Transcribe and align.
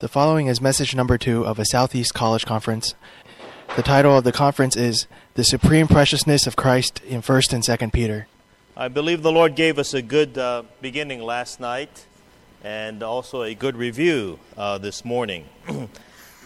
The 0.00 0.06
following 0.06 0.46
is 0.46 0.60
message 0.60 0.94
number 0.94 1.18
two 1.18 1.44
of 1.44 1.58
a 1.58 1.64
Southeast 1.64 2.14
College 2.14 2.46
Conference. 2.46 2.94
The 3.74 3.82
title 3.82 4.16
of 4.16 4.22
the 4.22 4.30
conference 4.30 4.76
is 4.76 5.08
The 5.34 5.42
Supreme 5.42 5.88
Preciousness 5.88 6.46
of 6.46 6.54
Christ 6.54 7.02
in 7.02 7.20
1st 7.20 7.52
and 7.52 7.64
2nd 7.64 7.92
Peter. 7.92 8.28
I 8.76 8.86
believe 8.86 9.22
the 9.24 9.32
Lord 9.32 9.56
gave 9.56 9.76
us 9.76 9.94
a 9.94 10.00
good 10.00 10.38
uh, 10.38 10.62
beginning 10.80 11.20
last 11.20 11.58
night 11.58 12.06
and 12.62 13.02
also 13.02 13.42
a 13.42 13.54
good 13.56 13.76
review 13.76 14.38
uh, 14.56 14.78
this 14.78 15.04
morning. 15.04 15.46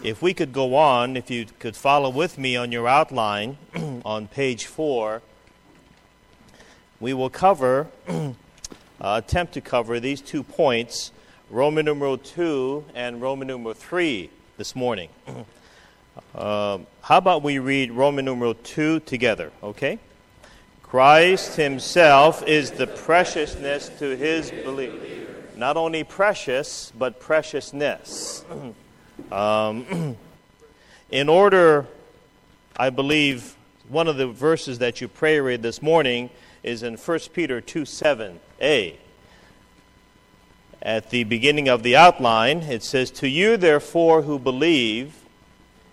if 0.03 0.19
we 0.19 0.33
could 0.33 0.51
go 0.51 0.73
on, 0.73 1.15
if 1.15 1.29
you 1.29 1.45
could 1.59 1.75
follow 1.75 2.09
with 2.09 2.39
me 2.39 2.55
on 2.55 2.71
your 2.71 2.87
outline 2.87 3.59
on 4.03 4.29
page 4.29 4.65
four, 4.65 5.21
we 6.99 7.13
will 7.13 7.29
cover, 7.29 7.89
uh, 8.07 8.33
attempt 8.99 9.53
to 9.53 9.61
cover 9.61 9.99
these 9.99 10.21
two 10.21 10.41
points 10.41 11.11
Roman 11.53 11.85
numeral 11.85 12.17
2 12.17 12.83
and 12.95 13.21
Roman 13.21 13.47
numeral 13.47 13.75
3 13.75 14.27
this 14.57 14.75
morning. 14.75 15.09
Uh, 16.35 16.77
how 17.01 17.17
about 17.17 17.41
we 17.41 17.57
read 17.57 17.91
Roman 17.91 18.25
numeral 18.25 18.53
2 18.53 18.99
together, 18.99 19.51
okay? 19.63 19.97
Christ 20.83 21.55
himself 21.55 22.43
is 22.47 22.69
the 22.69 22.85
preciousness 22.85 23.89
to 23.97 24.15
his 24.15 24.51
belief. 24.51 24.93
Not 25.55 25.75
only 25.75 26.03
precious, 26.03 26.93
but 26.95 27.19
preciousness. 27.19 28.45
um, 29.31 30.15
in 31.09 31.29
order, 31.29 31.87
I 32.77 32.91
believe, 32.91 33.55
one 33.89 34.07
of 34.07 34.17
the 34.17 34.27
verses 34.27 34.77
that 34.79 35.01
you 35.01 35.07
pray 35.07 35.39
read 35.39 35.63
this 35.63 35.81
morning 35.81 36.29
is 36.61 36.83
in 36.83 36.95
1 36.95 37.19
Peter 37.33 37.59
2 37.59 37.81
7a 37.81 38.97
at 40.83 41.11
the 41.11 41.23
beginning 41.23 41.69
of 41.69 41.81
the 41.81 41.95
outline, 41.95 42.63
it 42.63 42.83
says, 42.83 43.09
To 43.11 43.27
you, 43.27 43.55
therefore, 43.55 44.23
who 44.23 44.37
believe, 44.37 45.15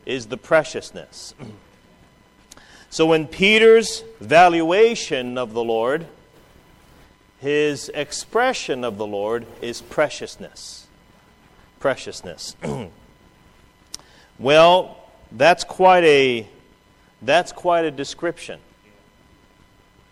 is 0.05 0.27
the 0.27 0.37
preciousness. 0.37 1.33
so, 2.91 3.13
in 3.13 3.29
Peter's 3.29 4.03
valuation 4.21 5.39
of 5.39 5.53
the 5.53 5.63
Lord, 5.63 6.07
his 7.39 7.89
expression 7.91 8.85
of 8.85 8.99
the 8.99 9.07
Lord 9.07 9.47
is 9.63 9.81
preciousness. 9.81 10.89
Preciousness. 11.79 12.57
well, 14.41 14.97
that's 15.31 15.63
quite 15.63 16.05
a 16.05 16.49
that's 17.23 17.53
quite 17.53 17.85
a 17.85 17.91
description. 17.93 18.59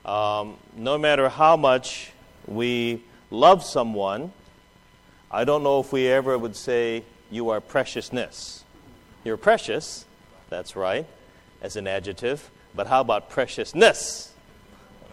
Um, 0.04 0.56
no 0.76 0.96
matter 0.98 1.28
how 1.28 1.56
much 1.56 2.12
we 2.46 3.02
love 3.30 3.64
someone, 3.64 4.32
I 5.30 5.44
don't 5.44 5.62
know 5.62 5.80
if 5.80 5.92
we 5.92 6.08
ever 6.08 6.38
would 6.38 6.56
say, 6.56 7.04
You 7.30 7.50
are 7.50 7.60
preciousness. 7.60 8.64
You're 9.24 9.36
precious, 9.36 10.06
that's 10.48 10.74
right, 10.74 11.06
as 11.60 11.76
an 11.76 11.86
adjective, 11.86 12.50
but 12.74 12.86
how 12.86 13.02
about 13.02 13.28
preciousness? 13.28 14.32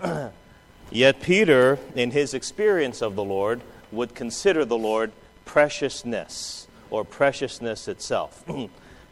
Yet 0.91 1.22
Peter, 1.22 1.80
in 1.95 2.11
his 2.11 2.33
experience 2.33 3.02
of 3.02 3.16
the 3.16 3.23
Lord, 3.23 3.61
would 3.91 4.16
consider 4.16 4.63
the 4.63 4.77
Lord 4.77 5.11
preciousness 5.44 6.67
or 6.89 7.03
preciousness 7.03 7.88
itself. 7.88 8.44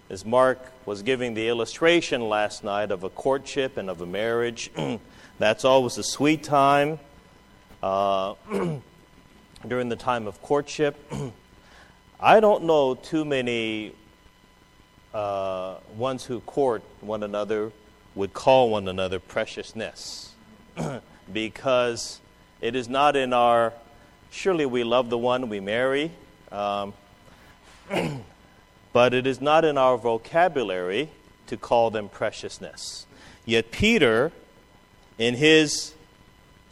As 0.10 0.26
Mark 0.26 0.60
was 0.86 1.02
giving 1.02 1.34
the 1.34 1.48
illustration 1.48 2.30
last 2.30 2.64
night 2.64 2.92
of 2.92 3.04
a 3.04 3.10
courtship 3.10 3.78
and 3.78 3.90
of 3.90 4.02
a 4.02 4.06
marriage, 4.06 4.72
that's 5.40 5.66
always 5.66 5.98
a 5.98 6.04
sweet 6.04 6.44
time. 6.44 7.00
Uh, 7.82 8.36
during 9.68 9.90
the 9.90 9.96
time 9.96 10.28
of 10.28 10.42
courtship. 10.42 10.96
I 12.20 12.40
don't 12.40 12.64
know 12.64 12.96
too 12.96 13.26
many 13.26 13.94
uh, 15.14 15.76
ones 15.96 16.26
who 16.26 16.40
court 16.42 16.84
one 17.02 17.24
another 17.24 17.72
would 18.16 18.34
call 18.34 18.70
one 18.70 18.88
another 18.88 19.20
preciousness 19.20 20.34
because 21.34 22.20
it 22.62 22.76
is 22.76 22.88
not 22.88 23.16
in 23.16 23.34
our, 23.34 23.74
surely 24.32 24.66
we 24.66 24.84
love 24.84 25.10
the 25.10 25.18
one 25.18 25.50
we 25.50 25.60
marry, 25.60 26.12
um, 26.52 26.94
but 28.94 29.14
it 29.14 29.28
is 29.28 29.42
not 29.42 29.66
in 29.66 29.78
our 29.78 29.98
vocabulary 29.98 31.10
to 31.48 31.58
call 31.58 31.90
them 31.90 32.10
preciousness. 32.10 33.06
Yet 33.46 33.72
Peter, 33.72 34.32
in 35.18 35.36
his 35.36 35.94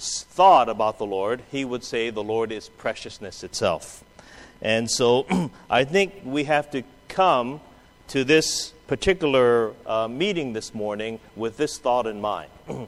thought 0.01 0.69
about 0.69 0.97
the 0.97 1.05
Lord, 1.05 1.43
he 1.51 1.63
would 1.63 1.83
say 1.83 2.09
the 2.09 2.23
Lord 2.23 2.51
is 2.51 2.69
preciousness 2.69 3.43
itself. 3.43 4.03
And 4.61 4.89
so 4.89 5.51
I 5.69 5.83
think 5.83 6.21
we 6.23 6.45
have 6.45 6.71
to 6.71 6.83
come 7.07 7.61
to 8.09 8.23
this 8.23 8.73
particular 8.87 9.73
uh, 9.85 10.07
meeting 10.07 10.53
this 10.53 10.73
morning 10.73 11.19
with 11.35 11.57
this 11.57 11.77
thought 11.77 12.07
in 12.07 12.19
mind. 12.19 12.49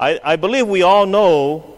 I, 0.00 0.18
I, 0.24 0.36
believe 0.36 0.66
we 0.66 0.82
all 0.82 1.06
know. 1.06 1.76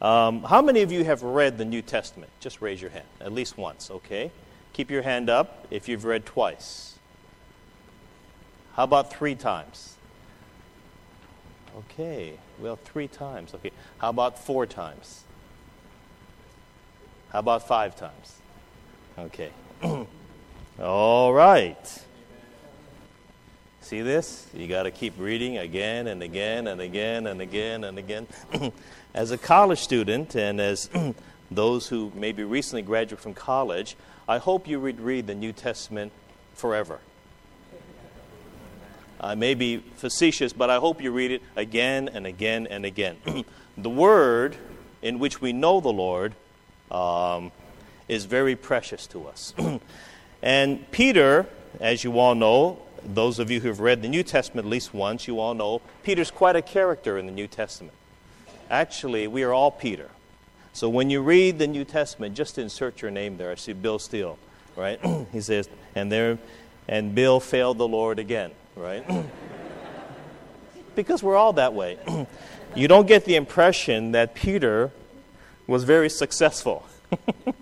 Um, 0.00 0.42
how 0.42 0.62
many 0.62 0.82
of 0.82 0.92
you 0.92 1.04
have 1.04 1.22
read 1.22 1.58
the 1.58 1.64
New 1.64 1.82
Testament? 1.82 2.30
Just 2.40 2.62
raise 2.62 2.80
your 2.80 2.90
hand, 2.90 3.04
at 3.20 3.32
least 3.32 3.58
once, 3.58 3.90
okay? 3.90 4.30
Keep 4.72 4.90
your 4.90 5.02
hand 5.02 5.28
up 5.28 5.66
if 5.70 5.88
you've 5.88 6.04
read 6.04 6.24
twice. 6.24 6.98
How 8.74 8.84
about 8.84 9.12
three 9.12 9.34
times? 9.34 9.96
Okay. 11.78 12.34
Well, 12.62 12.76
three 12.76 13.08
times. 13.08 13.54
Okay. 13.54 13.72
How 13.98 14.10
about 14.10 14.38
four 14.38 14.66
times? 14.66 15.24
How 17.30 17.40
about 17.40 17.66
five 17.66 17.96
times? 17.96 18.36
Okay. 19.18 19.50
All 20.80 21.32
right. 21.32 22.02
See 23.80 24.00
this? 24.00 24.46
You 24.54 24.68
got 24.68 24.84
to 24.84 24.92
keep 24.92 25.14
reading 25.18 25.58
again 25.58 26.06
and 26.06 26.22
again 26.22 26.68
and 26.68 26.80
again 26.80 27.26
and 27.26 27.40
again 27.40 27.82
and 27.82 27.98
again. 27.98 28.28
as 29.14 29.32
a 29.32 29.38
college 29.38 29.80
student 29.80 30.36
and 30.36 30.60
as 30.60 30.88
those 31.50 31.88
who 31.88 32.12
maybe 32.14 32.44
recently 32.44 32.82
graduated 32.82 33.18
from 33.18 33.34
college, 33.34 33.96
I 34.28 34.38
hope 34.38 34.68
you 34.68 34.80
would 34.80 35.00
read 35.00 35.26
the 35.26 35.34
New 35.34 35.52
Testament 35.52 36.12
forever. 36.54 37.00
I 39.22 39.36
may 39.36 39.54
be 39.54 39.78
facetious, 39.96 40.52
but 40.52 40.68
I 40.68 40.78
hope 40.78 41.00
you 41.00 41.12
read 41.12 41.30
it 41.30 41.42
again 41.54 42.08
and 42.12 42.26
again 42.26 42.66
and 42.66 42.84
again. 42.84 43.16
the 43.78 43.90
word 43.90 44.56
in 45.00 45.20
which 45.20 45.40
we 45.40 45.52
know 45.52 45.80
the 45.80 45.92
Lord 45.92 46.34
um, 46.90 47.52
is 48.08 48.24
very 48.24 48.56
precious 48.56 49.06
to 49.08 49.28
us. 49.28 49.54
and 50.42 50.90
Peter, 50.90 51.46
as 51.80 52.02
you 52.02 52.18
all 52.18 52.34
know, 52.34 52.82
those 53.04 53.38
of 53.38 53.50
you 53.50 53.60
who 53.60 53.68
have 53.68 53.78
read 53.78 54.02
the 54.02 54.08
New 54.08 54.24
Testament 54.24 54.66
at 54.66 54.70
least 54.70 54.92
once, 54.92 55.28
you 55.28 55.38
all 55.38 55.54
know 55.54 55.82
Peter's 56.02 56.30
quite 56.30 56.56
a 56.56 56.62
character 56.62 57.16
in 57.16 57.26
the 57.26 57.32
New 57.32 57.46
Testament. 57.46 57.96
Actually, 58.70 59.28
we 59.28 59.44
are 59.44 59.52
all 59.52 59.70
Peter. 59.70 60.10
So 60.72 60.88
when 60.88 61.10
you 61.10 61.20
read 61.20 61.58
the 61.58 61.66
New 61.68 61.84
Testament, 61.84 62.34
just 62.34 62.58
insert 62.58 63.02
your 63.02 63.10
name 63.10 63.36
there. 63.36 63.52
I 63.52 63.54
see 63.54 63.72
Bill 63.72 63.98
Steele, 64.00 64.38
right? 64.74 64.98
he 65.32 65.40
says, 65.40 65.68
and 65.94 66.10
there, 66.10 66.38
and 66.88 67.14
Bill 67.14 67.38
failed 67.38 67.78
the 67.78 67.86
Lord 67.86 68.18
again 68.18 68.50
right? 68.76 69.04
because 70.94 71.22
we're 71.22 71.36
all 71.36 71.54
that 71.54 71.74
way. 71.74 71.98
you 72.74 72.88
don't 72.88 73.06
get 73.06 73.24
the 73.24 73.36
impression 73.36 74.12
that 74.12 74.34
Peter 74.34 74.90
was 75.66 75.84
very 75.84 76.10
successful 76.10 76.86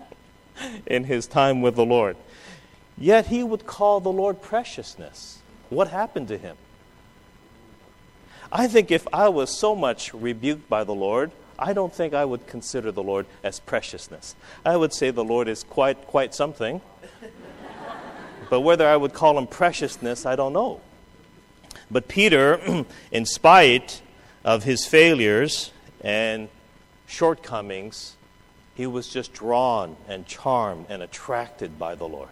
in 0.85 1.03
his 1.05 1.27
time 1.27 1.61
with 1.61 1.75
the 1.75 1.85
Lord. 1.85 2.17
Yet 2.97 3.27
he 3.27 3.43
would 3.43 3.65
call 3.65 3.99
the 3.99 4.11
Lord 4.11 4.41
preciousness. 4.41 5.39
What 5.69 5.87
happened 5.87 6.27
to 6.29 6.37
him? 6.37 6.57
I 8.51 8.67
think 8.67 8.91
if 8.91 9.07
I 9.13 9.29
was 9.29 9.49
so 9.49 9.75
much 9.75 10.13
rebuked 10.13 10.67
by 10.67 10.83
the 10.83 10.93
Lord, 10.93 11.31
I 11.57 11.73
don't 11.73 11.93
think 11.93 12.13
I 12.13 12.25
would 12.25 12.47
consider 12.47 12.91
the 12.91 13.03
Lord 13.03 13.25
as 13.43 13.59
preciousness. 13.59 14.35
I 14.65 14.75
would 14.75 14.93
say 14.93 15.11
the 15.11 15.23
Lord 15.23 15.47
is 15.47 15.63
quite 15.63 16.05
quite 16.07 16.35
something. 16.35 16.81
but 18.49 18.61
whether 18.61 18.87
I 18.87 18.97
would 18.97 19.13
call 19.13 19.37
him 19.37 19.47
preciousness, 19.47 20.25
I 20.25 20.35
don't 20.35 20.53
know. 20.53 20.81
But 21.89 22.07
Peter, 22.07 22.85
in 23.11 23.25
spite 23.25 24.01
of 24.43 24.63
his 24.63 24.85
failures 24.85 25.71
and 26.01 26.49
shortcomings, 27.07 28.15
he 28.75 28.87
was 28.87 29.09
just 29.09 29.33
drawn 29.33 29.97
and 30.07 30.25
charmed 30.25 30.87
and 30.89 31.03
attracted 31.03 31.77
by 31.77 31.95
the 31.95 32.07
Lord. 32.07 32.29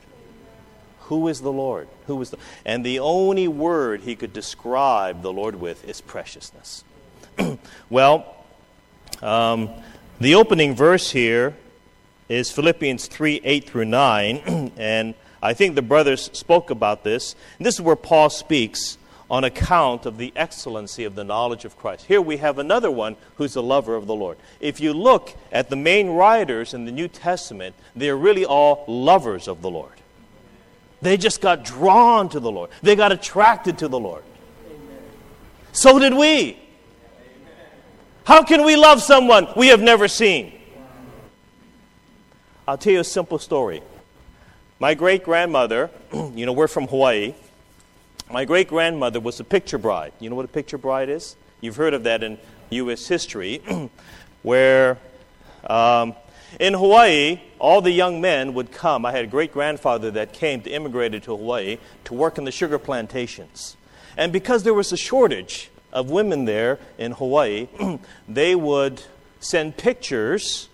Who 1.02 1.28
is 1.28 1.42
the 1.42 1.52
Lord? 1.52 1.88
Who 2.06 2.22
is 2.22 2.30
the 2.30 2.38
And 2.66 2.86
the 2.86 3.00
only 3.00 3.48
word 3.48 4.02
he 4.02 4.16
could 4.16 4.32
describe 4.32 5.22
the 5.22 5.34
Lord 5.34 5.56
with 5.56 5.84
is 5.88 6.02
preciousness. 6.02 6.84
well, 7.90 8.46
um, 9.22 9.70
the 10.20 10.36
opening 10.36 10.76
verse 10.76 11.10
here 11.10 11.56
is 12.30 12.52
Philippians 12.52 13.08
3 13.08 13.42
8 13.44 13.68
through 13.68 13.86
9. 13.86 14.72
and 14.78 15.16
I 15.42 15.54
think 15.54 15.74
the 15.74 15.82
brothers 15.82 16.30
spoke 16.34 16.70
about 16.70 17.04
this. 17.04 17.36
And 17.58 17.66
this 17.66 17.76
is 17.76 17.82
where 17.82 17.96
Paul 17.96 18.30
speaks 18.30 18.99
on 19.30 19.44
account 19.44 20.06
of 20.06 20.18
the 20.18 20.34
excellency 20.36 21.04
of 21.04 21.16
the 21.16 21.24
knowledge 21.24 21.64
of 21.64 21.78
Christ. 21.78 22.06
Here 22.06 22.22
we 22.22 22.38
have 22.38 22.58
another 22.58 22.90
one 22.90 23.16
who's 23.36 23.56
a 23.56 23.62
lover 23.62 23.96
of 23.96 24.08
the 24.08 24.16
Lord. 24.16 24.38
If 24.60 24.80
you 24.80 24.94
look 24.94 25.36
at 25.52 25.70
the 25.70 25.76
main 25.76 26.10
writers 26.10 26.74
in 26.74 26.86
the 26.86 26.92
New 26.92 27.08
Testament, 27.08 27.76
they're 27.96 28.18
really 28.18 28.46
all 28.46 28.84
lovers 28.88 29.48
of 29.48 29.62
the 29.62 29.70
Lord. 29.70 29.94
They 31.02 31.16
just 31.16 31.42
got 31.42 31.64
drawn 31.64 32.30
to 32.30 32.40
the 32.40 32.52
Lord, 32.52 32.72
they 32.82 32.96
got 32.96 33.12
attracted 33.12 33.78
to 33.80 33.88
the 33.88 34.00
Lord. 34.00 34.24
So 35.72 36.00
did 36.00 36.14
we. 36.14 36.58
How 38.24 38.44
can 38.44 38.64
we 38.64 38.76
love 38.76 39.02
someone 39.02 39.48
we 39.56 39.68
have 39.68 39.82
never 39.82 40.08
seen? 40.08 40.54
I'll 42.68 42.78
tell 42.78 42.94
you 42.94 43.00
a 43.00 43.04
simple 43.04 43.40
story. 43.40 43.82
My 44.80 44.94
great 44.94 45.24
grandmother, 45.24 45.90
you 46.14 46.46
know, 46.46 46.54
we're 46.54 46.68
from 46.68 46.88
Hawaii. 46.88 47.34
My 48.32 48.46
great 48.46 48.68
grandmother 48.68 49.20
was 49.20 49.40
a 49.40 49.44
picture 49.44 49.80
bride. 49.80 50.14
You 50.20 50.30
know 50.30 50.36
what 50.36 50.46
a 50.46 50.50
picture 50.50 50.78
bride 50.78 51.10
is? 51.10 51.36
You've 51.62 51.78
heard 51.78 51.96
of 51.96 52.04
that 52.04 52.22
in 52.22 52.38
U.S. 52.70 53.08
history, 53.08 53.60
where 54.44 55.00
um, 55.68 56.14
in 56.60 56.76
Hawaii, 56.76 57.42
all 57.58 57.82
the 57.82 57.90
young 57.90 58.22
men 58.22 58.54
would 58.54 58.72
come. 58.72 59.04
I 59.04 59.14
had 59.14 59.26
a 59.26 59.28
great 59.28 59.52
grandfather 59.52 60.12
that 60.12 60.32
came 60.32 60.62
to 60.62 60.70
immigrated 60.70 61.24
to 61.24 61.36
Hawaii 61.36 61.80
to 62.06 62.14
work 62.14 62.38
in 62.38 62.44
the 62.44 62.52
sugar 62.52 62.78
plantations. 62.78 63.76
And 64.16 64.32
because 64.32 64.62
there 64.62 64.76
was 64.76 64.92
a 64.92 64.98
shortage 64.98 65.72
of 65.92 66.12
women 66.12 66.46
there 66.46 66.78
in 67.00 67.14
Hawaii, 67.14 67.68
they 68.28 68.54
would 68.54 69.02
send 69.40 69.76
pictures 69.76 70.70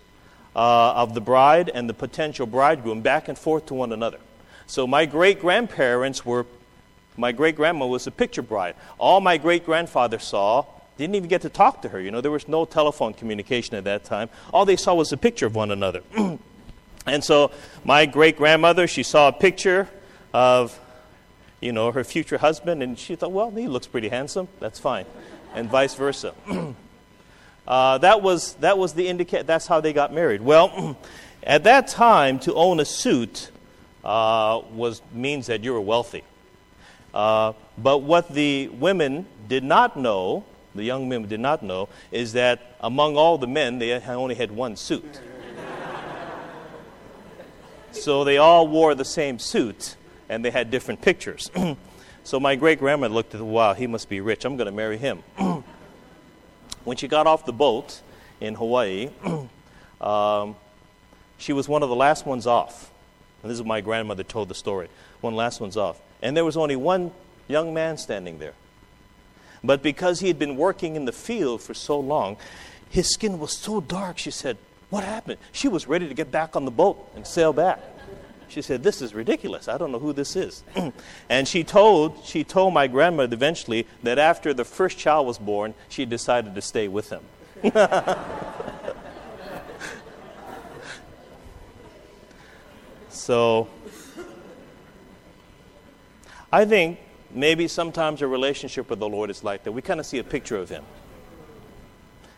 uh, 0.58 0.92
of 0.92 1.14
the 1.14 1.22
bride 1.22 1.72
and 1.74 1.88
the 1.88 1.94
potential 1.94 2.46
bridegroom 2.48 3.00
back 3.00 3.30
and 3.30 3.38
forth 3.38 3.68
to 3.68 3.74
one 3.74 3.94
another. 3.94 4.20
So 4.68 4.86
my 4.86 5.06
great 5.06 5.40
grandparents 5.40 6.26
were, 6.26 6.46
my 7.18 7.32
great 7.32 7.56
grandma 7.56 7.86
was 7.86 8.08
a 8.08 8.12
picture 8.12 8.42
bride. 8.42 8.76
All 8.98 9.22
my 9.22 9.38
great 9.38 9.66
grandfather 9.66 10.20
saw, 10.20 10.66
didn't 10.98 11.16
even 11.16 11.30
get 11.30 11.42
to 11.42 11.50
talk 11.50 11.82
to 11.82 11.90
her. 11.90 12.00
You 12.00 12.12
know, 12.12 12.22
there 12.22 12.32
was 12.32 12.48
no 12.48 12.66
telephone 12.66 13.14
communication 13.14 13.76
at 13.76 13.84
that 13.84 14.04
time. 14.06 14.30
All 14.54 14.66
they 14.66 14.76
saw 14.76 14.94
was 14.94 15.12
a 15.12 15.18
picture 15.18 15.46
of 15.46 15.56
one 15.56 15.72
another. 15.72 16.02
and 17.06 17.24
so 17.24 17.52
my 17.84 18.06
great 18.06 18.38
grandmother, 18.38 18.88
she 18.88 19.04
saw 19.04 19.28
a 19.28 19.34
picture 19.34 19.90
of, 20.34 20.80
you 21.60 21.72
know, 21.72 21.92
her 21.92 22.04
future 22.04 22.38
husband, 22.38 22.82
and 22.82 22.98
she 22.98 23.16
thought, 23.16 23.32
well, 23.32 23.52
he 23.52 23.68
looks 23.68 23.88
pretty 23.88 24.10
handsome. 24.10 24.48
That's 24.60 24.80
fine. 24.80 25.06
And 25.54 25.70
vice 25.70 25.96
versa. 25.96 26.34
Uh, 27.68 27.98
that 27.98 28.22
was 28.22 28.54
that 28.56 28.78
was 28.78 28.94
the 28.94 29.08
indicate. 29.08 29.48
That's 29.48 29.66
how 29.66 29.82
they 29.82 29.92
got 29.92 30.14
married. 30.14 30.42
Well, 30.42 30.96
at 31.44 31.64
that 31.64 31.88
time, 31.88 32.38
to 32.42 32.54
own 32.54 32.80
a 32.80 32.86
suit 32.86 33.50
uh, 34.04 34.62
was 34.72 35.02
means 35.12 35.48
that 35.48 35.64
you 35.64 35.74
were 35.74 35.82
wealthy. 35.82 36.24
Uh, 37.16 37.54
but 37.78 38.00
what 38.00 38.30
the 38.34 38.68
women 38.68 39.26
did 39.48 39.64
not 39.64 39.96
know, 39.96 40.44
the 40.76 40.84
young 40.84 41.08
women 41.08 41.30
did 41.30 41.40
not 41.40 41.64
know, 41.64 41.88
is 42.12 42.34
that 42.34 42.76
among 42.82 43.16
all 43.16 43.38
the 43.38 43.48
men, 43.48 43.80
they 43.80 43.94
only 43.94 44.36
had 44.36 44.52
one 44.52 44.76
suit. 44.76 45.22
so 47.92 48.26
they 48.26 48.38
all 48.38 48.68
wore 48.68 48.94
the 48.94 49.06
same 49.06 49.40
suit, 49.40 49.96
and 50.28 50.44
they 50.44 50.52
had 50.52 50.70
different 50.70 51.02
pictures. 51.02 51.50
so 52.26 52.38
my 52.38 52.58
great 52.58 52.80
grandmother 52.80 53.14
looked 53.14 53.34
at, 53.34 53.38
the 53.38 53.46
wow, 53.46 53.74
he 53.74 53.88
must 53.88 54.10
be 54.10 54.20
rich. 54.20 54.44
I'm 54.44 54.58
going 54.58 54.66
to 54.66 54.74
marry 54.74 54.98
him. 54.98 55.24
when 56.84 56.98
she 56.98 57.08
got 57.08 57.28
off 57.28 57.46
the 57.46 57.54
boat 57.54 58.02
in 58.42 58.56
Hawaii, 58.56 59.10
um, 60.02 60.58
she 61.38 61.54
was 61.54 61.70
one 61.70 61.82
of 61.82 61.88
the 61.88 61.96
last 61.96 62.26
ones 62.26 62.46
off. 62.46 62.92
And 63.42 63.50
this 63.50 63.56
is 63.56 63.62
what 63.62 63.68
my 63.70 63.80
grandmother 63.80 64.24
told 64.24 64.50
the 64.50 64.56
story. 64.56 64.90
One 65.22 65.34
last 65.36 65.62
one's 65.62 65.78
off. 65.78 66.02
And 66.26 66.36
there 66.36 66.44
was 66.44 66.58
only 66.58 66.76
one 66.76 67.12
young 67.48 67.72
man 67.72 68.00
standing 68.00 68.40
there. 68.40 68.56
But 69.64 69.84
because 69.84 70.22
he 70.22 70.28
had 70.28 70.40
been 70.40 70.58
working 70.58 70.96
in 70.96 71.06
the 71.06 71.12
field 71.12 71.62
for 71.62 71.76
so 71.76 72.00
long, 72.00 72.38
his 72.90 73.14
skin 73.14 73.38
was 73.38 73.56
so 73.56 73.80
dark, 73.80 74.18
she 74.18 74.32
said, 74.32 74.58
What 74.90 75.04
happened? 75.04 75.38
She 75.52 75.68
was 75.68 75.88
ready 75.88 76.08
to 76.08 76.16
get 76.16 76.32
back 76.32 76.56
on 76.56 76.66
the 76.66 76.72
boat 76.72 77.12
and 77.16 77.28
sail 77.28 77.54
back. 77.54 77.80
She 78.48 78.64
said, 78.64 78.82
This 78.82 79.04
is 79.04 79.14
ridiculous. 79.14 79.68
I 79.68 79.78
don't 79.78 79.92
know 79.92 80.00
who 80.00 80.14
this 80.14 80.36
is. 80.36 80.64
and 81.30 81.48
she 81.48 81.64
told, 81.64 82.26
she 82.26 82.44
told 82.44 82.74
my 82.74 82.88
grandmother 82.88 83.36
eventually 83.36 83.86
that 84.02 84.18
after 84.18 84.52
the 84.52 84.66
first 84.66 84.98
child 84.98 85.28
was 85.28 85.38
born, 85.38 85.76
she 85.90 86.06
decided 86.06 86.56
to 86.56 86.62
stay 86.62 86.88
with 86.88 87.12
him. 87.12 87.22
so, 93.10 93.68
I 96.56 96.64
think 96.64 97.00
maybe 97.32 97.68
sometimes 97.68 98.22
a 98.22 98.28
relationship 98.28 98.90
with 98.90 99.00
the 99.00 99.10
Lord 99.10 99.30
is 99.30 99.44
like 99.44 99.66
that. 99.66 99.74
We 99.74 99.82
kind 99.82 100.00
of 100.00 100.06
see 100.06 100.20
a 100.20 100.24
picture 100.24 100.56
of 100.56 100.70
Him. 100.70 100.86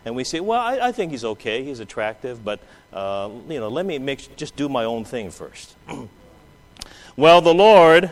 And 0.04 0.16
we 0.16 0.24
say, 0.24 0.40
well, 0.40 0.60
I, 0.60 0.88
I 0.88 0.92
think 0.92 1.12
He's 1.12 1.24
okay. 1.24 1.62
He's 1.62 1.78
attractive, 1.78 2.44
but 2.44 2.58
uh, 2.92 3.30
you 3.48 3.60
know, 3.60 3.68
let 3.68 3.86
me 3.86 4.00
make, 4.00 4.34
just 4.34 4.56
do 4.56 4.68
my 4.68 4.82
own 4.82 5.04
thing 5.04 5.30
first. 5.30 5.76
well, 7.16 7.40
the 7.40 7.54
Lord 7.54 8.10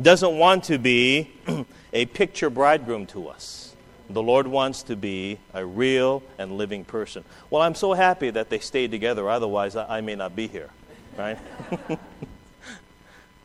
doesn't 0.00 0.38
want 0.38 0.62
to 0.64 0.78
be 0.78 1.32
a 1.92 2.06
picture 2.06 2.50
bridegroom 2.50 3.06
to 3.06 3.26
us. 3.26 3.74
The 4.10 4.22
Lord 4.22 4.46
wants 4.46 4.84
to 4.84 4.94
be 4.94 5.40
a 5.52 5.66
real 5.66 6.22
and 6.38 6.52
living 6.56 6.84
person. 6.84 7.24
Well, 7.50 7.62
I'm 7.62 7.74
so 7.74 7.94
happy 7.94 8.30
that 8.30 8.48
they 8.48 8.60
stayed 8.60 8.92
together, 8.92 9.28
otherwise, 9.28 9.74
I, 9.74 9.98
I 9.98 10.00
may 10.02 10.14
not 10.14 10.36
be 10.36 10.46
here, 10.46 10.70
right? 11.16 11.38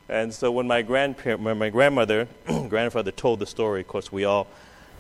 and 0.09 0.33
so 0.33 0.51
when 0.51 0.67
my, 0.67 0.81
grandpa- 0.81 1.38
when 1.38 1.57
my 1.57 1.69
grandmother, 1.69 2.27
grandfather 2.69 3.11
told 3.11 3.39
the 3.39 3.45
story, 3.45 3.81
of 3.81 3.88
course, 3.88 4.11
we 4.11 4.25
all 4.25 4.47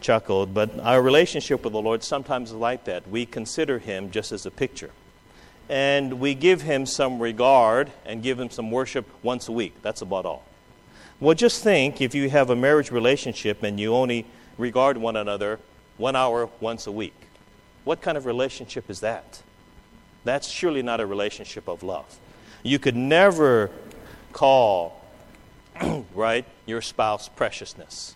chuckled. 0.01 0.53
But 0.53 0.79
our 0.79 1.01
relationship 1.01 1.63
with 1.63 1.73
the 1.73 1.81
Lord 1.81 2.03
sometimes 2.03 2.51
is 2.51 2.57
like 2.57 2.85
that. 2.85 3.07
We 3.07 3.25
consider 3.25 3.79
Him 3.79 4.11
just 4.11 4.31
as 4.31 4.45
a 4.45 4.51
picture 4.51 4.91
and 5.69 6.19
we 6.19 6.35
give 6.35 6.61
him 6.61 6.85
some 6.85 7.19
regard 7.19 7.91
and 8.05 8.21
give 8.21 8.39
him 8.39 8.49
some 8.49 8.71
worship 8.71 9.07
once 9.23 9.47
a 9.47 9.51
week. 9.51 9.73
That's 9.81 10.01
about 10.01 10.25
all. 10.25 10.43
Well, 11.19 11.35
just 11.35 11.63
think 11.63 12.01
if 12.01 12.13
you 12.13 12.29
have 12.29 12.49
a 12.49 12.55
marriage 12.55 12.91
relationship 12.91 13.63
and 13.63 13.79
you 13.79 13.93
only 13.93 14.25
regard 14.57 14.97
one 14.97 15.15
another 15.15 15.59
one 15.97 16.15
hour 16.15 16.49
once 16.59 16.87
a 16.87 16.91
week. 16.91 17.13
What 17.83 18.01
kind 18.01 18.17
of 18.17 18.25
relationship 18.25 18.89
is 18.89 18.99
that? 19.01 19.41
That's 20.23 20.47
surely 20.47 20.81
not 20.81 20.99
a 20.99 21.05
relationship 21.05 21.67
of 21.67 21.83
love. 21.83 22.17
You 22.61 22.79
could 22.79 22.95
never 22.95 23.71
call, 24.33 25.01
right, 26.13 26.45
your 26.65 26.81
spouse 26.81 27.29
preciousness. 27.29 28.15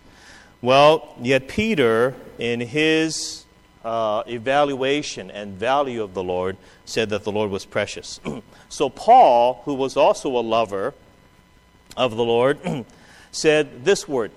Well, 0.62 1.14
yet 1.22 1.48
Peter, 1.48 2.16
in 2.40 2.60
his 2.60 3.46
uh, 3.86 4.24
evaluation 4.28 5.32
and 5.32 5.54
value 5.54 6.04
of 6.04 6.14
the 6.14 6.24
Lord 6.24 6.58
said 6.86 7.10
that 7.12 7.24
the 7.24 7.32
Lord 7.32 7.52
was 7.52 7.64
precious. 7.64 8.20
so, 8.70 8.90
Paul, 8.90 9.62
who 9.66 9.76
was 9.76 9.96
also 9.96 10.30
a 10.38 10.42
lover 10.42 10.94
of 11.96 12.16
the 12.18 12.24
Lord, 12.24 12.60
said 13.32 13.86
this 13.86 14.08
word. 14.08 14.32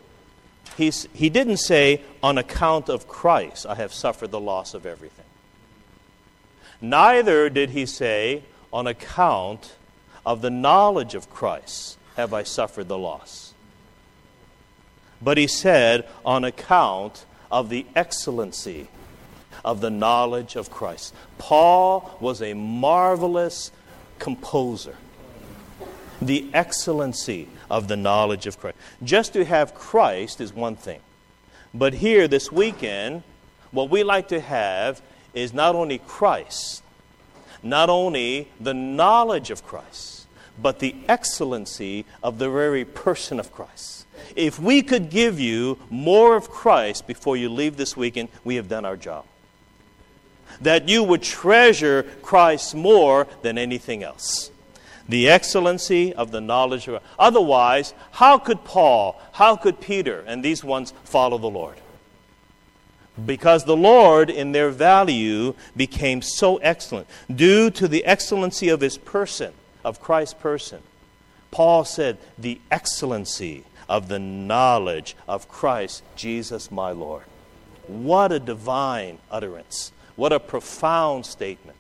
He's, 0.77 1.09
he 1.13 1.31
didn't 1.31 1.57
say, 1.57 2.03
on 2.23 2.39
account 2.39 2.89
of 2.89 3.09
Christ, 3.09 3.67
I 3.67 3.75
have 3.75 3.93
suffered 3.93 4.31
the 4.31 4.41
loss 4.41 4.73
of 4.73 4.87
everything. 4.87 5.25
Neither 6.81 7.51
did 7.51 7.71
he 7.71 7.87
say, 7.87 8.45
on 8.73 8.87
account 8.87 9.75
of 10.25 10.43
the 10.43 10.51
knowledge 10.51 11.15
of 11.15 11.31
Christ, 11.31 11.99
have 12.17 12.35
I 12.35 12.43
suffered 12.43 12.89
the 12.89 12.99
loss. 12.99 13.55
But 15.23 15.39
he 15.39 15.47
said, 15.47 16.07
on 16.25 16.45
account 16.45 17.25
of 17.51 17.69
the 17.69 17.87
excellency 17.95 18.89
of 19.65 19.81
the 19.81 19.91
knowledge 19.91 20.57
of 20.57 20.71
Christ. 20.71 21.15
Paul 21.39 22.17
was 22.21 22.41
a 22.41 22.55
marvelous 22.55 23.71
composer. 24.19 24.97
The 26.23 26.49
excellency 26.53 27.49
of 27.71 27.89
the 27.89 27.97
knowledge 27.97 28.47
of 28.47 28.59
Christ. 28.59 28.77
Just 29.03 29.33
to 29.33 29.45
have 29.45 29.75
Christ 29.75 30.41
is 30.41 30.53
one 30.53 30.77
thing. 30.77 31.01
But 31.73 31.95
here 31.95 32.29
this 32.29 32.51
weekend, 32.51 33.23
what 33.71 33.91
we 33.91 34.03
like 34.03 34.29
to 34.29 34.41
have 34.41 35.01
is 35.35 35.53
not 35.53 35.75
only 35.75 35.99
Christ, 35.99 36.83
not 37.63 37.91
only 37.91 38.49
the 38.61 38.75
knowledge 38.75 39.51
of 39.51 39.65
Christ, 39.65 40.27
but 40.61 40.79
the 40.79 40.95
excellency 41.09 42.05
of 42.23 42.39
the 42.39 42.51
very 42.51 42.85
person 42.85 43.41
of 43.41 43.53
Christ. 43.53 44.07
If 44.37 44.59
we 44.59 44.83
could 44.83 45.11
give 45.11 45.41
you 45.41 45.79
more 45.89 46.37
of 46.37 46.51
Christ 46.51 47.07
before 47.07 47.37
you 47.37 47.49
leave 47.49 47.77
this 47.77 47.97
weekend, 47.97 48.29
we 48.45 48.57
have 48.57 48.69
done 48.69 48.85
our 48.85 48.97
job 48.97 49.25
that 50.61 50.89
you 50.89 51.03
would 51.03 51.23
treasure 51.23 52.03
Christ 52.23 52.75
more 52.75 53.27
than 53.43 53.59
anything 53.59 54.03
else. 54.03 54.51
The 55.09 55.29
excellency 55.29 56.13
of 56.13 56.31
the 56.31 56.41
knowledge 56.41 56.87
of 56.87 57.03
Otherwise, 57.19 57.95
how 58.13 58.39
could 58.39 58.65
Paul, 58.65 59.21
how 59.33 59.57
could 59.57 59.81
Peter, 59.81 60.23
and 60.27 60.45
these 60.45 60.63
ones 60.63 60.93
follow 61.05 61.39
the 61.39 61.49
Lord? 61.49 61.77
Because 63.27 63.65
the 63.65 63.77
Lord, 63.77 64.31
in 64.31 64.53
their 64.53 64.71
value, 64.71 65.55
became 65.77 66.23
so 66.23 66.57
excellent. 66.59 67.07
Due 67.35 67.71
to 67.71 67.89
the 67.89 68.05
excellency 68.05 68.69
of 68.69 68.81
his 68.81 68.99
person, 68.99 69.53
of 69.85 70.01
Christ's 70.01 70.35
person, 70.35 70.83
Paul 71.51 71.85
said, 71.85 72.19
the 72.39 72.61
excellency 72.71 73.65
of 73.89 74.09
the 74.09 74.19
knowledge 74.19 75.17
of 75.27 75.49
Christ 75.49 76.03
Jesus 76.15 76.71
my 76.71 76.93
Lord. 76.93 77.25
What 77.89 78.31
a 78.31 78.39
divine 78.39 79.19
utterance. 79.31 79.91
What 80.15 80.33
a 80.33 80.39
profound 80.39 81.27
statement. 81.27 81.77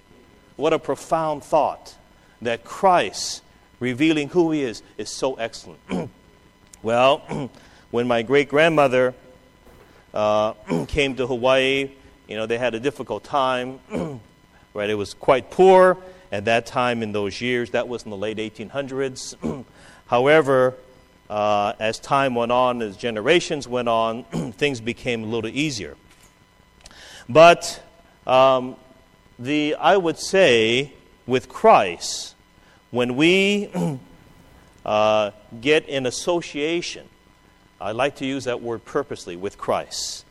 What 0.56 0.72
a 0.72 0.78
profound 0.78 1.44
thought 1.44 1.94
that 2.42 2.64
Christ, 2.64 3.42
revealing 3.78 4.30
who 4.30 4.50
he 4.50 4.62
is, 4.62 4.82
is 4.98 5.08
so 5.08 5.34
excellent. 5.34 5.80
Well, 6.82 7.18
when 7.90 8.08
my 8.08 8.22
great 8.22 8.48
grandmother 8.48 9.14
uh, 10.14 10.52
came 10.88 11.16
to 11.16 11.26
Hawaii, 11.26 11.90
you 12.28 12.36
know, 12.36 12.46
they 12.46 12.58
had 12.58 12.74
a 12.74 12.80
difficult 12.80 13.24
time, 13.24 13.80
right? 14.74 14.90
It 14.90 14.94
was 14.94 15.14
quite 15.14 15.50
poor 15.50 15.98
at 16.30 16.44
that 16.44 16.66
time 16.66 17.02
in 17.02 17.12
those 17.12 17.40
years. 17.40 17.70
That 17.70 17.88
was 17.88 18.04
in 18.04 18.10
the 18.10 18.16
late 18.16 18.38
1800s. 18.38 19.64
However, 20.06 20.76
uh, 21.28 21.74
as 21.78 21.98
time 21.98 22.34
went 22.34 22.52
on, 22.52 22.82
as 22.82 22.96
generations 22.96 23.68
went 23.68 23.88
on, 23.88 24.24
things 24.52 24.80
became 24.80 25.24
a 25.24 25.26
little 25.26 25.50
easier. 25.50 25.96
But 27.28 27.82
um, 28.26 28.76
the, 29.38 29.76
I 29.76 29.96
would 29.96 30.18
say, 30.18 30.92
with 31.26 31.48
Christ, 31.48 32.34
when 32.90 33.16
we 33.16 33.70
uh, 34.84 35.30
get 35.60 35.88
in 35.88 36.06
association, 36.06 37.08
I 37.80 37.92
like 37.92 38.16
to 38.16 38.26
use 38.26 38.44
that 38.44 38.60
word 38.60 38.84
purposely, 38.84 39.36
with 39.36 39.56
Christ. 39.56 40.24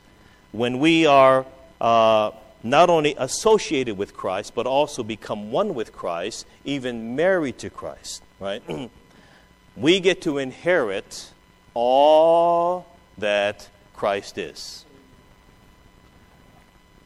When 0.51 0.79
we 0.79 1.05
are 1.05 1.45
uh, 1.81 2.31
not 2.63 2.89
only 2.89 3.15
associated 3.17 3.97
with 3.97 4.13
Christ, 4.13 4.53
but 4.53 4.67
also 4.67 5.03
become 5.03 5.51
one 5.51 5.73
with 5.73 5.93
Christ, 5.93 6.45
even 6.65 7.15
married 7.15 7.57
to 7.59 7.69
Christ, 7.69 8.21
right? 8.39 8.61
we 9.77 9.99
get 9.99 10.21
to 10.23 10.37
inherit 10.37 11.31
all 11.73 12.85
that 13.17 13.69
Christ 13.93 14.37
is. 14.37 14.85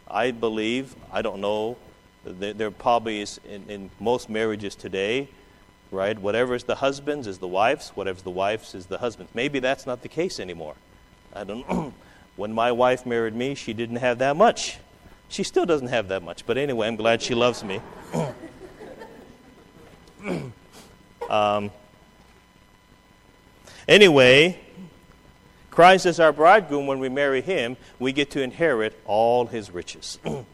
I 0.09 0.31
believe, 0.31 0.95
I 1.11 1.21
don't 1.21 1.39
know, 1.39 1.77
there, 2.25 2.71
probably 2.71 3.21
is 3.21 3.39
in, 3.49 3.69
in 3.69 3.89
most 3.99 4.29
marriages 4.29 4.75
today, 4.75 5.27
right? 5.93 6.17
Whatever 6.19 6.55
is 6.55 6.63
the 6.63 6.75
husband's 6.75 7.27
is 7.27 7.37
the 7.37 7.47
wife's, 7.47 7.89
whatever's 7.89 8.23
the 8.23 8.31
wife's 8.31 8.75
is 8.75 8.87
the 8.87 8.97
husband's. 8.97 9.33
Maybe 9.33 9.59
that's 9.59 9.85
not 9.85 10.01
the 10.01 10.09
case 10.09 10.39
anymore. 10.39 10.75
I 11.33 11.43
don't 11.43 11.69
know. 11.69 11.93
when 12.35 12.51
my 12.51 12.71
wife 12.71 13.05
married 13.05 13.35
me, 13.35 13.55
she 13.55 13.73
didn't 13.73 13.97
have 13.97 14.19
that 14.19 14.35
much. 14.35 14.77
She 15.29 15.43
still 15.43 15.65
doesn't 15.65 15.87
have 15.87 16.09
that 16.09 16.23
much, 16.23 16.45
but 16.45 16.57
anyway, 16.57 16.87
I'm 16.87 16.95
glad 16.95 17.21
she 17.21 17.33
loves 17.33 17.63
me. 17.63 17.81
um, 21.29 21.71
anyway, 23.87 24.59
Christ 25.71 26.05
is 26.05 26.19
our 26.19 26.31
bridegroom. 26.31 26.85
When 26.85 26.99
we 26.99 27.09
marry 27.09 27.41
him, 27.41 27.77
we 27.97 28.11
get 28.11 28.31
to 28.31 28.41
inherit 28.41 28.99
all 29.05 29.47
his 29.47 29.71
riches. 29.71 30.19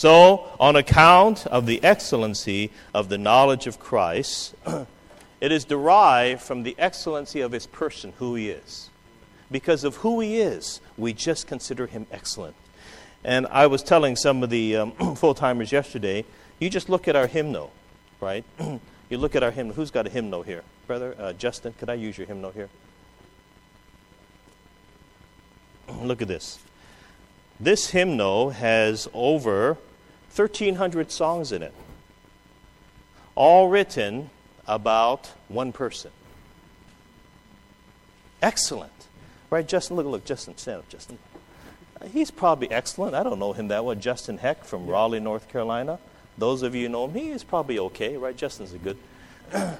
so, 0.00 0.48
on 0.58 0.76
account 0.76 1.46
of 1.48 1.66
the 1.66 1.84
excellency 1.84 2.70
of 2.94 3.10
the 3.10 3.18
knowledge 3.18 3.66
of 3.66 3.78
Christ, 3.78 4.54
it 5.42 5.52
is 5.52 5.66
derived 5.66 6.40
from 6.40 6.62
the 6.62 6.74
excellency 6.78 7.42
of 7.42 7.52
his 7.52 7.66
person, 7.66 8.14
who 8.16 8.34
he 8.34 8.48
is. 8.48 8.88
Because 9.50 9.84
of 9.84 9.96
who 9.96 10.20
he 10.20 10.40
is, 10.40 10.80
we 10.96 11.12
just 11.12 11.46
consider 11.46 11.86
him 11.86 12.06
excellent. 12.10 12.56
And 13.24 13.46
I 13.48 13.66
was 13.66 13.82
telling 13.82 14.16
some 14.16 14.42
of 14.42 14.48
the 14.48 14.76
um, 14.76 14.92
full 15.16 15.34
timers 15.34 15.70
yesterday, 15.70 16.24
you 16.58 16.70
just 16.70 16.88
look 16.88 17.06
at 17.06 17.14
our 17.14 17.26
hymnal, 17.26 17.70
right? 18.22 18.46
you 19.10 19.18
look 19.18 19.36
at 19.36 19.42
our 19.42 19.50
hymnal. 19.50 19.76
Who's 19.76 19.90
got 19.90 20.06
a 20.06 20.10
hymnal 20.10 20.44
here? 20.44 20.62
Brother 20.86 21.14
uh, 21.18 21.34
Justin, 21.34 21.74
could 21.78 21.90
I 21.90 21.94
use 21.94 22.16
your 22.16 22.26
hymnal 22.26 22.52
here? 22.52 22.70
Look 26.00 26.22
at 26.22 26.28
this. 26.28 26.58
This 27.62 27.90
hymnal 27.90 28.52
has 28.52 29.06
over 29.12 29.76
1,300 30.34 31.10
songs 31.10 31.52
in 31.52 31.62
it, 31.62 31.74
all 33.34 33.68
written 33.68 34.30
about 34.66 35.32
one 35.48 35.72
person. 35.72 36.10
Excellent. 38.42 38.92
Right, 39.50 39.66
Justin? 39.66 39.96
Look, 39.96 40.06
look, 40.06 40.24
Justin, 40.24 40.56
stand 40.56 40.78
up, 40.78 40.88
Justin. 40.88 41.18
He's 42.12 42.30
probably 42.30 42.70
excellent. 42.70 43.14
I 43.14 43.22
don't 43.22 43.38
know 43.38 43.52
him 43.52 43.68
that 43.68 43.84
well. 43.84 43.94
Justin 43.96 44.38
Heck 44.38 44.64
from 44.64 44.86
Raleigh, 44.86 45.20
North 45.20 45.48
Carolina. 45.48 45.98
Those 46.38 46.62
of 46.62 46.74
you 46.74 46.88
know 46.88 47.04
him, 47.04 47.14
he 47.14 47.30
is 47.30 47.44
probably 47.44 47.78
okay, 47.78 48.16
right? 48.16 48.36
Justin's 48.36 48.72
a 48.72 48.78
good. 48.78 48.96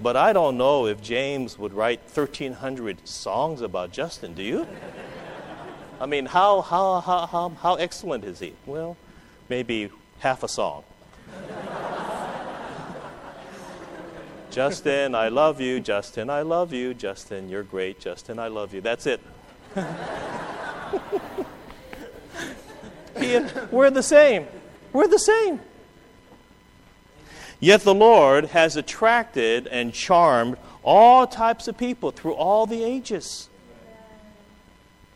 But 0.00 0.16
I 0.16 0.32
don't 0.32 0.56
know 0.56 0.86
if 0.86 1.02
James 1.02 1.58
would 1.58 1.72
write 1.72 2.00
1,300 2.14 3.08
songs 3.08 3.60
about 3.60 3.90
Justin, 3.90 4.32
do 4.32 4.42
you? 4.42 4.66
I 6.00 6.06
mean, 6.06 6.26
how, 6.26 6.60
how, 6.60 7.00
how, 7.00 7.26
how, 7.26 7.48
how 7.48 7.74
excellent 7.74 8.24
is 8.24 8.38
he? 8.38 8.54
Well, 8.64 8.96
maybe 9.48 9.90
half 10.18 10.42
a 10.42 10.48
song. 10.48 10.84
Justin, 14.50 15.14
I 15.14 15.28
love 15.28 15.60
you. 15.60 15.78
Justin, 15.78 16.30
I 16.30 16.42
love 16.42 16.72
you. 16.72 16.94
Justin, 16.94 17.48
you're 17.48 17.62
great. 17.62 18.00
Justin, 18.00 18.38
I 18.38 18.48
love 18.48 18.74
you. 18.74 18.80
That's 18.80 19.06
it. 19.06 19.20
we're 23.70 23.90
the 23.90 24.02
same. 24.02 24.46
We're 24.92 25.06
the 25.06 25.18
same. 25.18 25.60
Yet 27.60 27.82
the 27.82 27.94
Lord 27.94 28.46
has 28.46 28.76
attracted 28.76 29.66
and 29.66 29.92
charmed 29.92 30.56
all 30.82 31.26
types 31.26 31.68
of 31.68 31.76
people 31.76 32.10
through 32.10 32.34
all 32.34 32.66
the 32.66 32.82
ages. 32.82 33.48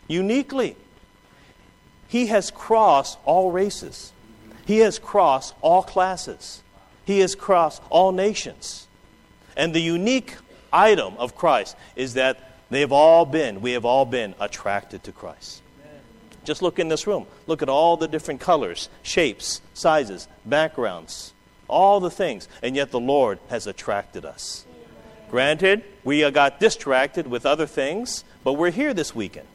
Uniquely. 0.09 0.77
He 2.09 2.27
has 2.27 2.51
crossed 2.51 3.19
all 3.25 3.51
races. 3.51 4.13
He 4.65 4.79
has 4.79 4.99
crossed 4.99 5.55
all 5.61 5.83
classes. 5.83 6.63
He 7.05 7.21
has 7.21 7.35
crossed 7.35 7.83
all 7.91 8.13
nations. 8.13 8.87
And 9.57 9.75
the 9.75 9.81
unique 9.81 10.37
item 10.73 11.15
of 11.19 11.37
Christ 11.37 11.77
is 11.97 12.15
that 12.15 12.53
they've 12.71 12.93
all 12.93 13.25
been, 13.27 13.61
we 13.61 13.73
have 13.73 13.85
all 13.85 14.05
been 14.05 14.35
attracted 14.41 15.05
to 15.05 15.13
Christ. 15.13 15.63
Just 16.45 16.63
look 16.63 16.79
in 16.79 16.89
this 16.89 17.07
room. 17.07 17.27
Look 17.47 17.63
at 17.63 17.69
all 17.69 17.97
the 17.97 18.09
different 18.09 18.41
colors, 18.41 18.89
shapes, 19.03 19.61
sizes, 19.75 20.27
backgrounds 20.45 21.33
all 21.73 22.01
the 22.01 22.11
things, 22.11 22.47
and 22.63 22.77
yet 22.77 22.91
the 22.91 23.01
Lord 23.01 23.39
has 23.49 23.67
attracted 23.67 24.25
us. 24.25 24.65
Granted, 25.31 25.83
we 26.05 26.31
got 26.31 26.61
distracted 26.61 27.27
with 27.27 27.47
other 27.47 27.67
things, 27.67 28.25
but 28.45 28.53
we're 28.53 28.71
here 28.71 28.93
this 28.93 29.15
weekend. 29.15 29.49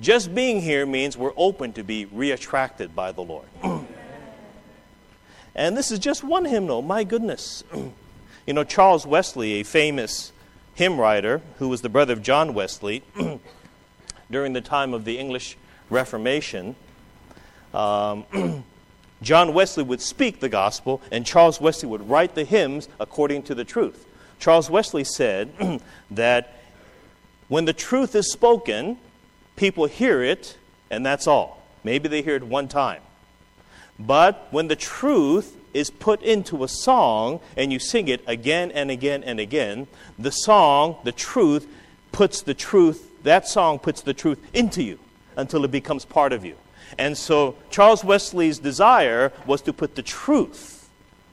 Just 0.00 0.34
being 0.34 0.60
here 0.60 0.84
means 0.84 1.16
we're 1.16 1.32
open 1.36 1.72
to 1.74 1.84
be 1.84 2.06
reattracted 2.06 2.94
by 2.94 3.12
the 3.12 3.22
Lord. 3.22 3.46
and 5.54 5.76
this 5.76 5.90
is 5.90 5.98
just 5.98 6.24
one 6.24 6.44
hymnal, 6.44 6.82
my 6.82 7.04
goodness. 7.04 7.64
you 8.46 8.52
know, 8.52 8.64
Charles 8.64 9.06
Wesley, 9.06 9.60
a 9.60 9.62
famous 9.62 10.32
hymn 10.74 10.98
writer 10.98 11.42
who 11.58 11.68
was 11.68 11.82
the 11.82 11.88
brother 11.88 12.12
of 12.12 12.22
John 12.22 12.54
Wesley 12.54 13.02
during 14.30 14.52
the 14.52 14.60
time 14.60 14.94
of 14.94 15.04
the 15.04 15.18
English 15.18 15.56
Reformation, 15.90 16.74
um, 17.74 18.24
John 19.22 19.54
Wesley 19.54 19.84
would 19.84 20.00
speak 20.00 20.40
the 20.40 20.48
gospel, 20.48 21.00
and 21.12 21.24
Charles 21.24 21.60
Wesley 21.60 21.88
would 21.88 22.08
write 22.08 22.34
the 22.34 22.44
hymns 22.44 22.88
according 22.98 23.44
to 23.44 23.54
the 23.54 23.64
truth. 23.64 24.06
Charles 24.40 24.68
Wesley 24.68 25.04
said 25.04 25.80
that 26.10 26.56
when 27.48 27.64
the 27.64 27.72
truth 27.72 28.16
is 28.16 28.32
spoken, 28.32 28.98
people 29.54 29.86
hear 29.86 30.22
it, 30.22 30.56
and 30.90 31.06
that's 31.06 31.26
all. 31.26 31.62
Maybe 31.84 32.08
they 32.08 32.22
hear 32.22 32.34
it 32.34 32.42
one 32.42 32.66
time. 32.66 33.02
But 33.98 34.48
when 34.50 34.68
the 34.68 34.76
truth 34.76 35.56
is 35.74 35.90
put 35.90 36.22
into 36.22 36.64
a 36.64 36.68
song 36.68 37.40
and 37.56 37.72
you 37.72 37.78
sing 37.78 38.08
it 38.08 38.22
again 38.26 38.70
and 38.72 38.90
again 38.90 39.22
and 39.24 39.40
again, 39.40 39.86
the 40.18 40.32
song, 40.32 40.96
the 41.04 41.12
truth, 41.12 41.66
puts 42.10 42.42
the 42.42 42.54
truth, 42.54 43.10
that 43.22 43.48
song 43.48 43.78
puts 43.78 44.02
the 44.02 44.14
truth 44.14 44.38
into 44.52 44.82
you 44.82 44.98
until 45.36 45.64
it 45.64 45.70
becomes 45.70 46.04
part 46.04 46.32
of 46.32 46.44
you. 46.44 46.56
And 46.98 47.16
so 47.16 47.56
Charles 47.70 48.04
Wesley's 48.04 48.58
desire 48.58 49.32
was 49.46 49.62
to 49.62 49.72
put 49.72 49.94
the 49.94 50.02
truth 50.02 50.90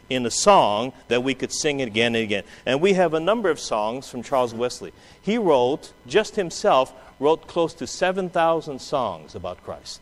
in 0.09 0.25
a 0.25 0.31
song 0.31 0.93
that 1.07 1.23
we 1.23 1.33
could 1.33 1.51
sing 1.51 1.81
it 1.81 1.87
again 1.87 2.15
and 2.15 2.23
again. 2.23 2.43
And 2.65 2.81
we 2.81 2.93
have 2.93 3.13
a 3.13 3.19
number 3.19 3.49
of 3.49 3.59
songs 3.59 4.09
from 4.09 4.23
Charles 4.23 4.53
Wesley. 4.53 4.93
He 5.21 5.37
wrote, 5.37 5.93
just 6.07 6.35
himself, 6.35 6.93
wrote 7.19 7.47
close 7.47 7.73
to 7.75 7.85
7,000 7.85 8.79
songs 8.79 9.35
about 9.35 9.63
Christ. 9.63 10.01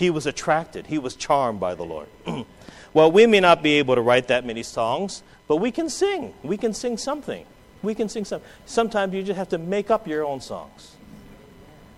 He 0.00 0.08
was 0.08 0.24
attracted, 0.24 0.86
he 0.86 0.96
was 0.96 1.14
charmed 1.14 1.60
by 1.60 1.74
the 1.74 1.82
Lord. 1.82 2.08
well, 2.94 3.12
we 3.12 3.26
may 3.26 3.38
not 3.38 3.62
be 3.62 3.74
able 3.74 3.96
to 3.96 4.00
write 4.00 4.28
that 4.28 4.46
many 4.46 4.62
songs, 4.62 5.22
but 5.46 5.56
we 5.56 5.70
can 5.70 5.90
sing. 5.90 6.32
We 6.42 6.56
can 6.56 6.72
sing 6.72 6.96
something. 6.96 7.44
We 7.82 7.94
can 7.94 8.08
sing 8.08 8.24
something. 8.24 8.48
Sometimes 8.64 9.12
you 9.12 9.22
just 9.22 9.36
have 9.36 9.50
to 9.50 9.58
make 9.58 9.90
up 9.90 10.08
your 10.08 10.24
own 10.24 10.40
songs. 10.40 10.96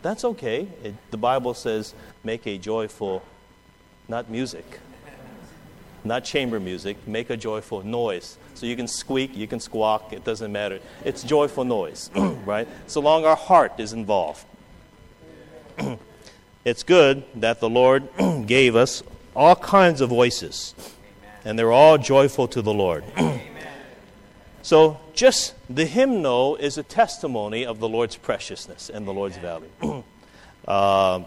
That's 0.02 0.24
okay. 0.24 0.66
It, 0.82 0.96
the 1.12 1.16
Bible 1.16 1.54
says, 1.54 1.94
make 2.24 2.44
a 2.48 2.58
joyful, 2.58 3.22
not 4.08 4.28
music, 4.28 4.80
not 6.02 6.24
chamber 6.24 6.58
music, 6.58 6.96
make 7.06 7.30
a 7.30 7.36
joyful 7.36 7.84
noise. 7.84 8.36
So 8.54 8.66
you 8.66 8.74
can 8.74 8.88
squeak, 8.88 9.36
you 9.36 9.46
can 9.46 9.60
squawk, 9.60 10.12
it 10.12 10.24
doesn't 10.24 10.50
matter. 10.50 10.80
It's 11.04 11.22
joyful 11.22 11.64
noise, 11.64 12.10
right? 12.16 12.66
So 12.88 13.00
long 13.00 13.24
our 13.24 13.36
heart 13.36 13.74
is 13.78 13.92
involved. 13.92 14.44
it's 16.64 16.82
good 16.82 17.24
that 17.36 17.60
the 17.60 17.68
Lord 17.68 18.08
gave 18.46 18.76
us 18.76 19.02
all 19.34 19.56
kinds 19.56 20.00
of 20.00 20.10
voices, 20.10 20.74
and 21.44 21.58
they're 21.58 21.72
all 21.72 21.98
joyful 21.98 22.48
to 22.48 22.62
the 22.62 22.74
Lord. 22.74 23.04
So, 24.64 25.00
just 25.12 25.54
the 25.68 25.86
hymnal 25.86 26.54
is 26.54 26.78
a 26.78 26.84
testimony 26.84 27.66
of 27.66 27.80
the 27.80 27.88
Lord's 27.88 28.14
preciousness 28.14 28.90
and 28.90 29.08
the 29.08 29.12
Lord's 29.12 29.36
value. 29.36 29.68
uh, 30.68 31.24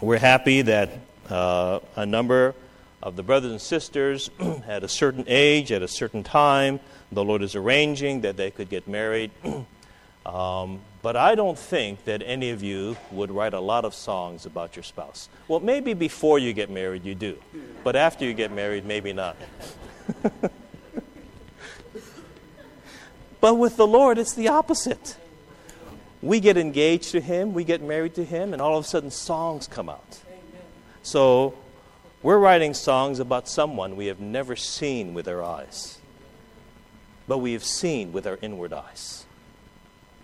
we're 0.00 0.18
happy 0.18 0.62
that 0.62 0.88
uh, 1.28 1.80
a 1.96 2.06
number 2.06 2.54
of 3.02 3.14
the 3.14 3.22
brothers 3.22 3.50
and 3.50 3.60
sisters 3.60 4.30
at 4.66 4.82
a 4.82 4.88
certain 4.88 5.24
age, 5.26 5.70
at 5.70 5.82
a 5.82 5.88
certain 5.88 6.22
time, 6.22 6.80
the 7.12 7.22
Lord 7.22 7.42
is 7.42 7.54
arranging 7.54 8.22
that 8.22 8.38
they 8.38 8.50
could 8.50 8.70
get 8.70 8.88
married. 8.88 9.32
um, 10.24 10.80
but 11.06 11.14
I 11.14 11.36
don't 11.36 11.56
think 11.56 12.04
that 12.06 12.20
any 12.26 12.50
of 12.50 12.64
you 12.64 12.96
would 13.12 13.30
write 13.30 13.54
a 13.54 13.60
lot 13.60 13.84
of 13.84 13.94
songs 13.94 14.44
about 14.44 14.74
your 14.74 14.82
spouse. 14.82 15.28
Well, 15.46 15.60
maybe 15.60 15.94
before 15.94 16.40
you 16.40 16.52
get 16.52 16.68
married, 16.68 17.04
you 17.04 17.14
do. 17.14 17.38
But 17.84 17.94
after 17.94 18.24
you 18.24 18.34
get 18.34 18.50
married, 18.50 18.84
maybe 18.84 19.12
not. 19.12 19.36
But 23.40 23.54
with 23.54 23.76
the 23.76 23.86
Lord, 23.86 24.18
it's 24.18 24.34
the 24.34 24.48
opposite. 24.48 25.16
We 26.22 26.40
get 26.40 26.56
engaged 26.56 27.12
to 27.12 27.20
Him, 27.20 27.54
we 27.54 27.62
get 27.62 27.82
married 27.82 28.16
to 28.16 28.24
Him, 28.24 28.52
and 28.52 28.60
all 28.60 28.76
of 28.76 28.84
a 28.84 28.88
sudden 28.88 29.12
songs 29.12 29.68
come 29.68 29.88
out. 29.88 30.20
So 31.04 31.54
we're 32.20 32.38
writing 32.38 32.74
songs 32.74 33.20
about 33.20 33.46
someone 33.48 33.94
we 33.94 34.06
have 34.06 34.18
never 34.18 34.56
seen 34.56 35.14
with 35.14 35.28
our 35.28 35.44
eyes, 35.44 36.00
but 37.28 37.38
we 37.38 37.52
have 37.52 37.62
seen 37.62 38.10
with 38.10 38.26
our 38.26 38.40
inward 38.42 38.72
eyes. 38.72 39.25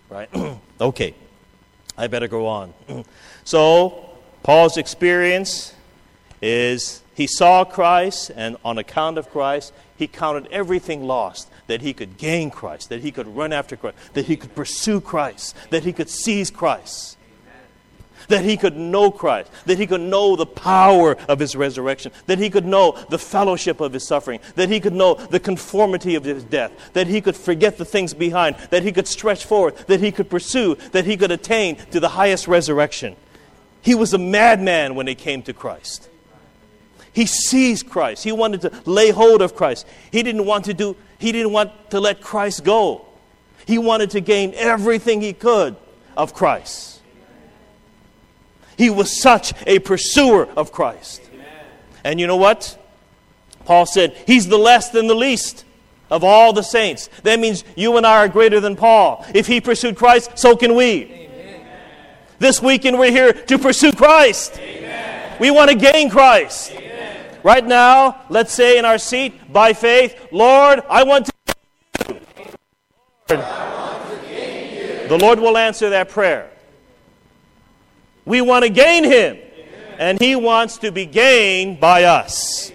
Right? 0.09 0.29
okay, 0.81 1.13
I 1.97 2.07
better 2.07 2.27
go 2.27 2.47
on. 2.47 2.73
so, 3.43 4.09
Paul's 4.43 4.77
experience 4.77 5.73
is 6.41 7.01
he 7.15 7.27
saw 7.27 7.63
Christ, 7.63 8.31
and 8.35 8.57
on 8.65 8.77
account 8.77 9.17
of 9.17 9.29
Christ, 9.29 9.71
he 9.95 10.07
counted 10.07 10.47
everything 10.51 11.03
lost 11.03 11.49
that 11.67 11.81
he 11.81 11.93
could 11.93 12.17
gain 12.17 12.49
Christ, 12.49 12.89
that 12.89 13.01
he 13.01 13.11
could 13.11 13.27
run 13.27 13.53
after 13.53 13.75
Christ, 13.75 13.97
that 14.13 14.25
he 14.25 14.35
could 14.35 14.55
pursue 14.55 14.99
Christ, 14.99 15.55
that 15.69 15.83
he 15.83 15.93
could 15.93 16.09
seize 16.09 16.51
Christ, 16.51 17.17
that 18.27 18.43
he 18.43 18.57
could 18.57 18.77
know 18.77 19.11
Christ, 19.11 19.51
that 19.65 19.77
he 19.77 19.87
could 19.87 20.01
know 20.01 20.35
the 20.35 20.45
power 20.45 21.15
of 21.27 21.39
his 21.39 21.55
resurrection, 21.55 22.11
that 22.25 22.39
he 22.39 22.49
could 22.49 22.65
know 22.65 22.97
the 23.09 23.19
fellowship 23.19 23.81
of 23.81 23.93
his 23.93 24.05
suffering, 24.05 24.39
that 24.55 24.69
he 24.69 24.79
could 24.79 24.93
know 24.93 25.15
the 25.15 25.39
conformity 25.39 26.15
of 26.15 26.23
his 26.23 26.43
death, 26.43 26.71
that 26.93 27.07
he 27.07 27.21
could 27.21 27.35
forget 27.35 27.77
the 27.77 27.85
things 27.85 28.13
behind, 28.13 28.55
that 28.69 28.83
he 28.83 28.91
could 28.91 29.07
stretch 29.07 29.45
forward, 29.45 29.75
that 29.87 29.99
he 29.99 30.11
could 30.11 30.29
pursue, 30.29 30.75
that 30.91 31.05
he 31.05 31.17
could 31.17 31.31
attain 31.31 31.75
to 31.91 31.99
the 31.99 32.09
highest 32.09 32.47
resurrection. 32.47 33.15
He 33.81 33.95
was 33.95 34.13
a 34.13 34.17
madman 34.17 34.95
when 34.95 35.07
he 35.07 35.15
came 35.15 35.41
to 35.43 35.53
Christ. 35.53 36.09
He 37.11 37.27
seized 37.27 37.89
Christ. 37.89 38.23
He 38.23 38.31
wanted 38.31 38.61
to 38.61 38.71
lay 38.85 39.11
hold 39.11 39.41
of 39.41 39.55
Christ. 39.55 39.85
He 40.11 40.23
didn't 40.23 40.45
want 40.45 40.65
to 40.65 40.73
do 40.73 40.95
he 41.19 41.31
didn't 41.31 41.53
want 41.53 41.71
to 41.91 42.01
let 42.01 42.19
Christ 42.19 42.65
go. 42.65 43.05
He 43.65 43.77
wanted 43.77 44.09
to 44.11 44.19
gain 44.19 44.53
everything 44.55 45.21
he 45.21 45.31
could 45.31 45.77
of 46.17 46.33
Christ. 46.33 46.92
He 48.77 48.89
was 48.89 49.21
such 49.21 49.53
a 49.65 49.79
pursuer 49.79 50.47
of 50.57 50.71
Christ. 50.71 51.21
And 52.03 52.19
you 52.19 52.27
know 52.27 52.37
what? 52.37 52.77
Paul 53.65 53.85
said, 53.85 54.15
He's 54.27 54.47
the 54.47 54.57
less 54.57 54.89
than 54.89 55.07
the 55.07 55.15
least 55.15 55.65
of 56.09 56.23
all 56.23 56.53
the 56.53 56.61
saints. 56.61 57.09
That 57.23 57.39
means 57.39 57.63
you 57.75 57.97
and 57.97 58.05
I 58.05 58.19
are 58.19 58.27
greater 58.27 58.59
than 58.59 58.75
Paul. 58.75 59.25
If 59.33 59.47
he 59.47 59.61
pursued 59.61 59.95
Christ, 59.95 60.37
so 60.37 60.55
can 60.55 60.75
we. 60.75 61.05
Amen. 61.05 61.65
This 62.39 62.61
weekend 62.61 62.99
we're 62.99 63.11
here 63.11 63.33
to 63.33 63.57
pursue 63.57 63.91
Christ. 63.91 64.59
Amen. 64.59 65.37
We 65.39 65.49
want 65.49 65.71
to 65.71 65.75
gain 65.75 66.09
Christ. 66.09 66.75
Right 67.41 67.65
now, 67.65 68.21
let's 68.29 68.53
say 68.53 68.77
in 68.77 68.85
our 68.85 68.97
seat, 68.97 69.51
by 69.51 69.73
faith, 69.73 70.27
Lord, 70.31 70.81
I 70.89 71.03
want 71.03 71.25
to 71.25 71.33
gain 73.27 75.01
you. 75.01 75.07
The 75.09 75.17
Lord 75.19 75.39
will 75.39 75.57
answer 75.57 75.89
that 75.89 76.09
prayer. 76.09 76.49
We 78.25 78.41
want 78.41 78.63
to 78.63 78.69
gain 78.69 79.03
Him, 79.03 79.37
and 79.97 80.19
He 80.19 80.35
wants 80.35 80.77
to 80.79 80.91
be 80.91 81.05
gained 81.05 81.79
by 81.79 82.03
us. 82.05 82.71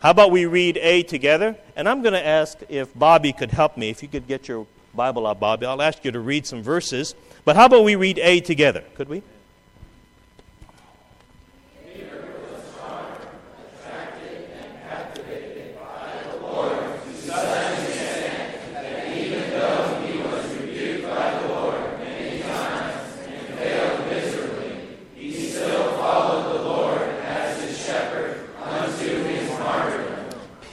How 0.00 0.10
about 0.10 0.30
we 0.30 0.46
read 0.46 0.78
A 0.78 1.02
together? 1.02 1.56
And 1.76 1.88
I'm 1.88 2.02
going 2.02 2.14
to 2.14 2.26
ask 2.26 2.58
if 2.68 2.92
Bobby 2.98 3.32
could 3.32 3.50
help 3.50 3.76
me. 3.76 3.90
If 3.90 4.02
you 4.02 4.08
could 4.08 4.26
get 4.26 4.48
your 4.48 4.66
Bible 4.94 5.26
out, 5.26 5.38
Bobby, 5.38 5.66
I'll 5.66 5.82
ask 5.82 6.04
you 6.04 6.10
to 6.10 6.20
read 6.20 6.46
some 6.46 6.62
verses. 6.62 7.14
But 7.44 7.56
how 7.56 7.66
about 7.66 7.84
we 7.84 7.96
read 7.96 8.18
A 8.18 8.40
together? 8.40 8.82
Could 8.94 9.08
we? 9.08 9.22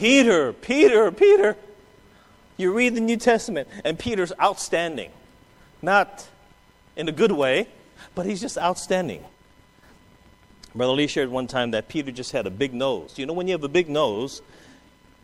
Peter, 0.07 0.53
Peter, 0.53 1.11
Peter. 1.11 1.57
You 2.55 2.71
read 2.71 2.95
the 2.95 3.01
New 3.01 3.17
Testament, 3.17 3.67
and 3.83 3.99
Peter's 3.99 4.31
outstanding. 4.41 5.11
Not 5.81 6.29
in 6.95 7.09
a 7.09 7.11
good 7.11 7.33
way, 7.33 7.67
but 8.15 8.25
he's 8.25 8.39
just 8.39 8.57
outstanding. 8.57 9.21
Brother 10.73 10.93
Lee 10.93 11.07
shared 11.07 11.27
one 11.27 11.47
time 11.47 11.71
that 11.71 11.89
Peter 11.89 12.09
just 12.09 12.31
had 12.31 12.47
a 12.47 12.49
big 12.49 12.73
nose. 12.73 13.19
You 13.19 13.25
know, 13.25 13.33
when 13.33 13.49
you 13.49 13.51
have 13.51 13.65
a 13.65 13.67
big 13.67 13.89
nose, 13.89 14.41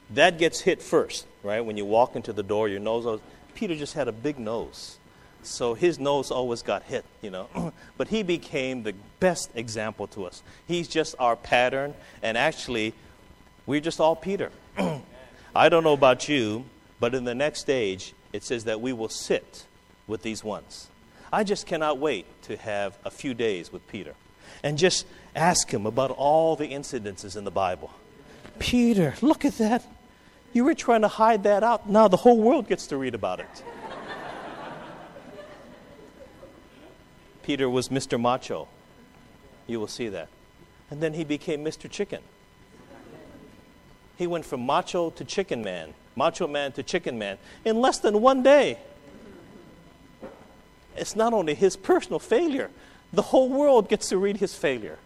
that 0.09 0.37
gets 0.37 0.59
hit 0.59 0.81
first, 0.81 1.27
right? 1.43 1.61
When 1.61 1.77
you 1.77 1.85
walk 1.85 2.17
into 2.17 2.33
the 2.33 2.43
door, 2.43 2.67
your 2.67 2.81
nose. 2.81 3.21
Peter 3.55 3.77
just 3.77 3.93
had 3.93 4.09
a 4.09 4.11
big 4.11 4.37
nose. 4.37 4.97
So 5.43 5.75
his 5.75 5.97
nose 5.97 6.29
always 6.29 6.61
got 6.61 6.83
hit, 6.83 7.05
you 7.21 7.29
know. 7.29 7.71
but 7.97 8.09
he 8.09 8.21
became 8.21 8.83
the 8.83 8.95
best 9.21 9.49
example 9.55 10.07
to 10.07 10.25
us. 10.25 10.43
He's 10.67 10.89
just 10.89 11.15
our 11.19 11.37
pattern, 11.37 11.93
and 12.21 12.37
actually, 12.37 12.93
we're 13.65 13.79
just 13.79 14.01
all 14.01 14.17
Peter. 14.17 14.51
I 15.55 15.69
don't 15.69 15.83
know 15.83 15.93
about 15.93 16.27
you, 16.27 16.65
but 16.99 17.13
in 17.13 17.25
the 17.25 17.35
next 17.35 17.59
stage, 17.59 18.13
it 18.31 18.43
says 18.43 18.63
that 18.65 18.81
we 18.81 18.93
will 18.93 19.09
sit 19.09 19.65
with 20.07 20.21
these 20.23 20.43
ones. 20.43 20.87
I 21.31 21.43
just 21.43 21.65
cannot 21.65 21.97
wait 21.97 22.25
to 22.43 22.57
have 22.57 22.97
a 23.05 23.11
few 23.11 23.33
days 23.33 23.71
with 23.71 23.87
Peter 23.87 24.13
and 24.63 24.77
just 24.77 25.05
ask 25.35 25.71
him 25.73 25.85
about 25.85 26.11
all 26.11 26.55
the 26.55 26.67
incidences 26.67 27.35
in 27.35 27.43
the 27.43 27.51
Bible. 27.51 27.91
Peter, 28.59 29.15
look 29.21 29.45
at 29.45 29.57
that. 29.57 29.83
You 30.53 30.63
were 30.63 30.75
trying 30.75 31.01
to 31.01 31.07
hide 31.07 31.43
that 31.43 31.63
out. 31.63 31.89
Now 31.89 32.07
the 32.07 32.17
whole 32.17 32.39
world 32.39 32.67
gets 32.67 32.87
to 32.87 32.97
read 32.97 33.15
about 33.15 33.39
it. 33.39 33.63
Peter 37.41 37.69
was 37.69 37.89
Mr. 37.89 38.19
Macho. 38.19 38.67
You 39.67 39.79
will 39.79 39.87
see 39.87 40.07
that. 40.09 40.29
And 40.89 41.01
then 41.01 41.13
he 41.13 41.23
became 41.23 41.63
Mr. 41.63 41.89
Chicken. 41.89 42.21
He 44.17 44.27
went 44.27 44.45
from 44.45 44.65
macho 44.65 45.09
to 45.11 45.23
chicken 45.23 45.63
man, 45.63 45.93
macho 46.15 46.47
man 46.47 46.71
to 46.73 46.83
chicken 46.83 47.17
man 47.17 47.37
in 47.65 47.81
less 47.81 47.99
than 47.99 48.21
one 48.21 48.43
day. 48.43 48.77
It's 50.95 51.15
not 51.15 51.33
only 51.33 51.55
his 51.55 51.75
personal 51.75 52.19
failure, 52.19 52.69
the 53.11 53.21
whole 53.21 53.49
world 53.49 53.89
gets 53.89 54.09
to 54.09 54.17
read 54.17 54.37
his 54.37 54.55
failure. 54.55 54.99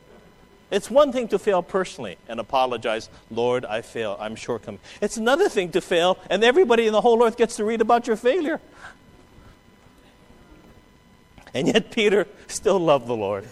It's 0.69 0.91
one 0.91 1.13
thing 1.13 1.29
to 1.29 1.39
fail 1.39 1.63
personally 1.63 2.17
and 2.27 2.41
apologize, 2.41 3.09
Lord, 3.31 3.63
I 3.63 3.81
fail, 3.81 4.17
I'm 4.19 4.35
shortcoming. 4.35 4.81
It's 4.99 5.15
another 5.15 5.47
thing 5.47 5.71
to 5.71 5.81
fail 5.81 6.17
and 6.29 6.43
everybody 6.43 6.87
in 6.87 6.93
the 6.93 7.01
whole 7.01 7.23
earth 7.23 7.37
gets 7.37 7.55
to 7.57 7.63
read 7.63 7.79
about 7.79 8.05
your 8.05 8.17
failure. 8.17 8.59
And 11.53 11.67
yet 11.67 11.91
Peter 11.91 12.27
still 12.47 12.79
loved 12.79 13.07
the 13.07 13.15
Lord. 13.15 13.47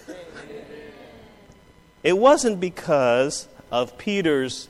It 2.04 2.18
wasn't 2.18 2.60
because 2.60 3.48
of 3.72 3.98
Peter's 3.98 4.68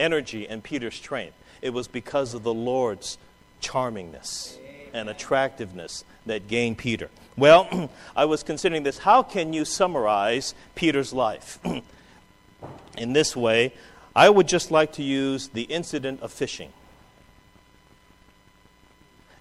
energy 0.00 0.48
and 0.48 0.62
Peter's 0.62 0.94
strength. 0.94 1.36
It 1.62 1.70
was 1.70 1.88
because 1.88 2.34
of 2.34 2.42
the 2.42 2.54
Lord's 2.54 3.18
charmingness 3.60 4.56
and 4.92 5.08
attractiveness 5.08 6.04
that 6.26 6.48
gained 6.48 6.78
Peter. 6.78 7.10
Well, 7.36 7.90
I 8.16 8.24
was 8.24 8.42
considering 8.42 8.82
this. 8.82 8.98
How 8.98 9.22
can 9.22 9.52
you 9.52 9.64
summarize 9.64 10.54
Peter's 10.74 11.12
life? 11.12 11.58
In 12.98 13.12
this 13.12 13.36
way, 13.36 13.72
I 14.14 14.28
would 14.28 14.48
just 14.48 14.70
like 14.70 14.92
to 14.94 15.02
use 15.02 15.48
the 15.48 15.62
incident 15.62 16.20
of 16.20 16.32
fishing. 16.32 16.72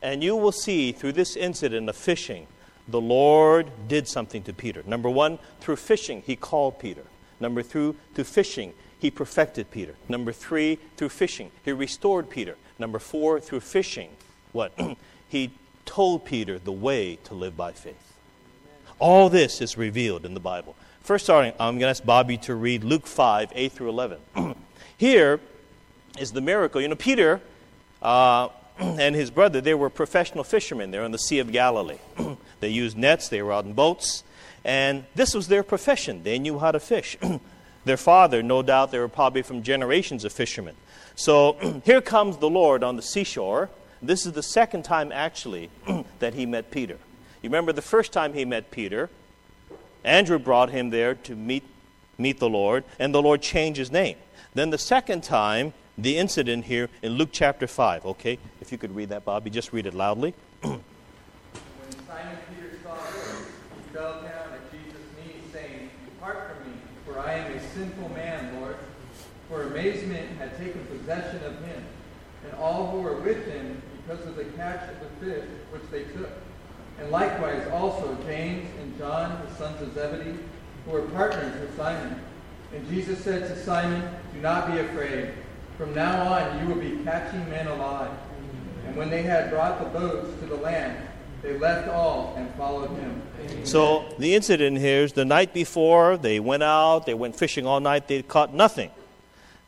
And 0.01 0.23
you 0.23 0.35
will 0.35 0.51
see 0.51 0.91
through 0.91 1.13
this 1.13 1.35
incident 1.35 1.89
of 1.89 1.95
fishing, 1.95 2.47
the 2.87 3.01
Lord 3.01 3.69
did 3.87 4.07
something 4.07 4.43
to 4.43 4.53
Peter. 4.53 4.83
Number 4.85 5.09
one, 5.09 5.39
through 5.59 5.75
fishing, 5.75 6.23
he 6.25 6.35
called 6.35 6.79
Peter. 6.79 7.03
Number 7.39 7.63
two, 7.63 7.95
through 8.13 8.23
fishing, 8.23 8.73
he 8.99 9.09
perfected 9.09 9.71
Peter. 9.71 9.95
Number 10.07 10.31
three, 10.31 10.77
through 10.97 11.09
fishing, 11.09 11.51
he 11.63 11.71
restored 11.71 12.29
Peter. 12.29 12.55
Number 12.77 12.99
four, 12.99 13.39
through 13.39 13.61
fishing, 13.61 14.09
what? 14.51 14.77
he 15.27 15.51
told 15.85 16.25
Peter 16.25 16.59
the 16.59 16.71
way 16.71 17.17
to 17.23 17.33
live 17.33 17.57
by 17.57 17.71
faith. 17.71 18.13
All 18.99 19.29
this 19.29 19.61
is 19.61 19.77
revealed 19.77 20.25
in 20.25 20.33
the 20.33 20.39
Bible. 20.39 20.75
First, 21.01 21.25
starting, 21.25 21.53
I'm 21.53 21.75
going 21.75 21.81
to 21.81 21.87
ask 21.87 22.03
Bobby 22.03 22.37
to 22.39 22.53
read 22.53 22.83
Luke 22.83 23.07
5, 23.07 23.53
8 23.55 23.71
through 23.71 23.89
11. 23.89 24.19
Here 24.97 25.39
is 26.19 26.33
the 26.33 26.41
miracle. 26.41 26.81
You 26.81 26.89
know, 26.89 26.95
Peter, 26.95 27.41
uh, 28.01 28.49
and 28.79 29.15
his 29.15 29.31
brother, 29.31 29.61
they 29.61 29.73
were 29.73 29.89
professional 29.89 30.43
fishermen. 30.43 30.91
They're 30.91 31.03
on 31.03 31.11
the 31.11 31.17
Sea 31.17 31.39
of 31.39 31.51
Galilee. 31.51 31.99
they 32.59 32.69
used 32.69 32.97
nets, 32.97 33.29
they 33.29 33.41
were 33.41 33.53
out 33.53 33.65
in 33.65 33.73
boats, 33.73 34.23
and 34.63 35.05
this 35.15 35.33
was 35.33 35.47
their 35.47 35.63
profession. 35.63 36.23
They 36.23 36.37
knew 36.37 36.59
how 36.59 36.71
to 36.71 36.79
fish. 36.79 37.17
Their 37.85 37.97
father, 37.97 38.43
no 38.43 38.61
doubt, 38.61 38.91
they 38.91 38.99
were 38.99 39.07
probably 39.07 39.41
from 39.41 39.63
generations 39.63 40.25
of 40.25 40.33
fishermen. 40.33 40.75
So 41.15 41.81
here 41.85 42.01
comes 42.01 42.37
the 42.37 42.49
Lord 42.49 42.83
on 42.83 42.95
the 42.95 43.01
seashore. 43.01 43.69
This 44.01 44.25
is 44.25 44.33
the 44.33 44.43
second 44.43 44.83
time, 44.83 45.11
actually, 45.11 45.69
that 46.19 46.33
he 46.33 46.45
met 46.45 46.71
Peter. 46.71 46.97
You 47.41 47.49
remember 47.49 47.71
the 47.71 47.81
first 47.81 48.11
time 48.11 48.33
he 48.33 48.45
met 48.45 48.71
Peter, 48.71 49.09
Andrew 50.03 50.39
brought 50.39 50.69
him 50.69 50.89
there 50.89 51.15
to 51.15 51.35
meet, 51.35 51.63
meet 52.17 52.39
the 52.39 52.49
Lord, 52.49 52.83
and 52.97 53.13
the 53.13 53.21
Lord 53.21 53.41
changed 53.41 53.77
his 53.77 53.91
name. 53.91 54.17
Then 54.53 54.69
the 54.69 54.77
second 54.77 55.23
time, 55.23 55.73
the 55.97 56.17
incident 56.17 56.65
here 56.65 56.89
in 57.01 57.13
Luke 57.13 57.29
chapter 57.31 57.67
5, 57.67 58.05
okay? 58.05 58.39
If 58.61 58.71
you 58.71 58.77
could 58.77 58.95
read 58.95 59.09
that, 59.09 59.25
Bobby, 59.25 59.49
just 59.49 59.73
read 59.73 59.85
it 59.85 59.93
loudly. 59.93 60.33
when 60.61 60.81
Simon 62.07 62.37
Peter 62.49 62.71
saw 62.81 62.95
this, 62.95 63.47
he 63.75 63.93
fell 63.93 64.21
down 64.21 64.53
at 64.53 64.71
Jesus' 64.71 65.01
knees, 65.17 65.43
saying, 65.51 65.89
Depart 66.05 66.55
from 66.55 66.71
me, 66.71 66.77
for 67.05 67.19
I 67.19 67.33
am 67.33 67.51
a 67.51 67.59
sinful 67.59 68.09
man, 68.09 68.59
Lord. 68.61 68.77
For 69.49 69.58
amazement 69.71 70.37
had 70.37 70.57
taken 70.57 70.85
possession 70.85 71.43
of 71.45 71.53
him, 71.65 71.83
and 72.43 72.53
all 72.59 72.91
who 72.91 73.01
were 73.01 73.15
with 73.15 73.45
him, 73.45 73.81
because 74.05 74.25
of 74.25 74.35
the 74.35 74.45
catch 74.45 74.89
of 74.89 74.99
the 74.99 75.25
fish 75.25 75.45
which 75.71 75.83
they 75.91 76.03
took. 76.17 76.31
And 76.99 77.11
likewise 77.11 77.65
also 77.71 78.17
James 78.25 78.67
and 78.81 78.97
John, 78.97 79.41
the 79.47 79.55
sons 79.55 79.81
of 79.81 79.93
Zebedee, 79.93 80.37
who 80.85 80.91
were 80.91 81.03
partners 81.03 81.59
with 81.59 81.75
Simon. 81.77 82.19
And 82.73 82.87
Jesus 82.89 83.23
said 83.23 83.47
to 83.47 83.63
Simon, 83.63 84.03
Do 84.33 84.41
not 84.41 84.71
be 84.71 84.79
afraid. 84.79 85.33
From 85.77 85.93
now 85.93 86.33
on 86.33 86.59
you 86.59 86.73
will 86.73 86.81
be 86.81 87.03
catching 87.03 87.47
men 87.49 87.67
alive. 87.67 88.11
And 88.85 88.95
when 88.95 89.09
they 89.09 89.21
had 89.21 89.49
brought 89.49 89.79
the 89.79 89.99
boats 89.99 90.37
to 90.39 90.45
the 90.45 90.55
land, 90.55 91.07
they 91.41 91.57
left 91.57 91.87
all 91.87 92.33
and 92.35 92.53
followed 92.55 92.89
him. 92.97 93.21
So 93.63 94.13
the 94.19 94.35
incident 94.35 94.77
here 94.77 95.03
is 95.03 95.13
the 95.13 95.23
night 95.23 95.53
before, 95.53 96.17
they 96.17 96.39
went 96.39 96.63
out, 96.63 97.05
they 97.05 97.13
went 97.13 97.35
fishing 97.35 97.65
all 97.65 97.79
night, 97.79 98.07
they 98.07 98.21
caught 98.23 98.53
nothing. 98.53 98.91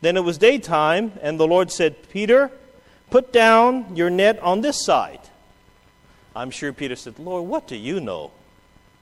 Then 0.01 0.17
it 0.17 0.23
was 0.23 0.37
daytime, 0.37 1.13
and 1.21 1.39
the 1.39 1.47
Lord 1.47 1.71
said, 1.71 2.09
Peter, 2.09 2.51
put 3.09 3.31
down 3.31 3.95
your 3.95 4.09
net 4.09 4.39
on 4.39 4.61
this 4.61 4.83
side. 4.83 5.19
I'm 6.35 6.49
sure 6.49 6.73
Peter 6.73 6.95
said, 6.95 7.19
Lord, 7.19 7.47
what 7.47 7.67
do 7.67 7.75
you 7.75 7.99
know? 7.99 8.31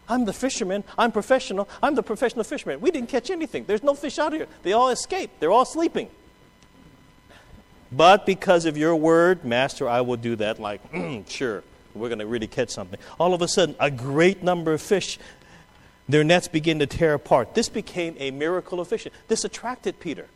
I'm 0.09 0.25
the 0.25 0.33
fisherman. 0.33 0.83
I'm 0.97 1.11
professional. 1.11 1.69
I'm 1.81 1.95
the 1.95 2.03
professional 2.03 2.43
fisherman. 2.43 2.81
We 2.81 2.91
didn't 2.91 3.09
catch 3.09 3.29
anything. 3.29 3.65
There's 3.65 3.83
no 3.83 3.93
fish 3.93 4.17
out 4.17 4.33
here. 4.33 4.47
They 4.63 4.73
all 4.73 4.89
escaped. 4.89 5.39
They're 5.39 5.51
all 5.51 5.65
sleeping. 5.65 6.09
But 7.91 8.25
because 8.25 8.65
of 8.65 8.75
your 8.77 8.95
word, 8.95 9.45
Master, 9.45 9.87
I 9.87 10.01
will 10.01 10.17
do 10.17 10.35
that. 10.37 10.59
Like, 10.59 10.91
mm, 10.91 11.29
sure, 11.29 11.63
we're 11.93 12.09
going 12.09 12.19
to 12.19 12.27
really 12.27 12.47
catch 12.47 12.69
something. 12.69 12.99
All 13.19 13.33
of 13.33 13.41
a 13.41 13.47
sudden, 13.47 13.75
a 13.79 13.91
great 13.91 14.43
number 14.43 14.73
of 14.73 14.81
fish, 14.81 15.19
their 16.07 16.23
nets 16.23 16.47
begin 16.47 16.79
to 16.79 16.87
tear 16.87 17.13
apart. 17.13 17.53
This 17.53 17.69
became 17.69 18.15
a 18.19 18.31
miracle 18.31 18.79
of 18.79 18.87
fishing. 18.87 19.11
This 19.27 19.43
attracted 19.43 19.99
Peter. 19.99 20.27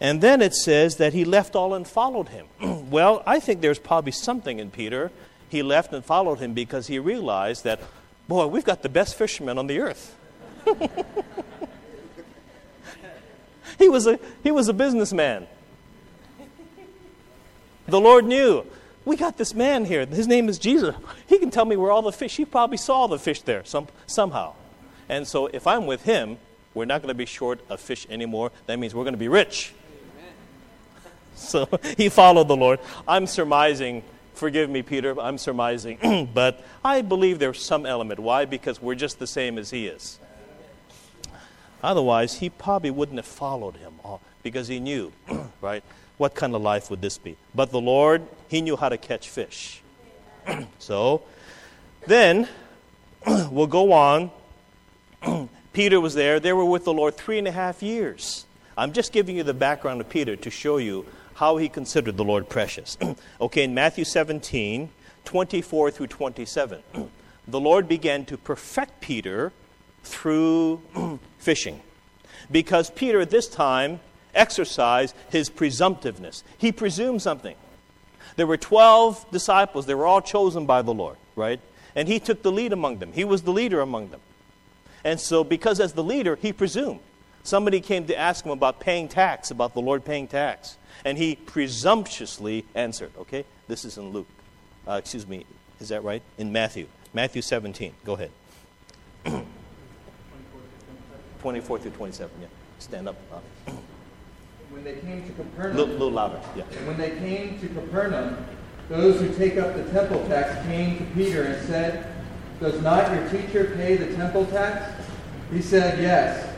And 0.00 0.20
then 0.20 0.40
it 0.42 0.54
says 0.54 0.96
that 0.96 1.12
he 1.12 1.24
left 1.24 1.56
all 1.56 1.74
and 1.74 1.86
followed 1.86 2.28
him. 2.28 2.46
well, 2.90 3.22
I 3.26 3.40
think 3.40 3.60
there's 3.60 3.78
probably 3.78 4.12
something 4.12 4.58
in 4.58 4.70
Peter. 4.70 5.10
He 5.48 5.62
left 5.62 5.92
and 5.92 6.04
followed 6.04 6.38
him 6.38 6.54
because 6.54 6.86
he 6.86 6.98
realized 6.98 7.64
that, 7.64 7.80
boy, 8.28 8.46
we've 8.46 8.64
got 8.64 8.82
the 8.82 8.88
best 8.88 9.16
fishermen 9.16 9.58
on 9.58 9.66
the 9.66 9.80
earth. 9.80 10.14
he, 13.78 13.88
was 13.88 14.06
a, 14.06 14.20
he 14.42 14.50
was 14.50 14.68
a 14.68 14.72
businessman. 14.72 15.46
The 17.86 18.00
Lord 18.00 18.24
knew. 18.24 18.64
We 19.04 19.16
got 19.16 19.38
this 19.38 19.54
man 19.54 19.86
here. 19.86 20.04
His 20.04 20.28
name 20.28 20.50
is 20.50 20.58
Jesus. 20.58 20.94
He 21.26 21.38
can 21.38 21.50
tell 21.50 21.64
me 21.64 21.76
where 21.76 21.90
all 21.90 22.02
the 22.02 22.12
fish. 22.12 22.36
He 22.36 22.44
probably 22.44 22.76
saw 22.76 23.06
the 23.06 23.18
fish 23.18 23.40
there 23.40 23.64
some, 23.64 23.88
somehow. 24.06 24.52
And 25.08 25.26
so 25.26 25.46
if 25.46 25.66
I'm 25.66 25.86
with 25.86 26.02
him, 26.02 26.36
we're 26.74 26.84
not 26.84 27.00
going 27.00 27.08
to 27.08 27.14
be 27.14 27.24
short 27.24 27.60
of 27.70 27.80
fish 27.80 28.06
anymore. 28.10 28.52
That 28.66 28.78
means 28.78 28.94
we're 28.94 29.04
going 29.04 29.14
to 29.14 29.18
be 29.18 29.28
rich. 29.28 29.72
So 31.48 31.68
he 31.96 32.08
followed 32.08 32.48
the 32.48 32.56
Lord. 32.56 32.80
I'm 33.06 33.26
surmising, 33.26 34.02
forgive 34.34 34.68
me, 34.68 34.82
Peter, 34.82 35.18
I'm 35.18 35.38
surmising, 35.38 36.28
but 36.34 36.64
I 36.84 37.00
believe 37.00 37.38
there's 37.38 37.62
some 37.62 37.86
element. 37.86 38.18
Why? 38.20 38.44
Because 38.44 38.82
we're 38.82 38.96
just 38.96 39.18
the 39.18 39.26
same 39.26 39.56
as 39.56 39.70
he 39.70 39.86
is. 39.86 40.18
Otherwise, 41.82 42.34
he 42.34 42.50
probably 42.50 42.90
wouldn't 42.90 43.18
have 43.18 43.26
followed 43.26 43.76
him 43.76 43.94
because 44.42 44.66
he 44.68 44.80
knew, 44.80 45.12
right? 45.60 45.84
What 46.16 46.34
kind 46.34 46.54
of 46.54 46.60
life 46.60 46.90
would 46.90 47.00
this 47.00 47.18
be? 47.18 47.36
But 47.54 47.70
the 47.70 47.80
Lord, 47.80 48.26
he 48.48 48.60
knew 48.60 48.76
how 48.76 48.88
to 48.88 48.98
catch 48.98 49.28
fish. 49.30 49.80
so 50.80 51.22
then 52.06 52.48
we'll 53.50 53.68
go 53.68 53.92
on. 53.92 54.30
Peter 55.72 56.00
was 56.00 56.14
there. 56.14 56.40
They 56.40 56.52
were 56.52 56.64
with 56.64 56.84
the 56.84 56.92
Lord 56.92 57.16
three 57.16 57.38
and 57.38 57.46
a 57.46 57.52
half 57.52 57.82
years. 57.82 58.44
I'm 58.76 58.92
just 58.92 59.12
giving 59.12 59.36
you 59.36 59.42
the 59.42 59.54
background 59.54 60.00
of 60.00 60.08
Peter 60.08 60.36
to 60.36 60.50
show 60.50 60.76
you 60.78 61.04
how 61.38 61.56
he 61.56 61.68
considered 61.68 62.16
the 62.16 62.24
Lord 62.24 62.48
precious. 62.48 62.98
okay, 63.40 63.62
in 63.62 63.72
Matthew 63.72 64.04
17, 64.04 64.90
24 65.24 65.90
through 65.92 66.08
27, 66.08 66.82
the 67.48 67.60
Lord 67.60 67.86
began 67.86 68.24
to 68.24 68.36
perfect 68.36 69.00
Peter 69.00 69.52
through 70.02 70.82
fishing. 71.38 71.80
Because 72.50 72.90
Peter 72.90 73.20
at 73.20 73.30
this 73.30 73.46
time 73.46 74.00
exercised 74.34 75.14
his 75.30 75.48
presumptiveness. 75.48 76.42
He 76.56 76.72
presumed 76.72 77.22
something. 77.22 77.54
There 78.34 78.46
were 78.46 78.56
12 78.56 79.30
disciples, 79.30 79.86
they 79.86 79.94
were 79.94 80.06
all 80.06 80.20
chosen 80.20 80.66
by 80.66 80.82
the 80.82 80.94
Lord, 80.94 81.16
right? 81.36 81.60
And 81.94 82.08
he 82.08 82.18
took 82.18 82.42
the 82.42 82.52
lead 82.52 82.72
among 82.72 82.98
them. 82.98 83.12
He 83.12 83.24
was 83.24 83.42
the 83.42 83.52
leader 83.52 83.80
among 83.80 84.10
them. 84.10 84.20
And 85.04 85.20
so, 85.20 85.44
because 85.44 85.78
as 85.78 85.92
the 85.92 86.02
leader, 86.02 86.34
he 86.34 86.52
presumed. 86.52 87.00
Somebody 87.44 87.80
came 87.80 88.06
to 88.06 88.18
ask 88.18 88.44
him 88.44 88.50
about 88.50 88.80
paying 88.80 89.06
tax, 89.08 89.52
about 89.52 89.74
the 89.74 89.80
Lord 89.80 90.04
paying 90.04 90.26
tax. 90.26 90.76
And 91.04 91.18
he 91.18 91.36
presumptuously 91.36 92.64
answered. 92.74 93.12
Okay? 93.18 93.44
This 93.66 93.84
is 93.84 93.98
in 93.98 94.10
Luke. 94.10 94.28
Uh, 94.86 94.92
excuse 94.92 95.26
me. 95.26 95.44
Is 95.80 95.88
that 95.90 96.02
right? 96.02 96.22
In 96.38 96.52
Matthew. 96.52 96.86
Matthew 97.12 97.42
17. 97.42 97.94
Go 98.04 98.14
ahead. 98.14 98.30
24 101.40 101.78
through 101.78 101.90
27. 101.92 102.30
Yeah. 102.40 102.46
Stand 102.78 103.08
up. 103.08 103.16
Uh, 103.32 103.38
when 104.70 104.84
they 104.84 104.96
came 104.96 105.24
to 105.26 105.32
Capernaum, 105.32 105.76
a 105.76 105.78
little, 105.78 105.94
little 105.94 106.10
louder. 106.10 106.40
Yeah. 106.56 106.64
When 106.86 106.98
they 106.98 107.10
came 107.10 107.58
to 107.60 107.68
Capernaum, 107.68 108.44
those 108.88 109.20
who 109.20 109.32
take 109.34 109.58
up 109.58 109.74
the 109.74 109.84
temple 109.90 110.26
tax 110.28 110.66
came 110.66 110.98
to 110.98 111.04
Peter 111.14 111.42
and 111.44 111.66
said, 111.66 112.12
Does 112.60 112.80
not 112.82 113.12
your 113.12 113.28
teacher 113.28 113.72
pay 113.76 113.96
the 113.96 114.14
temple 114.16 114.46
tax? 114.46 115.04
He 115.52 115.62
said, 115.62 116.00
Yes. 116.00 116.48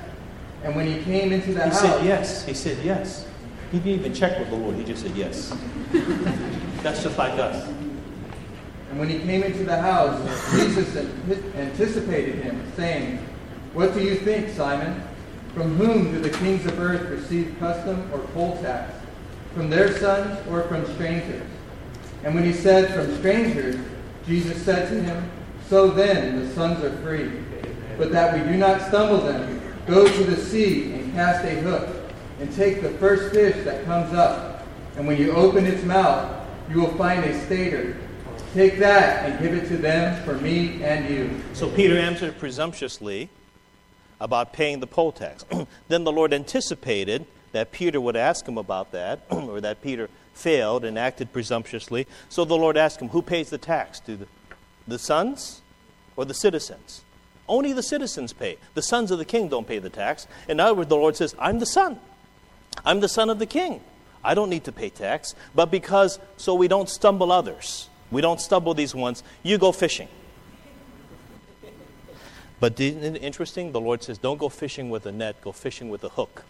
And 0.63 0.77
when 0.77 0.87
he 0.87 1.03
came 1.03 1.33
into 1.33 1.53
the 1.55 1.65
he 1.65 1.71
house, 1.71 1.81
he 1.81 1.89
said 1.89 2.05
yes. 2.05 2.45
He 2.45 2.55
said 2.55 2.79
yes. 2.85 3.27
He 3.71 3.79
didn't 3.79 4.01
even 4.01 4.15
check 4.15 4.39
with 4.39 4.51
the 4.51 4.57
Lord. 4.57 4.75
He 4.75 4.85
just 4.85 5.03
said 5.03 5.17
yes. 5.17 5.57
That's 6.83 7.03
just 7.03 7.17
like 7.17 7.39
us. 7.39 7.69
And 8.91 8.99
when 8.99 9.09
he 9.09 9.21
came 9.21 9.45
into 9.45 9.63
the 9.63 9.81
house, 9.81 10.21
Jesus 10.51 10.97
anticipated 11.55 12.37
him, 12.37 12.61
saying, 12.75 13.19
What 13.73 13.95
do 13.95 14.01
you 14.01 14.17
think, 14.17 14.49
Simon? 14.51 15.01
From 15.55 15.77
whom 15.77 16.13
do 16.13 16.21
the 16.21 16.31
kings 16.31 16.67
of 16.67 16.81
earth 16.81 17.09
receive 17.11 17.55
custom 17.61 18.11
or 18.13 18.19
poll 18.35 18.57
tax? 18.61 18.93
From 19.55 19.71
their 19.71 19.97
sons 19.99 20.45
or 20.49 20.63
from 20.65 20.85
strangers? 20.95 21.47
And 22.25 22.35
when 22.35 22.45
he 22.45 22.53
said, 22.53 22.93
From 22.93 23.17
strangers, 23.19 23.77
Jesus 24.27 24.61
said 24.63 24.89
to 24.89 25.01
him, 25.01 25.31
So 25.69 25.91
then 25.91 26.41
the 26.41 26.55
sons 26.55 26.83
are 26.83 26.97
free. 27.03 27.31
But 27.97 28.11
that 28.11 28.35
we 28.35 28.53
do 28.53 28.59
not 28.59 28.81
stumble 28.89 29.19
them, 29.21 29.63
go 29.87 30.09
to 30.09 30.25
the 30.25 30.37
sea 30.37 30.93
and 30.93 31.13
cast 31.13 31.45
a 31.45 31.61
hook 31.61 32.00
and 32.41 32.55
take 32.55 32.83
the 32.83 32.91
first 32.93 33.35
fish 33.35 33.65
that 33.65 33.85
comes 33.85 34.13
up. 34.15 34.67
And 34.97 35.07
when 35.07 35.19
you 35.19 35.33
open 35.33 35.67
its 35.67 35.85
mouth, 35.85 36.47
you 36.69 36.81
will 36.81 36.97
find 36.97 37.25
a 37.25 37.39
stater. 37.47 37.97
Take 38.55 38.79
that 38.79 39.29
and 39.29 39.41
give 39.41 39.55
it 39.55 39.69
to 39.69 39.77
them 39.77 40.23
for 40.25 40.35
me 40.35 40.83
and 40.83 41.09
you. 41.09 41.41
So 41.53 41.71
Peter 41.71 41.97
answered 41.97 42.39
presumptuously 42.39 43.29
about 44.21 44.53
paying 44.53 44.81
the 44.81 44.87
poll 44.87 45.13
tax. 45.13 45.45
then 45.89 46.05
the 46.05 46.13
Lord 46.13 46.33
anticipated 46.33 47.27
that 47.53 47.73
Peter 47.73 48.01
would 48.01 48.17
ask 48.17 48.47
him 48.47 48.59
about 48.59 48.93
that, 48.93 49.21
or 49.31 49.61
that 49.61 49.83
Peter 49.83 50.09
failed 50.35 50.85
and 50.85 50.99
acted 50.99 51.33
presumptuously. 51.33 52.07
So 52.29 52.45
the 52.45 52.57
Lord 52.57 52.77
asked 52.77 53.01
him, 53.01 53.09
Who 53.09 53.23
pays 53.23 53.51
the 53.51 53.59
tax? 53.59 54.01
Do 54.01 54.17
the, 54.17 54.27
the 54.89 54.99
sons 54.99 55.63
or 56.17 56.25
the 56.25 56.35
citizens? 56.35 57.03
Only 57.49 57.73
the 57.73 57.83
citizens 57.83 58.33
pay. 58.33 58.59
The 58.75 58.83
sons 58.83 59.11
of 59.11 59.19
the 59.19 59.25
king 59.25 59.49
don't 59.49 59.67
pay 59.67 59.79
the 59.79 59.91
tax. 59.91 60.27
In 60.49 60.61
other 60.61 60.75
words, 60.75 60.89
the 60.89 60.97
Lord 60.97 61.17
says, 61.17 61.35
I'm 61.39 61.59
the 61.59 61.67
son. 61.67 61.99
I'm 62.85 63.01
the 63.01 63.09
son 63.09 63.31
of 63.31 63.39
the 63.39 63.47
king. 63.47 63.81
I 64.23 64.35
don't 64.35 64.51
need 64.51 64.65
to 64.65 64.73
pay 64.73 64.91
tax. 64.91 65.35
But 65.55 65.71
because, 65.71 66.19
so 66.37 66.55
we 66.55 66.69
don't 66.69 66.89
stumble 66.89 67.33
others, 67.33 67.89
we 68.11 68.21
don't 68.21 68.41
stumble 68.41 68.75
these 68.75 68.95
ones, 68.95 69.23
you 69.43 69.59
go 69.59 69.73
fishing. 69.73 70.09
But 72.59 72.79
isn't 72.79 73.17
it 73.17 73.23
interesting? 73.23 73.73
The 73.73 73.81
Lord 73.81 74.03
says, 74.03 74.19
don't 74.19 74.39
go 74.39 74.51
fishing 74.51 74.91
with 74.91 75.07
a 75.07 75.13
net, 75.13 75.41
go 75.41 75.53
fishing 75.53 75.89
with 75.89 76.05
a 76.05 76.11
hook. 76.11 76.45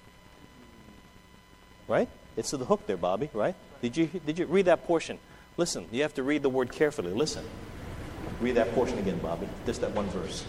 Right? 1.86 2.08
It's 2.36 2.50
the 2.50 2.58
hook 2.58 2.86
there, 2.86 2.96
Bobby, 2.96 3.30
right? 3.32 3.54
Did 3.80 3.96
you, 3.96 4.06
did 4.06 4.38
you 4.38 4.46
read 4.46 4.66
that 4.66 4.86
portion? 4.86 5.18
Listen, 5.56 5.86
you 5.92 6.02
have 6.02 6.14
to 6.14 6.22
read 6.22 6.42
the 6.42 6.48
word 6.48 6.72
carefully. 6.72 7.12
Listen. 7.12 7.44
Read 8.40 8.56
that 8.56 8.72
portion 8.74 8.98
again, 8.98 9.18
Bobby. 9.18 9.48
Just 9.66 9.80
that 9.82 9.92
one 9.92 10.08
verse. 10.08 10.44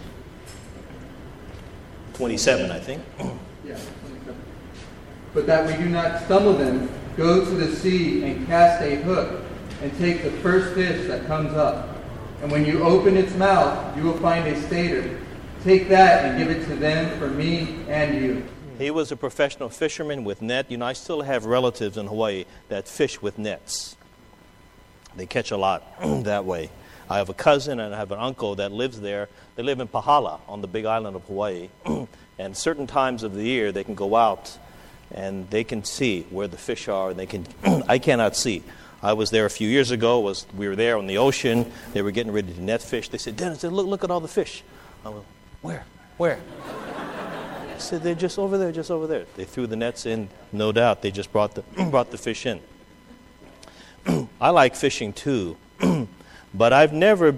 27, 2.14 2.72
I 2.72 2.80
think. 2.80 3.04
Yeah, 3.20 3.78
27. 4.02 4.21
But 5.34 5.46
that 5.48 5.66
we 5.66 5.82
do 5.82 5.90
not 5.90 6.24
stumble 6.24 6.54
them, 6.54 6.90
go 7.16 7.44
to 7.46 7.52
the 7.52 7.76
sea 7.76 8.24
and 8.24 8.46
cast 8.48 8.82
a 8.82 8.96
hook 8.98 9.42
and 9.82 9.98
take 9.98 10.24
the 10.24 10.32
first 10.32 10.76
fish 10.76 11.08
that 11.08 11.26
comes 11.28 11.54
up. 11.54 11.90
And 12.42 12.52
when 12.52 12.66
you 12.66 12.84
open 12.84 13.18
its 13.18 13.36
mouth, 13.36 13.96
you 13.96 14.04
will 14.04 14.18
find 14.18 14.48
a 14.48 14.60
stater. 14.64 15.20
Take 15.64 15.90
that 15.90 16.26
and 16.26 16.40
give 16.40 16.50
it 16.50 16.66
to 16.66 16.76
them 16.76 17.18
for 17.20 17.28
me 17.28 17.84
and 17.88 18.22
you. 18.22 18.44
He 18.78 18.90
was 18.90 19.12
a 19.12 19.16
professional 19.16 19.70
fisherman 19.70 20.24
with 20.24 20.42
net. 20.42 20.72
You 20.72 20.78
know, 20.78 20.88
I 20.88 20.94
still 20.94 21.22
have 21.22 21.46
relatives 21.46 21.98
in 21.98 22.08
Hawaii 22.08 22.46
that 22.70 22.88
fish 22.88 23.22
with 23.22 23.38
nets. 23.38 23.96
They 25.16 25.28
catch 25.28 25.52
a 25.52 25.58
lot 25.58 25.84
that 26.24 26.46
way. 26.46 26.72
I 27.10 27.18
have 27.18 27.30
a 27.30 27.34
cousin 27.34 27.80
and 27.80 27.94
I 27.94 27.98
have 27.98 28.12
an 28.12 28.20
uncle 28.20 28.56
that 28.56 28.72
lives 28.72 29.02
there. 29.02 29.30
They 29.56 29.64
live 29.64 29.80
in 29.80 29.88
Pahala 29.88 30.40
on 30.48 30.62
the 30.62 30.68
big 30.68 30.86
island 30.86 31.16
of 31.16 31.24
Hawaii. 31.26 31.70
and 32.40 32.58
certain 32.58 32.88
times 32.88 33.22
of 33.22 33.36
the 33.36 33.44
year, 33.44 33.72
they 33.72 33.84
can 33.84 33.96
go 33.96 34.16
out 34.16 34.58
and 35.14 35.50
they 35.50 35.64
can 35.64 35.84
see 35.84 36.24
where 36.30 36.48
the 36.48 36.58
fish 36.58 36.88
are. 36.88 37.12
And 37.12 37.20
they 37.20 37.26
can, 37.26 37.46
I 37.88 38.00
cannot 38.00 38.36
see. 38.36 38.64
I 39.04 39.14
was 39.14 39.32
there 39.32 39.46
a 39.46 39.50
few 39.50 39.68
years 39.68 39.92
ago. 39.92 40.20
Was 40.20 40.46
we 40.56 40.68
were 40.68 40.76
there 40.76 40.98
on 40.98 41.08
the 41.08 41.18
ocean? 41.18 41.72
They 41.94 42.02
were 42.02 42.12
getting 42.12 42.32
ready 42.32 42.54
to 42.54 42.62
net 42.62 42.82
fish. 42.82 43.10
They 43.10 43.18
said, 43.18 43.36
"Dennis, 43.36 43.64
look, 43.64 43.88
look 43.88 44.04
at 44.04 44.12
all 44.12 44.20
the 44.20 44.28
fish." 44.28 44.64
I 45.04 45.10
went, 45.10 45.26
"Where? 45.62 45.86
Where?" 46.18 46.40
I 46.68 47.78
said, 47.80 48.04
"They're 48.04 48.14
just 48.14 48.38
over 48.38 48.60
there, 48.60 48.72
just 48.72 48.92
over 48.92 49.08
there." 49.08 49.26
They 49.36 49.46
threw 49.46 49.66
the 49.66 49.76
nets 49.76 50.06
in. 50.06 50.30
No 50.52 50.72
doubt, 50.72 51.02
they 51.02 51.10
just 51.10 51.32
brought 51.32 51.56
the 51.56 51.62
brought 51.90 52.12
the 52.12 52.20
fish 52.20 52.46
in. 52.46 52.62
I 54.42 54.52
like 54.52 54.76
fishing 54.76 55.14
too, 55.14 55.58
but 56.54 56.72
I've 56.72 56.94
never 56.94 57.38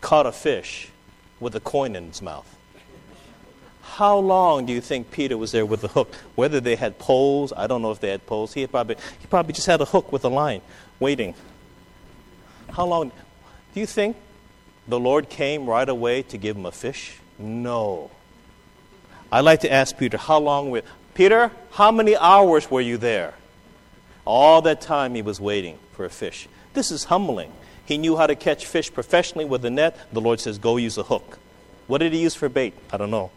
caught 0.00 0.26
a 0.26 0.32
fish 0.32 0.90
with 1.38 1.54
a 1.54 1.60
coin 1.60 1.94
in 1.94 2.08
its 2.08 2.20
mouth. 2.20 2.55
How 3.96 4.18
long 4.18 4.66
do 4.66 4.74
you 4.74 4.82
think 4.82 5.10
Peter 5.10 5.38
was 5.38 5.52
there 5.52 5.64
with 5.64 5.80
the 5.80 5.88
hook? 5.88 6.14
Whether 6.34 6.60
they 6.60 6.76
had 6.76 6.98
poles, 6.98 7.50
I 7.56 7.66
don't 7.66 7.80
know 7.80 7.92
if 7.92 7.98
they 7.98 8.10
had 8.10 8.26
poles. 8.26 8.52
He 8.52 8.66
probably 8.66 8.96
he 9.18 9.26
probably 9.26 9.54
just 9.54 9.66
had 9.66 9.80
a 9.80 9.86
hook 9.86 10.12
with 10.12 10.22
a 10.26 10.28
line, 10.28 10.60
waiting. 11.00 11.34
How 12.72 12.84
long? 12.84 13.10
Do 13.72 13.80
you 13.80 13.86
think 13.86 14.18
the 14.86 15.00
Lord 15.00 15.30
came 15.30 15.64
right 15.64 15.88
away 15.88 16.20
to 16.24 16.36
give 16.36 16.58
him 16.58 16.66
a 16.66 16.72
fish? 16.72 17.16
No. 17.38 18.10
I'd 19.32 19.40
like 19.40 19.60
to 19.60 19.72
ask 19.72 19.96
Peter, 19.96 20.18
how 20.18 20.40
long 20.40 20.68
were 20.70 20.82
Peter? 21.14 21.50
How 21.70 21.90
many 21.90 22.18
hours 22.18 22.70
were 22.70 22.82
you 22.82 22.98
there? 22.98 23.32
All 24.26 24.60
that 24.60 24.82
time 24.82 25.14
he 25.14 25.22
was 25.22 25.40
waiting 25.40 25.78
for 25.92 26.04
a 26.04 26.10
fish. 26.10 26.48
This 26.74 26.90
is 26.90 27.04
humbling. 27.04 27.50
He 27.86 27.96
knew 27.96 28.18
how 28.18 28.26
to 28.26 28.34
catch 28.34 28.66
fish 28.66 28.92
professionally 28.92 29.46
with 29.46 29.64
a 29.64 29.70
net. 29.70 29.96
The 30.12 30.20
Lord 30.20 30.38
says, 30.38 30.58
"Go 30.58 30.76
use 30.76 30.98
a 30.98 31.04
hook." 31.04 31.38
What 31.86 31.98
did 31.98 32.12
he 32.12 32.20
use 32.20 32.34
for 32.34 32.50
bait? 32.50 32.74
I 32.92 32.98
don't 32.98 33.10
know. 33.10 33.30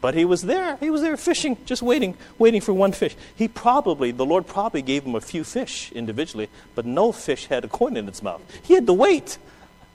But 0.00 0.14
he 0.14 0.24
was 0.24 0.42
there. 0.42 0.76
He 0.76 0.88
was 0.88 1.02
there 1.02 1.16
fishing, 1.16 1.58
just 1.66 1.82
waiting, 1.82 2.16
waiting 2.38 2.60
for 2.60 2.72
one 2.72 2.92
fish. 2.92 3.14
He 3.34 3.48
probably, 3.48 4.12
the 4.12 4.24
Lord 4.24 4.46
probably 4.46 4.82
gave 4.82 5.04
him 5.04 5.14
a 5.14 5.20
few 5.20 5.44
fish 5.44 5.92
individually, 5.92 6.48
but 6.74 6.86
no 6.86 7.12
fish 7.12 7.46
had 7.46 7.64
a 7.64 7.68
coin 7.68 7.96
in 7.96 8.08
its 8.08 8.22
mouth. 8.22 8.40
He 8.62 8.74
had 8.74 8.86
to 8.86 8.94
wait, 8.94 9.36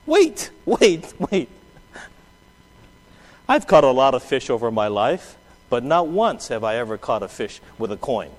wait, 0.05 0.51
wait, 0.65 1.13
wait. 1.19 1.49
I've 3.47 3.67
caught 3.67 3.83
a 3.83 3.91
lot 3.91 4.13
of 4.13 4.23
fish 4.23 4.49
over 4.49 4.71
my 4.71 4.87
life, 4.87 5.37
but 5.69 5.83
not 5.83 6.07
once 6.07 6.49
have 6.49 6.63
I 6.63 6.75
ever 6.75 6.97
caught 6.97 7.23
a 7.23 7.27
fish 7.27 7.59
with 7.77 7.91
a 7.91 7.97
coin 7.97 8.29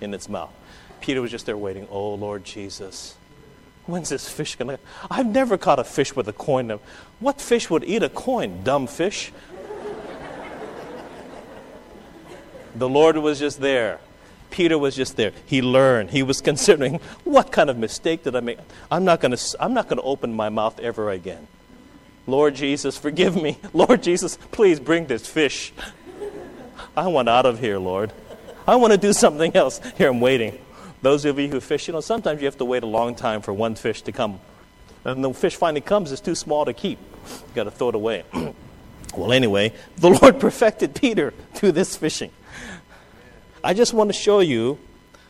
in 0.00 0.12
its 0.14 0.28
mouth. 0.28 0.52
Peter 1.00 1.20
was 1.20 1.30
just 1.30 1.46
there 1.46 1.56
waiting. 1.56 1.86
Oh, 1.90 2.14
Lord 2.14 2.44
Jesus. 2.44 3.16
When's 3.86 4.08
this 4.08 4.28
fish 4.28 4.56
going 4.56 4.76
to? 4.76 4.82
I've 5.10 5.26
never 5.26 5.58
caught 5.58 5.78
a 5.78 5.84
fish 5.84 6.16
with 6.16 6.28
a 6.28 6.32
coin. 6.32 6.78
What 7.20 7.40
fish 7.40 7.68
would 7.68 7.84
eat 7.84 8.02
a 8.02 8.08
coin? 8.08 8.62
Dumb 8.62 8.86
fish. 8.86 9.32
The 12.74 12.88
Lord 12.88 13.16
was 13.18 13.38
just 13.38 13.60
there. 13.60 14.00
Peter 14.50 14.78
was 14.78 14.94
just 14.94 15.16
there. 15.16 15.32
He 15.46 15.62
learned. 15.62 16.10
He 16.10 16.22
was 16.22 16.40
considering, 16.50 17.00
what 17.24 17.50
kind 17.52 17.70
of 17.70 17.76
mistake 17.76 18.22
did 18.24 18.36
I 18.36 18.40
make? 18.40 18.58
I'm 18.90 19.04
not 19.04 19.20
going 19.20 19.36
to 19.36 19.56
I'm 19.60 19.74
not 19.74 19.88
going 19.88 19.98
to 19.98 20.04
open 20.04 20.32
my 20.32 20.48
mouth 20.48 20.78
ever 20.80 21.10
again. 21.10 21.46
Lord 22.26 22.54
Jesus, 22.54 22.96
forgive 22.96 23.36
me. 23.36 23.58
Lord 23.72 24.02
Jesus, 24.02 24.38
please 24.50 24.80
bring 24.80 25.06
this 25.06 25.26
fish. 25.26 25.72
I 26.96 27.08
want 27.08 27.28
out 27.28 27.46
of 27.46 27.58
here, 27.58 27.78
Lord. 27.78 28.12
I 28.66 28.76
want 28.76 28.92
to 28.92 28.98
do 28.98 29.12
something 29.12 29.54
else. 29.54 29.80
Here 29.98 30.08
I'm 30.08 30.20
waiting. 30.20 30.58
Those 31.02 31.24
of 31.26 31.38
you 31.38 31.48
who 31.48 31.60
fish, 31.60 31.86
you 31.86 31.92
know, 31.92 32.00
sometimes 32.00 32.40
you 32.40 32.46
have 32.46 32.56
to 32.58 32.64
wait 32.64 32.82
a 32.82 32.86
long 32.86 33.14
time 33.14 33.42
for 33.42 33.52
one 33.52 33.74
fish 33.74 34.02
to 34.02 34.12
come. 34.12 34.40
And 35.04 35.22
the 35.22 35.34
fish 35.34 35.56
finally 35.56 35.82
comes, 35.82 36.12
it's 36.12 36.20
too 36.20 36.34
small 36.34 36.64
to 36.64 36.72
keep. 36.72 36.98
You 37.28 37.54
got 37.54 37.64
to 37.64 37.70
throw 37.70 37.90
it 37.90 37.94
away. 37.94 38.24
well, 39.14 39.32
anyway, 39.32 39.74
the 39.98 40.08
Lord 40.22 40.40
perfected 40.40 40.94
Peter 40.94 41.32
through 41.52 41.72
this 41.72 41.94
fishing. 41.94 42.30
I 43.64 43.72
just 43.72 43.94
want 43.94 44.10
to 44.10 44.12
show 44.12 44.40
you 44.40 44.78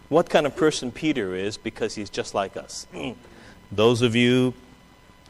what 0.09 0.29
kind 0.29 0.44
of 0.44 0.57
person 0.57 0.90
Peter 0.90 1.37
is 1.37 1.57
because 1.57 1.94
he's 1.94 2.11
just 2.11 2.35
like 2.35 2.57
us. 2.57 2.85
Those 3.70 4.03
of 4.03 4.16
you 4.16 4.55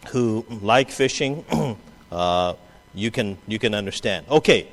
who 0.09 0.47
like 0.49 0.91
fishing, 0.91 1.45
uh, 2.11 2.55
you, 2.95 3.11
can, 3.11 3.37
you 3.47 3.59
can 3.59 3.75
understand. 3.75 4.25
Okay, 4.31 4.69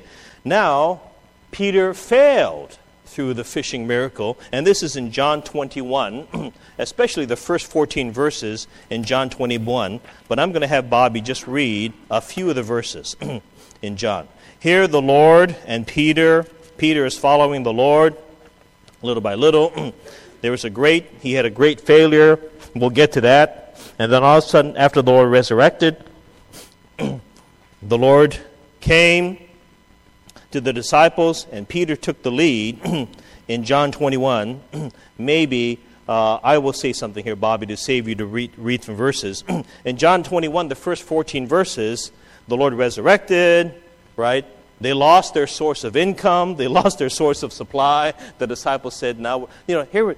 now 0.46 1.02
Peter 1.50 1.92
failed 1.92 2.78
through 3.04 3.34
the 3.34 3.44
fishing 3.44 3.86
miracle, 3.86 4.38
and 4.50 4.66
this 4.66 4.82
is 4.82 4.96
in 4.96 5.12
John 5.12 5.42
21, 5.42 6.52
especially 6.78 7.26
the 7.26 7.36
first 7.36 7.70
14 7.70 8.12
verses 8.12 8.66
in 8.88 9.04
John 9.04 9.28
21. 9.28 10.00
But 10.28 10.38
I'm 10.38 10.52
going 10.52 10.62
to 10.62 10.68
have 10.68 10.88
Bobby 10.88 11.20
just 11.20 11.46
read 11.46 11.92
a 12.10 12.22
few 12.22 12.48
of 12.48 12.56
the 12.56 12.62
verses 12.62 13.14
in 13.82 13.96
John. 13.98 14.26
Here, 14.58 14.88
the 14.88 15.02
Lord 15.02 15.54
and 15.66 15.86
Peter 15.86 16.46
Peter 16.82 17.06
is 17.06 17.16
following 17.16 17.62
the 17.62 17.72
Lord 17.72 18.16
little 19.02 19.20
by 19.20 19.36
little. 19.36 19.94
there 20.40 20.50
was 20.50 20.64
a 20.64 20.70
great, 20.70 21.06
he 21.20 21.32
had 21.34 21.44
a 21.44 21.50
great 21.50 21.80
failure. 21.80 22.40
We'll 22.74 22.90
get 22.90 23.12
to 23.12 23.20
that. 23.20 23.80
And 24.00 24.10
then 24.10 24.24
all 24.24 24.38
of 24.38 24.44
a 24.44 24.46
sudden, 24.48 24.76
after 24.76 25.00
the 25.00 25.12
Lord 25.12 25.30
resurrected, 25.30 26.02
the 26.98 27.20
Lord 27.84 28.36
came 28.80 29.38
to 30.50 30.60
the 30.60 30.72
disciples, 30.72 31.46
and 31.52 31.68
Peter 31.68 31.94
took 31.94 32.24
the 32.24 32.32
lead 32.32 33.08
in 33.46 33.62
John 33.62 33.92
21. 33.92 34.60
Maybe 35.16 35.78
uh, 36.08 36.40
I 36.42 36.58
will 36.58 36.72
say 36.72 36.92
something 36.92 37.22
here, 37.22 37.36
Bobby, 37.36 37.66
to 37.66 37.76
save 37.76 38.08
you 38.08 38.16
to 38.16 38.26
read, 38.26 38.50
read 38.56 38.84
from 38.84 38.96
verses. 38.96 39.44
in 39.84 39.98
John 39.98 40.24
21, 40.24 40.66
the 40.66 40.74
first 40.74 41.04
14 41.04 41.46
verses, 41.46 42.10
the 42.48 42.56
Lord 42.56 42.74
resurrected, 42.74 43.72
right? 44.16 44.44
They 44.82 44.92
lost 44.92 45.32
their 45.32 45.46
source 45.46 45.84
of 45.84 45.96
income. 45.96 46.56
They 46.56 46.66
lost 46.80 46.98
their 46.98 47.08
source 47.08 47.44
of 47.44 47.52
supply. 47.52 48.14
The 48.38 48.48
disciples 48.48 48.96
said, 48.96 49.20
Now, 49.20 49.48
you 49.68 49.76
know, 49.76 49.84
here 49.84 50.04
were 50.04 50.16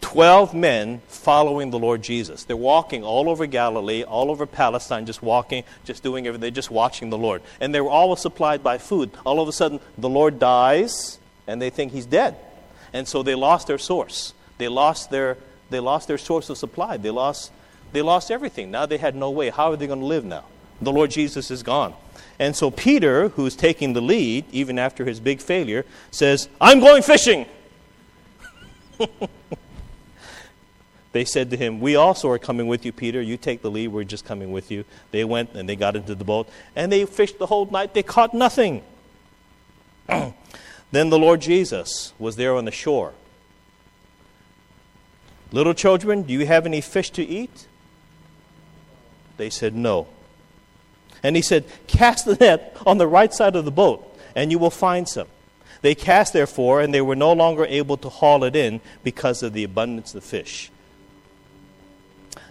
12 0.00 0.54
men 0.54 1.00
following 1.06 1.70
the 1.70 1.78
Lord 1.78 2.02
Jesus. 2.02 2.42
They're 2.42 2.56
walking 2.56 3.04
all 3.04 3.30
over 3.30 3.46
Galilee, 3.46 4.02
all 4.02 4.30
over 4.30 4.44
Palestine, 4.44 5.06
just 5.06 5.22
walking, 5.22 5.62
just 5.84 6.02
doing 6.02 6.26
everything, 6.26 6.52
just 6.52 6.70
watching 6.70 7.10
the 7.10 7.16
Lord. 7.16 7.42
And 7.60 7.72
they 7.72 7.80
were 7.80 7.90
always 7.90 8.18
supplied 8.18 8.64
by 8.64 8.78
food. 8.78 9.12
All 9.24 9.40
of 9.40 9.46
a 9.46 9.52
sudden, 9.52 9.78
the 9.96 10.08
Lord 10.08 10.40
dies, 10.40 11.20
and 11.46 11.62
they 11.62 11.70
think 11.70 11.92
he's 11.92 12.04
dead. 12.04 12.34
And 12.92 13.06
so 13.06 13.22
they 13.22 13.36
lost 13.36 13.68
their 13.68 13.78
source. 13.78 14.34
They 14.58 14.66
lost 14.66 15.10
their, 15.10 15.38
they 15.70 15.78
lost 15.78 16.08
their 16.08 16.18
source 16.18 16.50
of 16.50 16.58
supply. 16.58 16.96
They 16.96 17.10
lost, 17.10 17.52
they 17.92 18.02
lost 18.02 18.32
everything. 18.32 18.72
Now 18.72 18.86
they 18.86 18.98
had 18.98 19.14
no 19.14 19.30
way. 19.30 19.50
How 19.50 19.70
are 19.70 19.76
they 19.76 19.86
going 19.86 20.00
to 20.00 20.06
live 20.06 20.24
now? 20.24 20.44
The 20.80 20.92
Lord 20.92 21.12
Jesus 21.12 21.52
is 21.52 21.62
gone. 21.62 21.94
And 22.38 22.56
so 22.56 22.70
Peter, 22.70 23.28
who's 23.30 23.54
taking 23.54 23.92
the 23.92 24.00
lead, 24.00 24.44
even 24.52 24.78
after 24.78 25.04
his 25.04 25.20
big 25.20 25.40
failure, 25.40 25.84
says, 26.10 26.48
I'm 26.60 26.80
going 26.80 27.02
fishing. 27.02 27.46
they 31.12 31.24
said 31.24 31.50
to 31.50 31.56
him, 31.56 31.80
We 31.80 31.96
also 31.96 32.30
are 32.30 32.38
coming 32.38 32.66
with 32.66 32.84
you, 32.84 32.92
Peter. 32.92 33.20
You 33.20 33.36
take 33.36 33.62
the 33.62 33.70
lead. 33.70 33.88
We're 33.88 34.04
just 34.04 34.24
coming 34.24 34.52
with 34.52 34.70
you. 34.70 34.84
They 35.10 35.24
went 35.24 35.54
and 35.54 35.68
they 35.68 35.76
got 35.76 35.96
into 35.96 36.14
the 36.14 36.24
boat, 36.24 36.48
and 36.74 36.90
they 36.90 37.04
fished 37.04 37.38
the 37.38 37.46
whole 37.46 37.66
night. 37.66 37.94
They 37.94 38.02
caught 38.02 38.34
nothing. 38.34 38.82
then 40.06 40.34
the 40.92 41.18
Lord 41.18 41.40
Jesus 41.40 42.12
was 42.18 42.36
there 42.36 42.54
on 42.54 42.64
the 42.64 42.72
shore. 42.72 43.12
Little 45.52 45.74
children, 45.74 46.22
do 46.22 46.32
you 46.32 46.46
have 46.46 46.64
any 46.64 46.80
fish 46.80 47.10
to 47.10 47.22
eat? 47.22 47.66
They 49.36 49.50
said, 49.50 49.74
No. 49.74 50.06
And 51.22 51.36
he 51.36 51.42
said, 51.42 51.64
Cast 51.86 52.26
the 52.26 52.36
net 52.36 52.76
on 52.86 52.98
the 52.98 53.06
right 53.06 53.32
side 53.32 53.56
of 53.56 53.64
the 53.64 53.70
boat, 53.70 54.18
and 54.34 54.50
you 54.50 54.58
will 54.58 54.70
find 54.70 55.08
some. 55.08 55.28
They 55.82 55.94
cast, 55.94 56.32
therefore, 56.32 56.80
and 56.80 56.94
they 56.94 57.00
were 57.00 57.16
no 57.16 57.32
longer 57.32 57.64
able 57.66 57.96
to 57.98 58.08
haul 58.08 58.44
it 58.44 58.54
in 58.54 58.80
because 59.02 59.42
of 59.42 59.52
the 59.52 59.64
abundance 59.64 60.14
of 60.14 60.22
fish. 60.22 60.70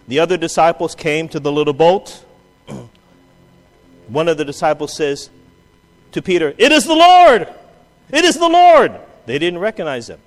The 0.07 0.19
other 0.19 0.38
disciples 0.38 0.95
came 0.95 1.29
to 1.29 1.39
the 1.39 1.51
little 1.51 1.73
boat. 1.73 2.25
One 4.07 4.27
of 4.27 4.38
the 4.38 4.43
disciples 4.43 4.95
says 4.95 5.29
to 6.12 6.21
Peter, 6.21 6.53
It 6.57 6.71
is 6.73 6.86
the 6.86 6.95
Lord! 6.95 7.47
It 8.10 8.25
is 8.25 8.36
the 8.36 8.49
Lord! 8.49 8.99
They 9.25 9.39
didn't 9.39 9.60
recognize 9.60 10.10
him. 10.10 10.19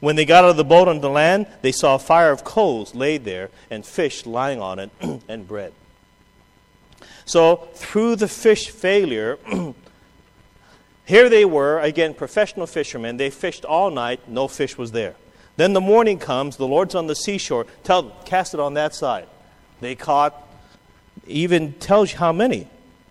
When 0.00 0.16
they 0.16 0.24
got 0.24 0.44
out 0.44 0.50
of 0.50 0.56
the 0.56 0.64
boat 0.64 0.88
on 0.88 1.00
the 1.00 1.10
land, 1.10 1.46
they 1.62 1.72
saw 1.72 1.94
a 1.94 1.98
fire 2.00 2.30
of 2.30 2.42
coals 2.42 2.94
laid 2.94 3.24
there 3.24 3.50
and 3.70 3.84
fish 3.84 4.26
lying 4.26 4.60
on 4.60 4.78
it 4.78 4.90
and 5.28 5.46
bread. 5.46 5.72
So, 7.28 7.68
through 7.74 8.16
the 8.16 8.26
fish 8.26 8.70
failure, 8.70 9.38
here 11.04 11.28
they 11.28 11.44
were, 11.44 11.78
again, 11.80 12.14
professional 12.14 12.66
fishermen. 12.66 13.18
They 13.18 13.28
fished 13.28 13.66
all 13.66 13.90
night, 13.90 14.26
no 14.30 14.48
fish 14.48 14.78
was 14.78 14.92
there. 14.92 15.14
Then 15.58 15.74
the 15.74 15.80
morning 15.82 16.18
comes, 16.18 16.56
the 16.56 16.66
Lord's 16.66 16.94
on 16.94 17.06
the 17.06 17.14
seashore. 17.14 17.66
Tell 17.84 18.00
them, 18.00 18.12
cast 18.24 18.54
it 18.54 18.60
on 18.60 18.72
that 18.74 18.94
side. 18.94 19.26
They 19.82 19.94
caught, 19.94 20.48
even 21.26 21.74
tells 21.74 22.12
you 22.12 22.18
how 22.18 22.32
many, 22.32 22.66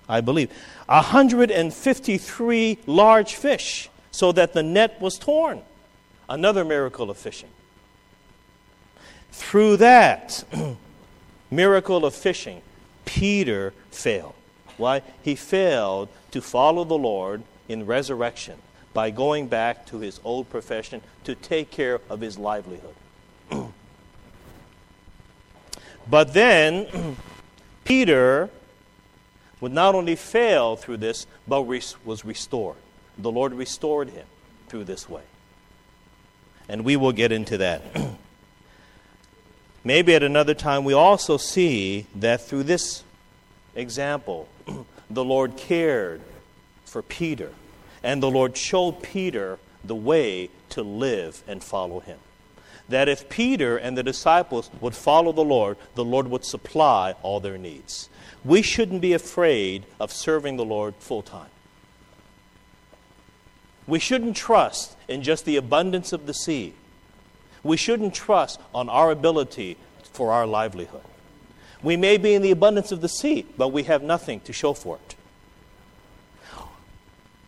I 0.09 0.21
believe. 0.21 0.49
153 0.87 2.79
large 2.87 3.35
fish, 3.35 3.87
so 4.09 4.31
that 4.31 4.53
the 4.53 4.63
net 4.63 4.99
was 4.99 5.19
torn. 5.19 5.61
Another 6.27 6.65
miracle 6.65 7.11
of 7.11 7.19
fishing. 7.19 7.49
Through 9.31 9.77
that 9.77 10.43
miracle 11.51 12.03
of 12.03 12.15
fishing, 12.15 12.63
Peter 13.07 13.73
failed. 13.89 14.35
Why? 14.77 15.01
He 15.23 15.35
failed 15.35 16.09
to 16.31 16.41
follow 16.41 16.83
the 16.83 16.97
Lord 16.97 17.41
in 17.67 17.85
resurrection 17.85 18.59
by 18.93 19.09
going 19.09 19.47
back 19.47 19.85
to 19.87 19.99
his 19.99 20.19
old 20.23 20.49
profession 20.49 21.01
to 21.23 21.33
take 21.33 21.71
care 21.71 21.99
of 22.09 22.21
his 22.21 22.37
livelihood. 22.37 22.93
but 26.09 26.33
then, 26.33 27.15
Peter 27.85 28.49
would 29.61 29.71
not 29.71 29.95
only 29.95 30.15
fail 30.15 30.75
through 30.75 30.97
this, 30.97 31.25
but 31.47 31.63
was 31.63 32.25
restored. 32.25 32.77
The 33.17 33.31
Lord 33.31 33.53
restored 33.53 34.09
him 34.09 34.25
through 34.67 34.83
this 34.83 35.09
way. 35.09 35.23
And 36.69 36.83
we 36.83 36.95
will 36.95 37.13
get 37.13 37.31
into 37.31 37.57
that. 37.57 37.81
Maybe 39.87 40.13
at 40.15 40.21
another 40.21 40.53
time 40.53 40.83
we 40.83 40.91
also 40.91 41.37
see 41.37 42.07
that 42.13 42.41
through 42.41 42.63
this 42.63 43.05
example, 43.73 44.49
the 45.09 45.23
Lord 45.23 45.55
cared 45.55 46.19
for 46.83 47.01
Peter, 47.01 47.53
and 48.03 48.21
the 48.21 48.29
Lord 48.29 48.57
showed 48.57 49.01
Peter 49.01 49.59
the 49.85 49.95
way 49.95 50.49
to 50.71 50.83
live 50.83 51.41
and 51.47 51.63
follow 51.63 52.01
him. 52.01 52.19
That 52.89 53.07
if 53.07 53.29
Peter 53.29 53.77
and 53.77 53.97
the 53.97 54.03
disciples 54.03 54.69
would 54.81 54.93
follow 54.93 55.31
the 55.31 55.45
Lord, 55.45 55.77
the 55.95 56.03
Lord 56.03 56.27
would 56.27 56.43
supply 56.43 57.15
all 57.21 57.39
their 57.39 57.57
needs. 57.57 58.09
We 58.43 58.63
shouldn't 58.63 58.99
be 58.99 59.13
afraid 59.13 59.85
of 60.01 60.11
serving 60.11 60.57
the 60.57 60.65
Lord 60.65 60.95
full 60.99 61.21
time. 61.21 61.51
We 63.87 63.99
shouldn't 63.99 64.35
trust 64.35 64.97
in 65.07 65.23
just 65.23 65.45
the 65.45 65.55
abundance 65.55 66.11
of 66.11 66.25
the 66.25 66.33
sea. 66.33 66.73
We 67.67 67.77
shouldn't 67.77 68.13
trust 68.13 68.61
on 68.73 68.87
our 68.87 69.11
ability 69.11 69.77
for 70.13 70.31
our 70.31 70.47
livelihood. 70.47 71.01
We 71.83 71.97
may 71.97 72.17
be 72.17 72.33
in 72.33 72.41
the 72.41 72.51
abundance 72.51 72.91
of 72.91 73.01
the 73.01 73.09
sea, 73.09 73.45
but 73.57 73.67
we 73.69 73.83
have 73.83 74.01
nothing 74.01 74.39
to 74.41 74.53
show 74.53 74.73
for 74.73 74.95
it. 74.95 75.15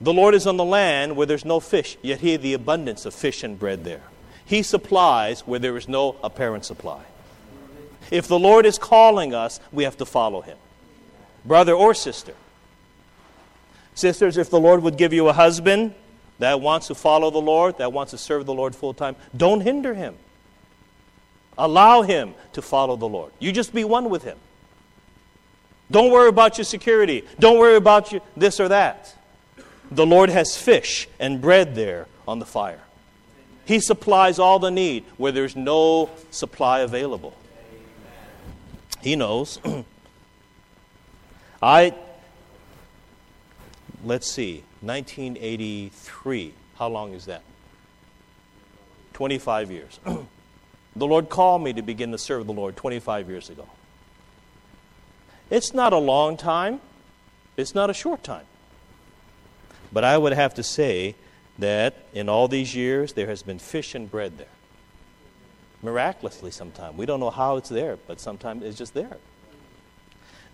The 0.02 0.14
Lord 0.14 0.36
is 0.36 0.46
on 0.46 0.58
the 0.58 0.66
land 0.66 1.16
where 1.16 1.26
there's 1.26 1.46
no 1.46 1.60
fish, 1.60 1.98
yet 2.02 2.20
He 2.20 2.38
the 2.38 2.54
abundance 2.54 3.06
of 3.06 3.14
fish 3.14 3.44
and 3.44 3.58
bread 3.58 3.84
there. 3.86 4.04
He 4.46 4.62
supplies 4.62 5.42
where 5.42 5.60
there 5.60 5.78
is 5.78 5.88
no 5.88 6.16
apparent 6.24 6.66
supply. 6.66 7.04
If 8.12 8.28
the 8.28 8.40
Lord 8.40 8.66
is 8.66 8.78
calling 8.78 9.34
us, 9.34 9.60
we 9.72 9.84
have 9.86 9.98
to 9.98 10.06
follow 10.06 10.42
Him, 10.42 10.58
brother 11.46 11.74
or 11.74 11.94
sister. 11.94 12.34
Sisters, 13.96 14.38
if 14.38 14.50
the 14.50 14.60
Lord 14.60 14.84
would 14.84 14.98
give 14.98 15.14
you 15.14 15.28
a 15.28 15.34
husband 15.34 15.94
that 16.40 16.62
wants 16.62 16.88
to 16.88 16.96
follow 16.96 17.30
the 17.30 17.42
Lord, 17.42 17.78
that 17.78 17.94
wants 17.94 18.12
to 18.12 18.18
serve 18.18 18.46
the 18.46 18.54
Lord 18.54 18.76
full 18.76 18.94
time, 18.94 19.16
don't 19.36 19.62
hinder 19.62 19.94
him. 19.94 20.16
Allow 21.58 22.02
him 22.02 22.34
to 22.54 22.62
follow 22.62 22.96
the 22.96 23.08
Lord. 23.08 23.34
You 23.40 23.52
just 23.52 23.74
be 23.74 23.84
one 23.84 24.10
with 24.10 24.24
him. 24.24 24.38
Don't 25.92 26.12
worry 26.12 26.30
about 26.30 26.58
your 26.58 26.66
security. 26.66 27.26
Don't 27.40 27.60
worry 27.60 27.76
about 27.76 28.12
your 28.12 28.22
this 28.38 28.60
or 28.60 28.70
that. 28.70 29.16
The 29.92 30.06
Lord 30.06 30.30
has 30.30 30.56
fish 30.56 31.08
and 31.20 31.42
bread 31.42 31.76
there 31.76 32.08
on 32.28 32.40
the 32.40 32.46
fire. 32.46 32.82
He 33.66 33.80
supplies 33.80 34.40
all 34.40 34.60
the 34.60 34.72
need 34.72 35.04
where 35.18 35.32
there's 35.32 35.56
no 35.56 36.10
supply 36.32 36.80
available. 36.80 37.36
He 39.02 39.16
knows. 39.16 39.60
I, 41.62 41.94
let's 44.04 44.32
see, 44.32 44.64
1983. 44.82 46.54
How 46.78 46.88
long 46.88 47.14
is 47.14 47.26
that? 47.26 47.44
25 49.14 49.72
years. 49.72 50.00
The 50.96 51.08
Lord 51.08 51.30
called 51.30 51.64
me 51.64 51.72
to 51.74 51.82
begin 51.82 52.12
to 52.12 52.18
serve 52.18 52.48
the 52.48 52.52
Lord 52.52 52.76
25 52.76 53.30
years 53.30 53.50
ago. 53.50 53.68
It's 55.50 55.74
not 55.74 55.94
a 55.94 55.98
long 55.98 56.36
time, 56.36 56.82
it's 57.56 57.74
not 57.74 57.90
a 57.90 57.94
short 57.94 58.24
time. 58.24 58.46
But 59.94 60.04
I 60.04 60.18
would 60.18 60.34
have 60.34 60.56
to 60.56 60.64
say 60.64 61.16
that 61.58 61.96
in 62.14 62.28
all 62.28 62.48
these 62.48 62.76
years, 62.76 63.14
there 63.14 63.28
has 63.28 63.44
been 63.44 63.60
fish 63.60 63.96
and 63.96 64.10
bread 64.10 64.38
there. 64.38 64.48
Miraculously, 65.82 66.52
sometimes. 66.52 66.98
We 66.98 67.06
don't 67.06 67.20
know 67.20 67.30
how 67.30 67.58
it's 67.58 67.70
there, 67.70 67.98
but 68.08 68.20
sometimes 68.20 68.64
it's 68.64 68.78
just 68.78 68.94
there. 68.94 69.18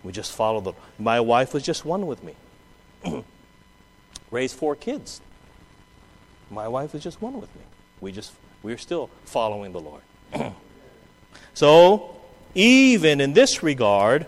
We 0.02 0.12
just 0.12 0.32
follow 0.32 0.60
the. 0.60 0.72
My 0.98 1.20
wife 1.20 1.52
was 1.52 1.64
just 1.64 1.84
one 1.84 2.06
with 2.06 2.22
me. 2.22 2.34
Raised 4.36 4.54
four 4.54 4.76
kids. 4.76 5.22
My 6.50 6.68
wife 6.68 6.94
is 6.94 7.02
just 7.02 7.22
one 7.22 7.40
with 7.40 7.48
me. 7.56 7.62
We 8.02 8.12
just 8.12 8.34
we're 8.62 8.76
still 8.76 9.08
following 9.24 9.72
the 9.72 9.80
Lord. 9.80 10.02
so, 11.54 12.14
even 12.54 13.22
in 13.22 13.32
this 13.32 13.62
regard, 13.62 14.26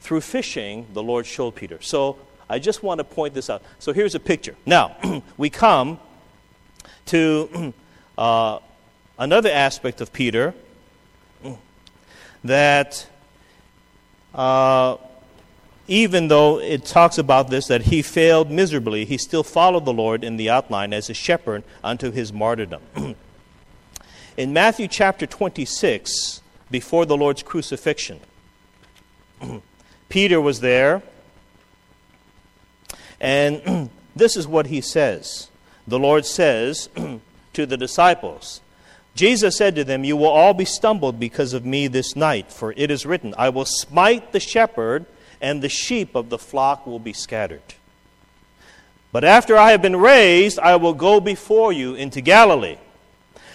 through 0.00 0.20
fishing, 0.20 0.86
the 0.92 1.02
Lord 1.02 1.24
showed 1.24 1.54
Peter. 1.54 1.80
So, 1.80 2.18
I 2.50 2.58
just 2.58 2.82
want 2.82 2.98
to 2.98 3.04
point 3.04 3.32
this 3.32 3.48
out. 3.48 3.62
So, 3.78 3.94
here's 3.94 4.14
a 4.14 4.20
picture. 4.20 4.54
Now, 4.66 4.96
we 5.38 5.48
come 5.48 5.98
to 7.06 7.72
uh, 8.18 8.58
another 9.18 9.50
aspect 9.50 10.02
of 10.02 10.12
Peter 10.12 10.52
that 12.44 13.08
uh, 14.34 14.98
even 15.88 16.28
though 16.28 16.60
it 16.60 16.84
talks 16.84 17.16
about 17.16 17.48
this, 17.48 17.66
that 17.66 17.82
he 17.82 18.02
failed 18.02 18.50
miserably, 18.50 19.06
he 19.06 19.16
still 19.16 19.42
followed 19.42 19.86
the 19.86 19.92
Lord 19.92 20.22
in 20.22 20.36
the 20.36 20.50
outline 20.50 20.92
as 20.92 21.08
a 21.08 21.14
shepherd 21.14 21.64
unto 21.82 22.10
his 22.10 22.32
martyrdom. 22.32 22.82
In 24.36 24.52
Matthew 24.52 24.86
chapter 24.86 25.26
26, 25.26 26.42
before 26.70 27.06
the 27.06 27.16
Lord's 27.16 27.42
crucifixion, 27.42 28.20
Peter 30.08 30.40
was 30.40 30.60
there, 30.60 31.02
and 33.20 33.90
this 34.14 34.36
is 34.36 34.46
what 34.46 34.66
he 34.66 34.80
says. 34.80 35.48
The 35.88 35.98
Lord 35.98 36.26
says 36.26 36.90
to 37.54 37.66
the 37.66 37.76
disciples, 37.76 38.60
Jesus 39.14 39.56
said 39.56 39.74
to 39.74 39.82
them, 39.82 40.04
You 40.04 40.16
will 40.16 40.26
all 40.26 40.54
be 40.54 40.64
stumbled 40.64 41.18
because 41.18 41.52
of 41.52 41.64
me 41.64 41.88
this 41.88 42.14
night, 42.14 42.52
for 42.52 42.72
it 42.76 42.90
is 42.90 43.04
written, 43.04 43.34
I 43.36 43.48
will 43.48 43.64
smite 43.64 44.30
the 44.32 44.38
shepherd, 44.38 45.06
and 45.40 45.62
the 45.62 45.68
sheep 45.68 46.14
of 46.14 46.28
the 46.28 46.38
flock 46.38 46.86
will 46.86 46.98
be 46.98 47.12
scattered. 47.12 47.74
But 49.12 49.24
after 49.24 49.56
I 49.56 49.70
have 49.70 49.82
been 49.82 49.96
raised, 49.96 50.58
I 50.58 50.76
will 50.76 50.94
go 50.94 51.20
before 51.20 51.72
you 51.72 51.94
into 51.94 52.20
Galilee. 52.20 52.76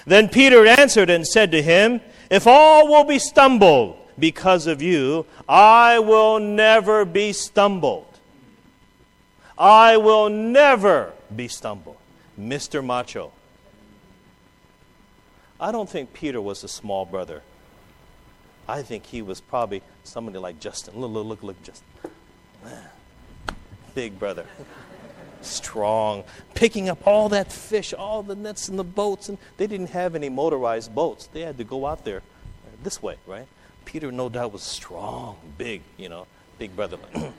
Then 0.06 0.28
Peter 0.30 0.66
answered 0.66 1.10
and 1.10 1.26
said 1.26 1.52
to 1.52 1.62
him, 1.62 2.02
If 2.30 2.48
all 2.48 2.88
will 2.88 3.04
be 3.04 3.20
stumbled 3.20 3.98
because 4.18 4.68
of 4.68 4.82
you, 4.82 5.26
I 5.48 6.00
will 6.00 6.40
never 6.40 7.06
be 7.06 7.34
stumbled. 7.34 8.08
I 9.58 9.98
will 9.98 10.30
never 10.30 11.14
be 11.34 11.48
stumbled. 11.48 11.98
Mr. 12.40 12.84
Macho. 12.84 13.32
I 15.60 15.72
don't 15.72 15.90
think 15.90 16.14
Peter 16.14 16.42
was 16.42 16.64
a 16.64 16.68
small 16.68 17.06
brother. 17.06 17.42
I 18.68 18.82
think 18.82 19.06
he 19.06 19.22
was 19.22 19.42
probably 19.42 19.82
somebody 20.04 20.38
like 20.38 20.60
Justin. 20.60 21.00
Look, 21.00 21.12
look, 21.12 21.26
look, 21.26 21.44
look, 21.44 21.64
Justin. 21.64 21.88
Big 23.94 24.18
brother 24.18 24.46
strong, 25.46 26.24
picking 26.54 26.90
up 26.90 27.06
all 27.06 27.30
that 27.30 27.52
fish, 27.52 27.94
all 27.94 28.24
the 28.24 28.36
nets 28.36 28.68
and 28.70 28.80
the 28.80 28.84
boats. 28.84 29.30
And 29.30 29.38
they 29.58 29.68
didn't 29.68 29.92
have 29.92 30.16
any 30.16 30.30
motorized 30.30 30.94
boats. 30.94 31.28
They 31.28 31.42
had 31.42 31.58
to 31.58 31.64
go 31.64 31.86
out 31.86 32.04
there 32.06 32.22
this 32.84 33.02
way, 33.02 33.18
right? 33.26 33.48
Peter, 33.86 34.12
no 34.12 34.30
doubt, 34.30 34.54
was 34.54 34.64
strong, 34.64 35.38
big, 35.58 35.82
you 35.98 36.10
know, 36.10 36.28
big 36.58 36.76
brother. 36.76 36.98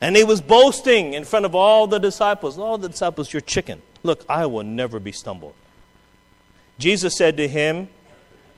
and 0.00 0.16
he 0.16 0.24
was 0.24 0.40
boasting 0.40 1.14
in 1.14 1.24
front 1.24 1.44
of 1.44 1.54
all 1.54 1.86
the 1.86 1.98
disciples. 1.98 2.58
All 2.58 2.78
the 2.78 2.88
disciples, 2.88 3.32
you're 3.32 3.40
chicken. 3.40 3.82
Look, 4.02 4.24
I 4.28 4.46
will 4.46 4.64
never 4.64 5.00
be 5.00 5.12
stumbled. 5.12 5.54
Jesus 6.78 7.16
said 7.16 7.36
to 7.38 7.48
him, 7.48 7.88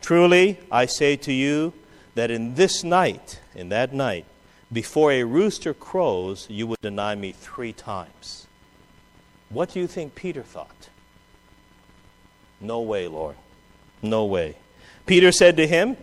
Truly, 0.01 0.59
I 0.71 0.87
say 0.87 1.17
to 1.17 1.33
you 1.33 1.73
that 2.15 2.31
in 2.31 2.55
this 2.55 2.83
night, 2.83 3.41
in 3.55 3.69
that 3.69 3.93
night, 3.93 4.25
before 4.73 5.13
a 5.13 5.25
rooster 5.25 5.75
crows, 5.75 6.47
you 6.49 6.67
would 6.67 6.81
deny 6.81 7.15
me 7.15 7.33
three 7.33 7.73
times. 7.73 8.47
What 9.49 9.71
do 9.71 9.81
you 9.81 9.87
think 9.87 10.15
Peter 10.15 10.43
thought? 10.43 10.89
No 12.61 12.81
way, 12.81 13.09
Lord. 13.09 13.37
No 14.03 14.25
way. 14.25 14.57
Peter 15.07 15.33
said 15.33 15.57
to 15.57 15.67
him, 15.67 15.97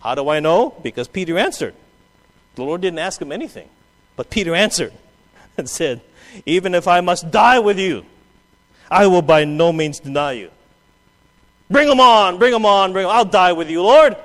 How 0.00 0.14
do 0.14 0.28
I 0.28 0.40
know? 0.40 0.74
Because 0.82 1.08
Peter 1.08 1.38
answered. 1.38 1.74
The 2.56 2.64
Lord 2.64 2.80
didn't 2.80 2.98
ask 2.98 3.22
him 3.22 3.30
anything, 3.30 3.68
but 4.16 4.28
Peter 4.28 4.54
answered 4.54 4.92
and 5.56 5.68
said, 5.68 6.00
Even 6.46 6.74
if 6.74 6.88
I 6.88 7.00
must 7.00 7.30
die 7.30 7.60
with 7.60 7.78
you, 7.78 8.04
I 8.90 9.06
will 9.06 9.22
by 9.22 9.44
no 9.44 9.72
means 9.72 10.00
deny 10.00 10.32
you. 10.32 10.50
Bring 11.70 11.88
them 11.88 12.00
on, 12.00 12.38
bring 12.38 12.52
them 12.52 12.66
on, 12.66 12.92
bring 12.92 13.06
them. 13.06 13.14
I'll 13.14 13.24
die 13.24 13.52
with 13.52 13.70
you, 13.70 13.82
Lord. 13.82 14.16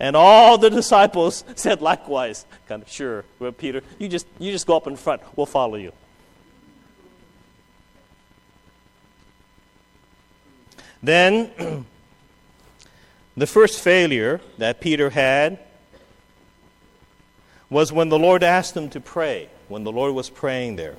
And 0.00 0.16
all 0.16 0.58
the 0.58 0.70
disciples 0.80 1.44
said 1.54 1.82
likewise, 1.82 2.46
kind 2.66 2.82
of 2.82 2.88
sure, 2.88 3.24
well, 3.38 3.52
Peter, 3.52 3.82
you 3.98 4.08
just 4.08 4.26
you 4.38 4.50
just 4.50 4.66
go 4.66 4.76
up 4.76 4.86
in 4.86 4.96
front, 4.96 5.22
we'll 5.36 5.46
follow 5.46 5.76
you. 5.76 5.92
Then 11.02 11.50
the 13.36 13.46
first 13.46 13.80
failure 13.80 14.40
that 14.58 14.80
Peter 14.80 15.10
had 15.10 15.58
was 17.68 17.92
when 17.92 18.08
the 18.08 18.18
Lord 18.18 18.42
asked 18.42 18.76
him 18.76 18.88
to 18.90 19.00
pray, 19.00 19.48
when 19.68 19.84
the 19.84 19.92
Lord 19.92 20.14
was 20.14 20.30
praying 20.30 20.76
there. 20.76 20.94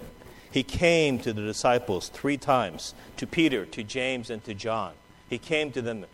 He 0.54 0.62
came 0.62 1.18
to 1.18 1.34
the 1.34 1.41
disciples 1.41 2.10
three 2.10 2.38
times 2.38 2.93
to 3.18 3.26
Peter, 3.26 3.66
to 3.66 3.84
James, 3.84 4.30
and 4.30 4.43
to 4.43 4.54
John. 4.54 4.93
He 5.28 5.39
came 5.39 5.72
to 5.72 5.82
them 5.82 6.06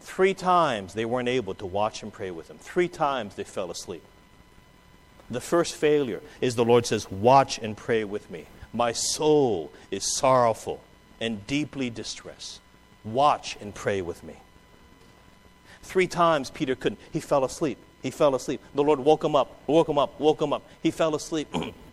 three 0.00 0.34
times. 0.34 0.94
They 0.94 1.04
weren't 1.04 1.28
able 1.28 1.52
to 1.56 1.66
watch 1.66 2.04
and 2.04 2.12
pray 2.12 2.30
with 2.30 2.48
him. 2.48 2.58
Three 2.58 2.86
times 2.86 3.34
they 3.34 3.42
fell 3.42 3.72
asleep. 3.72 4.04
The 5.28 5.40
first 5.40 5.74
failure 5.74 6.22
is 6.40 6.54
the 6.54 6.64
Lord 6.64 6.86
says, 6.86 7.10
Watch 7.10 7.58
and 7.58 7.76
pray 7.76 8.04
with 8.04 8.30
me. 8.30 8.46
My 8.72 8.92
soul 8.92 9.72
is 9.90 10.16
sorrowful 10.16 10.80
and 11.20 11.44
deeply 11.48 11.90
distressed. 11.90 12.60
Watch 13.04 13.56
and 13.60 13.74
pray 13.74 14.00
with 14.00 14.22
me. 14.22 14.34
Three 15.82 16.06
times 16.06 16.50
Peter 16.50 16.76
couldn't. 16.76 17.00
He 17.12 17.18
fell 17.18 17.44
asleep. 17.44 17.78
He 18.00 18.12
fell 18.12 18.36
asleep. 18.36 18.60
The 18.76 18.84
Lord 18.84 19.00
woke 19.00 19.24
him 19.24 19.34
up, 19.34 19.60
woke 19.66 19.88
him 19.88 19.98
up, 19.98 20.20
woke 20.20 20.40
him 20.40 20.52
up. 20.52 20.62
He 20.84 20.92
fell 20.92 21.16
asleep. 21.16 21.52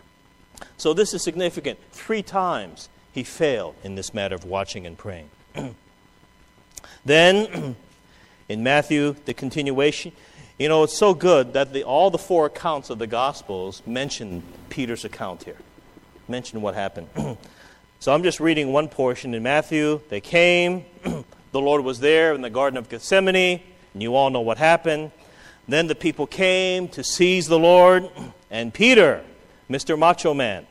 So 0.78 0.94
this 0.94 1.14
is 1.14 1.24
significant. 1.24 1.80
Three 1.92 2.22
times 2.22 2.90
he 3.12 3.24
failed 3.24 3.76
in 3.84 3.96
this 3.96 4.14
matter 4.14 4.36
of 4.36 4.46
watching 4.46 4.86
and 4.86 4.98
praying. 4.98 5.30
then, 7.06 7.76
in 8.50 8.64
Matthew, 8.64 9.16
the 9.26 9.34
continuation, 9.34 10.12
you 10.60 10.68
know, 10.68 10.84
it's 10.84 10.98
so 10.98 11.14
good 11.14 11.54
that 11.54 11.74
the, 11.74 11.84
all 11.84 12.10
the 12.10 12.18
four 12.18 12.46
accounts 12.46 12.90
of 12.90 13.00
the 13.00 13.08
Gospels 13.08 13.82
mention 13.86 14.44
Peter's 14.70 15.06
account 15.06 15.44
here, 15.44 15.58
mention 16.28 16.62
what 16.62 16.76
happened. 16.76 17.08
so 18.00 18.14
I'm 18.14 18.24
just 18.24 18.40
reading 18.40 18.72
one 18.72 18.88
portion 18.88 19.34
in 19.34 19.44
Matthew. 19.44 20.02
They 20.10 20.22
came, 20.22 20.86
the 21.04 21.62
Lord 21.62 21.84
was 21.84 22.00
there 22.00 22.34
in 22.34 22.42
the 22.42 22.50
Garden 22.50 22.78
of 22.78 22.90
Gethsemane, 22.90 23.62
and 23.94 24.02
you 24.02 24.16
all 24.16 24.30
know 24.30 24.42
what 24.42 24.58
happened. 24.58 25.12
Then 25.68 25.88
the 25.88 25.96
people 25.96 26.28
came 26.28 26.88
to 26.90 27.04
seize 27.04 27.48
the 27.48 27.60
Lord, 27.60 28.10
and 28.52 28.74
Peter 28.74 29.24
Mr. 29.70 29.98
Macho 29.98 30.34
Man, 30.34 30.66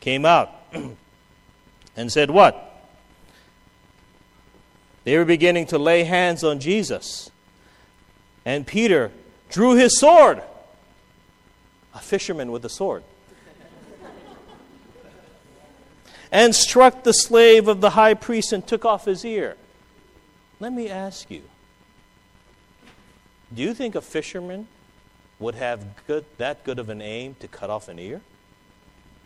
came 0.00 0.24
out 0.24 0.50
and 1.96 2.12
said, 2.12 2.30
What? 2.30 2.68
They 5.04 5.16
were 5.16 5.24
beginning 5.24 5.66
to 5.66 5.78
lay 5.78 6.04
hands 6.04 6.44
on 6.44 6.60
Jesus. 6.60 7.30
And 8.44 8.66
Peter 8.66 9.10
drew 9.48 9.74
his 9.74 9.98
sword. 9.98 10.42
A 11.94 11.98
fisherman 11.98 12.52
with 12.52 12.64
a 12.64 12.68
sword. 12.68 13.02
and 16.32 16.54
struck 16.54 17.02
the 17.02 17.12
slave 17.12 17.68
of 17.68 17.80
the 17.80 17.90
high 17.90 18.14
priest 18.14 18.52
and 18.52 18.66
took 18.66 18.84
off 18.84 19.04
his 19.04 19.24
ear. 19.24 19.56
Let 20.60 20.72
me 20.72 20.88
ask 20.88 21.30
you 21.30 21.42
do 23.54 23.62
you 23.62 23.74
think 23.74 23.94
a 23.94 24.00
fisherman 24.00 24.66
would 25.42 25.54
have 25.56 25.84
good, 26.06 26.24
that 26.38 26.64
good 26.64 26.78
of 26.78 26.88
an 26.88 27.02
aim 27.02 27.36
to 27.40 27.48
cut 27.48 27.70
off 27.70 27.88
an 27.88 27.98
ear? 27.98 28.20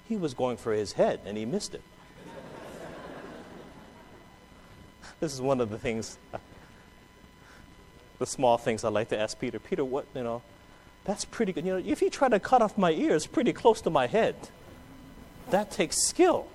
He 0.09 0.17
was 0.17 0.35
going 0.35 0.57
for 0.57 0.73
his 0.73 0.93
head 0.93 1.21
and 1.25 1.37
he 1.37 1.45
missed 1.45 1.75
it. 1.75 1.83
this 5.21 5.33
is 5.33 5.41
one 5.41 5.61
of 5.61 5.71
the 5.71 5.79
things, 5.79 6.19
the 8.19 8.27
small 8.27 8.59
things 8.59 8.85
I 8.85 8.89
like 8.89 9.09
to 9.11 9.19
ask 9.19 9.39
Peter. 9.39 9.59
Peter, 9.59 9.85
what, 9.85 10.07
you 10.14 10.23
know, 10.23 10.43
that's 11.05 11.25
pretty 11.25 11.53
good. 11.53 11.64
You 11.64 11.75
know, 11.75 11.83
if 11.85 12.03
you 12.03 12.11
try 12.11 12.29
to 12.29 12.41
cut 12.41 12.62
off 12.62 12.77
my 12.77 12.91
ears 12.91 13.27
pretty 13.27 13.53
close 13.53 13.81
to 13.83 13.91
my 13.91 14.07
head, 14.07 14.35
that 15.51 15.71
takes 15.71 16.03
skill. 16.03 16.49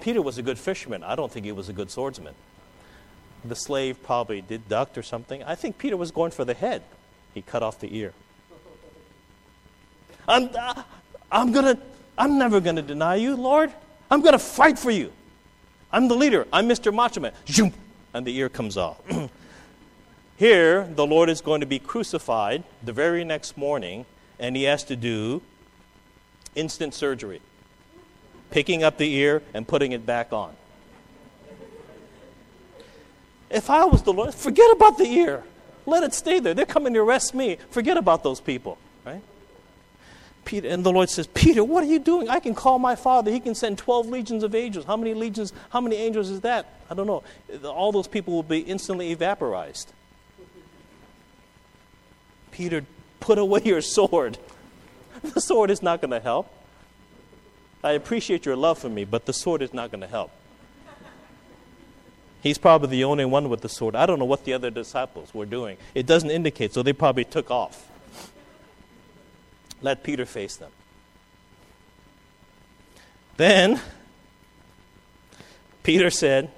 Peter 0.00 0.20
was 0.20 0.36
a 0.36 0.42
good 0.42 0.58
fisherman. 0.58 1.02
I 1.02 1.14
don't 1.14 1.32
think 1.32 1.46
he 1.46 1.52
was 1.52 1.68
a 1.68 1.72
good 1.72 1.90
swordsman. 1.90 2.34
The 3.44 3.56
slave 3.56 4.02
probably 4.02 4.40
did 4.40 4.68
duck 4.68 4.98
or 4.98 5.02
something. 5.02 5.42
I 5.44 5.54
think 5.54 5.78
Peter 5.78 5.96
was 5.96 6.10
going 6.10 6.32
for 6.32 6.44
the 6.44 6.54
head. 6.54 6.82
He 7.36 7.42
cut 7.42 7.62
off 7.62 7.78
the 7.80 7.94
ear. 7.94 8.14
I'm, 10.26 10.48
I'm 11.30 11.52
gonna, 11.52 11.78
I'm 12.16 12.38
never 12.38 12.62
gonna 12.62 12.80
deny 12.80 13.16
you, 13.16 13.36
Lord. 13.36 13.70
I'm 14.10 14.22
gonna 14.22 14.38
fight 14.38 14.78
for 14.78 14.90
you. 14.90 15.12
I'm 15.92 16.08
the 16.08 16.14
leader. 16.14 16.46
I'm 16.50 16.66
Mr. 16.66 16.94
Macho 16.94 17.20
Man. 17.20 17.32
Zoom, 17.46 17.74
and 18.14 18.26
the 18.26 18.34
ear 18.34 18.48
comes 18.48 18.78
off. 18.78 19.02
Here, 20.38 20.84
the 20.84 21.06
Lord 21.06 21.28
is 21.28 21.42
going 21.42 21.60
to 21.60 21.66
be 21.66 21.78
crucified 21.78 22.64
the 22.82 22.94
very 22.94 23.22
next 23.22 23.58
morning, 23.58 24.06
and 24.38 24.56
he 24.56 24.62
has 24.62 24.82
to 24.84 24.96
do 24.96 25.42
instant 26.54 26.94
surgery, 26.94 27.42
picking 28.50 28.82
up 28.82 28.96
the 28.96 29.12
ear 29.12 29.42
and 29.52 29.68
putting 29.68 29.92
it 29.92 30.06
back 30.06 30.32
on. 30.32 30.56
If 33.50 33.68
I 33.68 33.84
was 33.84 34.02
the 34.02 34.14
Lord, 34.14 34.34
forget 34.34 34.72
about 34.72 34.96
the 34.96 35.04
ear. 35.04 35.44
Let 35.86 36.02
it 36.02 36.12
stay 36.12 36.40
there. 36.40 36.52
They're 36.52 36.66
coming 36.66 36.92
to 36.94 37.00
arrest 37.00 37.34
me. 37.34 37.58
Forget 37.70 37.96
about 37.96 38.22
those 38.22 38.40
people, 38.40 38.76
right? 39.04 39.22
Peter, 40.44 40.68
and 40.68 40.84
the 40.84 40.92
Lord 40.92 41.08
says, 41.10 41.26
Peter, 41.28 41.62
what 41.64 41.82
are 41.82 41.88
you 41.88 41.98
doing? 41.98 42.28
I 42.28 42.40
can 42.40 42.54
call 42.54 42.78
my 42.78 42.94
father. 42.94 43.30
He 43.30 43.40
can 43.40 43.54
send 43.54 43.78
12 43.78 44.08
legions 44.08 44.42
of 44.42 44.54
angels. 44.54 44.84
How 44.84 44.96
many 44.96 45.14
legions, 45.14 45.52
how 45.70 45.80
many 45.80 45.96
angels 45.96 46.30
is 46.30 46.40
that? 46.42 46.72
I 46.90 46.94
don't 46.94 47.06
know. 47.06 47.22
All 47.64 47.92
those 47.92 48.06
people 48.06 48.34
will 48.34 48.42
be 48.42 48.60
instantly 48.60 49.10
evaporized. 49.10 49.92
Peter, 52.52 52.84
put 53.20 53.38
away 53.38 53.60
your 53.64 53.80
sword. 53.80 54.38
The 55.22 55.40
sword 55.40 55.70
is 55.70 55.82
not 55.82 56.02
going 56.02 56.10
to 56.10 56.20
help. 56.20 56.46
I 57.82 57.92
appreciate 57.92 58.44
your 58.44 58.54
love 58.54 58.78
for 58.78 58.90
me, 58.90 59.04
but 59.04 59.24
the 59.24 59.32
sword 59.32 59.62
is 59.62 59.72
not 59.72 59.90
going 59.90 60.02
to 60.02 60.06
help. 60.06 60.30
He's 62.46 62.58
probably 62.58 62.90
the 62.90 63.02
only 63.02 63.24
one 63.24 63.48
with 63.48 63.60
the 63.60 63.68
sword. 63.68 63.96
I 63.96 64.06
don't 64.06 64.20
know 64.20 64.24
what 64.24 64.44
the 64.44 64.52
other 64.52 64.70
disciples 64.70 65.34
were 65.34 65.46
doing. 65.46 65.78
It 65.96 66.06
doesn't 66.06 66.30
indicate, 66.30 66.72
so 66.72 66.80
they 66.80 66.92
probably 66.92 67.24
took 67.24 67.50
off. 67.50 67.90
Let 69.82 70.04
Peter 70.04 70.24
face 70.24 70.54
them. 70.54 70.70
Then, 73.36 73.80
Peter 75.82 76.08
said, 76.08 76.52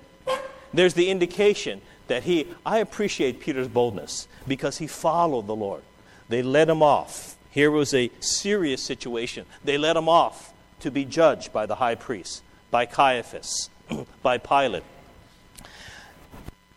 There's 0.75 0.93
the 0.93 1.09
indication 1.09 1.81
that 2.09 2.25
he, 2.25 2.47
I 2.67 2.81
appreciate 2.81 3.41
Peter's 3.41 3.69
boldness 3.69 4.29
because 4.47 4.77
he 4.77 4.87
followed 4.87 5.47
the 5.47 5.57
Lord. 5.57 5.83
They 6.29 6.43
let 6.43 6.69
him 6.69 6.83
off. 6.83 7.35
Here 7.51 7.71
was 7.71 7.95
a 7.95 8.11
serious 8.21 8.83
situation. 8.83 9.47
They 9.65 9.79
let 9.79 9.97
him 9.97 10.11
off 10.11 10.53
to 10.81 10.91
be 10.91 11.07
judged 11.07 11.51
by 11.51 11.65
the 11.65 11.77
high 11.77 11.95
priest, 11.95 12.43
by 12.71 12.85
Caiaphas, 12.85 13.71
by 14.23 14.37
Pilate 14.37 14.85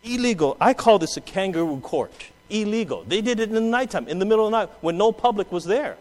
illegal. 0.02 0.56
I 0.60 0.74
call 0.74 0.98
this 0.98 1.16
a 1.16 1.20
kangaroo 1.20 1.80
court. 1.80 2.12
Illegal. 2.50 3.04
They 3.04 3.20
did 3.20 3.40
it 3.40 3.48
in 3.48 3.54
the 3.54 3.60
nighttime, 3.60 4.08
in 4.08 4.18
the 4.18 4.24
middle 4.24 4.46
of 4.46 4.52
the 4.52 4.58
night, 4.58 4.70
when 4.80 4.98
no 4.98 5.12
public 5.12 5.50
was 5.50 5.64
there. 5.64 5.96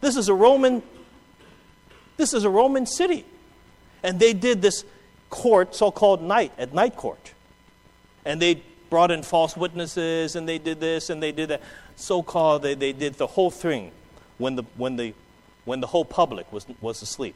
This 0.00 0.16
is 0.16 0.28
a 0.28 0.34
Roman. 0.34 0.82
This 2.16 2.32
is 2.32 2.44
a 2.44 2.50
Roman 2.50 2.86
city, 2.86 3.24
and 4.02 4.20
they 4.20 4.32
did 4.32 4.62
this 4.62 4.84
court, 5.30 5.74
so-called 5.74 6.22
night 6.22 6.52
at 6.58 6.72
night 6.72 6.94
court, 6.94 7.32
and 8.24 8.40
they 8.40 8.62
brought 8.88 9.10
in 9.10 9.24
false 9.24 9.56
witnesses, 9.56 10.36
and 10.36 10.48
they 10.48 10.58
did 10.58 10.78
this, 10.78 11.10
and 11.10 11.20
they 11.20 11.32
did 11.32 11.48
that. 11.48 11.60
So-called, 11.96 12.62
they, 12.62 12.74
they 12.74 12.92
did 12.92 13.14
the 13.14 13.26
whole 13.26 13.50
thing 13.50 13.90
when 14.38 14.54
the 14.54 14.62
when 14.76 14.96
the 14.96 15.14
when 15.64 15.80
the 15.80 15.88
whole 15.88 16.04
public 16.04 16.52
was 16.52 16.66
was 16.80 17.02
asleep. 17.02 17.34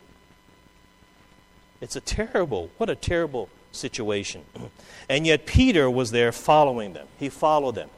It's 1.81 1.97
a 1.97 2.01
terrible, 2.01 2.71
what 2.77 2.91
a 2.91 2.95
terrible 2.95 3.49
situation. 3.73 4.45
And 5.11 5.27
yet 5.27 5.47
Peter 5.47 5.91
was 5.91 6.11
there 6.11 6.33
following 6.33 6.93
them. 6.93 7.07
He 7.19 7.31
followed 7.31 7.77
them. 7.77 7.89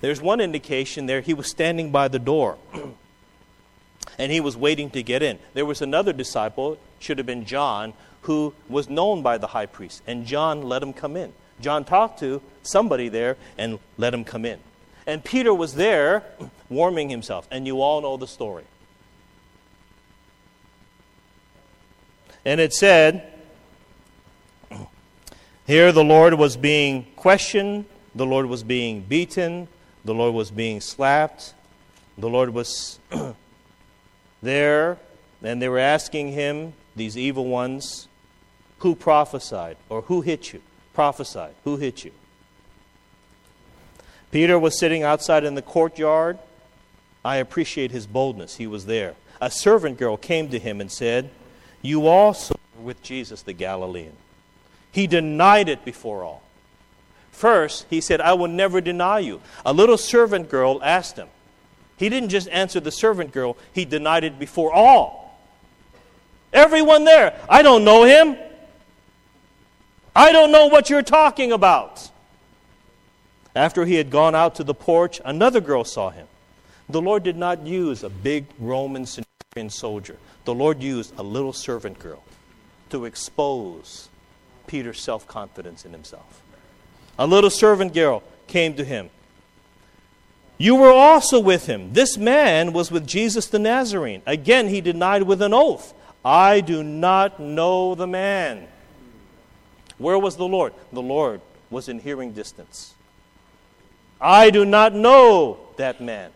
There's 0.00 0.20
one 0.20 0.40
indication 0.40 1.06
there, 1.06 1.20
he 1.20 1.32
was 1.32 1.48
standing 1.48 1.92
by 1.92 2.08
the 2.08 2.18
door. 2.18 2.58
and 4.18 4.32
he 4.32 4.40
was 4.40 4.56
waiting 4.56 4.90
to 4.90 5.02
get 5.04 5.22
in. 5.22 5.38
There 5.54 5.64
was 5.64 5.82
another 5.82 6.12
disciple, 6.12 6.76
should 6.98 7.18
have 7.18 7.26
been 7.26 7.44
John, 7.44 7.92
who 8.22 8.54
was 8.68 8.88
known 8.88 9.22
by 9.22 9.38
the 9.38 9.46
high 9.46 9.66
priest. 9.66 10.02
And 10.06 10.26
John 10.26 10.62
let 10.62 10.82
him 10.82 10.92
come 10.92 11.16
in. 11.16 11.32
John 11.60 11.84
talked 11.84 12.18
to 12.20 12.42
somebody 12.62 13.08
there 13.08 13.36
and 13.56 13.78
let 13.96 14.12
him 14.12 14.24
come 14.24 14.44
in. 14.44 14.58
And 15.06 15.24
Peter 15.24 15.54
was 15.54 15.74
there 15.74 16.24
warming 16.68 17.08
himself. 17.08 17.46
And 17.50 17.66
you 17.66 17.80
all 17.80 18.00
know 18.00 18.16
the 18.16 18.26
story. 18.26 18.64
And 22.44 22.60
it 22.60 22.72
said, 22.72 23.32
Here, 25.68 25.92
the 25.92 26.02
Lord 26.02 26.32
was 26.32 26.56
being 26.56 27.04
questioned, 27.14 27.84
the 28.14 28.24
Lord 28.24 28.46
was 28.46 28.62
being 28.62 29.02
beaten, 29.02 29.68
the 30.02 30.14
Lord 30.14 30.32
was 30.32 30.50
being 30.50 30.80
slapped, 30.80 31.52
the 32.16 32.26
Lord 32.26 32.54
was 32.54 32.98
there, 34.42 34.96
and 35.42 35.60
they 35.60 35.68
were 35.68 35.78
asking 35.78 36.32
him, 36.32 36.72
these 36.96 37.18
evil 37.18 37.44
ones, 37.44 38.08
who 38.78 38.94
prophesied 38.94 39.76
or 39.90 40.00
who 40.00 40.22
hit 40.22 40.54
you? 40.54 40.62
Prophesied. 40.94 41.54
Who 41.64 41.76
hit 41.76 42.02
you? 42.02 42.12
Peter 44.30 44.58
was 44.58 44.78
sitting 44.78 45.02
outside 45.02 45.44
in 45.44 45.54
the 45.54 45.60
courtyard. 45.60 46.38
I 47.22 47.36
appreciate 47.36 47.90
his 47.90 48.06
boldness. 48.06 48.56
He 48.56 48.66
was 48.66 48.86
there. 48.86 49.16
A 49.38 49.50
servant 49.50 49.98
girl 49.98 50.16
came 50.16 50.48
to 50.48 50.58
him 50.58 50.80
and 50.80 50.90
said, 50.90 51.28
You 51.82 52.06
also 52.06 52.54
were 52.74 52.84
with 52.84 53.02
Jesus 53.02 53.42
the 53.42 53.52
Galilean. 53.52 54.16
He 54.92 55.06
denied 55.06 55.68
it 55.68 55.84
before 55.84 56.24
all. 56.24 56.42
First, 57.30 57.86
he 57.88 58.00
said, 58.00 58.20
I 58.20 58.32
will 58.32 58.48
never 58.48 58.80
deny 58.80 59.20
you. 59.20 59.40
A 59.64 59.72
little 59.72 59.98
servant 59.98 60.48
girl 60.48 60.82
asked 60.82 61.16
him. 61.16 61.28
He 61.96 62.08
didn't 62.08 62.30
just 62.30 62.48
answer 62.48 62.80
the 62.80 62.90
servant 62.90 63.32
girl, 63.32 63.56
he 63.72 63.84
denied 63.84 64.24
it 64.24 64.38
before 64.38 64.72
all. 64.72 65.38
Everyone 66.52 67.04
there, 67.04 67.38
I 67.48 67.62
don't 67.62 67.84
know 67.84 68.04
him. 68.04 68.36
I 70.16 70.32
don't 70.32 70.50
know 70.50 70.66
what 70.66 70.90
you're 70.90 71.02
talking 71.02 71.52
about. 71.52 72.10
After 73.54 73.84
he 73.84 73.96
had 73.96 74.10
gone 74.10 74.34
out 74.34 74.56
to 74.56 74.64
the 74.64 74.74
porch, 74.74 75.20
another 75.24 75.60
girl 75.60 75.84
saw 75.84 76.10
him. 76.10 76.26
The 76.88 77.00
Lord 77.00 77.22
did 77.22 77.36
not 77.36 77.66
use 77.66 78.02
a 78.02 78.08
big 78.08 78.46
Roman 78.58 79.04
centurion 79.04 79.70
soldier, 79.70 80.16
the 80.44 80.54
Lord 80.54 80.82
used 80.82 81.16
a 81.18 81.22
little 81.22 81.52
servant 81.52 81.98
girl 81.98 82.22
to 82.90 83.04
expose 83.04 84.07
Peter's 84.68 85.00
self 85.00 85.26
confidence 85.26 85.84
in 85.84 85.90
himself. 85.90 86.42
A 87.18 87.26
little 87.26 87.50
servant 87.50 87.92
girl 87.92 88.22
came 88.46 88.74
to 88.74 88.84
him. 88.84 89.10
You 90.58 90.76
were 90.76 90.92
also 90.92 91.40
with 91.40 91.66
him. 91.66 91.92
This 91.92 92.16
man 92.16 92.72
was 92.72 92.90
with 92.90 93.06
Jesus 93.06 93.46
the 93.46 93.58
Nazarene. 93.58 94.22
Again, 94.26 94.68
he 94.68 94.80
denied 94.80 95.24
with 95.24 95.42
an 95.42 95.54
oath, 95.54 95.94
I 96.24 96.60
do 96.60 96.82
not 96.82 97.40
know 97.40 97.94
the 97.94 98.06
man. 98.06 98.68
Where 99.98 100.18
was 100.18 100.36
the 100.36 100.46
Lord? 100.46 100.74
The 100.92 101.02
Lord 101.02 101.40
was 101.70 101.88
in 101.88 102.00
hearing 102.00 102.32
distance. 102.32 102.94
I 104.20 104.50
do 104.50 104.64
not 104.64 104.94
know 104.94 105.58
that 105.76 106.00
man. 106.00 106.30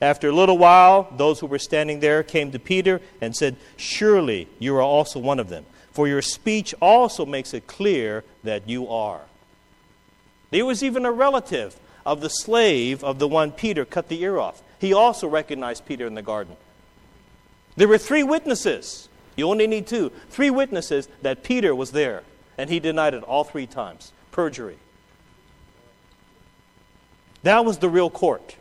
After 0.00 0.28
a 0.28 0.32
little 0.32 0.58
while, 0.58 1.08
those 1.16 1.40
who 1.40 1.46
were 1.46 1.58
standing 1.58 2.00
there 2.00 2.22
came 2.22 2.52
to 2.52 2.58
Peter 2.58 3.00
and 3.20 3.34
said, 3.34 3.56
Surely 3.76 4.46
you 4.58 4.76
are 4.76 4.82
also 4.82 5.18
one 5.18 5.40
of 5.40 5.48
them, 5.48 5.64
for 5.96 6.06
your 6.06 6.20
speech 6.20 6.74
also 6.78 7.24
makes 7.24 7.54
it 7.54 7.66
clear 7.66 8.22
that 8.44 8.68
you 8.68 8.86
are. 8.86 9.22
There 10.50 10.66
was 10.66 10.82
even 10.82 11.06
a 11.06 11.10
relative 11.10 11.80
of 12.04 12.20
the 12.20 12.28
slave 12.28 13.02
of 13.02 13.18
the 13.18 13.26
one 13.26 13.50
Peter 13.50 13.86
cut 13.86 14.08
the 14.08 14.20
ear 14.20 14.36
off. 14.36 14.62
He 14.78 14.92
also 14.92 15.26
recognized 15.26 15.86
Peter 15.86 16.06
in 16.06 16.12
the 16.12 16.20
garden. 16.20 16.58
There 17.76 17.88
were 17.88 17.96
three 17.96 18.22
witnesses. 18.22 19.08
You 19.36 19.48
only 19.48 19.66
need 19.66 19.86
two. 19.86 20.12
Three 20.28 20.50
witnesses 20.50 21.08
that 21.22 21.42
Peter 21.42 21.74
was 21.74 21.92
there, 21.92 22.24
and 22.58 22.68
he 22.68 22.78
denied 22.78 23.14
it 23.14 23.22
all 23.22 23.44
three 23.44 23.66
times. 23.66 24.12
Perjury. 24.32 24.76
That 27.42 27.64
was 27.64 27.78
the 27.78 27.88
real 27.88 28.10
court. 28.10 28.56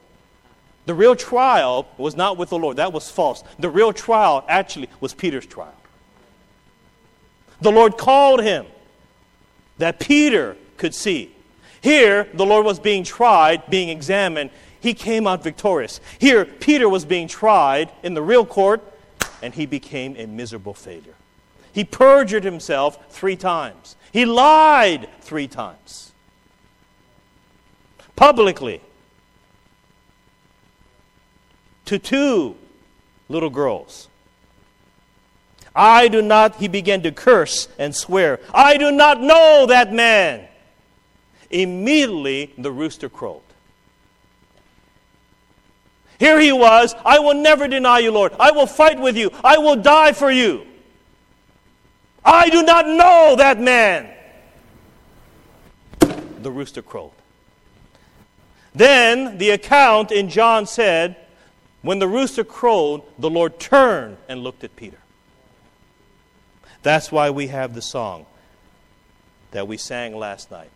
The 0.85 0.93
real 0.93 1.17
trial 1.17 1.85
was 1.97 2.15
not 2.15 2.37
with 2.37 2.47
the 2.47 2.57
Lord. 2.57 2.77
That 2.77 2.93
was 2.93 3.11
false. 3.11 3.43
The 3.59 3.69
real 3.69 3.91
trial 3.91 4.45
actually 4.47 4.89
was 5.01 5.13
Peter's 5.13 5.45
trial. 5.45 5.75
The 7.65 7.71
Lord 7.71 7.97
called 7.97 8.43
him 8.43 8.67
that 9.79 9.99
Peter 9.99 10.55
could 10.77 10.93
see. 10.93 11.31
Here, 11.81 12.29
the 12.35 12.45
Lord 12.45 12.63
was 12.63 12.79
being 12.79 13.03
tried, 13.03 13.67
being 13.71 13.89
examined. 13.89 14.51
He 14.79 14.93
came 14.93 15.25
out 15.25 15.41
victorious. 15.41 15.99
Here, 16.19 16.45
Peter 16.45 16.87
was 16.87 17.05
being 17.05 17.27
tried 17.27 17.89
in 18.03 18.13
the 18.13 18.21
real 18.21 18.45
court, 18.45 18.83
and 19.41 19.51
he 19.51 19.65
became 19.65 20.15
a 20.15 20.27
miserable 20.27 20.75
failure. 20.75 21.15
He 21.73 21.83
perjured 21.83 22.43
himself 22.43 22.99
three 23.09 23.35
times, 23.35 23.95
he 24.13 24.25
lied 24.25 25.09
three 25.21 25.47
times. 25.47 26.11
Publicly, 28.15 28.79
to 31.85 31.97
two 31.97 32.57
little 33.27 33.49
girls. 33.49 34.07
I 35.75 36.07
do 36.07 36.21
not, 36.21 36.55
he 36.55 36.67
began 36.67 37.01
to 37.03 37.11
curse 37.11 37.67
and 37.77 37.93
swear, 37.93 38.39
I 38.53 38.77
do 38.77 38.91
not 38.91 39.21
know 39.21 39.65
that 39.67 39.91
man. 39.91 40.47
Immediately 41.49 42.53
the 42.57 42.71
rooster 42.71 43.09
crowed. 43.09 43.41
Here 46.17 46.39
he 46.39 46.53
was, 46.53 46.95
I 47.03 47.19
will 47.19 47.33
never 47.33 47.67
deny 47.67 47.99
you, 47.99 48.11
Lord. 48.11 48.33
I 48.39 48.51
will 48.51 48.67
fight 48.67 48.99
with 48.99 49.17
you. 49.17 49.31
I 49.43 49.57
will 49.57 49.75
die 49.75 50.13
for 50.13 50.31
you. 50.31 50.65
I 52.23 52.49
do 52.49 52.63
not 52.63 52.87
know 52.87 53.35
that 53.37 53.59
man. 53.59 54.11
The 55.99 56.51
rooster 56.51 56.81
crowed. 56.81 57.11
Then 58.73 59.37
the 59.37 59.51
account 59.51 60.11
in 60.11 60.29
John 60.29 60.65
said, 60.65 61.17
when 61.81 61.99
the 61.99 62.07
rooster 62.07 62.43
crowed, 62.43 63.03
the 63.19 63.29
Lord 63.29 63.59
turned 63.59 64.17
and 64.27 64.41
looked 64.41 64.63
at 64.63 64.75
Peter. 64.75 64.97
That's 66.85 67.11
why 67.11 67.31
we 67.31 67.47
have 67.47 67.73
the 67.73 67.81
song 67.81 68.27
that 69.49 69.67
we 69.67 69.75
sang 69.75 70.15
last 70.15 70.51
night. 70.51 70.69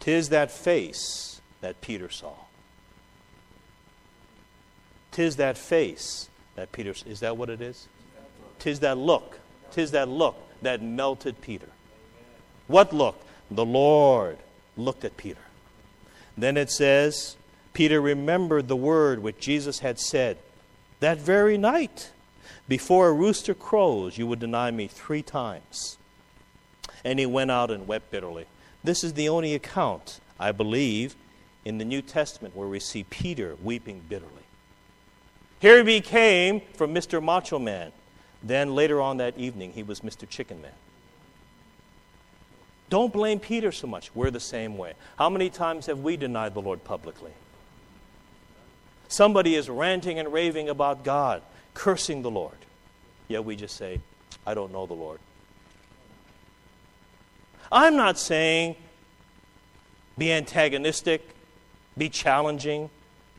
Tis 0.00 0.30
that 0.30 0.50
face 0.50 1.42
that 1.60 1.82
Peter 1.82 2.08
saw. 2.08 2.32
Tis 5.12 5.36
that 5.36 5.58
face 5.58 6.30
that 6.54 6.72
Peter 6.72 6.94
is 7.04 7.20
that 7.20 7.36
what 7.36 7.50
it 7.50 7.60
is? 7.60 7.86
Tis 8.58 8.80
that 8.80 8.96
look. 8.96 9.40
Tis 9.72 9.90
that 9.90 10.08
look 10.08 10.38
that 10.62 10.80
melted 10.80 11.42
Peter. 11.42 11.68
What 12.66 12.94
look? 12.94 13.20
The 13.50 13.66
Lord 13.66 14.38
looked 14.74 15.04
at 15.04 15.18
Peter. 15.18 15.42
Then 16.34 16.56
it 16.56 16.70
says, 16.70 17.36
Peter 17.74 18.00
remembered 18.00 18.68
the 18.68 18.74
word 18.76 19.22
which 19.22 19.38
Jesus 19.38 19.80
had 19.80 20.00
said 20.00 20.38
that 21.00 21.18
very 21.18 21.58
night 21.58 22.10
Before 22.68 23.08
a 23.08 23.12
rooster 23.12 23.54
crows, 23.54 24.18
you 24.18 24.26
would 24.26 24.40
deny 24.40 24.70
me 24.70 24.88
three 24.88 25.22
times. 25.22 25.98
And 27.04 27.18
he 27.18 27.26
went 27.26 27.50
out 27.50 27.70
and 27.70 27.86
wept 27.86 28.10
bitterly. 28.10 28.46
This 28.82 29.04
is 29.04 29.14
the 29.14 29.28
only 29.28 29.54
account, 29.54 30.20
I 30.38 30.52
believe, 30.52 31.14
in 31.64 31.78
the 31.78 31.84
New 31.84 32.02
Testament 32.02 32.56
where 32.56 32.68
we 32.68 32.80
see 32.80 33.04
Peter 33.04 33.56
weeping 33.62 34.02
bitterly. 34.08 34.32
Here 35.60 35.78
he 35.78 35.84
became 35.84 36.60
from 36.74 36.94
Mr. 36.94 37.22
Macho 37.22 37.58
Man. 37.58 37.92
Then 38.42 38.74
later 38.74 39.00
on 39.00 39.16
that 39.16 39.36
evening, 39.38 39.72
he 39.72 39.82
was 39.82 40.00
Mr. 40.00 40.28
Chicken 40.28 40.60
Man. 40.60 40.72
Don't 42.88 43.12
blame 43.12 43.40
Peter 43.40 43.72
so 43.72 43.86
much. 43.86 44.14
We're 44.14 44.30
the 44.30 44.38
same 44.38 44.78
way. 44.78 44.94
How 45.18 45.28
many 45.28 45.50
times 45.50 45.86
have 45.86 46.00
we 46.00 46.16
denied 46.16 46.54
the 46.54 46.62
Lord 46.62 46.84
publicly? 46.84 47.32
Somebody 49.08 49.54
is 49.54 49.68
ranting 49.68 50.18
and 50.18 50.32
raving 50.32 50.68
about 50.68 51.04
God, 51.04 51.42
cursing 51.76 52.22
the 52.22 52.30
Lord. 52.30 52.56
Yet 53.28 53.44
we 53.44 53.54
just 53.54 53.76
say, 53.76 54.00
I 54.46 54.54
don't 54.54 54.72
know 54.72 54.86
the 54.86 54.94
Lord. 54.94 55.20
I'm 57.70 57.96
not 57.96 58.18
saying 58.18 58.76
be 60.16 60.32
antagonistic, 60.32 61.28
be 61.98 62.08
challenging, 62.08 62.88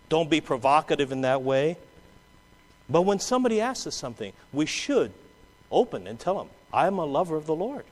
don't 0.09 0.29
be 0.29 0.39
provocative 0.39 1.11
in 1.11 1.21
that 1.21 1.41
way. 1.41 1.77
But 2.87 3.01
when 3.01 3.19
somebody 3.19 3.59
asks 3.59 3.87
us 3.87 3.95
something, 3.95 4.31
we 4.53 4.67
should 4.67 5.11
open 5.71 6.05
and 6.05 6.19
tell 6.19 6.37
them, 6.37 6.49
I'm 6.71 6.99
a 6.99 7.05
lover 7.05 7.35
of 7.35 7.47
the 7.47 7.55
Lord. 7.55 7.85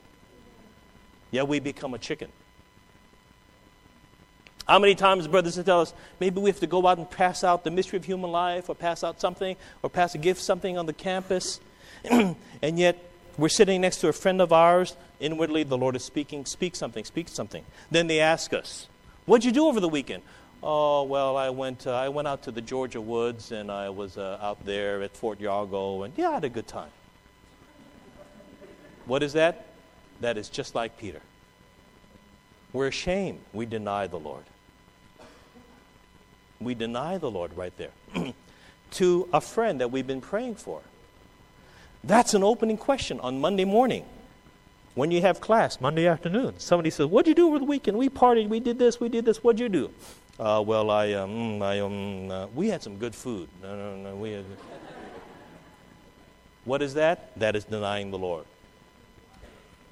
Yet 1.32 1.48
we 1.48 1.60
become 1.60 1.96
a 1.96 1.98
chicken. 1.98 2.30
How 4.68 4.80
many 4.80 4.96
times 4.96 5.28
brothers 5.28 5.64
tell 5.64 5.82
us 5.82 5.94
maybe 6.20 6.40
we 6.42 6.50
have 6.50 6.60
to 6.60 6.68
go 6.68 6.86
out 6.88 6.98
and 6.98 7.10
pass 7.10 7.44
out 7.44 7.64
the 7.64 7.70
mystery 7.70 7.98
of 7.98 8.06
human 8.06 8.32
life 8.32 8.68
or 8.68 8.76
pass 8.76 9.04
out 9.04 9.22
something 9.22 9.56
or 9.84 9.90
pass 9.92 10.16
a 10.16 10.18
gift 10.18 10.42
something 10.42 10.78
on 10.78 10.86
the 10.86 10.94
campus? 10.94 11.60
And 12.62 12.80
yet 12.80 12.98
we're 13.38 13.50
sitting 13.50 13.82
next 13.82 13.98
to 13.98 14.08
a 14.08 14.14
friend 14.14 14.42
of 14.42 14.52
ours. 14.52 14.98
Inwardly 15.20 15.64
the 15.64 15.78
Lord 15.78 15.96
is 15.96 16.04
speaking. 16.04 16.46
Speak 16.46 16.76
something. 16.76 17.06
Speak 17.06 17.28
something. 17.28 17.64
Then 17.92 18.08
they 18.08 18.20
ask 18.20 18.54
us 18.54 18.88
what'd 19.26 19.46
you 19.46 19.52
do 19.52 19.68
over 19.68 19.80
the 19.80 19.90
weekend? 19.90 20.24
Oh 20.64 21.04
well 21.04 21.38
I 21.38 21.52
went 21.52 21.86
uh, 21.86 21.94
I 21.94 22.10
went 22.10 22.28
out 22.28 22.42
to 22.44 22.52
the 22.52 22.62
Georgia 22.62 23.02
woods 23.02 23.52
and 23.52 23.72
I 23.72 23.90
was 23.90 24.18
uh, 24.18 24.40
out 24.42 24.66
there 24.66 25.04
at 25.04 25.16
Fort 25.16 25.40
Yargo 25.40 26.06
and 26.06 26.14
yeah 26.18 26.30
I 26.30 26.34
had 26.36 26.44
a 26.44 26.50
good 26.50 26.68
time. 26.68 26.90
What 29.06 29.22
is 29.22 29.34
that? 29.34 29.68
That 30.22 30.38
is 30.38 30.50
just 30.50 30.74
like 30.74 30.98
Peter. 30.98 31.22
We're 32.74 32.88
ashamed 32.88 33.42
we 33.54 33.68
deny 33.68 34.08
the 34.08 34.18
Lord 34.18 34.44
we 36.60 36.74
deny 36.76 37.18
the 37.18 37.30
Lord 37.30 37.56
right 37.56 37.74
there 37.78 37.92
to 38.92 39.30
a 39.34 39.42
friend 39.42 39.82
that 39.82 39.92
we've 39.92 40.08
been 40.08 40.22
praying 40.22 40.56
for? 40.56 40.82
That's 42.04 42.34
an 42.34 42.44
opening 42.44 42.78
question 42.78 43.20
on 43.20 43.42
Monday 43.42 43.66
morning. 43.66 44.06
when 44.94 45.12
you 45.12 45.22
have 45.22 45.42
class 45.42 45.82
Monday 45.82 46.08
afternoon, 46.08 46.54
somebody 46.58 46.90
says, 46.90 47.08
What'd 47.08 47.28
you 47.28 47.36
do 47.36 47.48
over 47.48 47.60
the 47.60 47.66
weekend? 47.66 47.98
We 47.98 48.10
partied, 48.10 48.48
we 48.48 48.60
did 48.60 48.80
this, 48.80 49.00
we 49.00 49.10
did 49.10 49.26
this. 49.26 49.44
What'd 49.44 49.60
you 49.60 49.70
do? 49.70 49.92
Uh, 50.40 50.64
well, 50.66 50.90
I, 50.90 51.14
um, 51.14 51.62
I, 51.62 51.80
um, 51.80 52.30
uh, 52.30 52.48
we 52.48 52.70
had 52.70 52.84
some 52.84 52.98
good 52.98 53.16
food. 53.16 53.50
No, 53.62 53.76
no, 53.76 53.96
no, 53.98 54.16
we 54.16 54.32
had. 54.32 54.46
what 56.66 56.82
is 56.82 56.94
that? 56.94 57.38
That 57.40 57.56
is 57.56 57.66
denying 57.66 58.12
the 58.12 58.18
Lord. 58.18 58.46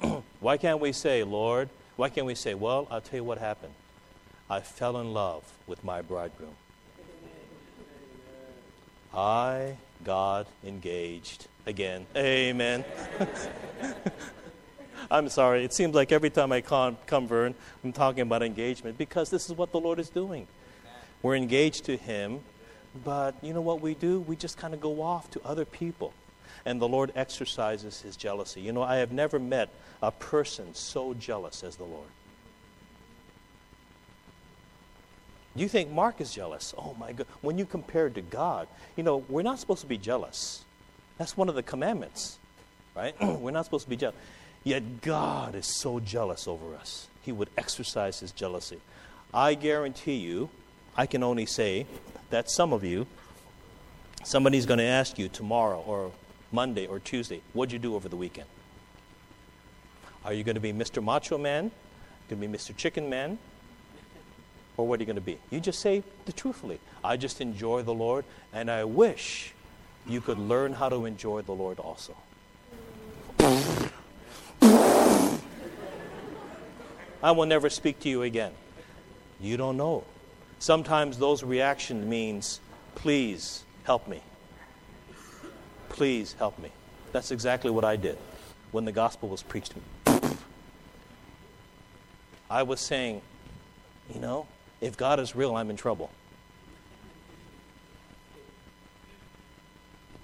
why 0.39 0.57
can't 0.57 0.79
we 0.79 0.91
say, 0.91 1.23
Lord, 1.23 1.69
why 1.95 2.09
can't 2.09 2.27
we 2.27 2.35
say, 2.35 2.53
Well, 2.53 2.87
I'll 2.91 3.01
tell 3.01 3.17
you 3.17 3.23
what 3.23 3.37
happened. 3.37 3.73
I 4.49 4.59
fell 4.59 4.97
in 4.97 5.13
love 5.13 5.43
with 5.67 5.83
my 5.83 6.01
bridegroom. 6.01 6.55
I 9.13 9.77
got 10.03 10.47
engaged 10.65 11.47
again. 11.65 12.05
Amen. 12.15 12.83
I'm 15.11 15.29
sorry. 15.29 15.63
It 15.63 15.73
seems 15.73 15.93
like 15.93 16.11
every 16.11 16.29
time 16.29 16.51
I 16.51 16.61
come, 16.61 16.97
come, 17.05 17.27
Vern, 17.27 17.53
I'm 17.83 17.93
talking 17.93 18.21
about 18.21 18.41
engagement 18.41 18.97
because 18.97 19.29
this 19.29 19.49
is 19.49 19.55
what 19.55 19.71
the 19.71 19.79
Lord 19.79 19.99
is 19.99 20.09
doing. 20.09 20.47
We're 21.21 21.35
engaged 21.35 21.85
to 21.85 21.95
Him, 21.95 22.41
but 23.03 23.35
you 23.41 23.53
know 23.53 23.61
what 23.61 23.81
we 23.81 23.93
do? 23.93 24.19
We 24.21 24.35
just 24.35 24.57
kind 24.57 24.73
of 24.73 24.81
go 24.81 25.01
off 25.01 25.29
to 25.31 25.41
other 25.43 25.65
people. 25.65 26.13
And 26.65 26.81
the 26.81 26.87
Lord 26.87 27.11
exercises 27.15 28.01
His 28.01 28.15
jealousy. 28.15 28.61
You 28.61 28.71
know, 28.71 28.83
I 28.83 28.97
have 28.97 29.11
never 29.11 29.39
met 29.39 29.69
a 30.01 30.11
person 30.11 30.73
so 30.73 31.13
jealous 31.13 31.63
as 31.63 31.75
the 31.75 31.83
Lord. 31.83 32.07
Do 35.41 35.42
you 35.61 35.67
think 35.67 35.91
Mark 35.91 36.19
is 36.19 36.33
jealous? 36.33 36.73
Oh 36.77 36.95
my 36.99 37.11
God. 37.11 37.27
When 37.41 37.57
you 37.57 37.65
compare 37.65 38.09
to 38.09 38.21
God, 38.21 38.67
you 38.95 39.03
know, 39.03 39.17
we're 39.29 39.43
not 39.43 39.59
supposed 39.59 39.81
to 39.81 39.87
be 39.87 39.97
jealous. 39.97 40.63
That's 41.17 41.37
one 41.37 41.49
of 41.49 41.55
the 41.55 41.63
commandments, 41.63 42.39
right? 42.95 43.15
we're 43.21 43.51
not 43.51 43.65
supposed 43.65 43.85
to 43.85 43.89
be 43.89 43.95
jealous. 43.95 44.15
Yet 44.63 45.01
God 45.01 45.55
is 45.55 45.67
so 45.67 45.99
jealous 45.99 46.47
over 46.47 46.75
us. 46.75 47.07
He 47.21 47.31
would 47.31 47.49
exercise 47.57 48.19
his 48.19 48.31
jealousy. 48.31 48.79
I 49.33 49.55
guarantee 49.55 50.15
you, 50.15 50.49
I 50.95 51.05
can 51.05 51.23
only 51.23 51.45
say 51.45 51.85
that 52.29 52.49
some 52.49 52.73
of 52.73 52.83
you, 52.83 53.05
somebody's 54.23 54.65
going 54.65 54.79
to 54.79 54.85
ask 54.85 55.19
you 55.19 55.27
tomorrow 55.27 55.83
or 55.85 56.11
Monday 56.51 56.87
or 56.87 56.99
Tuesday, 56.99 57.41
what'd 57.53 57.73
you 57.73 57.79
do 57.79 57.95
over 57.95 58.07
the 58.07 58.15
weekend? 58.15 58.47
Are 60.23 60.33
you 60.33 60.43
going 60.43 60.55
to 60.55 60.61
be 60.61 60.71
Mr. 60.71 61.03
Macho 61.03 61.37
Man? 61.37 61.71
Going 62.29 62.41
to 62.41 62.47
be 62.47 62.57
Mr. 62.57 62.75
Chicken 62.75 63.09
Man? 63.09 63.37
Or 64.77 64.87
what 64.87 64.99
are 64.99 65.03
you 65.03 65.05
going 65.05 65.15
to 65.15 65.21
be? 65.21 65.37
You 65.49 65.59
just 65.59 65.79
say 65.79 66.03
the 66.25 66.33
truthfully. 66.33 66.79
I 67.03 67.17
just 67.17 67.41
enjoy 67.41 67.83
the 67.83 67.93
Lord, 67.93 68.25
and 68.51 68.71
I 68.71 68.83
wish 68.83 69.53
you 70.07 70.19
could 70.21 70.39
learn 70.39 70.73
how 70.73 70.89
to 70.89 71.05
enjoy 71.05 71.41
the 71.43 71.51
Lord 71.51 71.79
also. 71.79 72.15
I 77.21 77.31
will 77.31 77.45
never 77.45 77.69
speak 77.69 77.99
to 78.01 78.09
you 78.09 78.23
again. 78.23 78.51
You 79.39 79.55
don't 79.57 79.77
know. 79.77 80.03
Sometimes 80.59 81.17
those 81.17 81.43
reactions 81.43 82.05
means, 82.05 82.59
please 82.95 83.63
help 83.83 84.07
me. 84.07 84.21
Please 85.89 86.33
help 86.39 86.57
me. 86.59 86.69
That's 87.11 87.31
exactly 87.31 87.69
what 87.69 87.85
I 87.85 87.95
did 87.95 88.17
when 88.71 88.85
the 88.85 88.91
gospel 88.91 89.29
was 89.29 89.43
preached 89.43 89.73
to 89.73 89.77
me. 89.77 89.83
I 92.49 92.63
was 92.63 92.79
saying, 92.81 93.21
you 94.13 94.19
know, 94.19 94.47
if 94.83 94.97
God 94.97 95.19
is 95.19 95.35
real, 95.35 95.55
I'm 95.55 95.69
in 95.69 95.77
trouble. 95.77 96.11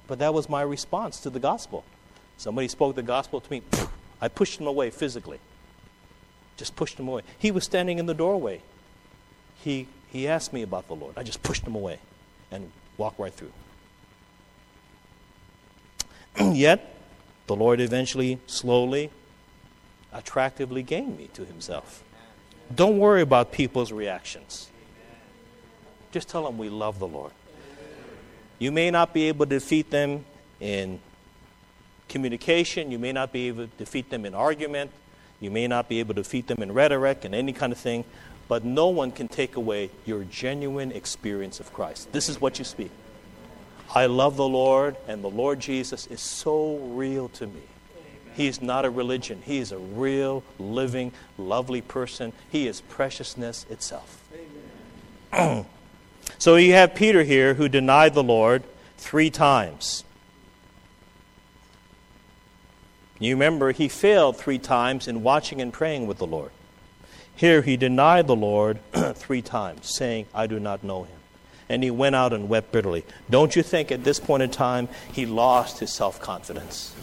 But 0.06 0.20
that 0.20 0.34
was 0.34 0.50
my 0.50 0.62
response 0.62 1.20
to 1.22 1.30
the 1.30 1.40
gospel. 1.40 1.86
Somebody 2.38 2.68
spoke 2.68 2.96
the 2.96 3.04
gospel 3.04 3.40
to 3.42 3.52
me. 3.52 3.62
I 4.22 4.28
pushed 4.28 4.60
him 4.60 4.68
away 4.68 4.90
physically. 4.90 5.40
Just 6.58 6.76
pushed 6.76 7.00
him 7.00 7.08
away. 7.08 7.22
He 7.38 7.52
was 7.52 7.64
standing 7.64 8.00
in 8.00 8.06
the 8.06 8.14
doorway. 8.14 8.62
He, 9.64 9.88
he 10.10 10.28
asked 10.28 10.52
me 10.52 10.62
about 10.62 10.88
the 10.88 10.96
Lord. 10.96 11.14
I 11.16 11.24
just 11.24 11.42
pushed 11.42 11.66
him 11.66 11.76
away 11.76 12.00
and 12.52 12.72
walked 12.98 13.20
right 13.20 13.34
through. 13.34 13.52
Yet, 16.54 16.96
the 17.48 17.56
Lord 17.56 17.80
eventually, 17.80 18.40
slowly, 18.48 19.12
attractively 20.12 20.84
gained 20.84 21.18
me 21.18 21.30
to 21.34 21.46
himself. 21.46 22.04
Don't 22.74 23.00
worry 23.00 23.22
about 23.22 23.52
people's 23.52 23.92
reactions. 23.92 24.70
Just 26.12 26.30
tell 26.30 26.44
them 26.46 26.58
we 26.58 26.70
love 26.70 27.00
the 27.00 27.08
Lord. 27.08 27.32
You 28.58 28.72
may 28.72 28.92
not 28.92 29.14
be 29.14 29.28
able 29.28 29.46
to 29.46 29.50
defeat 29.50 29.90
them 29.90 30.26
in 30.60 31.00
communication, 32.10 32.92
you 32.92 33.00
may 33.00 33.12
not 33.12 33.32
be 33.32 33.48
able 33.48 33.68
to 33.68 33.72
defeat 33.78 34.10
them 34.10 34.26
in 34.26 34.34
argument, 34.34 34.92
you 35.40 35.50
may 35.50 35.68
not 35.68 35.88
be 35.88 36.00
able 36.00 36.14
to 36.16 36.22
defeat 36.24 36.48
them 36.48 36.62
in 36.62 36.72
rhetoric 36.72 37.24
and 37.24 37.34
any 37.34 37.54
kind 37.54 37.72
of 37.72 37.80
thing, 37.80 38.04
but 38.48 38.66
no 38.66 38.88
one 38.88 39.12
can 39.12 39.28
take 39.28 39.56
away 39.56 39.90
your 40.06 40.24
genuine 40.26 40.92
experience 40.92 41.60
of 41.60 41.72
Christ. 41.72 42.12
This 42.12 42.28
is 42.28 42.42
what 42.42 42.60
you 42.60 42.66
speak. 42.66 42.92
I 43.94 44.08
love 44.08 44.36
the 44.36 44.48
Lord, 44.48 44.98
and 45.08 45.24
the 45.24 45.30
Lord 45.30 45.60
Jesus 45.60 46.08
is 46.08 46.20
so 46.20 46.78
real 46.78 47.30
to 47.30 47.48
me. 47.48 47.62
He 48.40 48.48
is 48.48 48.62
not 48.62 48.86
a 48.86 48.90
religion. 48.90 49.42
He 49.44 49.58
is 49.58 49.74
a 49.74 49.78
real, 49.78 50.46
living, 50.58 51.12
lovely 51.38 51.82
person. 51.82 52.32
He 52.50 52.68
is 52.68 52.80
preciousness 52.80 53.66
itself. 53.70 54.24
so 56.38 56.56
you 56.56 56.72
have 56.72 56.96
Peter 56.96 57.24
here 57.24 57.56
who 57.56 57.68
denied 57.68 58.14
the 58.14 58.24
Lord 58.24 58.64
three 58.98 59.30
times. 59.30 60.06
You 63.20 63.34
remember, 63.36 63.74
he 63.74 63.90
failed 63.90 64.38
three 64.38 64.58
times 64.58 65.10
in 65.10 65.22
watching 65.22 65.60
and 65.60 65.74
praying 65.74 66.08
with 66.08 66.20
the 66.20 66.26
Lord. 66.26 66.52
Here, 67.36 67.62
he 67.62 67.76
denied 67.76 68.28
the 68.28 68.38
Lord 68.38 68.80
three 69.16 69.42
times, 69.42 69.94
saying, 69.94 70.28
I 70.34 70.48
do 70.48 70.62
not 70.62 70.82
know 70.82 71.04
him. 71.04 71.18
And 71.68 71.84
he 71.84 71.92
went 71.92 72.16
out 72.16 72.32
and 72.32 72.48
wept 72.48 72.72
bitterly. 72.72 73.04
Don't 73.30 73.58
you 73.58 73.64
think 73.64 73.92
at 73.92 74.06
this 74.06 74.18
point 74.18 74.44
in 74.44 74.50
time 74.50 74.88
he 75.12 75.26
lost 75.26 75.80
his 75.80 75.92
self 75.92 76.22
confidence? 76.22 76.96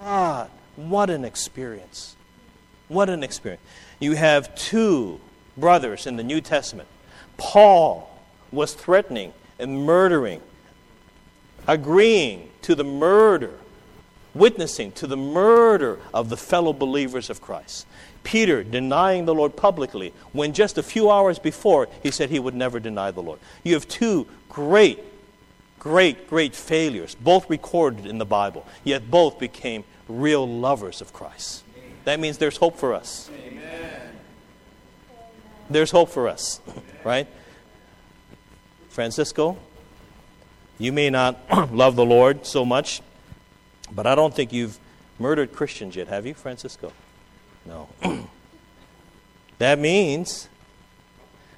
God, 0.00 0.48
what 0.76 1.10
an 1.10 1.24
experience. 1.24 2.16
What 2.88 3.08
an 3.08 3.22
experience. 3.22 3.62
You 3.98 4.14
have 4.14 4.54
two 4.54 5.20
brothers 5.56 6.06
in 6.06 6.16
the 6.16 6.24
New 6.24 6.40
Testament. 6.40 6.88
Paul 7.36 8.10
was 8.50 8.74
threatening 8.74 9.32
and 9.58 9.84
murdering, 9.84 10.40
agreeing 11.66 12.50
to 12.62 12.74
the 12.74 12.84
murder 12.84 13.52
witnessing 14.34 14.92
to 14.92 15.06
the 15.06 15.16
murder 15.16 15.98
of 16.14 16.28
the 16.28 16.36
fellow 16.36 16.72
believers 16.72 17.30
of 17.30 17.40
Christ. 17.40 17.86
Peter 18.22 18.62
denying 18.62 19.24
the 19.24 19.34
Lord 19.34 19.56
publicly 19.56 20.12
when 20.32 20.52
just 20.52 20.78
a 20.78 20.82
few 20.82 21.10
hours 21.10 21.38
before 21.38 21.88
he 22.02 22.10
said 22.10 22.30
he 22.30 22.38
would 22.38 22.54
never 22.54 22.78
deny 22.78 23.10
the 23.10 23.22
Lord. 23.22 23.40
You 23.64 23.74
have 23.74 23.88
two 23.88 24.26
great, 24.48 25.00
great, 25.78 26.28
great 26.28 26.54
failures, 26.54 27.14
both 27.14 27.48
recorded 27.48 28.06
in 28.06 28.18
the 28.18 28.26
Bible, 28.26 28.66
yet 28.84 29.10
both 29.10 29.38
became 29.38 29.84
real 30.10 30.46
lovers 30.46 31.00
of 31.00 31.12
Christ. 31.12 31.62
That 32.04 32.20
means 32.20 32.38
there's 32.38 32.56
hope 32.56 32.78
for 32.78 32.94
us. 32.94 33.30
Amen. 33.46 34.00
There's 35.68 35.90
hope 35.90 36.10
for 36.10 36.28
us, 36.28 36.60
right? 37.04 37.26
Francisco, 38.88 39.56
you 40.78 40.92
may 40.92 41.10
not 41.10 41.38
love 41.72 41.96
the 41.96 42.04
Lord 42.04 42.44
so 42.44 42.64
much 42.64 43.02
but 43.92 44.06
I 44.06 44.14
don't 44.14 44.34
think 44.34 44.52
you've 44.52 44.78
murdered 45.18 45.52
Christians 45.52 45.96
yet, 45.96 46.08
have 46.08 46.26
you, 46.26 46.34
Francisco? 46.34 46.92
No. 47.66 47.88
that 49.58 49.78
means 49.78 50.48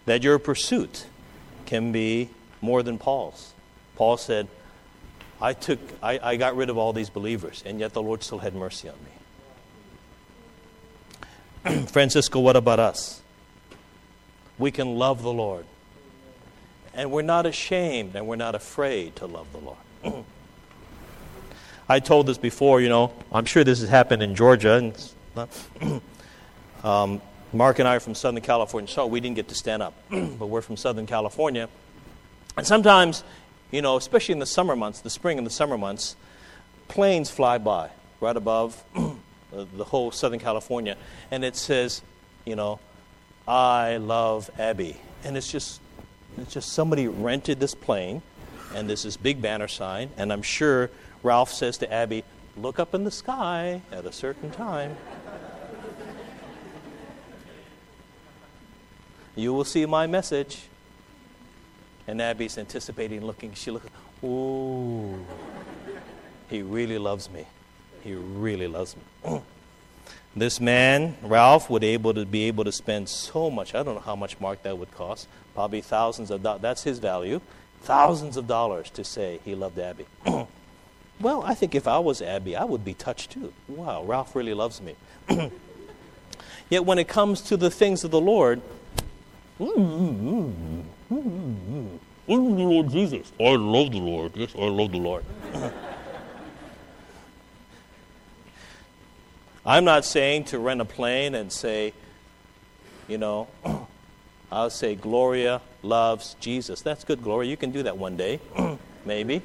that 0.06 0.22
your 0.22 0.38
pursuit 0.38 1.06
can 1.66 1.92
be 1.92 2.30
more 2.60 2.82
than 2.82 2.98
Paul's. 2.98 3.52
Paul 3.96 4.16
said, 4.16 4.48
I 5.42 5.52
took 5.54 5.80
I, 6.02 6.20
I 6.22 6.36
got 6.36 6.56
rid 6.56 6.70
of 6.70 6.78
all 6.78 6.92
these 6.92 7.10
believers, 7.10 7.62
and 7.66 7.80
yet 7.80 7.92
the 7.92 8.02
Lord 8.02 8.22
still 8.22 8.38
had 8.38 8.54
mercy 8.54 8.88
on 8.88 8.94
me. 11.64 11.86
Francisco, 11.88 12.38
what 12.40 12.56
about 12.56 12.78
us? 12.78 13.20
We 14.58 14.70
can 14.70 14.94
love 14.94 15.22
the 15.22 15.32
Lord. 15.32 15.66
And 16.94 17.10
we're 17.10 17.22
not 17.22 17.46
ashamed 17.46 18.14
and 18.14 18.26
we're 18.26 18.36
not 18.36 18.54
afraid 18.54 19.16
to 19.16 19.26
love 19.26 19.48
the 19.52 19.58
Lord. 19.58 19.78
I 21.88 22.00
told 22.00 22.26
this 22.26 22.38
before, 22.38 22.80
you 22.80 22.88
know, 22.88 23.12
I'm 23.32 23.44
sure 23.44 23.64
this 23.64 23.80
has 23.80 23.88
happened 23.88 24.22
in 24.22 24.34
Georgia. 24.34 24.74
And, 24.74 26.02
um, 26.84 27.20
Mark 27.52 27.78
and 27.78 27.88
I 27.88 27.96
are 27.96 28.00
from 28.00 28.14
Southern 28.14 28.42
California, 28.42 28.88
so 28.88 29.06
we 29.06 29.20
didn't 29.20 29.36
get 29.36 29.48
to 29.48 29.54
stand 29.54 29.82
up, 29.82 29.94
but 30.10 30.46
we're 30.46 30.62
from 30.62 30.76
Southern 30.76 31.06
California. 31.06 31.68
And 32.56 32.66
sometimes, 32.66 33.24
you 33.72 33.82
know, 33.82 33.96
especially 33.96 34.34
in 34.34 34.38
the 34.38 34.46
summer 34.46 34.76
months, 34.76 35.00
the 35.00 35.10
spring 35.10 35.38
and 35.38 35.46
the 35.46 35.50
summer 35.50 35.76
months, 35.76 36.14
planes 36.86 37.30
fly 37.30 37.58
by 37.58 37.90
right 38.20 38.36
above 38.36 38.84
the 39.50 39.84
whole 39.84 40.12
Southern 40.12 40.38
California, 40.38 40.96
and 41.30 41.44
it 41.44 41.56
says, 41.56 42.02
you 42.44 42.54
know, 42.54 42.78
I 43.48 43.96
love 43.96 44.50
Abby, 44.58 44.96
and 45.24 45.36
it's 45.36 45.50
just, 45.50 45.80
it's 46.38 46.52
just 46.52 46.72
somebody 46.72 47.08
rented 47.08 47.58
this 47.58 47.74
plane, 47.74 48.22
and 48.74 48.88
there's 48.88 49.02
this 49.02 49.16
big 49.16 49.42
banner 49.42 49.68
sign, 49.68 50.10
and 50.16 50.32
I'm 50.32 50.42
sure 50.42 50.90
Ralph 51.22 51.52
says 51.52 51.78
to 51.78 51.92
Abby, 51.92 52.24
look 52.56 52.78
up 52.78 52.94
in 52.94 53.04
the 53.04 53.10
sky 53.10 53.80
at 53.90 54.04
a 54.04 54.12
certain 54.12 54.50
time. 54.50 54.96
you 59.34 59.52
will 59.54 59.64
see 59.64 59.86
my 59.86 60.06
message. 60.06 60.68
And 62.06 62.20
Abby's 62.20 62.58
anticipating, 62.58 63.24
looking. 63.24 63.54
She 63.54 63.70
looks, 63.70 63.86
ooh, 64.24 65.24
he 66.50 66.62
really 66.62 66.98
loves 66.98 67.30
me. 67.30 67.46
He 68.02 68.14
really 68.14 68.66
loves 68.66 68.96
me. 68.96 69.40
this 70.36 70.60
man, 70.60 71.16
Ralph, 71.22 71.70
would 71.70 71.84
able 71.84 72.12
to 72.14 72.26
be 72.26 72.44
able 72.44 72.64
to 72.64 72.72
spend 72.72 73.08
so 73.08 73.50
much. 73.50 73.74
I 73.74 73.82
don't 73.82 73.94
know 73.94 74.00
how 74.00 74.16
much 74.16 74.40
Mark 74.40 74.62
that 74.64 74.76
would 74.76 74.92
cost. 74.92 75.28
Probably 75.54 75.80
thousands 75.80 76.30
of 76.30 76.42
dollars. 76.42 76.62
That's 76.62 76.82
his 76.82 76.98
value. 76.98 77.40
Thousands 77.82 78.36
of 78.36 78.46
dollars 78.46 78.90
to 78.90 79.04
say 79.04 79.40
he 79.44 79.54
loved 79.54 79.78
Abby. 79.78 80.06
well, 81.20 81.42
I 81.42 81.54
think 81.54 81.74
if 81.74 81.86
I 81.86 81.98
was 81.98 82.20
Abby, 82.20 82.56
I 82.56 82.64
would 82.64 82.84
be 82.84 82.94
touched 82.94 83.32
too. 83.32 83.52
Wow, 83.68 84.04
Ralph 84.04 84.34
really 84.34 84.54
loves 84.54 84.80
me. 84.80 84.96
Yet 86.70 86.84
when 86.84 86.98
it 86.98 87.08
comes 87.08 87.40
to 87.42 87.56
the 87.56 87.70
things 87.70 88.04
of 88.04 88.10
the 88.10 88.20
Lord, 88.20 88.62
mm, 89.60 89.74
mm, 89.74 90.16
mm, 90.16 90.82
Lord 92.26 92.90
Jesus. 92.90 93.32
I 93.38 93.54
love 93.56 93.92
the 93.92 93.98
Lord. 93.98 94.32
Yes, 94.34 94.54
I 94.56 94.64
love 94.64 94.92
the 94.92 94.98
Lord. 94.98 95.24
I'm 99.64 99.84
not 99.84 100.04
saying 100.04 100.44
to 100.46 100.58
rent 100.58 100.80
a 100.80 100.84
plane 100.84 101.36
and 101.36 101.52
say, 101.52 101.92
you 103.06 103.18
know, 103.18 103.46
I'll 104.52 104.70
say 104.70 104.94
Gloria 104.96 105.60
loves 105.82 106.34
Jesus. 106.40 106.82
That's 106.82 107.04
good, 107.04 107.22
Gloria. 107.22 107.48
You 107.48 107.56
can 107.56 107.70
do 107.70 107.84
that 107.84 107.96
one 107.96 108.16
day, 108.16 108.40
maybe. 109.04 109.42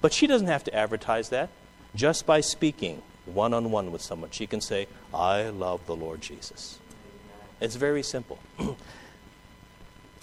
But 0.00 0.12
she 0.12 0.26
doesn't 0.26 0.46
have 0.46 0.64
to 0.64 0.74
advertise 0.74 1.30
that. 1.30 1.50
Just 1.94 2.26
by 2.26 2.40
speaking 2.40 3.02
one 3.26 3.52
on 3.54 3.70
one 3.70 3.92
with 3.92 4.02
someone, 4.02 4.30
she 4.30 4.46
can 4.46 4.60
say, 4.60 4.86
I 5.12 5.48
love 5.48 5.84
the 5.86 5.96
Lord 5.96 6.20
Jesus. 6.20 6.78
It's 7.60 7.76
very 7.76 8.02
simple. 8.02 8.38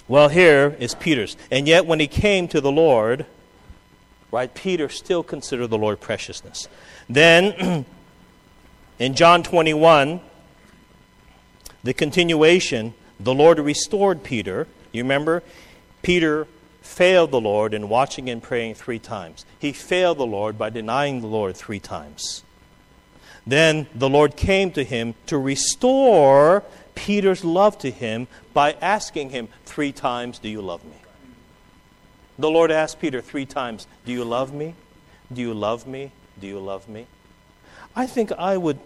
well, 0.09 0.27
here 0.27 0.75
is 0.79 0.95
Peter's. 0.95 1.37
And 1.51 1.67
yet, 1.67 1.85
when 1.85 1.99
he 1.99 2.07
came 2.07 2.47
to 2.49 2.59
the 2.59 2.71
Lord, 2.71 3.27
right, 4.31 4.51
Peter 4.53 4.89
still 4.89 5.21
considered 5.21 5.67
the 5.67 5.77
Lord 5.77 6.01
preciousness. 6.01 6.67
Then, 7.07 7.85
in 8.99 9.13
John 9.13 9.43
21, 9.43 10.19
the 11.83 11.93
continuation, 11.93 12.95
the 13.19 13.35
Lord 13.35 13.59
restored 13.59 14.23
Peter. 14.23 14.67
You 14.91 15.03
remember? 15.03 15.43
Peter 16.01 16.47
failed 16.81 17.29
the 17.29 17.39
Lord 17.39 17.75
in 17.75 17.87
watching 17.87 18.29
and 18.31 18.41
praying 18.41 18.73
three 18.73 18.99
times. 18.99 19.45
He 19.59 19.71
failed 19.71 20.17
the 20.17 20.25
Lord 20.25 20.57
by 20.57 20.71
denying 20.71 21.21
the 21.21 21.27
Lord 21.27 21.55
three 21.55 21.79
times. 21.79 22.43
Then 23.45 23.87
the 23.93 24.09
Lord 24.09 24.35
came 24.35 24.71
to 24.71 24.83
him 24.83 25.13
to 25.27 25.37
restore 25.37 26.63
Peter's 26.99 27.45
love 27.45 27.77
to 27.77 27.89
him 27.89 28.27
by 28.53 28.73
asking 28.81 29.29
him 29.29 29.47
three 29.63 29.93
times, 29.93 30.37
Do 30.37 30.49
you 30.49 30.61
love 30.61 30.83
me? 30.83 30.97
The 32.37 32.49
Lord 32.49 32.71
asked 32.71 32.99
Peter 32.99 33.21
three 33.21 33.45
times, 33.45 33.87
Do 34.05 34.11
you 34.11 34.25
love 34.25 34.53
me? 34.53 34.75
Do 35.31 35.39
you 35.39 35.53
love 35.53 35.87
me? 35.87 36.11
Do 36.41 36.45
you 36.45 36.59
love 36.59 36.89
me? 36.89 37.07
I 37.95 38.05
think 38.05 38.33
I 38.33 38.57
would 38.57 38.79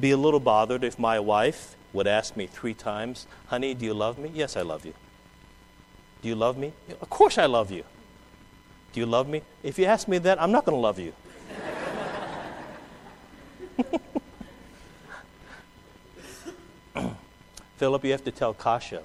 be 0.00 0.12
a 0.12 0.16
little 0.16 0.40
bothered 0.40 0.82
if 0.82 0.98
my 0.98 1.20
wife 1.20 1.76
would 1.92 2.06
ask 2.06 2.38
me 2.38 2.46
three 2.46 2.72
times, 2.72 3.26
Honey, 3.48 3.74
do 3.74 3.84
you 3.84 3.92
love 3.92 4.16
me? 4.18 4.30
Yes, 4.32 4.56
I 4.56 4.62
love 4.62 4.86
you. 4.86 4.94
Do 6.22 6.28
you 6.28 6.36
love 6.36 6.56
me? 6.56 6.72
Of 7.02 7.10
course 7.10 7.36
I 7.36 7.44
love 7.44 7.70
you. 7.70 7.84
Do 8.94 9.00
you 9.00 9.06
love 9.06 9.28
me? 9.28 9.42
If 9.62 9.78
you 9.78 9.84
ask 9.84 10.08
me 10.08 10.16
that, 10.18 10.40
I'm 10.40 10.52
not 10.52 10.64
going 10.64 10.74
to 10.74 10.80
love 10.80 10.98
you. 10.98 11.12
Philip, 17.78 18.04
you 18.04 18.10
have 18.10 18.24
to 18.24 18.32
tell 18.32 18.54
Kasha 18.54 19.02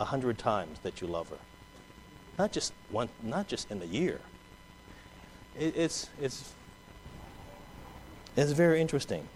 a 0.00 0.06
hundred 0.06 0.38
times 0.38 0.78
that 0.82 1.02
you 1.02 1.06
love 1.06 1.28
her. 1.28 1.38
Not 2.38 2.50
just 2.50 2.72
one, 2.90 3.10
not 3.22 3.46
just 3.46 3.70
in 3.70 3.82
a 3.82 3.84
year. 3.84 4.20
It, 5.58 5.76
it's, 5.76 6.08
it's, 6.18 6.54
it's 8.36 8.52
very 8.52 8.80
interesting 8.80 9.28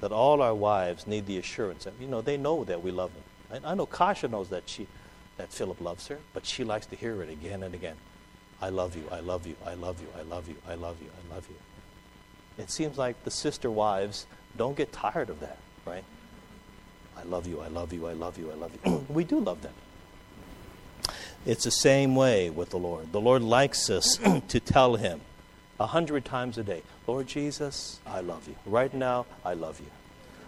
that 0.00 0.10
all 0.10 0.42
our 0.42 0.54
wives 0.54 1.06
need 1.06 1.26
the 1.26 1.38
assurance 1.38 1.84
that, 1.84 1.94
you 2.00 2.08
know, 2.08 2.20
they 2.20 2.36
know 2.36 2.64
that 2.64 2.82
we 2.82 2.90
love 2.90 3.12
them. 3.14 3.62
I, 3.64 3.70
I 3.70 3.74
know 3.76 3.86
Kasha 3.86 4.26
knows 4.26 4.48
that, 4.48 4.68
she, 4.68 4.88
that 5.36 5.52
Philip 5.52 5.80
loves 5.80 6.08
her, 6.08 6.18
but 6.34 6.44
she 6.44 6.64
likes 6.64 6.86
to 6.86 6.96
hear 6.96 7.22
it 7.22 7.30
again 7.30 7.62
and 7.62 7.72
again. 7.72 7.96
I 8.60 8.70
love 8.70 8.96
you, 8.96 9.04
I 9.12 9.20
love 9.20 9.46
you, 9.46 9.54
I 9.64 9.74
love 9.74 10.00
you, 10.00 10.08
I 10.18 10.22
love 10.22 10.48
you, 10.48 10.56
I 10.68 10.74
love 10.74 10.96
you, 11.00 11.08
I 11.08 11.34
love 11.34 11.46
you. 11.48 11.56
It 12.60 12.68
seems 12.68 12.98
like 12.98 13.22
the 13.22 13.30
sister 13.30 13.70
wives 13.70 14.26
don't 14.56 14.76
get 14.76 14.92
tired 14.92 15.30
of 15.30 15.38
that, 15.38 15.58
right? 15.86 16.02
I 17.18 17.24
love 17.24 17.46
you, 17.46 17.60
I 17.60 17.68
love 17.68 17.92
you, 17.92 18.06
I 18.06 18.12
love 18.12 18.38
you, 18.38 18.50
I 18.50 18.54
love 18.54 18.72
you. 18.84 19.06
we 19.08 19.24
do 19.24 19.40
love 19.40 19.62
them. 19.62 19.72
It's 21.44 21.64
the 21.64 21.70
same 21.70 22.14
way 22.14 22.50
with 22.50 22.70
the 22.70 22.78
Lord. 22.78 23.12
The 23.12 23.20
Lord 23.20 23.42
likes 23.42 23.90
us 23.90 24.18
to 24.48 24.60
tell 24.60 24.96
Him 24.96 25.20
a 25.80 25.86
hundred 25.86 26.24
times 26.24 26.58
a 26.58 26.62
day, 26.62 26.82
Lord 27.06 27.26
Jesus, 27.26 28.00
I 28.06 28.20
love 28.20 28.46
you. 28.48 28.56
Right 28.66 28.92
now, 28.92 29.26
I 29.44 29.54
love 29.54 29.80
you. 29.80 29.86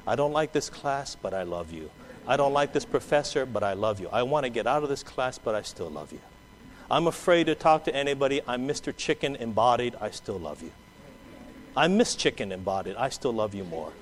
I 0.07 0.17
don't 0.17 0.33
like 0.33 0.53
this 0.53 0.71
class, 0.71 1.15
but 1.15 1.35
I 1.35 1.43
love 1.43 1.73
you. 1.73 1.91
I 2.27 2.37
don't 2.37 2.53
like 2.53 2.73
this 2.73 2.85
professor, 2.85 3.47
but 3.47 3.63
I 3.63 3.73
love 3.73 4.01
you. 4.01 4.09
I 4.13 4.23
want 4.23 4.45
to 4.45 4.51
get 4.51 4.67
out 4.67 4.83
of 4.83 4.89
this 4.89 5.03
class, 5.03 5.39
but 5.39 5.55
I 5.55 5.63
still 5.63 5.91
love 5.91 6.13
you. 6.13 6.21
I'm 6.91 7.07
afraid 7.07 7.45
to 7.45 7.55
talk 7.55 7.85
to 7.85 7.95
anybody. 7.95 8.41
I'm 8.47 8.67
Mr. 8.67 8.97
Chicken 8.97 9.37
embodied. 9.37 9.95
I 10.01 10.11
still 10.11 10.39
love 10.39 10.63
you. 10.63 10.73
I'm 11.77 11.97
Miss 11.97 12.17
Chicken 12.17 12.51
embodied. 12.51 12.97
I 12.97 13.11
still 13.11 13.33
love 13.33 13.55
you 13.55 13.65
more. 13.65 13.93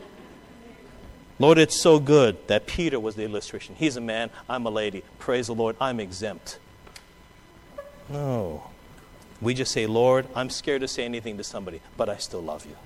Lord, 1.38 1.58
it's 1.58 1.80
so 1.80 2.00
good 2.00 2.36
that 2.48 2.66
Peter 2.66 2.98
was 2.98 3.14
the 3.14 3.24
illustration. 3.24 3.76
He's 3.76 3.96
a 3.96 4.00
man, 4.00 4.30
I'm 4.48 4.66
a 4.66 4.70
lady. 4.70 5.04
Praise 5.18 5.46
the 5.46 5.54
Lord, 5.54 5.76
I'm 5.80 6.00
exempt. 6.00 6.58
No. 8.08 8.64
We 9.40 9.54
just 9.54 9.72
say, 9.72 9.86
Lord, 9.86 10.26
I'm 10.34 10.50
scared 10.50 10.80
to 10.80 10.88
say 10.88 11.04
anything 11.04 11.36
to 11.36 11.44
somebody, 11.44 11.80
but 11.96 12.08
I 12.08 12.16
still 12.16 12.42
love 12.42 12.66
you. 12.66 12.76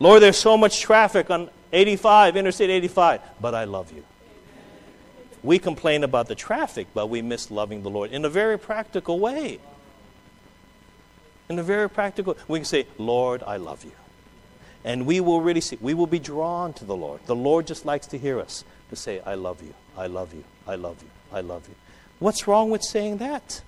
Lord, 0.00 0.20
there's 0.22 0.36
so 0.36 0.56
much 0.56 0.80
traffic 0.80 1.30
on 1.30 1.48
85, 1.72 2.36
Interstate 2.36 2.70
85, 2.70 3.20
but 3.40 3.54
I 3.54 3.64
love 3.64 3.92
you. 3.92 4.04
We 5.42 5.58
complain 5.58 6.04
about 6.04 6.26
the 6.26 6.34
traffic, 6.34 6.88
but 6.94 7.08
we 7.08 7.22
miss 7.22 7.50
loving 7.50 7.82
the 7.82 7.90
Lord 7.90 8.10
in 8.10 8.24
a 8.24 8.28
very 8.28 8.58
practical 8.58 9.20
way. 9.20 9.60
In 11.48 11.58
a 11.58 11.62
very 11.62 11.88
practical 11.88 12.36
we 12.48 12.58
can 12.58 12.64
say, 12.64 12.86
Lord, 12.98 13.42
I 13.42 13.58
love 13.58 13.84
you. 13.84 13.92
And 14.84 15.06
we 15.06 15.20
will 15.20 15.40
really 15.40 15.62
see, 15.62 15.78
we 15.80 15.94
will 15.94 16.06
be 16.06 16.18
drawn 16.18 16.74
to 16.74 16.84
the 16.84 16.94
Lord. 16.94 17.20
The 17.26 17.34
Lord 17.34 17.66
just 17.66 17.86
likes 17.86 18.06
to 18.08 18.18
hear 18.18 18.38
us 18.38 18.64
to 18.90 18.96
say, 18.96 19.20
I 19.24 19.34
love 19.34 19.62
you, 19.62 19.74
I 19.96 20.06
love 20.06 20.34
you, 20.34 20.44
I 20.66 20.74
love 20.74 21.02
you, 21.02 21.08
I 21.32 21.40
love 21.40 21.66
you. 21.68 21.74
What's 22.18 22.46
wrong 22.46 22.70
with 22.70 22.82
saying 22.82 23.18
that? 23.18 23.62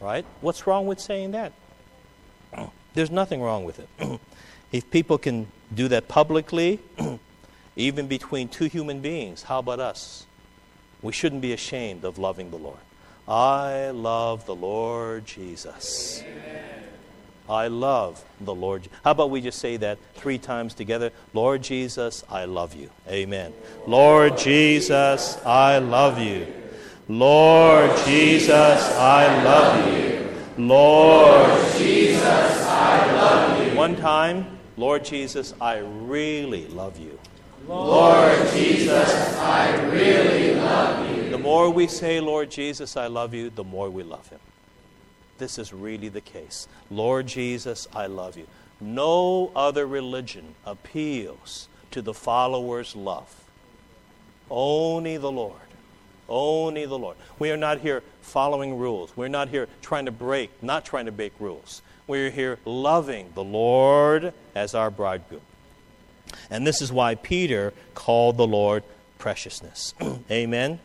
Right? 0.00 0.24
What's 0.40 0.66
wrong 0.66 0.86
with 0.86 1.00
saying 1.00 1.32
that? 1.32 1.52
There's 2.94 3.10
nothing 3.10 3.40
wrong 3.40 3.64
with 3.64 3.78
it. 3.78 4.20
if 4.72 4.90
people 4.90 5.18
can 5.18 5.46
do 5.74 5.88
that 5.88 6.08
publicly, 6.08 6.80
even 7.76 8.08
between 8.08 8.48
two 8.48 8.66
human 8.66 9.00
beings, 9.00 9.44
how 9.44 9.60
about 9.60 9.78
us? 9.78 10.26
We 11.00 11.12
shouldn't 11.12 11.42
be 11.42 11.52
ashamed 11.52 12.04
of 12.04 12.18
loving 12.18 12.50
the 12.50 12.56
Lord. 12.56 12.78
I 13.28 13.90
love 13.90 14.46
the 14.46 14.54
Lord 14.54 15.26
Jesus. 15.26 16.22
Amen. 16.24 16.87
I 17.48 17.68
love 17.68 18.22
the 18.40 18.54
Lord. 18.54 18.88
How 19.04 19.12
about 19.12 19.30
we 19.30 19.40
just 19.40 19.58
say 19.58 19.76
that 19.78 19.98
three 20.14 20.38
times 20.38 20.74
together? 20.74 21.12
Lord 21.32 21.62
Jesus, 21.62 22.24
I 22.28 22.44
love 22.44 22.74
you. 22.74 22.90
Amen. 23.08 23.54
Lord 23.86 24.36
Jesus, 24.36 25.38
I 25.44 25.78
love 25.78 26.18
you. 26.18 26.46
Lord 27.08 27.90
Jesus, 28.04 28.52
I 28.52 29.42
love 29.42 29.94
you. 29.94 30.28
Lord 30.58 31.72
Jesus, 31.76 32.22
I 32.24 33.12
love 33.14 33.66
you. 33.66 33.76
One 33.76 33.96
time, 33.96 34.58
Lord 34.76 35.04
Jesus, 35.04 35.54
I 35.60 35.78
really 35.78 36.66
love 36.68 36.98
you. 36.98 37.18
Lord 37.66 38.48
Jesus, 38.52 39.38
I 39.38 39.74
really 39.86 40.54
love 40.54 41.16
you. 41.16 41.30
The 41.30 41.38
more 41.38 41.70
we 41.70 41.86
say, 41.86 42.20
Lord 42.20 42.50
Jesus, 42.50 42.96
I 42.96 43.06
love 43.06 43.32
you, 43.32 43.50
the 43.50 43.64
more 43.64 43.88
we 43.88 44.02
love 44.02 44.28
him 44.28 44.40
this 45.38 45.58
is 45.58 45.72
really 45.72 46.08
the 46.08 46.20
case. 46.20 46.68
Lord 46.90 47.26
Jesus, 47.26 47.88
I 47.94 48.06
love 48.06 48.36
you. 48.36 48.46
No 48.80 49.50
other 49.56 49.86
religion 49.86 50.54
appeals 50.64 51.68
to 51.90 52.02
the 52.02 52.14
follower's 52.14 52.94
love. 52.94 53.44
Only 54.50 55.16
the 55.16 55.30
Lord. 55.30 55.56
Only 56.28 56.84
the 56.84 56.98
Lord. 56.98 57.16
We 57.38 57.50
are 57.50 57.56
not 57.56 57.80
here 57.80 58.02
following 58.20 58.76
rules. 58.78 59.16
We're 59.16 59.28
not 59.28 59.48
here 59.48 59.68
trying 59.80 60.04
to 60.04 60.12
break, 60.12 60.62
not 60.62 60.84
trying 60.84 61.06
to 61.06 61.12
break 61.12 61.32
rules. 61.40 61.82
We're 62.06 62.30
here 62.30 62.58
loving 62.64 63.32
the 63.34 63.44
Lord 63.44 64.32
as 64.54 64.74
our 64.74 64.90
bridegroom. 64.90 65.42
And 66.50 66.66
this 66.66 66.82
is 66.82 66.92
why 66.92 67.14
Peter 67.14 67.72
called 67.94 68.36
the 68.36 68.46
Lord 68.46 68.84
preciousness. 69.18 69.94
Amen. 70.30 70.80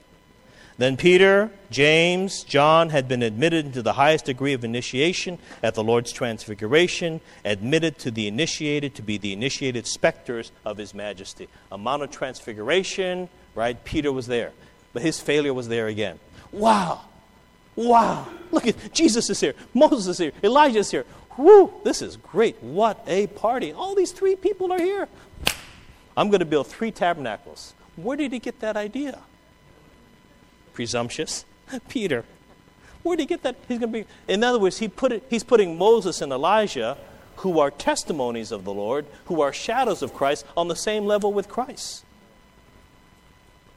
Then 0.78 0.98
Peter, 0.98 1.52
James, 1.70 2.44
John 2.44 2.90
had 2.90 3.08
been 3.08 3.22
admitted 3.22 3.66
into 3.66 3.82
the 3.82 3.94
highest 3.94 4.26
degree 4.26 4.54
of 4.54 4.64
initiation 4.64 5.38
at 5.62 5.76
the 5.76 5.84
Lord's 5.84 6.12
transfiguration, 6.12 7.22
admitted 7.46 8.00
to 8.00 8.12
the 8.12 8.28
initiated 8.28 8.96
to 8.96 9.02
be 9.04 9.18
the 9.18 9.34
initiated 9.34 9.86
specters 9.86 10.52
of 10.66 10.78
his 10.78 10.94
majesty. 10.94 11.48
A 11.72 11.78
Mount 11.78 12.02
of 12.02 12.12
Transfiguration, 12.12 13.30
right? 13.54 13.84
Peter 13.84 14.12
was 14.12 14.26
there, 14.26 14.52
but 14.94 15.04
his 15.04 15.20
failure 15.20 15.54
was 15.54 15.68
there 15.68 15.88
again. 15.88 16.20
Wow! 16.52 17.02
Wow! 17.76 18.28
Look 18.52 18.68
at 18.68 18.94
Jesus 18.94 19.30
is 19.30 19.40
here, 19.40 19.54
Moses 19.74 20.08
is 20.08 20.18
here, 20.18 20.32
Elijah 20.44 20.80
is 20.80 20.92
here. 20.92 21.06
Whoo! 21.38 21.74
This 21.84 22.02
is 22.02 22.18
great. 22.18 22.62
What 22.62 23.04
a 23.08 23.26
party. 23.28 23.74
All 23.74 23.96
these 23.96 24.12
three 24.12 24.36
people 24.36 24.72
are 24.72 24.80
here. 24.80 25.08
I'm 26.16 26.30
going 26.30 26.42
to 26.42 26.46
build 26.46 26.68
three 26.68 26.92
tabernacles. 26.92 27.74
Where 27.96 28.18
did 28.18 28.32
he 28.32 28.40
get 28.40 28.60
that 28.60 28.78
idea? 28.78 29.20
Presumptuous? 30.74 31.46
Peter. 31.90 32.26
Where 33.04 33.18
did 33.18 33.24
he 33.24 33.28
get 33.28 33.44
that? 33.44 33.56
He's 33.68 33.80
going 33.80 33.92
to 33.92 34.00
be. 34.00 34.08
In 34.28 34.44
other 34.44 34.60
words, 34.60 34.80
he 34.80 34.88
put 34.88 35.12
it, 35.12 35.24
he's 35.30 35.44
putting 35.44 35.78
Moses 35.78 36.22
and 36.22 36.32
Elijah, 36.32 36.98
who 37.38 37.60
are 37.60 37.70
testimonies 37.72 38.52
of 38.52 38.64
the 38.64 38.74
Lord, 38.74 39.06
who 39.26 39.42
are 39.42 39.52
shadows 39.52 40.02
of 40.02 40.14
Christ, 40.14 40.46
on 40.56 40.68
the 40.68 40.76
same 40.76 41.06
level 41.06 41.34
with 41.34 41.50
Christ. 41.50 42.06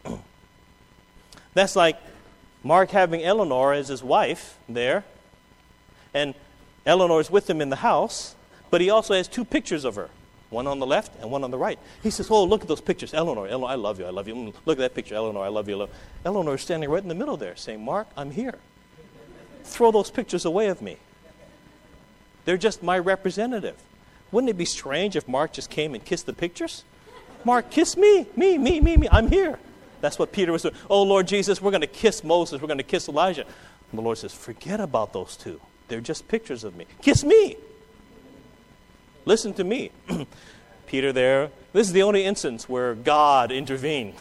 That's 1.55 1.75
like 1.75 1.99
Mark 2.63 2.91
having 2.91 3.23
Eleanor 3.23 3.73
as 3.73 3.89
his 3.89 4.03
wife 4.03 4.59
there, 4.69 5.05
and 6.15 6.35
Eleanor 6.85 7.21
is 7.21 7.31
with 7.31 7.51
him 7.51 7.61
in 7.61 7.71
the 7.71 7.77
house, 7.77 8.37
but 8.71 8.81
he 8.81 8.91
also 8.91 9.15
has 9.15 9.27
two 9.27 9.45
pictures 9.45 9.85
of 9.85 9.97
her 9.97 10.11
one 10.51 10.67
on 10.67 10.79
the 10.79 10.87
left 10.87 11.13
and 11.21 11.31
one 11.31 11.45
on 11.45 11.51
the 11.51 11.59
right. 11.59 11.79
He 12.03 12.11
says, 12.11 12.31
Oh, 12.31 12.45
look 12.45 12.63
at 12.63 12.69
those 12.69 12.81
pictures. 12.81 13.13
Eleanor, 13.15 13.47
Eleanor, 13.49 13.69
I 13.69 13.75
love 13.75 13.99
you, 13.99 14.07
I 14.07 14.11
love 14.11 14.29
you. 14.29 14.35
Mm, 14.35 14.55
look 14.65 14.79
at 14.79 14.83
that 14.83 14.95
picture, 14.95 15.15
Eleanor, 15.15 15.41
I 15.41 15.49
love 15.49 15.69
you. 15.69 15.89
Eleanor 16.25 16.55
is 16.55 16.63
standing 16.63 16.89
right 16.89 17.03
in 17.03 17.09
the 17.09 17.15
middle 17.15 17.37
there 17.37 17.57
saying, 17.57 17.85
Mark, 17.85 18.09
I'm 18.17 18.31
here. 18.31 18.59
Throw 19.65 19.91
those 19.91 20.11
pictures 20.11 20.45
away 20.45 20.69
of 20.69 20.81
me. 20.81 20.97
They're 22.45 22.57
just 22.57 22.83
my 22.83 22.99
representative. 22.99 23.77
Wouldn't 24.31 24.51
it 24.51 24.57
be 24.57 24.65
strange 24.65 25.17
if 25.17 25.27
Mark 25.29 25.53
just 25.53 25.71
came 25.71 25.95
and 25.95 26.05
kissed 26.05 26.27
the 26.27 26.33
pictures? 26.33 26.85
Mark, 27.45 27.71
kiss 27.71 27.97
me, 27.97 28.27
me, 28.37 28.59
me, 28.59 28.81
me, 28.81 28.97
me. 28.97 29.09
I'm 29.11 29.29
here. 29.29 29.59
That's 30.01 30.19
what 30.19 30.33
Peter 30.33 30.53
was 30.53 30.63
doing. 30.63 30.75
Oh, 30.89 31.03
Lord 31.03 31.27
Jesus, 31.27 31.61
we're 31.61 31.71
going 31.71 31.81
to 31.81 31.87
kiss 31.87 32.23
Moses. 32.23 32.61
We're 32.61 32.69
going 32.69 32.79
to 32.79 32.85
kiss 32.85 33.09
Elijah. 33.09 33.43
And 33.43 33.99
the 33.99 34.03
Lord 34.03 34.19
says, 34.19 34.33
Forget 34.33 34.81
about 34.81 35.13
those 35.13 35.37
two. 35.37 35.61
They're 35.89 36.01
just 36.01 36.29
pictures 36.29 36.65
of 36.65 36.77
me. 36.77 36.87
Kiss 37.03 37.25
me. 37.25 37.57
Listen 39.27 39.53
to 39.55 39.65
me. 39.65 39.91
Peter 40.87 41.13
there. 41.13 41.51
This 41.73 41.89
is 41.89 41.93
the 41.93 42.05
only 42.05 42.25
instance 42.25 42.69
where 42.69 42.95
God 42.95 43.53
intervened. 43.53 44.15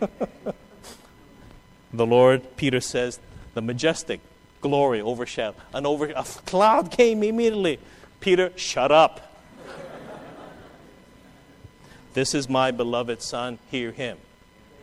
the 1.92 2.06
Lord, 2.06 2.56
Peter 2.56 2.80
says, 2.80 3.20
the 3.54 3.62
majestic 3.62 4.20
glory 4.60 5.00
overshadowed. 5.00 5.54
An 5.72 5.86
over, 5.86 6.06
a 6.06 6.24
cloud 6.24 6.90
came 6.90 7.22
immediately. 7.22 7.78
Peter, 8.18 8.52
shut 8.56 8.90
up. 8.90 9.32
this 12.14 12.34
is 12.34 12.48
my 12.48 12.72
beloved 12.72 13.22
son, 13.22 13.60
hear 13.70 13.92
him. 13.92 14.18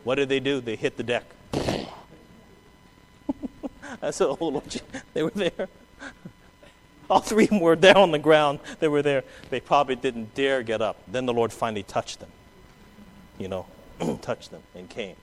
What 0.05 0.15
did 0.15 0.29
they 0.29 0.39
do? 0.39 0.61
They 0.61 0.77
hit 0.77 0.95
the 0.95 1.03
deck. 1.03 1.25
I 4.01 4.11
said, 4.11 4.27
oh 4.27 4.37
Lord, 4.39 4.81
they 5.13 5.23
were 5.23 5.31
there. 5.31 5.67
All 7.09 7.19
three 7.19 7.45
of 7.45 7.49
them 7.51 7.59
were 7.59 7.75
down 7.75 7.97
on 7.97 8.11
the 8.11 8.19
ground. 8.19 8.59
They 8.79 8.87
were 8.87 9.01
there. 9.01 9.23
They 9.49 9.59
probably 9.59 9.95
didn't 9.95 10.35
dare 10.35 10.63
get 10.63 10.81
up. 10.81 10.97
Then 11.07 11.25
the 11.25 11.33
Lord 11.33 11.53
finally 11.53 11.83
touched 11.83 12.19
them. 12.19 12.29
You 13.37 13.47
know, 13.47 13.65
touched 14.21 14.51
them 14.51 14.63
and 14.75 14.89
came. 14.89 15.15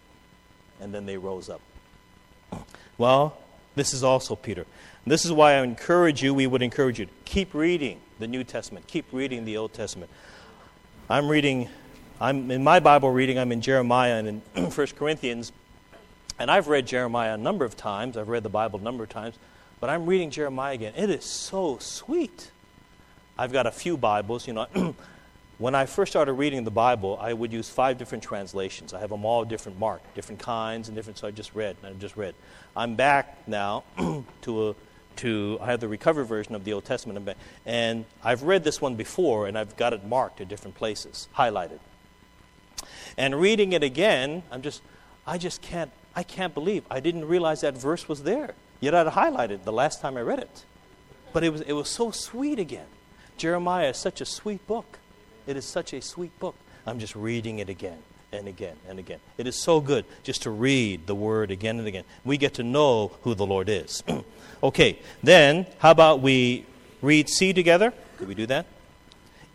And 0.81 0.95
then 0.95 1.07
they 1.07 1.17
rose 1.17 1.49
up. 1.49 1.61
Well, 2.97 3.37
this 3.75 3.93
is 3.93 4.05
also 4.05 4.37
Peter. 4.37 4.67
This 5.05 5.25
is 5.25 5.33
why 5.33 5.55
I 5.55 5.63
encourage 5.63 6.23
you, 6.23 6.33
we 6.33 6.47
would 6.47 6.63
encourage 6.63 7.01
you 7.01 7.07
to 7.07 7.13
keep 7.25 7.53
reading 7.53 8.01
the 8.21 8.29
New 8.29 8.45
Testament, 8.45 8.87
keep 8.87 9.07
reading 9.11 9.45
the 9.45 9.57
Old 9.57 9.73
Testament. 9.73 10.13
I'm 11.11 11.29
reading, 11.29 11.69
I'm 12.21 12.53
in 12.53 12.63
my 12.63 12.79
Bible 12.79 13.11
reading, 13.11 13.37
I'm 13.37 13.51
in 13.51 13.61
Jeremiah 13.61 14.15
and 14.15 14.43
in 14.55 14.65
1 14.71 14.87
Corinthians. 14.97 15.51
And 16.39 16.51
I've 16.51 16.69
read 16.69 16.87
Jeremiah 16.87 17.35
a 17.35 17.37
number 17.37 17.65
of 17.65 17.77
times. 17.77 18.17
I've 18.17 18.29
read 18.29 18.45
the 18.45 18.49
Bible 18.49 18.79
a 18.79 18.83
number 18.83 19.03
of 19.03 19.11
times. 19.11 19.37
But 19.85 19.91
I'm 19.91 20.07
reading 20.07 20.31
Jeremiah 20.31 20.73
again. 20.73 20.95
It 20.97 21.11
is 21.11 21.27
so 21.27 21.77
sweet. 21.77 22.51
I've 23.37 23.53
got 23.53 23.67
a 23.67 23.71
few 23.71 23.99
Bibles. 23.99 24.47
You 24.47 24.55
know, 24.55 24.95
when 25.59 25.75
I 25.75 25.85
first 25.85 26.11
started 26.11 26.33
reading 26.33 26.65
the 26.65 26.71
Bible, 26.71 27.19
I 27.21 27.35
would 27.35 27.53
use 27.53 27.69
five 27.69 27.99
different 27.99 28.25
translations. 28.25 28.95
I 28.95 29.01
have 29.01 29.11
them 29.11 29.27
all 29.27 29.45
different 29.45 29.79
marked, 29.79 30.15
different 30.15 30.41
kinds, 30.41 30.89
and 30.89 30.97
different. 30.97 31.19
So 31.19 31.29
I 31.29 31.33
just 31.33 31.55
read, 31.55 31.77
and 31.83 31.95
I 31.95 31.99
just 31.99 32.17
read. 32.17 32.35
I'm 32.75 32.95
back 32.95 33.47
now 33.47 33.85
to 34.41 34.71
a 34.71 34.75
to 35.17 35.59
I 35.61 35.67
have 35.67 35.81
the 35.81 35.89
recovered 35.89 36.25
version 36.25 36.55
of 36.55 36.65
the 36.65 36.73
Old 36.73 36.87
Testament, 36.87 37.37
and 37.67 38.07
I've 38.23 38.43
read 38.43 38.65
this 38.65 38.81
one 38.81 38.95
before, 38.95 39.49
and 39.49 39.59
I've 39.59 39.77
got 39.77 39.93
it 39.93 40.03
marked 40.03 40.41
at 40.41 40.49
different 40.49 40.77
places, 40.77 41.29
highlighted. 41.37 41.81
And 43.19 43.39
reading 43.39 43.75
it 43.75 43.83
again, 43.83 44.45
I'm 44.51 44.63
just, 44.63 44.81
I 45.27 45.37
just 45.37 45.61
can't, 45.61 45.91
I 46.17 46.23
can't 46.23 46.55
believe 46.55 46.85
I 46.91 47.01
didn't 47.01 47.27
realize 47.27 47.61
that 47.61 47.77
verse 47.77 48.09
was 48.09 48.23
there. 48.23 48.55
Yet 48.85 48.95
I'd 48.95 49.07
highlighted 49.09 49.65
the 49.65 49.73
last 49.73 50.01
time 50.01 50.17
I 50.17 50.21
read 50.21 50.39
it. 50.39 50.65
But 51.33 51.43
it 51.43 51.51
was, 51.51 51.61
it 51.63 51.73
was 51.73 51.89
so 51.89 52.11
sweet 52.11 52.59
again. 52.59 52.87
Jeremiah 53.37 53.91
is 53.91 53.97
such 53.97 54.21
a 54.21 54.25
sweet 54.25 54.67
book. 54.67 54.99
It 55.47 55.57
is 55.57 55.65
such 55.65 55.93
a 55.93 56.01
sweet 56.01 56.39
book. 56.39 56.55
I'm 56.87 56.99
just 56.99 57.17
reading 57.17 57.59
it 57.59 57.69
again 57.69 57.99
and 58.35 58.49
again 58.49 58.77
and 58.89 58.99
again. 58.99 59.21
It 59.39 59.47
is 59.47 59.57
so 59.57 59.81
good 59.81 60.05
just 60.23 60.43
to 60.43 60.51
read 60.51 61.07
the 61.07 61.15
word 61.15 61.51
again 61.51 61.79
and 61.79 61.87
again. 61.87 62.05
We 62.25 62.37
get 62.37 62.55
to 62.55 62.63
know 62.63 63.13
who 63.23 63.35
the 63.35 63.47
Lord 63.47 63.69
is. 63.69 64.03
okay, 64.63 64.99
then 65.23 65.67
how 65.79 65.91
about 65.91 66.21
we 66.21 66.67
read 67.01 67.29
C 67.29 67.53
together? 67.53 67.93
Could 68.19 68.29
we 68.29 68.35
do 68.35 68.47
that? 68.47 68.67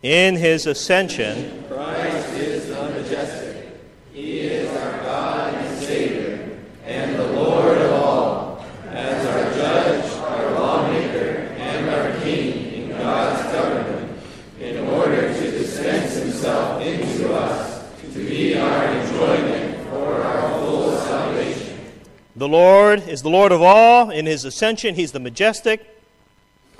In 0.02 0.36
his 0.36 0.66
ascension, 0.66 1.64
Christ 1.68 2.28
is 2.34 2.68
the 2.68 2.82
majestic. 2.90 3.66
He 4.12 4.40
is 4.40 4.74
our 4.76 4.98
God 5.02 5.54
and 5.54 5.78
Savior, 5.82 6.58
and 6.84 7.16
the 7.16 7.32
Lord 7.32 7.78
of 7.78 7.92
all, 7.92 8.64
as 8.88 9.26
our 9.26 9.54
judge, 9.54 10.12
our 10.20 10.52
lawmaker, 10.52 11.52
and 11.58 11.90
our 11.90 12.18
king 12.22 12.72
in 12.74 12.90
God's 12.90 13.52
government, 13.52 14.18
in 14.58 14.78
order 14.78 15.32
to 15.34 15.50
dispense 15.50 16.14
himself 16.14 16.80
into 16.80 17.34
us 17.34 17.70
to 18.12 18.28
be 18.28 18.58
our 18.58 18.84
enjoyment 18.86 19.88
for 19.88 20.22
our 20.22 20.58
full 20.58 20.96
salvation. 20.98 21.78
The 22.40 22.48
Lord 22.48 23.06
is 23.06 23.20
the 23.20 23.28
Lord 23.28 23.52
of 23.52 23.60
all. 23.60 24.08
In 24.08 24.24
his 24.24 24.46
ascension, 24.46 24.94
he's 24.94 25.12
the 25.12 25.20
majestic. 25.20 25.86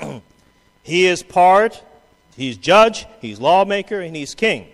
he 0.82 1.04
is 1.04 1.22
part, 1.22 1.82
he's 2.34 2.56
judge, 2.56 3.04
he's 3.20 3.38
lawmaker, 3.38 4.00
and 4.00 4.16
he's 4.16 4.34
king. 4.34 4.68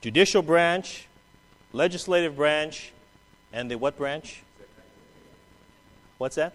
Judicial 0.00 0.42
branch, 0.42 1.08
legislative 1.72 2.36
branch, 2.36 2.92
and 3.52 3.68
the 3.68 3.76
what 3.76 3.98
branch? 3.98 4.44
What's 6.18 6.36
that? 6.36 6.52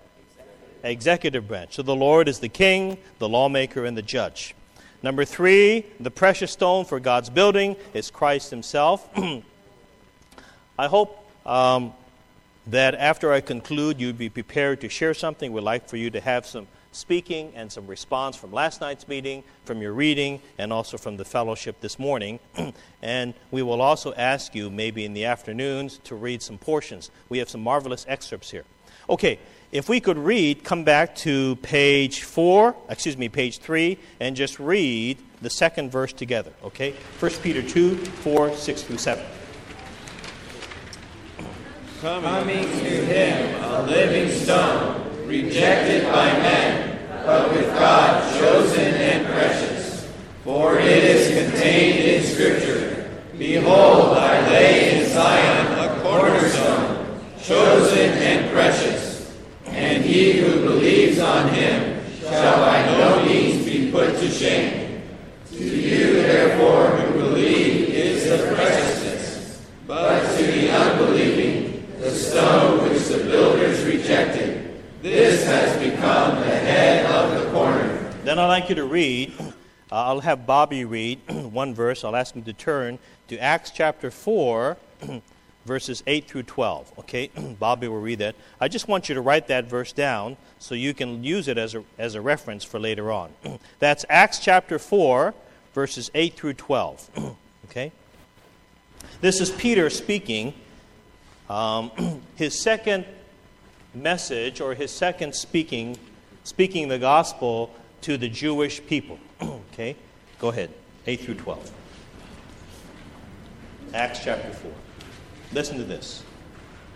Executive 0.81 1.45
branch. 1.45 1.75
So 1.75 1.81
the 1.81 1.97
Lord 1.97 2.29
is 2.29 2.39
the 2.39 2.47
king, 2.47 2.97
the 3.17 3.27
lawmaker, 3.27 3.83
and 3.83 3.97
the 3.97 4.01
judge. 4.01 4.55
Number 5.03 5.25
three, 5.25 5.85
the 5.99 6.09
precious 6.09 6.51
stone 6.53 6.85
for 6.85 7.01
God's 7.01 7.29
building 7.29 7.75
is 7.93 8.11
Christ 8.11 8.49
Himself. 8.49 9.09
I 10.79 10.87
hope 10.87 11.29
um, 11.45 11.91
that 12.71 12.95
after 12.95 13.31
I 13.31 13.41
conclude, 13.41 13.99
you'd 13.99 14.17
be 14.17 14.29
prepared 14.29 14.81
to 14.81 14.89
share 14.89 15.13
something. 15.13 15.51
We'd 15.51 15.63
like 15.63 15.89
for 15.89 15.97
you 15.97 16.09
to 16.11 16.19
have 16.21 16.45
some 16.45 16.67
speaking 16.91 17.51
and 17.55 17.71
some 17.71 17.87
response 17.87 18.35
from 18.35 18.51
last 18.51 18.81
night's 18.81 19.07
meeting, 19.07 19.43
from 19.65 19.81
your 19.81 19.93
reading, 19.93 20.41
and 20.57 20.73
also 20.73 20.97
from 20.97 21.17
the 21.17 21.25
fellowship 21.25 21.79
this 21.81 21.99
morning. 21.99 22.39
and 23.01 23.33
we 23.51 23.61
will 23.61 23.81
also 23.81 24.13
ask 24.13 24.55
you, 24.55 24.69
maybe 24.69 25.05
in 25.05 25.13
the 25.13 25.25
afternoons, 25.25 25.99
to 26.03 26.15
read 26.15 26.41
some 26.41 26.57
portions. 26.57 27.11
We 27.27 27.37
have 27.39 27.49
some 27.49 27.61
marvelous 27.61 28.05
excerpts 28.07 28.51
here. 28.51 28.65
Okay, 29.09 29.39
if 29.71 29.89
we 29.89 29.99
could 29.99 30.17
read, 30.17 30.63
come 30.63 30.83
back 30.83 31.15
to 31.17 31.55
page 31.57 32.23
4, 32.23 32.75
excuse 32.89 33.17
me, 33.17 33.29
page 33.29 33.59
3, 33.59 33.97
and 34.19 34.35
just 34.35 34.59
read 34.59 35.17
the 35.41 35.49
second 35.49 35.91
verse 35.91 36.13
together, 36.13 36.51
okay? 36.63 36.93
1 37.19 37.31
Peter 37.41 37.61
2, 37.61 37.95
4, 37.95 38.53
6 38.53 38.83
through 38.83 38.97
7. 38.97 39.23
Coming 42.01 42.63
to 42.63 43.05
him, 43.05 43.61
a 43.61 43.83
living 43.83 44.31
stone, 44.31 45.27
rejected 45.27 46.05
by 46.05 46.31
men, 46.31 46.97
but 47.25 47.51
with 47.51 47.67
God 47.73 48.39
chosen 48.39 48.93
and 48.95 49.27
precious. 49.27 50.09
For 50.45 50.79
it 50.79 51.03
is 51.03 51.51
contained 51.51 51.99
in 51.99 52.23
Scripture 52.23 52.89
Behold, 53.37 54.17
I 54.17 54.49
lay 54.49 54.97
in 54.97 55.09
Zion 55.09 55.77
a 55.77 56.01
cornerstone, 56.01 57.19
chosen 57.41 58.11
and 58.11 58.49
precious, 58.53 59.37
and 59.65 60.01
he 60.01 60.39
who 60.39 60.61
believes 60.61 61.19
on 61.19 61.49
him 61.49 62.01
shall 62.21 62.65
by 62.65 62.85
no 62.97 63.25
means 63.25 63.65
be 63.65 63.91
put 63.91 64.17
to 64.19 64.29
shame. 64.29 65.01
To 65.51 65.63
you, 65.63 66.13
therefore, 66.21 66.87
who 66.95 67.19
believe 67.19 67.89
is 67.89 68.23
the 68.29 68.55
preciousness, 68.55 69.65
but 69.85 70.37
to 70.37 70.43
the 70.43 70.69
unbelieving, 70.69 71.48
the 72.09 72.15
stone 72.15 72.89
which 72.89 73.07
the 73.07 73.19
builders 73.19 73.83
rejected. 73.85 74.81
This 75.03 75.45
has 75.45 75.77
become 75.77 76.39
the 76.39 76.45
head 76.45 77.05
of 77.05 77.39
the 77.39 77.51
corner. 77.51 77.87
Then 78.23 78.39
I'd 78.39 78.47
like 78.47 78.67
you 78.67 78.75
to 78.75 78.85
read, 78.85 79.33
uh, 79.39 79.53
I'll 79.91 80.19
have 80.19 80.47
Bobby 80.47 80.85
read 80.85 81.19
one 81.29 81.75
verse. 81.75 82.03
I'll 82.03 82.15
ask 82.15 82.35
him 82.35 82.43
to 82.43 82.53
turn 82.53 82.97
to 83.27 83.37
Acts 83.37 83.69
chapter 83.69 84.09
4, 84.09 84.77
verses 85.65 86.01
8 86.07 86.27
through 86.27 86.43
12. 86.43 86.93
Okay, 86.99 87.27
Bobby 87.59 87.87
will 87.87 88.01
read 88.01 88.19
that. 88.19 88.35
I 88.59 88.69
just 88.69 88.87
want 88.87 89.07
you 89.07 89.13
to 89.13 89.21
write 89.21 89.47
that 89.47 89.65
verse 89.65 89.93
down 89.93 90.35
so 90.57 90.73
you 90.73 90.95
can 90.95 91.23
use 91.23 91.47
it 91.47 91.59
as 91.59 91.75
a, 91.75 91.83
as 91.99 92.15
a 92.15 92.21
reference 92.21 92.63
for 92.63 92.79
later 92.79 93.11
on. 93.11 93.29
That's 93.77 94.03
Acts 94.09 94.39
chapter 94.39 94.79
4, 94.79 95.35
verses 95.75 96.09
8 96.15 96.33
through 96.33 96.53
12. 96.53 97.37
okay? 97.65 97.91
This 99.21 99.39
is 99.39 99.51
Peter 99.51 99.91
speaking 99.91 100.55
um, 101.49 101.91
his 102.35 102.61
second 102.61 103.05
message, 103.93 104.61
or 104.61 104.75
his 104.75 104.91
second 104.91 105.33
speaking, 105.33 105.97
speaking 106.43 106.87
the 106.87 106.99
gospel 106.99 107.73
to 108.01 108.17
the 108.17 108.29
Jewish 108.29 108.85
people. 108.85 109.19
okay? 109.41 109.95
Go 110.37 110.49
ahead. 110.49 110.69
8 111.07 111.19
through 111.21 111.35
12. 111.35 111.71
Acts 113.93 114.23
chapter 114.23 114.51
4. 114.51 114.71
Listen 115.53 115.77
to 115.77 115.83
this. 115.83 116.23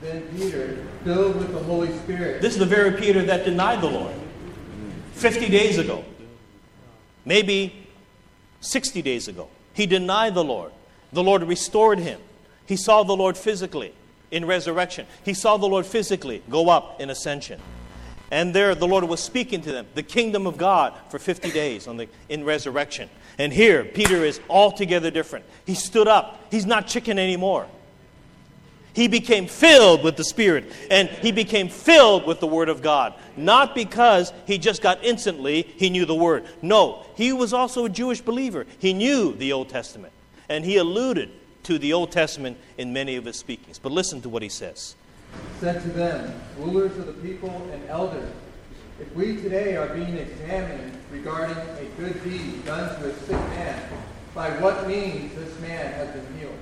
Then 0.01 0.21
Peter, 0.35 0.85
filled 1.03 1.37
with 1.37 1.53
the 1.53 1.59
Holy 1.59 1.91
Spirit, 1.99 2.41
This 2.41 2.53
is 2.53 2.59
the 2.59 2.65
very 2.65 2.91
Peter 2.91 3.23
that 3.23 3.45
denied 3.45 3.81
the 3.81 3.89
Lord 3.89 4.13
50 5.13 5.49
days 5.49 5.77
ago, 5.77 6.03
maybe 7.23 7.87
60 8.59 9.01
days 9.01 9.27
ago. 9.27 9.47
He 9.73 9.85
denied 9.85 10.35
the 10.35 10.43
Lord. 10.43 10.71
The 11.13 11.23
Lord 11.23 11.43
restored 11.43 11.99
him. 11.99 12.19
He 12.65 12.75
saw 12.75 13.03
the 13.03 13.15
Lord 13.15 13.37
physically 13.37 13.93
in 14.33 14.45
resurrection. 14.45 15.05
He 15.23 15.35
saw 15.35 15.57
the 15.57 15.67
Lord 15.67 15.85
physically 15.85 16.43
go 16.49 16.67
up 16.67 16.99
in 16.99 17.09
ascension. 17.09 17.61
And 18.31 18.53
there 18.53 18.73
the 18.73 18.87
Lord 18.87 19.03
was 19.03 19.19
speaking 19.19 19.61
to 19.61 19.71
them, 19.71 19.85
the 19.93 20.01
kingdom 20.01 20.47
of 20.47 20.57
God, 20.57 20.93
for 21.09 21.19
50 21.19 21.51
days 21.51 21.87
on 21.87 21.97
the, 21.97 22.09
in 22.29 22.43
resurrection. 22.43 23.09
And 23.37 23.53
here, 23.53 23.85
Peter 23.85 24.25
is 24.25 24.41
altogether 24.49 25.11
different. 25.11 25.45
He 25.65 25.75
stood 25.75 26.07
up. 26.07 26.39
He's 26.49 26.65
not 26.65 26.87
chicken 26.87 27.19
anymore. 27.19 27.67
He 28.93 29.07
became 29.07 29.47
filled 29.47 30.03
with 30.03 30.17
the 30.17 30.23
Spirit, 30.23 30.71
and 30.89 31.09
he 31.09 31.31
became 31.31 31.69
filled 31.69 32.25
with 32.25 32.39
the 32.39 32.47
Word 32.47 32.69
of 32.69 32.81
God. 32.81 33.13
Not 33.37 33.75
because 33.75 34.33
he 34.45 34.57
just 34.57 34.81
got 34.81 35.03
instantly, 35.03 35.63
he 35.77 35.91
knew 35.91 36.05
the 36.05 36.15
Word. 36.15 36.45
No, 36.63 37.05
he 37.15 37.33
was 37.33 37.53
also 37.53 37.85
a 37.85 37.89
Jewish 37.89 38.21
believer. 38.21 38.65
He 38.79 38.93
knew 38.93 39.33
the 39.33 39.53
Old 39.53 39.69
Testament, 39.69 40.13
and 40.49 40.65
he 40.65 40.77
alluded 40.77 41.29
to 41.63 41.79
the 41.79 41.93
Old 41.93 42.11
Testament 42.11 42.57
in 42.77 42.93
many 42.93 43.15
of 43.15 43.25
his 43.25 43.37
speakings. 43.37 43.79
But 43.79 43.91
listen 43.91 44.21
to 44.21 44.29
what 44.29 44.43
he 44.43 44.49
says. 44.49 44.95
said 45.59 45.81
to 45.81 45.89
them, 45.89 46.39
rulers 46.57 46.97
of 46.97 47.07
the 47.07 47.13
people 47.13 47.69
and 47.71 47.83
elders, 47.89 48.29
if 48.99 49.13
we 49.15 49.37
today 49.37 49.75
are 49.75 49.87
being 49.87 50.17
examined 50.17 50.97
regarding 51.11 51.57
a 51.57 51.85
good 51.97 52.23
deed 52.23 52.65
done 52.65 52.99
to 52.99 53.09
a 53.09 53.13
sick 53.21 53.31
man, 53.31 53.81
by 54.35 54.49
what 54.61 54.87
means 54.87 55.33
this 55.35 55.59
man 55.59 55.93
has 55.93 56.09
been 56.09 56.39
healed, 56.39 56.57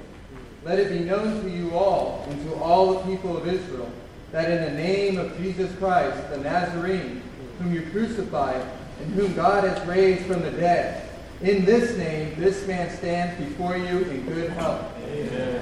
let 0.64 0.80
it 0.80 0.89
be 0.89 0.99
known 0.99 1.43
to 1.43 1.49
you 1.49 1.72
all 1.72 2.26
and 2.30 2.43
to 2.47 2.56
all 2.56 2.93
the 2.93 3.12
people 3.12 3.36
of 3.36 3.47
Israel 3.47 3.91
that 4.32 4.49
in 4.49 4.64
the 4.64 4.82
name 4.82 5.18
of 5.18 5.38
Jesus 5.38 5.74
Christ, 5.78 6.30
the 6.30 6.38
Nazarene, 6.38 7.22
whom 7.60 7.74
you 7.74 7.89
crucified 7.91 8.66
and 9.02 9.14
whom 9.14 9.34
God 9.34 9.64
has 9.64 9.86
raised 9.88 10.26
from 10.26 10.41
the 10.41 10.52
dead, 10.52 11.10
in 11.41 11.65
this 11.65 11.97
name 11.97 12.39
this 12.39 12.67
man 12.67 12.95
stands 12.95 13.43
before 13.43 13.77
you 13.77 13.99
in 13.99 14.25
good 14.25 14.51
health. 14.51 14.85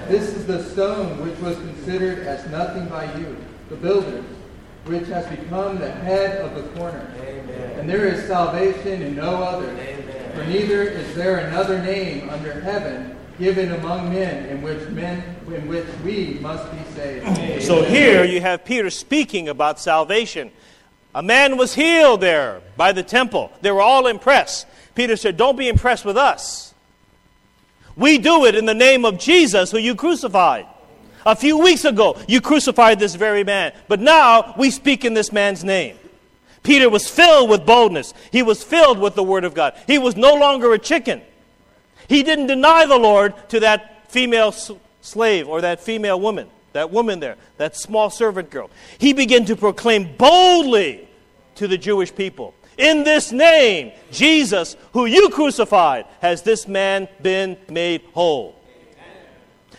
This 0.08 0.36
is 0.36 0.46
the 0.46 0.64
stone 0.64 1.24
which 1.26 1.38
was 1.40 1.56
considered 1.58 2.20
as 2.28 2.50
nothing 2.50 2.88
by 2.88 3.14
you, 3.18 3.38
the 3.70 3.76
builders, 3.76 4.26
which 4.86 5.08
has 5.08 5.26
become 5.28 5.80
the 5.80 5.92
head 5.92 6.40
of 6.42 6.56
the 6.56 6.70
corner. 6.80 7.12
And 7.78 7.90
there 7.90 8.06
is 8.06 8.26
salvation 8.26 9.02
in 9.02 9.16
no 9.16 9.44
other. 9.44 9.68
For 10.36 10.44
neither 10.46 10.84
is 10.84 11.16
there 11.16 11.38
another 11.48 11.82
name 11.82 12.30
under 12.30 12.60
heaven 12.62 13.16
given 13.38 13.72
among 13.72 14.10
men 14.10 14.46
in 14.48 14.62
which 14.62 14.88
men 14.90 15.24
in 15.48 15.68
which 15.68 15.88
we 16.04 16.38
must 16.42 16.70
be 16.72 16.78
saved. 16.94 17.64
So 17.64 17.84
here 17.84 18.26
you 18.26 18.42
have 18.42 18.66
Peter 18.66 18.90
speaking 18.90 19.48
about 19.48 19.80
salvation. 19.80 20.52
A 21.16 21.24
man 21.24 21.58
was 21.58 21.74
healed 21.74 22.22
there 22.22 22.62
by 22.78 22.92
the 22.92 23.02
temple. 23.02 23.52
They 23.62 23.72
were 23.72 23.82
all 23.82 24.08
impressed. 24.08 24.68
Peter 25.00 25.16
said, 25.16 25.38
Don't 25.38 25.58
be 25.58 25.70
impressed 25.70 26.04
with 26.04 26.18
us. 26.18 26.74
We 27.96 28.18
do 28.18 28.44
it 28.44 28.54
in 28.54 28.66
the 28.66 28.74
name 28.74 29.06
of 29.06 29.18
Jesus, 29.18 29.72
who 29.72 29.78
you 29.78 29.96
crucified. 29.96 30.66
A 31.26 31.38
few 31.38 31.58
weeks 31.58 31.86
ago, 31.86 32.18
you 32.28 32.42
crucified 32.42 33.00
this 33.00 33.16
very 33.16 33.46
man, 33.46 33.72
but 33.88 34.02
now 34.02 34.54
we 34.58 34.70
speak 34.70 35.06
in 35.06 35.14
this 35.14 35.32
man's 35.32 35.64
name. 35.64 35.98
Peter 36.64 36.90
was 36.90 37.10
filled 37.10 37.50
with 37.50 37.66
boldness. 37.66 38.14
He 38.30 38.44
was 38.44 38.62
filled 38.62 39.00
with 39.00 39.16
the 39.16 39.24
Word 39.24 39.46
of 39.46 39.54
God. 39.54 39.74
He 39.88 39.98
was 39.98 40.18
no 40.18 40.34
longer 40.34 40.74
a 40.74 40.78
chicken. 40.78 41.22
He 42.10 42.22
didn't 42.22 42.48
deny 42.48 42.86
the 42.86 42.98
Lord 42.98 43.34
to 43.52 43.62
that 43.62 44.12
female 44.12 44.52
slave 44.52 45.48
or 45.48 45.62
that 45.62 45.80
female 45.80 46.20
woman, 46.20 46.50
that 46.74 46.92
woman 46.92 47.22
there, 47.22 47.38
that 47.56 47.78
small 47.78 48.10
servant 48.10 48.50
girl. 48.50 48.70
He 48.98 49.14
began 49.14 49.46
to 49.46 49.56
proclaim 49.56 50.18
boldly 50.18 51.08
to 51.56 51.70
the 51.70 51.78
Jewish 51.78 52.14
people 52.14 52.54
In 52.80 53.04
this 53.04 53.34
name, 53.34 53.92
Jesus, 54.10 54.78
who 54.94 55.06
you 55.06 55.30
crucified, 55.30 56.06
has 56.22 56.44
this 56.44 56.66
man 56.66 57.10
been 57.22 57.58
made 57.70 58.02
whole. 58.14 58.56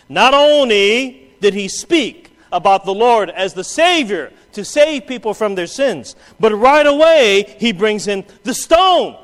Not 0.07 0.35
only 0.35 1.33
did 1.41 1.55
he 1.55 1.67
speak 1.67 2.31
about 2.51 2.85
the 2.85 2.93
Lord 2.93 3.31
as 3.31 3.55
the 3.55 3.63
Savior 3.63 4.31
to 4.53 4.63
save 4.63 5.07
people 5.07 5.33
from 5.33 5.55
their 5.55 5.65
sins, 5.65 6.15
but 6.39 6.53
right 6.53 6.85
away 6.85 7.55
he 7.59 7.71
brings 7.71 8.07
in 8.07 8.23
the 8.43 8.53
stone. 8.53 9.17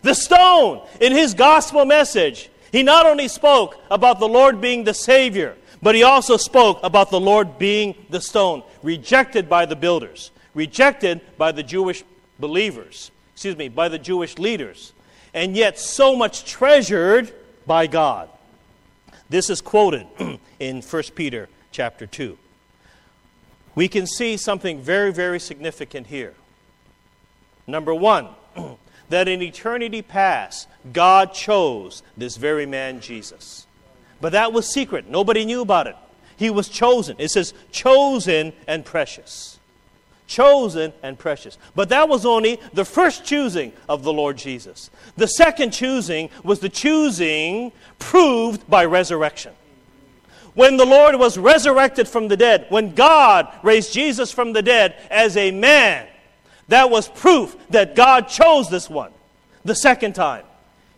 The 0.00 0.14
stone 0.14 0.86
in 0.98 1.12
his 1.12 1.34
gospel 1.34 1.84
message. 1.84 2.48
He 2.72 2.82
not 2.82 3.04
only 3.04 3.28
spoke 3.28 3.76
about 3.90 4.18
the 4.18 4.28
Lord 4.28 4.62
being 4.62 4.84
the 4.84 4.94
Savior, 4.94 5.56
but 5.82 5.94
he 5.94 6.04
also 6.04 6.38
spoke 6.38 6.80
about 6.82 7.10
the 7.10 7.20
Lord 7.20 7.58
being 7.58 7.94
the 8.08 8.20
stone, 8.20 8.62
rejected 8.82 9.46
by 9.46 9.66
the 9.66 9.76
builders, 9.76 10.30
rejected 10.54 11.20
by 11.36 11.52
the 11.52 11.62
Jewish 11.62 12.02
believers, 12.38 13.10
excuse 13.34 13.56
me, 13.56 13.68
by 13.68 13.88
the 13.88 13.98
Jewish 13.98 14.38
leaders, 14.38 14.92
and 15.34 15.56
yet 15.56 15.78
so 15.78 16.16
much 16.16 16.44
treasured 16.44 17.32
by 17.66 17.86
God. 17.86 18.28
This 19.28 19.50
is 19.50 19.60
quoted 19.60 20.06
in 20.58 20.82
1 20.82 21.02
Peter 21.14 21.48
chapter 21.72 22.06
2. 22.06 22.38
We 23.74 23.88
can 23.88 24.06
see 24.06 24.36
something 24.36 24.80
very, 24.80 25.12
very 25.12 25.38
significant 25.38 26.06
here. 26.06 26.34
Number 27.66 27.94
one, 27.94 28.28
that 29.08 29.28
in 29.28 29.42
eternity 29.42 30.02
past, 30.02 30.68
God 30.92 31.34
chose 31.34 32.02
this 32.16 32.36
very 32.36 32.66
man, 32.66 33.00
Jesus. 33.00 33.66
But 34.20 34.32
that 34.32 34.52
was 34.52 34.72
secret. 34.72 35.08
Nobody 35.08 35.44
knew 35.44 35.60
about 35.60 35.86
it. 35.86 35.96
He 36.36 36.50
was 36.50 36.68
chosen. 36.68 37.16
It 37.18 37.30
says, 37.30 37.52
chosen 37.70 38.52
and 38.66 38.84
precious. 38.84 39.55
Chosen 40.26 40.92
and 41.02 41.18
precious. 41.18 41.56
But 41.74 41.90
that 41.90 42.08
was 42.08 42.26
only 42.26 42.60
the 42.72 42.84
first 42.84 43.24
choosing 43.24 43.72
of 43.88 44.02
the 44.02 44.12
Lord 44.12 44.36
Jesus. 44.36 44.90
The 45.16 45.28
second 45.28 45.72
choosing 45.72 46.30
was 46.42 46.60
the 46.60 46.68
choosing 46.68 47.72
proved 47.98 48.68
by 48.68 48.84
resurrection. 48.84 49.52
When 50.54 50.78
the 50.78 50.86
Lord 50.86 51.16
was 51.16 51.38
resurrected 51.38 52.08
from 52.08 52.28
the 52.28 52.36
dead, 52.36 52.66
when 52.70 52.94
God 52.94 53.48
raised 53.62 53.92
Jesus 53.92 54.32
from 54.32 54.52
the 54.52 54.62
dead 54.62 54.96
as 55.10 55.36
a 55.36 55.50
man, 55.50 56.08
that 56.68 56.90
was 56.90 57.08
proof 57.08 57.56
that 57.70 57.94
God 57.94 58.22
chose 58.22 58.68
this 58.68 58.90
one 58.90 59.12
the 59.64 59.74
second 59.74 60.14
time. 60.14 60.44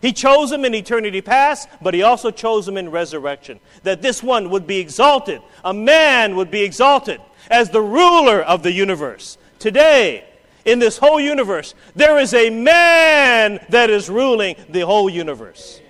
He 0.01 0.13
chose 0.13 0.51
him 0.51 0.63
in 0.63 0.73
eternity 0.73 1.21
past, 1.21 1.67
but 1.81 1.93
he 1.93 2.03
also 2.03 2.31
chose 2.31 2.67
him 2.67 2.77
in 2.77 2.89
resurrection. 2.89 3.59
That 3.83 4.01
this 4.01 4.23
one 4.23 4.49
would 4.49 4.65
be 4.65 4.77
exalted. 4.79 5.41
A 5.63 5.73
man 5.73 6.37
would 6.37 6.49
be 6.49 6.63
exalted 6.63 7.19
as 7.49 7.69
the 7.69 7.81
ruler 7.81 8.41
of 8.41 8.63
the 8.63 8.71
universe. 8.71 9.37
Today, 9.57 10.25
in 10.65 10.79
this 10.79 10.97
whole 10.97 11.19
universe, 11.19 11.73
there 11.95 12.19
is 12.19 12.33
a 12.33 12.49
man 12.49 13.65
that 13.69 13.89
is 13.89 14.09
ruling 14.09 14.55
the 14.69 14.81
whole 14.81 15.09
universe. 15.09 15.81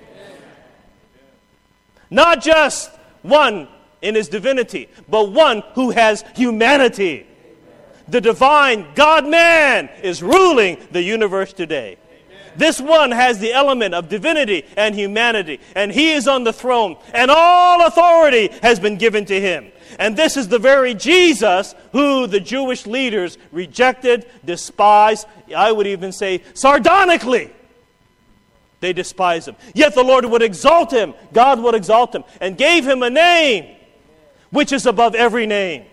Not 2.10 2.42
just 2.42 2.92
one 3.22 3.68
in 4.02 4.16
his 4.16 4.30
divinity, 4.30 4.90
but 5.08 5.32
one 5.32 5.64
who 5.74 5.92
has 5.92 6.24
humanity. 6.36 7.28
The 8.08 8.22
divine 8.22 8.88
God 8.96 9.28
man 9.28 9.90
is 10.02 10.24
ruling 10.24 10.78
the 10.92 11.04
universe 11.04 11.54
today. 11.54 11.98
This 12.56 12.82
one 12.82 13.12
has 13.12 13.40
the 13.40 13.54
element 13.54 13.94
of 13.94 14.10
divinity 14.10 14.66
and 14.76 14.96
humanity, 14.96 15.60
and 15.76 15.92
he 15.92 16.12
is 16.12 16.28
on 16.28 16.44
the 16.44 16.54
throne, 16.54 16.98
and 17.14 17.30
all 17.30 17.86
authority 17.86 18.50
has 18.64 18.80
been 18.80 18.98
given 18.98 19.26
to 19.26 19.40
him. 19.40 19.72
And 19.98 20.16
this 20.16 20.38
is 20.38 20.48
the 20.48 20.60
very 20.60 20.94
Jesus 20.94 21.74
who 21.92 22.28
the 22.28 22.40
Jewish 22.40 22.86
leaders 22.86 23.38
rejected, 23.52 24.26
despised, 24.46 25.26
I 25.56 25.72
would 25.72 25.88
even 25.88 26.12
say 26.12 26.44
sardonically. 26.54 27.52
They 28.82 28.94
despised 28.94 29.48
him. 29.48 29.56
Yet 29.74 29.96
the 29.96 30.04
Lord 30.04 30.26
would 30.26 30.42
exalt 30.42 30.92
him, 30.92 31.14
God 31.34 31.60
would 31.62 31.76
exalt 31.76 32.14
him, 32.14 32.24
and 32.40 32.58
gave 32.58 32.88
him 32.88 33.04
a 33.04 33.10
name 33.10 33.76
which 34.52 34.72
is 34.72 34.86
above 34.86 35.16
every 35.16 35.46
name. 35.46 35.86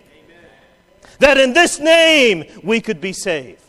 That 1.19 1.37
in 1.37 1.53
this 1.53 1.79
name 1.79 2.45
we 2.63 2.79
could 2.81 3.01
be 3.01 3.13
saved. 3.13 3.61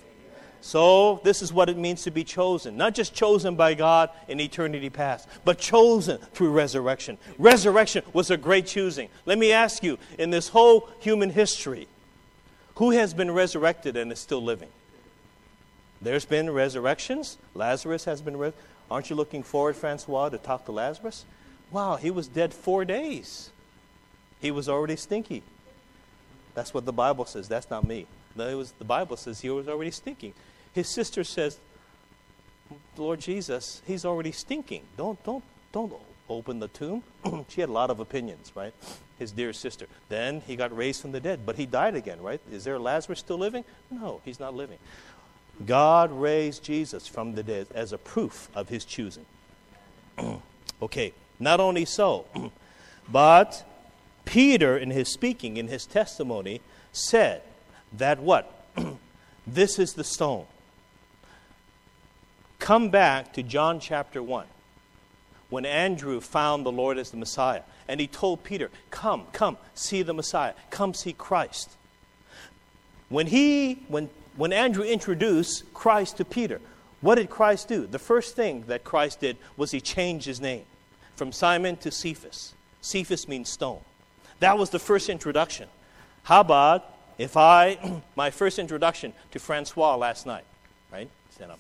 So, 0.69 1.23
this 1.25 1.41
is 1.41 1.51
what 1.51 1.71
it 1.71 1.79
means 1.79 2.03
to 2.03 2.11
be 2.11 2.25
chosen. 2.25 2.77
Not 2.77 2.95
just 2.95 3.14
chosen 3.14 3.57
by 3.57 3.73
God 3.73 4.11
in 4.29 4.39
eternity 4.39 4.91
past, 4.91 5.27
but 5.43 5.59
chosen 5.59 6.19
through 6.35 6.51
resurrection. 6.51 7.16
Resurrection 7.39 8.03
was 8.12 8.31
a 8.31 8.37
great 8.37 8.66
choosing. 8.66 9.09
Let 9.25 9.39
me 9.39 9.51
ask 9.51 9.83
you 9.83 9.97
in 10.19 10.29
this 10.29 10.49
whole 10.49 10.91
human 11.01 11.31
history, 11.31 11.89
who 12.75 12.91
has 12.91 13.14
been 13.14 13.31
resurrected 13.31 13.97
and 13.97 14.12
is 14.12 14.19
still 14.19 14.43
living? 14.43 14.69
There's 16.03 16.27
been 16.27 16.51
resurrections. 16.51 17.39
Lazarus 17.55 18.05
has 18.05 18.21
been 18.21 18.37
resurrected. 18.37 18.62
Aren't 18.91 19.09
you 19.09 19.16
looking 19.16 19.43
forward, 19.43 19.75
Francois, 19.75 20.29
to 20.29 20.37
talk 20.37 20.66
to 20.66 20.73
Lazarus? 20.73 21.25
Wow, 21.71 21.97
he 21.97 22.11
was 22.11 22.29
dead 22.29 22.53
four 22.53 22.85
days. 22.85 23.49
He 24.43 24.51
was 24.51 24.69
already 24.69 24.97
stinky. 24.97 25.43
That's 26.55 26.75
what 26.75 26.85
the 26.85 26.93
Bible 26.93 27.25
says. 27.25 27.49
That's 27.49 27.71
not 27.71 27.89
me. 27.89 28.05
The 28.37 28.69
Bible 28.87 29.16
says 29.16 29.41
he 29.41 29.49
was 29.49 29.66
already 29.66 29.93
stinking. 29.93 30.35
His 30.73 30.89
sister 30.89 31.25
says, 31.25 31.59
Lord 32.97 33.21
Jesus, 33.21 33.83
he's 33.87 34.05
already 34.05 34.33
stinking. 34.33 34.83
Don't, 34.97 35.23
don't, 35.25 35.45
don't 35.73 35.93
open 36.29 36.61
the 36.61 36.69
tomb. 36.69 37.03
she 37.49 37.61
had 37.61 37.71
a 37.71 37.73
lot 37.73 37.91
of 37.91 38.01
opinions, 38.01 38.53
right? 38.55 38.75
His 39.19 39.33
dear 39.33 39.53
sister. 39.53 39.87
Then 40.09 40.43
he 40.47 40.57
got 40.57 40.77
raised 40.77 41.01
from 41.01 41.12
the 41.12 41.21
dead, 41.21 41.41
but 41.47 41.57
he 41.57 41.66
died 41.66 41.95
again, 41.95 42.21
right? 42.21 42.41
Is 42.53 42.64
there 42.64 42.79
Lazarus 42.79 43.21
still 43.21 43.39
living? 43.39 43.64
No, 43.91 44.21
he's 44.25 44.41
not 44.41 44.55
living. 44.55 44.79
God 45.66 46.12
raised 46.12 46.62
Jesus 46.62 47.09
from 47.09 47.35
the 47.35 47.43
dead 47.43 47.66
as 47.75 47.93
a 47.93 47.99
proof 47.99 48.49
of 48.55 48.69
his 48.69 48.85
choosing. 48.85 49.27
okay, 50.83 51.12
not 51.41 51.61
only 51.61 51.85
so, 51.85 52.27
but 53.09 53.64
Peter, 54.25 54.77
in 54.77 54.91
his 54.91 55.09
speaking, 55.09 55.57
in 55.57 55.69
his 55.69 55.87
testimony, 55.87 56.61
said 56.93 57.43
that 57.93 58.21
what? 58.21 58.55
this 59.47 59.79
is 59.79 59.95
the 59.95 60.05
stone. 60.05 60.47
Come 62.59 62.90
back 62.90 63.32
to 63.34 63.42
John 63.42 63.80
chapter 63.80 64.22
1 64.22 64.46
when 65.50 65.64
Andrew 65.64 66.20
found 66.20 66.66
the 66.66 66.72
Lord 66.72 66.98
as 66.98 67.11
the 67.11 67.16
Messiah. 67.16 67.62
And 67.86 68.00
he 68.00 68.06
told 68.06 68.44
Peter, 68.44 68.70
Come, 68.90 69.26
come, 69.32 69.56
see 69.74 70.02
the 70.02 70.12
Messiah. 70.12 70.52
Come 70.70 70.92
see 70.92 71.12
Christ. 71.12 71.70
When 73.09 73.26
he, 73.26 73.74
when, 73.88 74.11
when 74.36 74.52
Andrew 74.52 74.84
introduced 74.84 75.72
Christ 75.72 76.18
to 76.18 76.24
Peter, 76.24 76.61
what 77.00 77.14
did 77.14 77.30
Christ 77.30 77.68
do? 77.68 77.86
The 77.86 77.98
first 77.98 78.36
thing 78.36 78.64
that 78.66 78.84
Christ 78.84 79.20
did 79.20 79.38
was 79.56 79.70
he 79.70 79.80
changed 79.80 80.26
his 80.26 80.40
name 80.40 80.64
from 81.16 81.32
Simon 81.32 81.76
to 81.78 81.90
Cephas. 81.90 82.54
Cephas 82.82 83.26
means 83.26 83.48
stone. 83.48 83.80
That 84.40 84.59
was 84.59 84.70
the 84.70 84.78
first 84.78 85.09
introduction. 85.09 85.68
How 86.24 86.40
about 86.40 86.84
if 87.16 87.36
I, 87.36 88.02
my 88.16 88.30
first 88.30 88.59
introduction 88.59 89.14
to 89.30 89.38
Francois 89.38 89.96
last 89.96 90.26
night, 90.26 90.44
right? 90.92 91.09
Stand 91.30 91.52
up. 91.52 91.59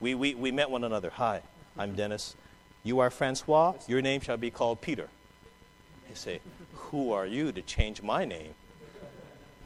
We, 0.00 0.14
we, 0.14 0.34
we 0.34 0.50
met 0.50 0.70
one 0.70 0.82
another. 0.82 1.10
Hi, 1.10 1.42
I'm 1.76 1.94
Dennis. 1.94 2.34
You 2.82 3.00
are 3.00 3.10
Francois. 3.10 3.74
Your 3.86 4.00
name 4.00 4.22
shall 4.22 4.38
be 4.38 4.50
called 4.50 4.80
Peter. 4.80 5.08
He 6.08 6.14
say, 6.14 6.40
Who 6.74 7.12
are 7.12 7.26
you 7.26 7.52
to 7.52 7.60
change 7.60 8.00
my 8.00 8.24
name? 8.24 8.54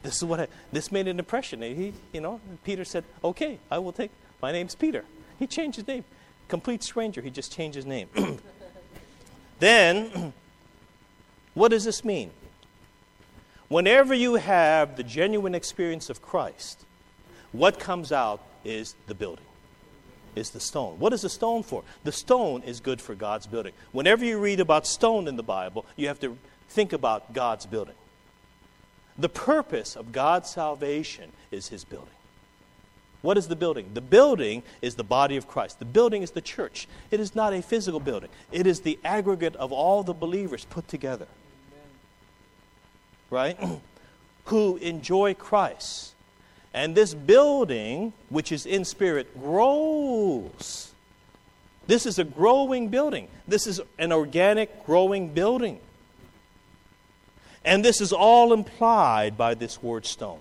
This 0.03 0.17
is 0.17 0.25
what 0.25 0.41
I, 0.41 0.47
this 0.73 0.91
made 0.91 1.07
an 1.07 1.19
impression. 1.19 1.61
He, 1.61 1.93
you 2.11 2.21
know, 2.21 2.39
Peter 2.63 2.85
said, 2.85 3.05
"Okay, 3.23 3.57
I 3.71 3.79
will 3.79 3.91
take. 3.91 4.11
My 4.39 4.51
name's 4.51 4.75
Peter." 4.75 5.03
He 5.39 5.47
changed 5.47 5.77
his 5.77 5.87
name. 5.87 6.03
Complete 6.47 6.83
stranger. 6.83 7.21
He 7.21 7.31
just 7.31 7.51
changed 7.51 7.75
his 7.75 7.87
name. 7.87 8.07
then, 9.59 10.31
what 11.55 11.69
does 11.69 11.85
this 11.85 12.05
mean? 12.05 12.29
Whenever 13.67 14.13
you 14.13 14.35
have 14.35 14.95
the 14.95 15.01
genuine 15.01 15.55
experience 15.55 16.11
of 16.11 16.21
Christ, 16.21 16.85
what 17.51 17.79
comes 17.79 18.11
out 18.11 18.41
is 18.63 18.93
the 19.07 19.15
building 19.15 19.45
is 20.35 20.49
the 20.51 20.59
stone. 20.59 20.99
What 20.99 21.13
is 21.13 21.21
the 21.21 21.29
stone 21.29 21.63
for? 21.63 21.83
The 22.03 22.11
stone 22.11 22.63
is 22.63 22.79
good 22.79 23.01
for 23.01 23.15
God's 23.15 23.47
building. 23.47 23.73
Whenever 23.91 24.25
you 24.25 24.39
read 24.39 24.59
about 24.59 24.85
stone 24.85 25.27
in 25.27 25.35
the 25.35 25.43
Bible, 25.43 25.85
you 25.95 26.07
have 26.07 26.19
to 26.21 26.37
think 26.69 26.93
about 26.93 27.33
God's 27.33 27.65
building. 27.65 27.95
The 29.17 29.29
purpose 29.29 29.95
of 29.95 30.11
God's 30.11 30.49
salvation 30.49 31.31
is 31.51 31.69
his 31.69 31.83
building. 31.83 32.09
What 33.21 33.37
is 33.37 33.47
the 33.47 33.55
building? 33.55 33.89
The 33.93 34.01
building 34.01 34.61
is 34.81 34.95
the 34.95 35.03
body 35.03 35.37
of 35.37 35.47
Christ. 35.47 35.79
The 35.79 35.85
building 35.85 36.21
is 36.21 36.31
the 36.31 36.41
church. 36.41 36.87
It 37.09 37.19
is 37.19 37.33
not 37.33 37.53
a 37.53 37.61
physical 37.61 37.99
building, 37.99 38.29
it 38.51 38.67
is 38.67 38.81
the 38.81 38.99
aggregate 39.03 39.55
of 39.55 39.71
all 39.71 40.03
the 40.03 40.13
believers 40.13 40.65
put 40.65 40.87
together. 40.87 41.27
Right? 43.29 43.57
Who 44.45 44.77
enjoy 44.77 45.33
Christ 45.33 46.14
and 46.75 46.93
this 46.93 47.13
building, 47.13 48.11
which 48.27 48.51
is 48.51 48.65
in 48.65 48.83
spirit, 48.83 49.33
grows. 49.39 50.91
This 51.87 52.05
is 52.05 52.19
a 52.19 52.25
growing 52.25 52.89
building. 52.89 53.29
This 53.47 53.65
is 53.65 53.79
an 53.97 54.11
organic, 54.11 54.85
growing 54.85 55.29
building. 55.29 55.79
And 57.63 57.83
this 57.83 58.01
is 58.01 58.11
all 58.11 58.51
implied 58.51 59.37
by 59.37 59.53
this 59.53 59.81
word 59.81 60.05
stone. 60.05 60.39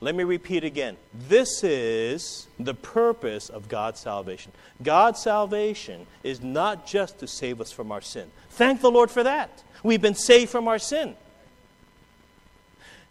Let 0.00 0.14
me 0.14 0.22
repeat 0.22 0.62
again. 0.62 0.96
This 1.28 1.64
is 1.64 2.46
the 2.60 2.74
purpose 2.74 3.48
of 3.48 3.68
God's 3.68 3.98
salvation. 3.98 4.52
God's 4.84 5.20
salvation 5.20 6.06
is 6.22 6.42
not 6.42 6.86
just 6.86 7.18
to 7.18 7.26
save 7.26 7.60
us 7.60 7.72
from 7.72 7.90
our 7.90 8.02
sin. 8.02 8.30
Thank 8.50 8.82
the 8.82 8.90
Lord 8.90 9.10
for 9.10 9.24
that. 9.24 9.64
We've 9.82 10.00
been 10.00 10.14
saved 10.14 10.52
from 10.52 10.68
our 10.68 10.78
sin. 10.78 11.16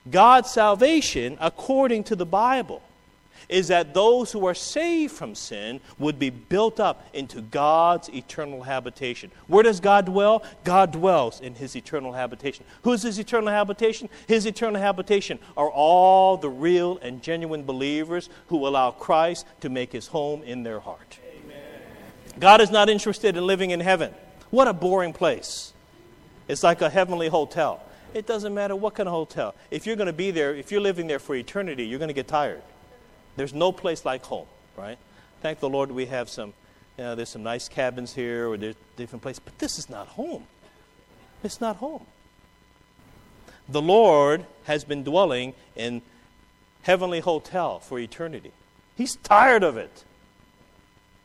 God's 0.10 0.49
salvation, 0.49 1.38
according 1.39 2.04
to 2.06 2.16
the 2.16 2.26
Bible, 2.26 2.82
is 3.49 3.68
that 3.68 3.93
those 3.93 4.32
who 4.32 4.45
are 4.45 4.54
saved 4.54 5.14
from 5.14 5.36
sin 5.36 5.80
would 5.99 6.18
be 6.18 6.30
built 6.30 6.80
up 6.80 7.06
into 7.14 7.41
God's 7.41 8.10
eternal 8.10 8.64
habitation. 8.64 9.32
Where 9.47 9.64
does 9.64 9.80
God 9.80 10.06
dwell? 10.06 10.43
God 10.64 10.91
dwells 10.91 11.39
in 11.41 11.56
his 11.56 11.76
eternal 11.76 12.14
habitation. 12.14 12.66
Who 12.84 12.93
is 12.93 13.04
his 13.04 13.20
eternal 13.20 13.49
habitation? 13.49 14.10
His 14.28 14.45
eternal 14.45 14.82
habitation 14.82 15.39
are 15.56 15.70
all 15.70 16.38
the 16.38 16.49
real 16.49 16.97
and 17.01 17.22
genuine 17.22 17.64
believers 17.64 18.30
who 18.47 18.68
allow 18.68 18.91
Christ 18.91 19.45
to 19.62 19.70
make 19.70 19.91
his 19.91 20.08
home 20.08 20.41
in 20.43 20.64
their 20.64 20.80
heart. 20.80 21.20
Amen. 21.43 21.62
God 22.39 22.62
is 22.62 22.72
not 22.72 22.89
interested 22.89 23.38
in 23.38 23.45
living 23.45 23.72
in 23.72 23.80
heaven. 23.80 24.14
What 24.49 24.68
a 24.68 24.73
boring 24.73 25.14
place. 25.14 25.73
It's 26.48 26.64
like 26.64 26.82
a 26.82 26.90
heavenly 26.90 27.27
hotel. 27.27 27.82
It 28.14 28.27
doesn't 28.27 28.53
matter 28.53 28.76
what 28.76 28.95
kind 28.95 29.10
of 29.10 29.14
hotel. 29.14 29.56
If 29.72 29.88
you're 29.88 29.95
going 29.95 30.07
to 30.07 30.14
be 30.14 30.31
there, 30.31 30.56
if 30.56 30.72
you're 30.72 30.81
living 30.81 31.07
there 31.07 31.19
for 31.19 31.35
eternity, 31.35 31.85
you're 31.85 31.99
going 31.99 32.10
to 32.10 32.14
get 32.14 32.27
tired. 32.27 32.61
There's 33.35 33.53
no 33.53 33.72
place 33.72 34.06
like 34.06 34.23
home, 34.23 34.45
right? 34.77 34.99
Thank 35.41 35.60
the 35.60 35.69
Lord 35.69 35.91
we 35.91 36.06
have 36.06 36.30
some, 36.30 36.53
you 36.98 37.03
know, 37.03 37.15
there's 37.15 37.30
some 37.30 37.44
nice 37.44 37.68
cabins 37.68 38.14
here 38.14 38.48
or 38.48 38.57
there's 38.57 38.76
different 38.95 39.23
places, 39.23 39.41
but 39.44 39.57
this 39.57 39.80
is 39.80 39.90
not 39.90 40.07
home. 40.10 40.45
It's 41.44 41.60
not 41.60 41.77
home. 41.77 42.06
The 43.68 43.81
Lord 43.81 44.45
has 44.65 44.84
been 44.84 45.03
dwelling 45.03 45.53
in 45.76 46.03
heavenly 46.84 47.22
hotel 47.22 47.80
for 47.80 47.98
eternity. 47.98 48.52
He's 48.95 49.15
tired 49.15 49.64
of 49.64 49.76
it. 49.77 50.03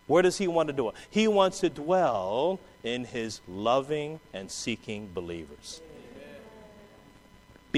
Where 0.06 0.22
does 0.22 0.38
he 0.38 0.48
want 0.48 0.68
to 0.68 0.72
dwell? 0.72 0.94
He 1.10 1.28
wants 1.28 1.60
to 1.60 1.68
dwell 1.68 2.60
in 2.82 3.04
his 3.04 3.42
loving 3.46 4.20
and 4.32 4.50
seeking 4.50 5.10
believers 5.12 5.82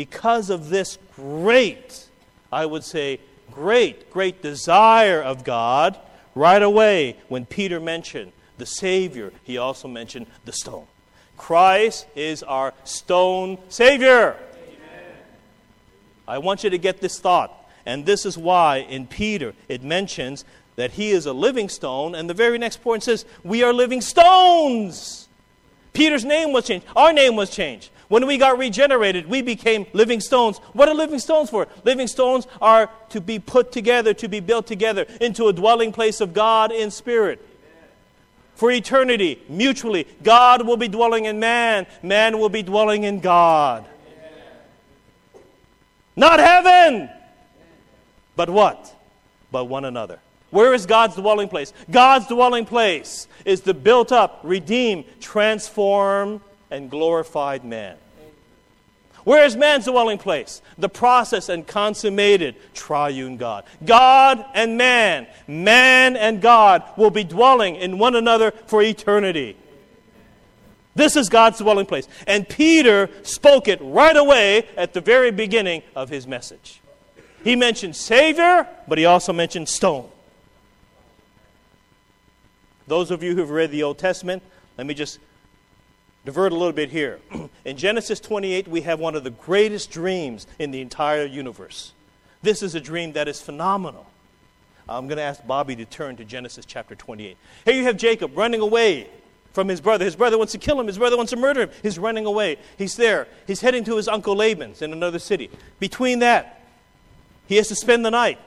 because 0.01 0.49
of 0.49 0.71
this 0.71 0.97
great, 1.15 2.09
I 2.51 2.65
would 2.65 2.85
say, 2.85 3.21
great, 3.53 4.11
great 4.11 4.41
desire 4.41 5.21
of 5.21 5.45
God, 5.45 5.99
right 6.35 6.63
away 6.63 7.19
when 7.29 7.45
Peter 7.45 7.79
mentioned 7.79 8.33
the 8.57 8.65
Savior, 8.65 9.31
he 9.45 9.59
also 9.59 9.89
mentioned 9.89 10.25
the 10.47 10.55
stone. 10.55 10.87
Christ 11.37 12.07
is 12.17 12.43
our 12.43 12.73
stone 12.85 13.59
Savior. 13.69 14.39
I 16.27 16.39
want 16.39 16.65
you 16.65 16.71
to 16.71 16.79
get 16.79 17.03
this 17.03 17.21
thought. 17.21 17.53
And 17.85 18.07
this 18.07 18.25
is 18.25 18.39
why 18.39 18.79
in 18.79 19.07
Peter 19.07 19.53
it 19.69 19.83
mentions 19.83 20.47
that 20.77 20.93
he 20.93 21.11
is 21.11 21.27
a 21.27 21.35
living 21.35 21.69
stone, 21.69 22.15
and 22.15 22.31
the 22.31 22.33
very 22.33 22.57
next 22.57 22.83
point 22.83 23.03
says, 23.03 23.27
We 23.45 23.63
are 23.63 23.75
living 23.75 24.01
stones. 24.01 25.29
Peter's 25.93 26.25
name 26.25 26.55
was 26.55 26.67
changed. 26.67 26.87
Our 26.97 27.13
name 27.13 27.37
was 27.37 27.51
changed. 27.51 27.91
When 28.11 28.27
we 28.27 28.39
got 28.39 28.59
regenerated, 28.59 29.29
we 29.29 29.41
became 29.41 29.87
living 29.93 30.19
stones. 30.19 30.59
What 30.73 30.89
are 30.89 30.95
living 30.97 31.21
stones 31.21 31.49
for? 31.49 31.69
Living 31.85 32.09
stones 32.09 32.49
are 32.61 32.91
to 33.11 33.21
be 33.21 33.39
put 33.39 33.71
together, 33.71 34.13
to 34.15 34.29
be 34.29 34.41
built 34.41 34.67
together 34.67 35.07
into 35.21 35.47
a 35.47 35.53
dwelling 35.53 35.93
place 35.93 36.21
of 36.21 36.35
God 36.35 36.73
in 36.73 36.91
spirit. 36.91 37.41
For 38.57 38.73
eternity, 38.73 39.41
mutually, 39.49 40.09
God 40.25 40.67
will 40.67 40.77
be 40.77 40.89
dwelling 40.89 41.27
in 41.27 41.39
man, 41.39 41.87
man 42.03 42.41
will 42.41 42.49
be 42.49 42.65
dwelling 42.65 43.05
in 43.05 43.21
God. 43.21 43.85
Not 46.17 46.41
heaven, 46.41 47.09
but 48.35 48.51
what? 48.51 48.93
But 49.53 49.67
one 49.67 49.85
another. 49.85 50.19
Where 50.51 50.75
is 50.75 50.85
God's 50.85 51.15
dwelling 51.15 51.49
place? 51.49 51.73
God's 51.89 52.27
dwelling 52.27 52.65
place 52.65 53.29
is 53.45 53.61
the 53.61 53.73
built 53.73 54.11
up, 54.11 54.41
redeemed, 54.43 55.05
transformed, 55.21 56.41
and 56.71 56.91
glorified 56.91 57.65
man. 57.65 57.97
Where 59.25 59.45
is 59.45 59.55
man's 59.57 59.85
dwelling 59.85 60.19
place? 60.19 60.63
The 60.79 60.89
process 60.89 61.49
and 61.49 61.67
consummated 61.67 62.57
triune 62.75 63.37
God. 63.37 63.65
God 63.85 64.45
and 64.55 64.79
man, 64.79 65.27
man 65.47 66.17
and 66.17 66.41
God 66.41 66.83
will 66.97 67.11
be 67.11 67.25
dwelling 67.25 67.77
in 67.77 67.99
one 67.99 68.17
another 68.17 68.53
for 68.67 68.83
eternity. 68.83 69.57
This 70.95 71.17
is 71.17 71.29
God's 71.29 71.59
dwelling 71.59 71.87
place. 71.87 72.09
And 72.27 72.49
Peter 72.49 73.11
spoke 73.23 73.69
it 73.69 73.79
right 73.83 74.17
away 74.17 74.67
at 74.77 74.95
the 74.95 75.01
very 75.01 75.31
beginning 75.31 75.83
of 75.95 76.09
his 76.09 76.27
message. 76.27 76.81
He 77.45 77.57
mentioned 77.57 77.97
Savior, 77.97 78.67
but 78.89 78.99
he 78.99 79.05
also 79.05 79.33
mentioned 79.33 79.69
stone. 79.69 80.09
Those 82.87 83.11
of 83.11 83.23
you 83.23 83.37
who've 83.37 83.51
read 83.51 83.71
the 83.71 83.83
Old 83.83 83.99
Testament, 83.99 84.43
let 84.77 84.87
me 84.87 84.95
just 84.95 85.21
divert 86.31 86.53
a 86.53 86.55
little 86.55 86.73
bit 86.73 86.91
here. 86.91 87.19
in 87.65 87.77
Genesis 87.77 88.21
28, 88.21 88.69
we 88.69 88.83
have 88.83 89.01
one 89.01 89.17
of 89.17 89.25
the 89.25 89.31
greatest 89.31 89.91
dreams 89.91 90.47
in 90.61 90.71
the 90.71 90.81
entire 90.81 91.25
universe. 91.25 91.93
This 92.41 92.63
is 92.63 92.77
a 92.77 92.81
dream 92.81 93.15
that 93.15 93.27
is 93.27 93.43
phenomenal. 93.43 94.07
I'm 94.89 95.09
going 95.09 95.17
to 95.17 95.25
ask 95.25 95.45
Bobby 95.45 95.75
to 95.75 95.85
turn 95.85 96.17
to 96.19 96.25
Genesis 96.25 96.65
chapter 96.65 96.95
28. 96.95 97.37
Here 97.65 97.75
you 97.75 97.83
have 97.83 97.97
Jacob 97.97 98.39
running 98.39 98.61
away 98.61 99.09
from 99.53 99.67
his 99.67 99.81
brother. 99.81 100.05
His 100.05 100.15
brother 100.15 100.39
wants 100.39 100.53
to 100.53 100.59
kill 100.59 100.79
him. 100.79 100.87
His 100.87 100.99
brother 100.99 101.17
wants 101.17 101.31
to 101.31 101.37
murder 101.37 101.63
him. 101.63 101.71
He's 101.83 101.99
running 101.99 102.27
away. 102.27 102.59
He's 102.79 102.95
there. 102.95 103.27
He's 103.49 103.61
heading 103.61 103.83
to 103.85 103.97
his 103.97 104.07
uncle 104.07 104.37
Laban's 104.37 104.83
in 104.83 104.93
another 104.93 105.19
city. 105.19 105.51
Between 105.81 106.21
that, 106.21 106.63
he 107.49 107.57
has 107.57 107.67
to 107.69 107.75
spend 107.75 108.05
the 108.05 108.11
night. 108.13 108.39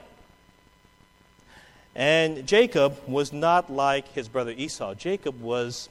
And 1.94 2.46
Jacob 2.46 2.96
was 3.06 3.30
not 3.30 3.70
like 3.70 4.08
his 4.14 4.26
brother 4.26 4.52
Esau. 4.56 4.94
Jacob 4.94 5.38
was, 5.42 5.90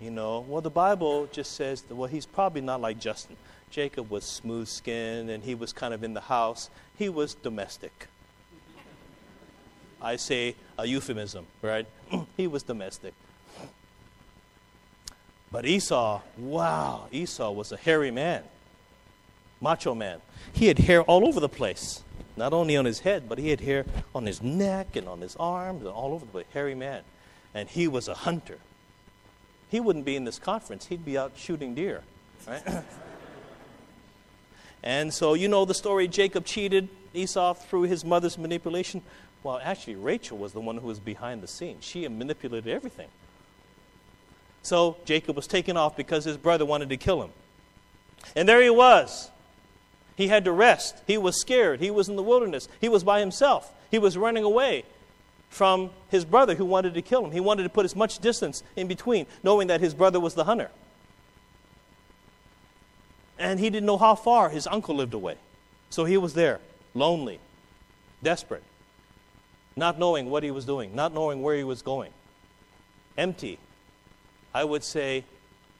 you 0.00 0.10
know, 0.10 0.44
well, 0.48 0.60
the 0.60 0.70
Bible 0.70 1.28
just 1.32 1.52
says, 1.52 1.82
that, 1.82 1.94
well, 1.94 2.08
he's 2.08 2.26
probably 2.26 2.60
not 2.60 2.80
like 2.80 3.00
Justin. 3.00 3.36
Jacob 3.70 4.10
was 4.10 4.24
smooth 4.24 4.68
skinned 4.68 5.28
and 5.28 5.42
he 5.42 5.54
was 5.54 5.72
kind 5.72 5.92
of 5.92 6.04
in 6.04 6.14
the 6.14 6.20
house. 6.20 6.70
He 6.96 7.08
was 7.08 7.34
domestic. 7.34 8.08
I 10.00 10.16
say 10.16 10.54
a 10.78 10.86
euphemism, 10.86 11.46
right? 11.60 11.86
he 12.36 12.46
was 12.46 12.62
domestic. 12.62 13.12
But 15.50 15.64
Esau, 15.66 16.20
wow, 16.36 17.06
Esau 17.10 17.50
was 17.50 17.72
a 17.72 17.76
hairy 17.76 18.10
man, 18.10 18.44
macho 19.60 19.94
man. 19.94 20.20
He 20.52 20.66
had 20.66 20.78
hair 20.78 21.02
all 21.02 21.26
over 21.26 21.40
the 21.40 21.48
place. 21.48 22.02
Not 22.36 22.52
only 22.52 22.76
on 22.76 22.84
his 22.84 23.00
head, 23.00 23.28
but 23.28 23.38
he 23.38 23.48
had 23.48 23.60
hair 23.60 23.84
on 24.14 24.26
his 24.26 24.40
neck 24.40 24.94
and 24.94 25.08
on 25.08 25.20
his 25.20 25.34
arms 25.36 25.80
and 25.80 25.90
all 25.90 26.12
over 26.12 26.24
the 26.24 26.30
place. 26.30 26.46
Hairy 26.52 26.74
man. 26.74 27.02
And 27.52 27.68
he 27.68 27.88
was 27.88 28.06
a 28.06 28.14
hunter. 28.14 28.58
He 29.70 29.80
wouldn't 29.80 30.04
be 30.04 30.16
in 30.16 30.24
this 30.24 30.38
conference, 30.38 30.86
he'd 30.86 31.04
be 31.04 31.18
out 31.18 31.32
shooting 31.36 31.74
deer. 31.74 32.02
Right? 32.46 32.62
and 34.82 35.12
so, 35.12 35.34
you 35.34 35.48
know 35.48 35.64
the 35.64 35.74
story 35.74 36.08
Jacob 36.08 36.44
cheated 36.44 36.88
Esau 37.14 37.54
through 37.54 37.82
his 37.82 38.04
mother's 38.04 38.38
manipulation. 38.38 39.02
Well, 39.42 39.60
actually, 39.62 39.96
Rachel 39.96 40.38
was 40.38 40.52
the 40.52 40.60
one 40.60 40.78
who 40.78 40.86
was 40.86 40.98
behind 40.98 41.42
the 41.42 41.48
scenes. 41.48 41.84
She 41.84 42.06
manipulated 42.08 42.72
everything. 42.72 43.08
So 44.62 44.96
Jacob 45.04 45.36
was 45.36 45.46
taken 45.46 45.76
off 45.76 45.96
because 45.96 46.24
his 46.24 46.36
brother 46.36 46.64
wanted 46.64 46.88
to 46.88 46.96
kill 46.96 47.22
him. 47.22 47.30
And 48.34 48.48
there 48.48 48.60
he 48.60 48.70
was, 48.70 49.30
he 50.16 50.28
had 50.28 50.44
to 50.44 50.52
rest. 50.52 50.96
He 51.06 51.16
was 51.16 51.40
scared. 51.40 51.80
He 51.80 51.90
was 51.90 52.08
in 52.08 52.16
the 52.16 52.22
wilderness. 52.22 52.68
He 52.80 52.88
was 52.88 53.04
by 53.04 53.20
himself. 53.20 53.72
He 53.90 53.98
was 53.98 54.18
running 54.18 54.44
away 54.44 54.84
from 55.48 55.90
his 56.10 56.24
brother 56.24 56.54
who 56.54 56.64
wanted 56.64 56.94
to 56.94 57.02
kill 57.02 57.24
him. 57.24 57.32
He 57.32 57.40
wanted 57.40 57.62
to 57.64 57.68
put 57.68 57.84
as 57.84 57.96
much 57.96 58.18
distance 58.18 58.62
in 58.76 58.86
between, 58.86 59.26
knowing 59.42 59.68
that 59.68 59.80
his 59.80 59.94
brother 59.94 60.20
was 60.20 60.34
the 60.34 60.44
hunter. 60.44 60.70
And 63.38 63.60
he 63.60 63.70
didn't 63.70 63.86
know 63.86 63.98
how 63.98 64.14
far 64.14 64.50
his 64.50 64.66
uncle 64.66 64.96
lived 64.96 65.14
away. 65.14 65.36
So 65.90 66.04
he 66.04 66.16
was 66.16 66.34
there, 66.34 66.60
lonely, 66.94 67.38
desperate, 68.22 68.64
not 69.76 69.98
knowing 69.98 70.28
what 70.28 70.42
he 70.42 70.50
was 70.50 70.64
doing, 70.64 70.94
not 70.94 71.14
knowing 71.14 71.42
where 71.42 71.56
he 71.56 71.64
was 71.64 71.82
going, 71.82 72.12
empty. 73.16 73.58
I 74.52 74.64
would 74.64 74.82
say 74.82 75.24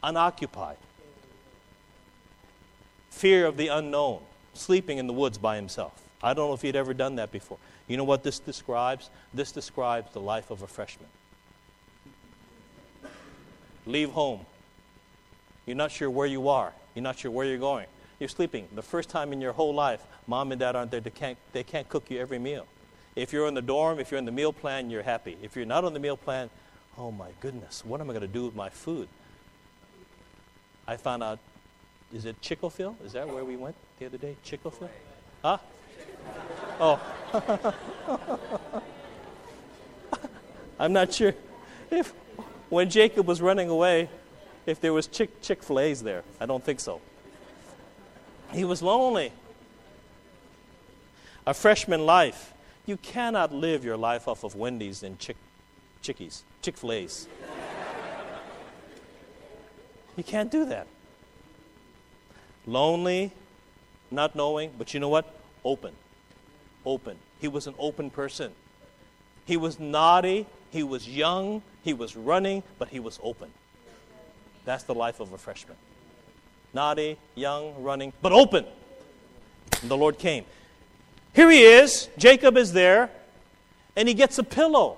unoccupied. 0.02 0.76
Fear 3.10 3.46
of 3.46 3.56
the 3.56 3.68
unknown 3.68 4.20
sleeping 4.54 4.98
in 4.98 5.06
the 5.06 5.12
woods 5.12 5.38
by 5.38 5.56
himself. 5.56 5.92
I 6.22 6.34
don't 6.34 6.48
know 6.48 6.54
if 6.54 6.62
he'd 6.62 6.76
ever 6.76 6.94
done 6.94 7.16
that 7.16 7.30
before. 7.32 7.58
You 7.88 7.96
know 7.96 8.04
what 8.04 8.22
this 8.22 8.38
describes? 8.38 9.10
This 9.34 9.50
describes 9.50 10.12
the 10.12 10.20
life 10.20 10.50
of 10.50 10.62
a 10.62 10.66
freshman. 10.66 11.08
Leave 13.86 14.10
home. 14.10 14.40
You're 15.66 15.76
not 15.76 15.90
sure 15.90 16.10
where 16.10 16.26
you 16.26 16.48
are. 16.48 16.72
You're 16.94 17.02
not 17.02 17.18
sure 17.18 17.30
where 17.30 17.46
you're 17.46 17.58
going. 17.58 17.86
You're 18.20 18.28
sleeping. 18.28 18.68
The 18.74 18.82
first 18.82 19.08
time 19.08 19.32
in 19.32 19.40
your 19.40 19.52
whole 19.52 19.74
life, 19.74 20.02
mom 20.26 20.52
and 20.52 20.58
dad 20.58 20.76
aren't 20.76 20.90
there. 20.90 21.00
They 21.00 21.10
can't, 21.10 21.38
they 21.52 21.62
can't 21.62 21.88
cook 21.88 22.10
you 22.10 22.18
every 22.20 22.38
meal. 22.38 22.66
If 23.16 23.32
you're 23.32 23.48
in 23.48 23.54
the 23.54 23.62
dorm, 23.62 23.98
if 23.98 24.10
you're 24.10 24.18
in 24.18 24.24
the 24.24 24.32
meal 24.32 24.52
plan, 24.52 24.90
you're 24.90 25.02
happy. 25.02 25.36
If 25.42 25.56
you're 25.56 25.66
not 25.66 25.84
on 25.84 25.94
the 25.94 26.00
meal 26.00 26.16
plan, 26.16 26.50
oh 26.96 27.10
my 27.10 27.30
goodness, 27.40 27.84
what 27.84 28.00
am 28.00 28.10
I 28.10 28.12
going 28.12 28.22
to 28.22 28.28
do 28.28 28.44
with 28.44 28.54
my 28.54 28.68
food? 28.68 29.08
I 30.86 30.96
found 30.96 31.22
out, 31.22 31.38
is 32.12 32.24
it 32.24 32.40
Chicophyll? 32.40 32.96
Is 33.04 33.12
that 33.12 33.28
where 33.28 33.44
we 33.44 33.56
went? 33.56 33.76
the 33.98 34.06
other 34.06 34.18
day? 34.18 34.36
Chickleful? 34.44 34.88
Huh? 35.42 35.58
Oh. 36.80 37.00
I'm 40.78 40.92
not 40.92 41.12
sure 41.12 41.34
if 41.90 42.12
when 42.68 42.88
Jacob 42.90 43.26
was 43.26 43.42
running 43.42 43.68
away, 43.68 44.08
if 44.66 44.80
there 44.80 44.92
was 44.92 45.06
Chick 45.06 45.40
Chick 45.42 45.62
Fil 45.62 45.80
A's 45.80 46.02
there. 46.02 46.22
I 46.40 46.46
don't 46.46 46.62
think 46.62 46.80
so. 46.80 47.00
He 48.52 48.64
was 48.64 48.82
lonely. 48.82 49.32
A 51.46 51.54
freshman 51.54 52.06
life. 52.06 52.52
You 52.86 52.96
cannot 52.96 53.52
live 53.52 53.84
your 53.84 53.96
life 53.96 54.28
off 54.28 54.44
of 54.44 54.54
Wendy's 54.54 55.02
and 55.02 55.18
Chick 55.18 55.36
Chickies, 56.02 56.42
Chick 56.62 56.76
Fil 56.76 56.92
A's. 56.92 57.28
you 60.16 60.24
can't 60.24 60.50
do 60.50 60.64
that. 60.66 60.86
Lonely, 62.66 63.32
not 64.10 64.36
knowing, 64.36 64.72
but 64.78 64.94
you 64.94 65.00
know 65.00 65.08
what? 65.08 65.34
Open. 65.64 65.92
Open. 66.88 67.18
He 67.38 67.48
was 67.48 67.66
an 67.66 67.74
open 67.78 68.08
person. 68.08 68.50
He 69.44 69.58
was 69.58 69.78
naughty, 69.78 70.46
he 70.70 70.82
was 70.82 71.06
young, 71.06 71.60
he 71.84 71.92
was 71.92 72.16
running, 72.16 72.62
but 72.78 72.88
he 72.88 72.98
was 72.98 73.20
open. 73.22 73.50
That's 74.64 74.84
the 74.84 74.94
life 74.94 75.20
of 75.20 75.32
a 75.34 75.38
freshman. 75.38 75.76
Naughty, 76.72 77.18
young, 77.34 77.82
running, 77.82 78.14
but 78.22 78.32
open. 78.32 78.64
And 79.82 79.90
the 79.90 79.98
Lord 79.98 80.18
came. 80.18 80.46
Here 81.34 81.50
he 81.50 81.62
is. 81.62 82.08
Jacob 82.16 82.56
is 82.56 82.72
there, 82.72 83.10
and 83.94 84.08
he 84.08 84.14
gets 84.14 84.38
a 84.38 84.42
pillow. 84.42 84.96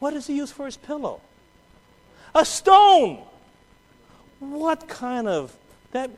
What 0.00 0.14
does 0.14 0.26
he 0.26 0.36
use 0.36 0.50
for 0.50 0.66
his 0.66 0.76
pillow? 0.76 1.20
A 2.34 2.44
stone. 2.44 3.22
What 4.40 4.88
kind 4.88 5.28
of 5.28 5.56
that 5.92 6.10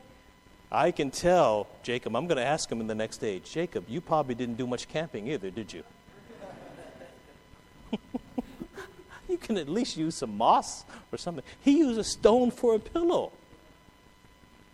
I 0.71 0.91
can 0.91 1.11
tell 1.11 1.67
Jacob, 1.83 2.15
I'm 2.15 2.27
going 2.27 2.37
to 2.37 2.45
ask 2.45 2.71
him 2.71 2.79
in 2.79 2.87
the 2.87 2.95
next 2.95 3.15
stage, 3.15 3.51
Jacob, 3.51 3.85
you 3.89 3.99
probably 3.99 4.35
didn't 4.35 4.55
do 4.55 4.65
much 4.65 4.87
camping 4.87 5.27
either, 5.27 5.51
did 5.51 5.73
you? 5.73 5.83
you 9.27 9.37
can 9.37 9.57
at 9.57 9.67
least 9.67 9.97
use 9.97 10.15
some 10.15 10.37
moss 10.37 10.85
or 11.11 11.17
something. 11.17 11.43
He 11.61 11.79
used 11.79 11.99
a 11.99 12.03
stone 12.03 12.51
for 12.51 12.75
a 12.75 12.79
pillow. 12.79 13.33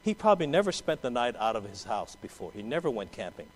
He 0.03 0.13
probably 0.13 0.47
never 0.47 0.71
spent 0.71 1.01
the 1.01 1.09
night 1.09 1.35
out 1.37 1.55
of 1.55 1.67
his 1.67 1.83
house 1.85 2.15
before. 2.15 2.51
He 2.53 2.61
never 2.61 2.89
went 2.89 3.11
camping. 3.11 3.47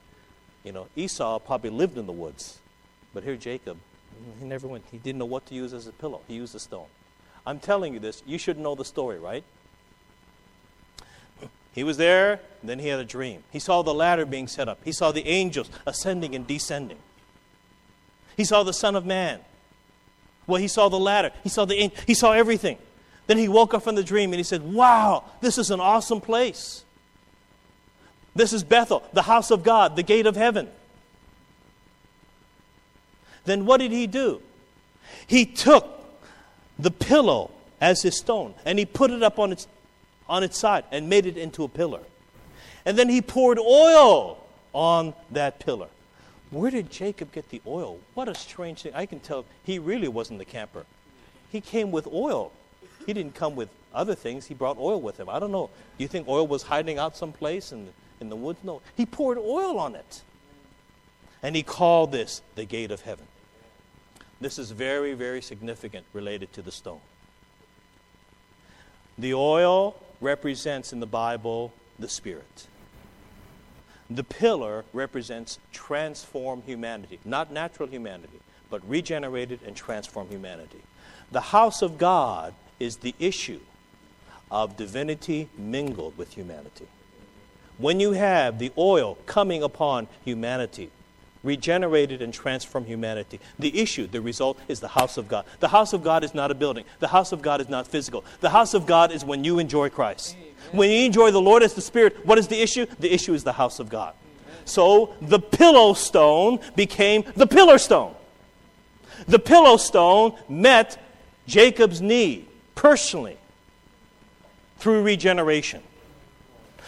You 0.63 0.71
know, 0.71 0.87
Esau 0.95 1.39
probably 1.39 1.69
lived 1.69 1.97
in 1.97 2.07
the 2.07 2.11
woods. 2.11 2.59
But 3.13 3.23
here, 3.23 3.35
Jacob, 3.35 3.77
he 4.39 4.45
never 4.45 4.67
went. 4.67 4.83
He 4.91 4.97
didn't 4.97 5.19
know 5.19 5.25
what 5.25 5.45
to 5.47 5.55
use 5.55 5.73
as 5.73 5.87
a 5.87 5.91
pillow. 5.91 6.21
He 6.27 6.35
used 6.35 6.55
a 6.55 6.59
stone. 6.59 6.87
I'm 7.45 7.59
telling 7.59 7.93
you 7.93 7.99
this. 7.99 8.23
You 8.25 8.37
should 8.37 8.57
know 8.57 8.75
the 8.75 8.85
story, 8.85 9.19
right? 9.19 9.43
He 11.73 11.83
was 11.83 11.97
there, 11.97 12.41
then 12.63 12.79
he 12.79 12.87
had 12.87 12.99
a 12.99 13.05
dream. 13.05 13.43
He 13.51 13.59
saw 13.59 13.81
the 13.81 13.93
ladder 13.93 14.25
being 14.25 14.47
set 14.47 14.67
up. 14.67 14.79
He 14.83 14.91
saw 14.91 15.11
the 15.11 15.27
angels 15.27 15.69
ascending 15.85 16.35
and 16.35 16.45
descending. 16.45 16.97
He 18.35 18.43
saw 18.43 18.63
the 18.63 18.73
Son 18.73 18.95
of 18.95 19.05
Man. 19.05 19.39
Well, 20.47 20.61
he 20.61 20.67
saw 20.67 20.89
the 20.89 20.99
ladder. 20.99 21.31
He 21.43 21.49
saw 21.49 21.65
the 21.65 21.91
he 22.05 22.13
saw 22.13 22.33
everything. 22.33 22.77
Then 23.27 23.37
he 23.37 23.47
woke 23.47 23.73
up 23.73 23.83
from 23.83 23.95
the 23.95 24.03
dream 24.03 24.33
and 24.33 24.39
he 24.39 24.43
said, 24.43 24.73
"Wow, 24.73 25.23
this 25.39 25.57
is 25.57 25.71
an 25.71 25.79
awesome 25.79 26.19
place. 26.19 26.83
This 28.35 28.51
is 28.51 28.63
Bethel, 28.63 29.03
the 29.13 29.21
house 29.21 29.51
of 29.51 29.63
God, 29.63 29.95
the 29.95 30.03
gate 30.03 30.25
of 30.25 30.35
heaven." 30.35 30.69
Then 33.45 33.65
what 33.65 33.79
did 33.79 33.91
he 33.91 34.07
do? 34.07 34.41
He 35.25 35.45
took 35.45 35.87
the 36.77 36.91
pillow 36.91 37.51
as 37.79 38.01
his 38.01 38.17
stone 38.17 38.53
and 38.65 38.77
he 38.77 38.85
put 38.85 39.11
it 39.11 39.23
up 39.23 39.39
on 39.39 39.51
its 39.51 39.67
on 40.31 40.43
its 40.43 40.57
side 40.57 40.85
and 40.91 41.09
made 41.09 41.25
it 41.25 41.37
into 41.37 41.65
a 41.65 41.67
pillar. 41.67 41.99
And 42.85 42.97
then 42.97 43.09
he 43.09 43.21
poured 43.21 43.59
oil 43.59 44.41
on 44.73 45.13
that 45.29 45.59
pillar. 45.59 45.89
Where 46.49 46.71
did 46.71 46.89
Jacob 46.89 47.33
get 47.33 47.49
the 47.49 47.61
oil? 47.67 47.99
What 48.13 48.29
a 48.29 48.33
strange 48.33 48.81
thing. 48.81 48.93
I 48.95 49.05
can 49.05 49.19
tell 49.19 49.45
he 49.63 49.77
really 49.77 50.07
wasn't 50.07 50.39
the 50.39 50.45
camper. 50.45 50.85
He 51.51 51.59
came 51.59 51.91
with 51.91 52.07
oil 52.07 52.53
He 53.05 53.13
didn't 53.13 53.35
come 53.35 53.55
with 53.55 53.69
other 53.93 54.15
things, 54.15 54.45
he 54.45 54.53
brought 54.53 54.77
oil 54.77 55.01
with 55.01 55.19
him. 55.19 55.27
I 55.27 55.37
don't 55.37 55.51
know. 55.51 55.69
Do 55.97 56.03
you 56.03 56.07
think 56.07 56.29
oil 56.29 56.47
was 56.47 56.63
hiding 56.63 56.97
out 56.97 57.17
someplace 57.17 57.73
in 57.73 57.89
in 58.21 58.29
the 58.29 58.37
woods? 58.37 58.59
No. 58.63 58.81
He 58.95 59.05
poured 59.05 59.37
oil 59.37 59.77
on 59.77 59.95
it. 59.95 60.21
And 61.43 61.55
he 61.55 61.63
called 61.63 62.13
this 62.13 62.41
the 62.55 62.63
gate 62.63 62.91
of 62.91 63.01
heaven. 63.01 63.25
This 64.39 64.57
is 64.57 64.71
very, 64.71 65.13
very 65.13 65.41
significant 65.41 66.05
related 66.13 66.53
to 66.53 66.61
the 66.61 66.71
stone. 66.71 67.01
The 69.17 69.33
oil 69.33 69.95
represents 70.21 70.93
in 70.93 70.99
the 70.99 71.05
Bible 71.05 71.73
the 71.99 72.07
Spirit. 72.07 72.67
The 74.09 74.23
pillar 74.23 74.85
represents 74.93 75.59
transformed 75.71 76.63
humanity, 76.65 77.19
not 77.25 77.51
natural 77.51 77.89
humanity, 77.89 78.39
but 78.69 78.87
regenerated 78.87 79.59
and 79.65 79.75
transformed 79.75 80.31
humanity. 80.31 80.81
The 81.31 81.41
house 81.41 81.81
of 81.81 81.97
God 81.97 82.53
is 82.79 82.97
the 82.97 83.15
issue 83.19 83.61
of 84.49 84.75
divinity 84.75 85.49
mingled 85.57 86.17
with 86.17 86.33
humanity. 86.33 86.87
When 87.77 87.99
you 87.99 88.11
have 88.11 88.59
the 88.59 88.71
oil 88.77 89.17
coming 89.25 89.63
upon 89.63 90.07
humanity, 90.25 90.91
regenerated 91.43 92.21
and 92.21 92.33
transformed 92.33 92.87
humanity. 92.87 93.39
The 93.57 93.79
issue, 93.79 94.07
the 94.07 94.21
result, 94.21 94.59
is 94.67 94.79
the 94.79 94.87
house 94.87 95.17
of 95.17 95.27
God. 95.27 95.45
The 95.59 95.67
house 95.67 95.93
of 95.93 96.03
God 96.03 96.23
is 96.23 96.33
not 96.33 96.51
a 96.51 96.55
building. 96.55 96.85
The 96.99 97.07
house 97.07 97.31
of 97.31 97.41
God 97.41 97.61
is 97.61 97.69
not 97.69 97.87
physical. 97.87 98.23
The 98.41 98.49
house 98.49 98.73
of 98.73 98.85
God 98.85 99.11
is 99.11 99.25
when 99.25 99.43
you 99.43 99.59
enjoy 99.59 99.89
Christ. 99.89 100.35
When 100.71 100.89
you 100.89 101.05
enjoy 101.05 101.31
the 101.31 101.41
Lord 101.41 101.63
as 101.63 101.73
the 101.73 101.81
Spirit, 101.81 102.25
what 102.25 102.37
is 102.37 102.47
the 102.47 102.61
issue? 102.61 102.85
The 102.99 103.13
issue 103.13 103.33
is 103.33 103.43
the 103.43 103.53
house 103.53 103.79
of 103.79 103.89
God. 103.89 104.13
So 104.65 105.15
the 105.21 105.39
pillow 105.39 105.93
stone 105.93 106.59
became 106.75 107.23
the 107.35 107.47
pillar 107.47 107.77
stone. 107.77 108.15
The 109.27 109.39
pillow 109.39 109.77
stone 109.77 110.35
met 110.47 111.01
Jacob's 111.47 112.01
need 112.01 112.47
personally 112.75 113.37
through 114.77 115.03
regeneration. 115.03 115.81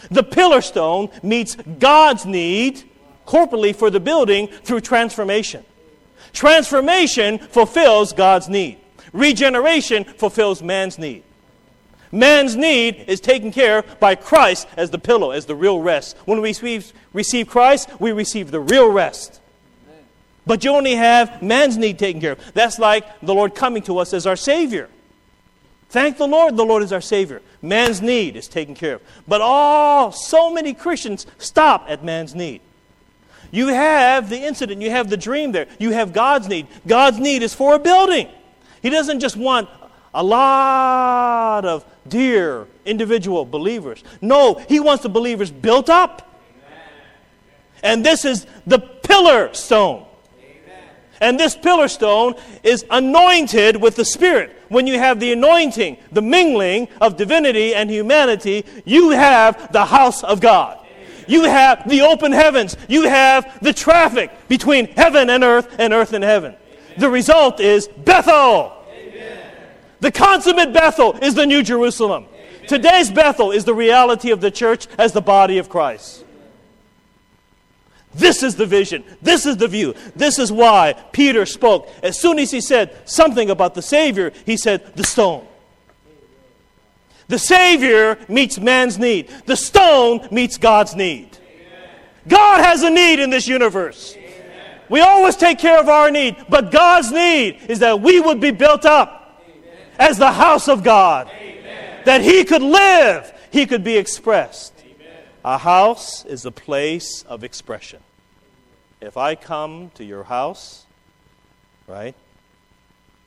The 0.09 0.23
pillar 0.23 0.61
stone 0.61 1.09
meets 1.21 1.55
God's 1.55 2.25
need 2.25 2.83
corporately 3.25 3.75
for 3.75 3.89
the 3.89 3.99
building 3.99 4.47
through 4.47 4.81
transformation. 4.81 5.63
Transformation 6.33 7.37
fulfills 7.37 8.13
God's 8.13 8.49
need. 8.49 8.79
Regeneration 9.13 10.03
fulfills 10.03 10.63
man's 10.63 10.97
need. 10.97 11.23
Man's 12.11 12.55
need 12.55 13.05
is 13.07 13.19
taken 13.19 13.51
care 13.51 13.79
of 13.79 13.99
by 13.99 14.15
Christ 14.15 14.67
as 14.77 14.91
the 14.91 14.99
pillow, 14.99 15.31
as 15.31 15.45
the 15.45 15.55
real 15.55 15.81
rest. 15.81 16.15
When 16.25 16.41
we 16.41 16.49
receive, 16.49 16.93
receive 17.11 17.47
Christ, 17.47 17.89
we 17.99 18.11
receive 18.11 18.51
the 18.51 18.59
real 18.59 18.91
rest. 18.91 19.39
But 20.45 20.63
you 20.63 20.71
only 20.71 20.95
have 20.95 21.41
man's 21.41 21.77
need 21.77 21.97
taken 21.97 22.21
care 22.21 22.33
of. 22.33 22.53
That's 22.53 22.77
like 22.77 23.05
the 23.21 23.33
Lord 23.33 23.55
coming 23.55 23.81
to 23.83 23.97
us 23.97 24.13
as 24.13 24.27
our 24.27 24.35
Savior. 24.35 24.89
Thank 25.89 26.17
the 26.17 26.27
Lord, 26.27 26.57
the 26.57 26.65
Lord 26.65 26.83
is 26.83 26.91
our 26.91 27.01
Savior. 27.01 27.41
Man's 27.61 28.01
need 28.01 28.35
is 28.35 28.47
taken 28.47 28.75
care 28.75 28.95
of. 28.95 29.01
But 29.27 29.41
all, 29.41 30.11
so 30.11 30.51
many 30.51 30.73
Christians 30.73 31.25
stop 31.37 31.85
at 31.87 32.03
man's 32.03 32.35
need. 32.35 32.61
You 33.53 33.67
have 33.67 34.31
the 34.31 34.39
incident, 34.39 34.81
you 34.81 34.89
have 34.89 35.11
the 35.11 35.15
dream 35.15 35.51
there. 35.51 35.67
You 35.77 35.91
have 35.91 36.11
God's 36.11 36.47
need. 36.47 36.65
God's 36.87 37.19
need 37.19 37.43
is 37.43 37.53
for 37.53 37.75
a 37.75 37.79
building. 37.79 38.27
He 38.81 38.89
doesn't 38.89 39.19
just 39.19 39.37
want 39.37 39.69
a 40.11 40.23
lot 40.23 41.63
of 41.63 41.85
dear 42.07 42.65
individual 42.83 43.45
believers. 43.45 44.03
No, 44.21 44.55
He 44.55 44.79
wants 44.79 45.03
the 45.03 45.09
believers 45.09 45.51
built 45.51 45.87
up. 45.87 46.35
And 47.83 48.03
this 48.03 48.25
is 48.25 48.47
the 48.65 48.79
pillar 48.79 49.53
stone. 49.53 50.07
And 51.21 51.39
this 51.39 51.55
pillar 51.55 51.89
stone 51.89 52.33
is 52.63 52.83
anointed 52.89 53.79
with 53.79 53.95
the 53.95 54.03
Spirit. 54.03 54.59
When 54.69 54.87
you 54.87 54.97
have 54.97 55.19
the 55.19 55.31
anointing, 55.31 55.97
the 56.11 56.23
mingling 56.23 56.87
of 56.99 57.17
divinity 57.17 57.75
and 57.75 57.87
humanity, 57.91 58.65
you 58.83 59.11
have 59.11 59.71
the 59.71 59.85
house 59.85 60.23
of 60.23 60.41
God. 60.41 60.82
You 61.27 61.43
have 61.43 61.87
the 61.87 62.01
open 62.01 62.31
heavens. 62.31 62.75
You 62.87 63.03
have 63.03 63.59
the 63.61 63.73
traffic 63.73 64.31
between 64.47 64.87
heaven 64.87 65.29
and 65.29 65.43
earth 65.43 65.75
and 65.79 65.93
earth 65.93 66.13
and 66.13 66.23
heaven. 66.23 66.55
The 66.97 67.09
result 67.09 67.59
is 67.59 67.87
Bethel. 67.87 68.71
The 69.99 70.11
consummate 70.11 70.73
Bethel 70.73 71.13
is 71.21 71.33
the 71.33 71.45
New 71.45 71.63
Jerusalem. 71.63 72.25
Today's 72.67 73.09
Bethel 73.09 73.51
is 73.51 73.65
the 73.65 73.73
reality 73.73 74.31
of 74.31 74.41
the 74.41 74.51
church 74.51 74.87
as 74.97 75.13
the 75.13 75.21
body 75.21 75.57
of 75.57 75.69
Christ. 75.69 76.23
This 78.13 78.43
is 78.43 78.55
the 78.55 78.65
vision. 78.65 79.03
This 79.21 79.45
is 79.45 79.57
the 79.57 79.67
view. 79.67 79.95
This 80.15 80.37
is 80.37 80.51
why 80.51 80.93
Peter 81.11 81.45
spoke. 81.45 81.89
As 82.03 82.19
soon 82.19 82.37
as 82.37 82.51
he 82.51 82.61
said 82.61 82.95
something 83.05 83.49
about 83.49 83.73
the 83.73 83.81
Savior, 83.81 84.31
he 84.45 84.55
said, 84.55 84.95
the 84.95 85.03
stone. 85.03 85.47
The 87.27 87.39
Savior 87.39 88.17
meets 88.27 88.59
man's 88.59 88.99
need, 88.99 89.29
the 89.45 89.55
stone 89.55 90.27
meets 90.31 90.57
God's 90.57 90.95
need. 90.95 91.37
God 92.27 92.63
has 92.63 92.83
a 92.83 92.89
need 92.89 93.19
in 93.19 93.29
this 93.29 93.47
universe. 93.47 94.15
We 94.89 95.01
always 95.01 95.35
take 95.35 95.59
care 95.59 95.79
of 95.79 95.89
our 95.89 96.11
need, 96.11 96.37
but 96.49 96.71
God's 96.71 97.11
need 97.11 97.59
is 97.67 97.79
that 97.79 98.01
we 98.01 98.19
would 98.19 98.39
be 98.39 98.51
built 98.51 98.85
up 98.85 99.41
as 99.97 100.17
the 100.17 100.31
house 100.31 100.67
of 100.67 100.83
God, 100.83 101.29
that 102.05 102.21
He 102.21 102.43
could 102.43 102.61
live, 102.61 103.33
He 103.51 103.65
could 103.65 103.83
be 103.83 103.97
expressed. 103.97 104.73
A 105.45 105.57
house 105.57 106.25
is 106.25 106.45
a 106.45 106.51
place 106.51 107.23
of 107.23 107.43
expression. 107.43 107.99
If 109.01 109.17
I 109.17 109.35
come 109.35 109.91
to 109.95 110.05
your 110.05 110.23
house, 110.23 110.85
right? 111.87 112.15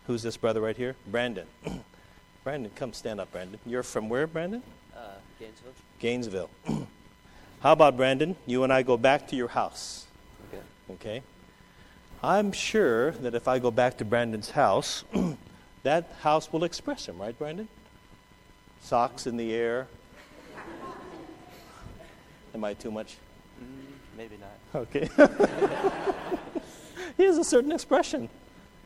Who's 0.06 0.22
this 0.22 0.36
brother 0.36 0.60
right 0.60 0.76
here? 0.76 0.96
Brandon. 1.06 1.46
Brandon, 2.46 2.70
come 2.76 2.92
stand 2.92 3.18
up, 3.18 3.32
Brandon. 3.32 3.58
You're 3.66 3.82
from 3.82 4.08
where, 4.08 4.28
Brandon? 4.28 4.62
Uh, 4.96 5.00
Gainesville. 5.40 5.72
Gainesville. 5.98 6.50
How 7.60 7.72
about, 7.72 7.96
Brandon, 7.96 8.36
you 8.46 8.62
and 8.62 8.72
I 8.72 8.84
go 8.84 8.96
back 8.96 9.26
to 9.30 9.36
your 9.36 9.48
house? 9.48 10.06
Okay. 10.48 10.62
Okay? 10.92 11.22
I'm 12.22 12.52
sure 12.52 13.10
that 13.10 13.34
if 13.34 13.48
I 13.48 13.58
go 13.58 13.72
back 13.72 13.98
to 13.98 14.04
Brandon's 14.04 14.50
house, 14.50 15.02
that 15.82 16.12
house 16.20 16.52
will 16.52 16.62
express 16.62 17.08
him, 17.08 17.18
right, 17.18 17.36
Brandon? 17.36 17.66
Socks 18.80 19.26
in 19.26 19.36
the 19.36 19.52
air. 19.52 19.88
Am 22.54 22.62
I 22.62 22.74
too 22.74 22.92
much? 22.92 23.16
Mm, 23.60 23.66
maybe 24.16 24.38
not. 24.38 24.82
Okay. 24.82 25.08
he 27.16 27.24
has 27.24 27.38
a 27.38 27.44
certain 27.44 27.72
expression. 27.72 28.28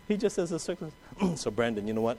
He 0.08 0.16
just 0.16 0.36
has 0.36 0.50
a 0.50 0.58
certain. 0.58 0.92
so, 1.36 1.50
Brandon, 1.50 1.86
you 1.86 1.92
know 1.92 2.00
what? 2.00 2.16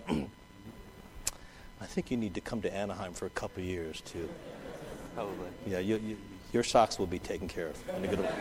I 1.82 1.86
think 1.86 2.12
you 2.12 2.18
need 2.18 2.36
to 2.36 2.41
come 2.41 2.62
to 2.62 2.74
Anaheim 2.74 3.14
for 3.14 3.26
a 3.26 3.32
couple 3.32 3.64
of 3.64 3.68
years 3.68 4.02
too. 4.02 4.30
Probably. 5.16 5.49
Yeah, 5.66 5.80
you, 5.80 5.98
you, 5.98 6.18
your 6.53 6.64
socks 6.64 6.99
will 6.99 7.08
be 7.08 7.20
taken 7.20 7.48
care 7.48 7.68
of. 7.68 7.90
in 7.98 8.06
a 8.06 8.08
good 8.08 8.20
way. 8.20 8.32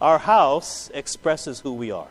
Our 0.00 0.18
house 0.18 0.88
expresses 0.94 1.60
who 1.60 1.74
we 1.74 1.90
are. 1.90 2.10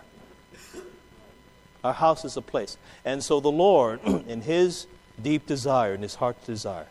Our 1.82 1.94
house 1.94 2.26
is 2.26 2.36
a 2.36 2.42
place. 2.42 2.78
And 3.06 3.24
so 3.24 3.40
the 3.40 3.52
Lord, 3.52 4.04
in 4.28 4.42
His 4.42 4.86
deep 5.22 5.48
desire, 5.48 5.94
in 5.94 6.02
His 6.02 6.16
heart's 6.16 6.46
desire, 6.46 6.88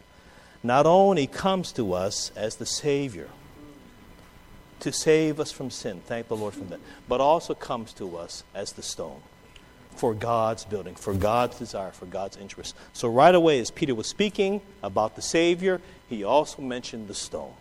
not 0.63 0.87
only 0.87 1.27
comes 1.27 1.73
to 1.73 1.93
us 1.93 2.33
as 2.35 2.57
the 2.57 2.67
Savior 2.67 3.29
to 4.81 4.93
save 4.93 5.39
us 5.39 5.53
from 5.53 5.71
sin, 5.71 6.01
thank 6.07 6.29
the 6.29 6.37
Lord 6.37 6.55
for 6.55 6.65
that, 6.65 6.81
but 7.07 7.21
also 7.21 7.55
comes 7.55 7.93
to 7.95 8.17
us 8.17 8.45
as 8.55 8.73
the 8.73 8.83
stone 8.83 9.21
for 9.99 10.15
God's 10.15 10.65
building, 10.65 10.95
for 10.95 11.13
God's 11.13 11.59
desire, 11.59 11.91
for 11.91 12.07
God's 12.07 12.37
interest. 12.37 12.77
So, 12.93 13.09
right 13.09 13.35
away, 13.35 13.59
as 13.59 13.71
Peter 13.71 13.95
was 13.95 14.07
speaking 14.07 14.61
about 14.83 15.17
the 15.17 15.23
Savior, 15.23 15.81
he 16.09 16.25
also 16.25 16.63
mentioned 16.63 17.09
the 17.09 17.15
stone. 17.15 17.53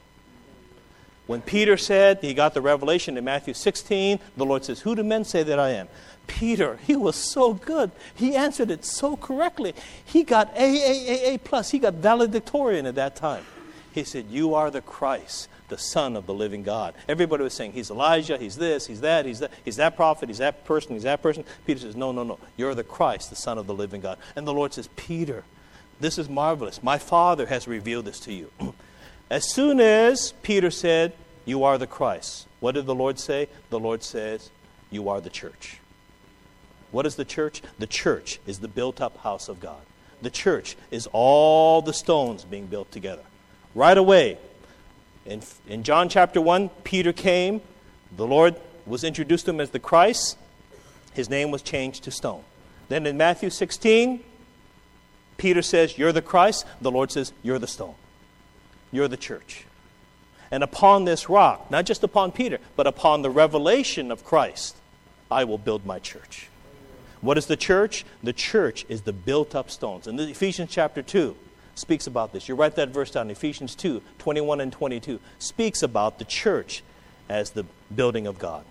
When 1.25 1.41
Peter 1.41 1.75
said 1.75 2.19
he 2.21 2.33
got 2.33 2.53
the 2.53 2.61
revelation 2.61 3.17
in 3.17 3.25
Matthew 3.25 3.53
16, 3.53 4.19
the 4.37 4.45
Lord 4.45 4.63
says, 4.63 4.79
Who 4.79 4.95
do 4.95 5.03
men 5.03 5.25
say 5.25 5.43
that 5.43 5.59
I 5.59 5.71
am? 5.71 5.89
Peter, 6.25 6.79
he 6.87 6.95
was 6.95 7.15
so 7.15 7.53
good. 7.53 7.91
He 8.15 8.35
answered 8.35 8.71
it 8.71 8.85
so 8.85 9.17
correctly. 9.17 9.73
He 10.05 10.23
got 10.23 10.55
A, 10.55 10.63
A, 10.63 11.31
A, 11.31 11.33
A 11.33 11.37
plus. 11.39 11.71
He 11.71 11.79
got 11.79 11.95
valedictorian 11.95 12.85
at 12.85 12.95
that 12.95 13.15
time. 13.15 13.43
He 13.91 14.03
said, 14.03 14.27
You 14.29 14.53
are 14.53 14.71
the 14.71 14.81
Christ, 14.81 15.49
the 15.69 15.77
Son 15.77 16.15
of 16.15 16.25
the 16.25 16.33
living 16.33 16.63
God. 16.63 16.93
Everybody 17.07 17.43
was 17.43 17.53
saying, 17.53 17.73
He's 17.73 17.89
Elijah, 17.89 18.37
He's 18.37 18.55
this, 18.55 18.87
He's 18.87 19.01
that, 19.01 19.25
He's 19.25 19.39
that, 19.39 19.51
He's 19.65 19.75
that 19.77 19.95
prophet, 19.95 20.29
He's 20.29 20.37
that 20.37 20.65
person, 20.65 20.93
He's 20.93 21.03
that 21.03 21.21
person. 21.21 21.43
Peter 21.65 21.79
says, 21.79 21.95
No, 21.95 22.11
no, 22.11 22.23
no. 22.23 22.39
You're 22.55 22.75
the 22.75 22.83
Christ, 22.83 23.29
the 23.29 23.35
Son 23.35 23.57
of 23.57 23.67
the 23.67 23.73
living 23.73 24.01
God. 24.01 24.17
And 24.35 24.47
the 24.47 24.53
Lord 24.53 24.73
says, 24.73 24.89
Peter, 24.95 25.43
this 25.99 26.17
is 26.17 26.29
marvelous. 26.29 26.81
My 26.81 26.97
Father 26.97 27.47
has 27.47 27.67
revealed 27.67 28.05
this 28.05 28.19
to 28.21 28.33
you. 28.33 28.51
as 29.29 29.51
soon 29.51 29.79
as 29.79 30.33
Peter 30.43 30.71
said, 30.71 31.13
You 31.45 31.63
are 31.63 31.77
the 31.77 31.87
Christ, 31.87 32.47
what 32.59 32.75
did 32.75 32.85
the 32.85 32.95
Lord 32.95 33.19
say? 33.19 33.49
The 33.69 33.79
Lord 33.79 34.03
says, 34.03 34.49
You 34.89 35.09
are 35.09 35.21
the 35.21 35.29
church. 35.29 35.79
What 36.91 37.05
is 37.05 37.15
the 37.15 37.25
church? 37.25 37.61
The 37.79 37.87
church 37.87 38.39
is 38.47 38.59
the 38.59 38.67
built 38.67 39.01
up 39.01 39.17
house 39.17 39.49
of 39.49 39.59
God. 39.59 39.81
The 40.21 40.29
church 40.29 40.75
is 40.89 41.07
all 41.11 41.81
the 41.81 41.93
stones 41.93 42.43
being 42.43 42.65
built 42.67 42.91
together. 42.91 43.21
Right 43.75 43.97
away, 43.97 44.37
in, 45.27 45.41
in 45.67 45.83
John 45.83 46.09
chapter 46.09 46.41
1, 46.41 46.69
Peter 46.83 47.13
came. 47.13 47.61
The 48.15 48.25
Lord 48.25 48.55
was 48.85 49.03
introduced 49.03 49.45
to 49.45 49.51
him 49.51 49.59
as 49.59 49.69
the 49.71 49.79
Christ. 49.79 50.37
His 51.13 51.29
name 51.29 51.51
was 51.51 51.61
changed 51.61 52.03
to 52.05 52.11
stone. 52.11 52.43
Then 52.89 53.05
in 53.05 53.17
Matthew 53.17 53.49
16, 53.49 54.23
Peter 55.37 55.61
says, 55.61 55.97
You're 55.97 56.13
the 56.13 56.21
Christ. 56.21 56.65
The 56.81 56.91
Lord 56.91 57.11
says, 57.11 57.33
You're 57.43 57.59
the 57.59 57.67
stone. 57.67 57.95
You're 58.91 59.07
the 59.07 59.17
church. 59.17 59.65
And 60.49 60.63
upon 60.63 61.03
this 61.03 61.29
rock, 61.29 61.69
not 61.69 61.85
just 61.85 62.03
upon 62.03 62.31
Peter, 62.31 62.59
but 62.77 62.87
upon 62.87 63.21
the 63.21 63.29
revelation 63.29 64.11
of 64.11 64.23
Christ, 64.23 64.77
I 65.29 65.43
will 65.43 65.57
build 65.57 65.85
my 65.85 65.99
church. 65.99 66.47
What 67.19 67.37
is 67.37 67.47
the 67.47 67.57
church? 67.57 68.05
The 68.23 68.31
church 68.31 68.85
is 68.87 69.01
the 69.01 69.11
built 69.11 69.55
up 69.55 69.69
stones. 69.69 70.07
And 70.07 70.17
Ephesians 70.19 70.71
chapter 70.71 71.01
2 71.01 71.35
speaks 71.77 72.07
about 72.07 72.33
this. 72.33 72.49
You 72.49 72.55
write 72.55 72.75
that 72.75 72.89
verse 72.89 73.11
down, 73.11 73.29
Ephesians 73.29 73.75
2 73.75 74.01
21 74.19 74.61
and 74.61 74.71
22, 74.71 75.19
speaks 75.39 75.83
about 75.83 76.19
the 76.19 76.25
church 76.25 76.83
as 77.29 77.51
the 77.51 77.65
building 77.93 78.27
of 78.27 78.39
God. 78.39 78.65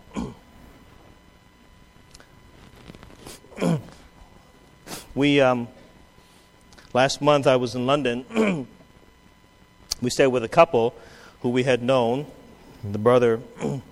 we, 5.15 5.41
um, 5.41 5.69
last 6.93 7.23
month 7.23 7.47
I 7.47 7.57
was 7.57 7.75
in 7.75 7.87
London. 7.87 8.67
we 10.03 10.11
stayed 10.11 10.27
with 10.29 10.45
a 10.45 10.49
couple 10.49 10.95
who 11.43 11.51
we 11.51 11.63
had 11.63 11.83
known. 11.83 12.27
The 12.85 12.99
brother 12.99 13.41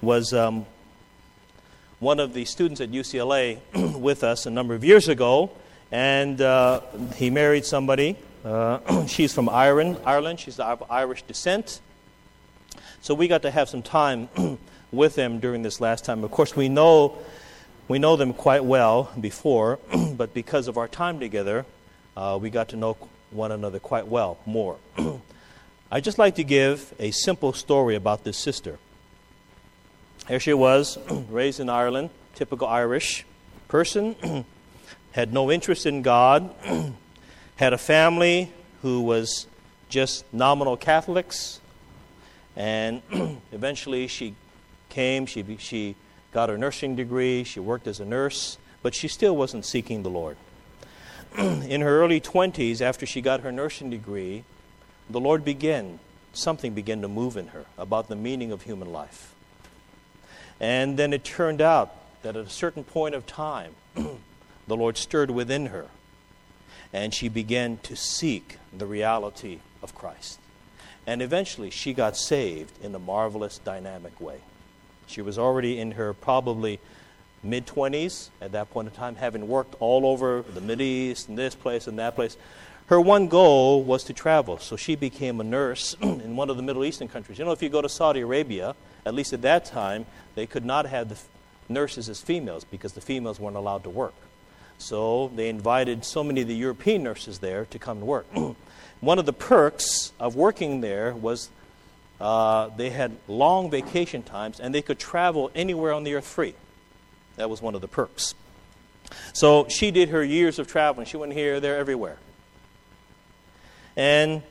was 0.00 0.32
um, 0.32 0.66
one 2.00 2.20
of 2.20 2.34
the 2.34 2.44
students 2.44 2.80
at 2.80 2.90
UCLA 2.90 3.58
with 3.98 4.24
us 4.24 4.46
a 4.46 4.50
number 4.50 4.74
of 4.74 4.84
years 4.84 5.08
ago, 5.08 5.50
and 5.90 6.40
uh, 6.40 6.80
he 7.16 7.30
married 7.30 7.64
somebody. 7.64 8.16
Uh, 8.44 9.06
she's 9.06 9.32
from 9.32 9.48
Ireland. 9.48 9.98
Ireland. 10.04 10.40
She's 10.40 10.60
of 10.60 10.82
Irish 10.90 11.22
descent. 11.22 11.80
So 13.00 13.14
we 13.14 13.28
got 13.28 13.42
to 13.42 13.50
have 13.50 13.68
some 13.68 13.82
time 13.82 14.28
with 14.92 15.14
them 15.14 15.40
during 15.40 15.62
this 15.62 15.80
last 15.80 16.04
time. 16.04 16.22
Of 16.24 16.30
course, 16.30 16.54
we 16.54 16.68
know 16.68 17.18
we 17.88 17.98
know 17.98 18.16
them 18.16 18.32
quite 18.32 18.64
well 18.64 19.10
before, 19.20 19.78
but 20.16 20.32
because 20.32 20.68
of 20.68 20.78
our 20.78 20.88
time 20.88 21.20
together, 21.20 21.66
uh, 22.16 22.38
we 22.40 22.50
got 22.50 22.68
to 22.70 22.76
know 22.76 22.96
one 23.30 23.52
another 23.52 23.78
quite 23.78 24.06
well 24.06 24.38
more. 24.46 24.76
I'd 25.90 26.04
just 26.04 26.18
like 26.18 26.36
to 26.36 26.44
give 26.44 26.94
a 26.98 27.10
simple 27.10 27.52
story 27.52 27.94
about 27.94 28.24
this 28.24 28.38
sister. 28.38 28.78
Here 30.28 30.40
she 30.40 30.54
was, 30.54 30.96
raised 31.28 31.60
in 31.60 31.68
Ireland, 31.68 32.08
typical 32.34 32.66
Irish 32.66 33.26
person, 33.68 34.46
had 35.12 35.32
no 35.32 35.52
interest 35.52 35.84
in 35.84 36.00
God, 36.00 36.54
had 37.56 37.72
a 37.72 37.78
family 37.78 38.52
who 38.82 39.00
was 39.00 39.46
just 39.88 40.24
nominal 40.32 40.76
Catholics, 40.76 41.60
and 42.56 43.02
eventually 43.52 44.08
she 44.08 44.34
came, 44.88 45.26
she, 45.26 45.44
she 45.58 45.96
got 46.32 46.48
her 46.48 46.58
nursing 46.58 46.96
degree, 46.96 47.44
she 47.44 47.60
worked 47.60 47.86
as 47.86 48.00
a 48.00 48.04
nurse, 48.04 48.58
but 48.82 48.94
she 48.94 49.08
still 49.08 49.36
wasn't 49.36 49.64
seeking 49.64 50.02
the 50.02 50.10
Lord. 50.10 50.36
in 51.38 51.80
her 51.80 52.00
early 52.00 52.20
20s, 52.20 52.80
after 52.80 53.06
she 53.06 53.20
got 53.20 53.40
her 53.40 53.52
nursing 53.52 53.90
degree, 53.90 54.44
the 55.08 55.20
Lord 55.20 55.44
began, 55.44 55.98
something 56.32 56.74
began 56.74 57.02
to 57.02 57.08
move 57.08 57.36
in 57.36 57.48
her 57.48 57.66
about 57.78 58.08
the 58.08 58.16
meaning 58.16 58.52
of 58.52 58.62
human 58.62 58.92
life. 58.92 59.34
And 60.60 60.96
then 60.96 61.12
it 61.12 61.24
turned 61.24 61.60
out 61.60 61.94
that 62.22 62.36
at 62.36 62.46
a 62.46 62.50
certain 62.50 62.84
point 62.84 63.14
of 63.14 63.26
time, 63.26 63.74
the 63.94 64.76
Lord 64.76 64.96
stirred 64.96 65.30
within 65.30 65.66
her, 65.66 65.86
and 66.94 67.12
she 67.12 67.28
began 67.28 67.76
to 67.78 67.96
seek 67.96 68.58
the 68.72 68.86
reality 68.86 69.58
of 69.82 69.94
Christ. 69.96 70.38
And 71.06 71.20
eventually, 71.20 71.68
she 71.68 71.92
got 71.92 72.16
saved 72.16 72.72
in 72.82 72.94
a 72.94 73.00
marvelous, 73.00 73.58
dynamic 73.58 74.18
way. 74.20 74.38
She 75.08 75.20
was 75.20 75.36
already 75.36 75.78
in 75.78 75.90
her 75.92 76.14
probably 76.14 76.78
mid 77.42 77.66
20s 77.66 78.30
at 78.40 78.52
that 78.52 78.70
point 78.70 78.88
in 78.88 78.94
time, 78.94 79.16
having 79.16 79.48
worked 79.48 79.74
all 79.80 80.06
over 80.06 80.42
the 80.42 80.60
Middle 80.60 80.86
East 80.86 81.28
and 81.28 81.36
this 81.36 81.56
place 81.56 81.88
and 81.88 81.98
that 81.98 82.14
place. 82.14 82.36
Her 82.86 83.00
one 83.00 83.26
goal 83.26 83.82
was 83.82 84.04
to 84.04 84.12
travel, 84.12 84.58
so 84.58 84.76
she 84.76 84.94
became 84.94 85.40
a 85.40 85.44
nurse 85.44 85.96
in 86.00 86.36
one 86.36 86.48
of 86.48 86.56
the 86.56 86.62
Middle 86.62 86.84
Eastern 86.84 87.08
countries. 87.08 87.40
You 87.40 87.44
know, 87.44 87.52
if 87.52 87.60
you 87.60 87.68
go 87.68 87.82
to 87.82 87.88
Saudi 87.88 88.20
Arabia, 88.20 88.76
at 89.04 89.14
least 89.14 89.32
at 89.32 89.42
that 89.42 89.64
time, 89.64 90.06
they 90.36 90.46
could 90.46 90.64
not 90.64 90.86
have 90.86 91.08
the 91.08 91.18
nurses 91.68 92.08
as 92.08 92.20
females 92.20 92.62
because 92.62 92.92
the 92.92 93.00
females 93.00 93.40
weren't 93.40 93.56
allowed 93.56 93.82
to 93.82 93.90
work. 93.90 94.14
So 94.78 95.30
they 95.34 95.48
invited 95.48 96.04
so 96.04 96.22
many 96.22 96.42
of 96.42 96.48
the 96.48 96.54
European 96.54 97.02
nurses 97.02 97.38
there 97.38 97.64
to 97.66 97.78
come 97.78 97.98
and 97.98 98.06
work. 98.06 98.26
one 99.00 99.18
of 99.18 99.26
the 99.26 99.32
perks 99.32 100.12
of 100.18 100.36
working 100.36 100.80
there 100.80 101.14
was 101.14 101.50
uh, 102.20 102.68
they 102.76 102.90
had 102.90 103.16
long 103.28 103.70
vacation 103.70 104.22
times 104.22 104.60
and 104.60 104.74
they 104.74 104.82
could 104.82 104.98
travel 104.98 105.50
anywhere 105.54 105.92
on 105.92 106.04
the 106.04 106.14
earth 106.14 106.26
free. 106.26 106.54
That 107.36 107.50
was 107.50 107.60
one 107.60 107.74
of 107.74 107.80
the 107.80 107.88
perks. 107.88 108.34
So 109.32 109.66
she 109.68 109.90
did 109.90 110.10
her 110.10 110.22
years 110.22 110.58
of 110.58 110.66
traveling. 110.66 111.06
She 111.06 111.16
went 111.16 111.32
here, 111.32 111.60
there, 111.60 111.76
everywhere. 111.76 112.16
And 113.96 114.42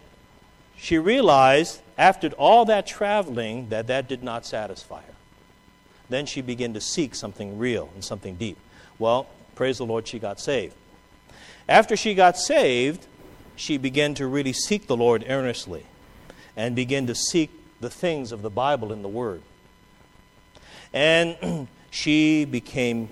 she 0.78 0.98
realized 0.98 1.82
after 1.98 2.30
all 2.30 2.66
that 2.66 2.86
traveling 2.86 3.70
that 3.70 3.88
that 3.88 4.08
did 4.08 4.24
not 4.24 4.46
satisfy 4.46 5.02
her. 5.02 5.14
Then 6.10 6.26
she 6.26 6.42
began 6.42 6.74
to 6.74 6.82
seek 6.82 7.16
something 7.16 7.58
real 7.58 7.90
and 7.94 8.04
something 8.04 8.36
deep. 8.36 8.58
Well, 9.00 9.28
praise 9.56 9.78
the 9.78 9.86
Lord, 9.86 10.08
she 10.08 10.20
got 10.20 10.40
saved. 10.40 10.76
After 11.68 11.96
she 11.96 12.14
got 12.14 12.38
saved, 12.38 13.06
she 13.56 13.78
began 13.78 14.14
to 14.16 14.28
really 14.28 14.54
seek 14.54 14.88
the 14.88 14.98
Lord 14.98 15.26
earnestly 15.28 15.86
and 16.56 16.76
began 16.76 17.08
to 17.08 17.16
seek 17.16 17.52
the 17.80 17.90
things 17.90 18.32
of 18.32 18.42
the 18.42 18.50
Bible 18.50 18.92
and 18.92 19.04
the 19.04 19.10
Word. 19.10 19.42
And 20.94 21.68
she 21.92 22.46
became 22.46 23.10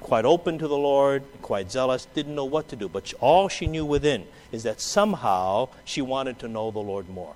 quite 0.00 0.24
open 0.24 0.58
to 0.58 0.68
the 0.68 0.76
Lord, 0.76 1.24
quite 1.42 1.70
zealous, 1.70 2.06
didn't 2.14 2.34
know 2.34 2.44
what 2.44 2.68
to 2.68 2.76
do. 2.76 2.88
But 2.88 3.12
all 3.20 3.48
she 3.48 3.66
knew 3.66 3.84
within 3.84 4.26
is 4.52 4.62
that 4.62 4.80
somehow 4.80 5.68
she 5.84 6.00
wanted 6.00 6.38
to 6.40 6.48
know 6.48 6.70
the 6.70 6.78
Lord 6.78 7.08
more. 7.08 7.34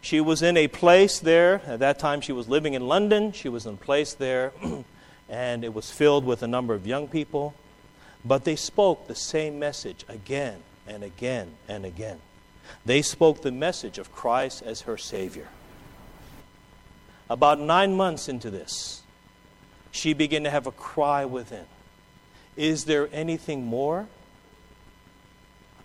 She 0.00 0.20
was 0.20 0.42
in 0.42 0.56
a 0.56 0.68
place 0.68 1.20
there, 1.20 1.62
at 1.66 1.78
that 1.78 1.98
time 1.98 2.20
she 2.20 2.32
was 2.32 2.48
living 2.48 2.74
in 2.74 2.88
London. 2.88 3.32
She 3.32 3.48
was 3.48 3.66
in 3.66 3.74
a 3.74 3.76
place 3.76 4.14
there, 4.14 4.52
and 5.32 5.64
it 5.64 5.72
was 5.72 5.90
filled 5.90 6.26
with 6.26 6.42
a 6.42 6.46
number 6.46 6.74
of 6.74 6.86
young 6.86 7.08
people. 7.08 7.54
But 8.22 8.44
they 8.44 8.54
spoke 8.54 9.08
the 9.08 9.14
same 9.14 9.58
message 9.58 10.04
again 10.06 10.62
and 10.86 11.02
again 11.02 11.54
and 11.66 11.86
again. 11.86 12.20
They 12.84 13.00
spoke 13.00 13.40
the 13.40 13.50
message 13.50 13.98
of 13.98 14.12
Christ 14.12 14.62
as 14.62 14.82
her 14.82 14.98
Savior. 14.98 15.48
About 17.30 17.58
nine 17.58 17.96
months 17.96 18.28
into 18.28 18.50
this, 18.50 19.02
she 19.90 20.12
began 20.12 20.44
to 20.44 20.50
have 20.50 20.66
a 20.66 20.72
cry 20.72 21.24
within 21.24 21.64
Is 22.54 22.84
there 22.84 23.08
anything 23.10 23.64
more? 23.64 24.08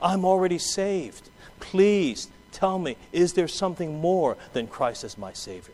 I'm 0.01 0.25
already 0.25 0.59
saved. 0.59 1.29
Please 1.61 2.27
tell 2.51 2.77
me, 2.77 2.97
is 3.13 3.33
there 3.33 3.47
something 3.47 3.99
more 3.99 4.35
than 4.51 4.67
Christ 4.67 5.05
as 5.05 5.17
my 5.17 5.31
Savior? 5.31 5.73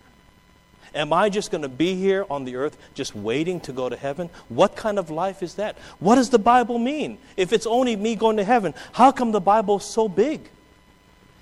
Am 0.96 1.12
I 1.12 1.30
just 1.30 1.50
going 1.50 1.64
to 1.64 1.70
be 1.70 1.96
here 1.96 2.26
on 2.30 2.46
the 2.46 2.56
earth 2.56 2.78
just 2.94 3.16
waiting 3.16 3.60
to 3.62 3.74
go 3.74 3.90
to 3.90 3.96
heaven? 3.96 4.30
What 4.50 4.76
kind 4.76 5.00
of 5.00 5.10
life 5.10 5.42
is 5.42 5.56
that? 5.56 5.78
What 6.00 6.16
does 6.16 6.30
the 6.30 6.40
Bible 6.40 6.78
mean? 6.78 7.18
If 7.36 7.52
it's 7.52 7.66
only 7.66 7.96
me 7.96 8.16
going 8.16 8.38
to 8.38 8.44
heaven, 8.44 8.74
how 8.92 9.12
come 9.12 9.32
the 9.32 9.42
Bible 9.42 9.78
is 9.78 9.86
so 9.86 10.08
big? 10.08 10.50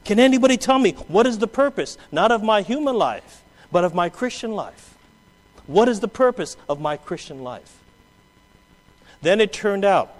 Can 0.05 0.19
anybody 0.19 0.57
tell 0.57 0.79
me 0.79 0.93
what 1.07 1.27
is 1.27 1.37
the 1.37 1.47
purpose, 1.47 1.97
not 2.11 2.31
of 2.31 2.43
my 2.43 2.61
human 2.61 2.95
life, 2.95 3.43
but 3.71 3.83
of 3.83 3.93
my 3.93 4.09
Christian 4.09 4.51
life? 4.51 4.97
What 5.67 5.87
is 5.89 5.99
the 5.99 6.07
purpose 6.07 6.57
of 6.67 6.79
my 6.79 6.97
Christian 6.97 7.43
life? 7.43 7.77
Then 9.21 9.39
it 9.39 9.53
turned 9.53 9.85
out 9.85 10.15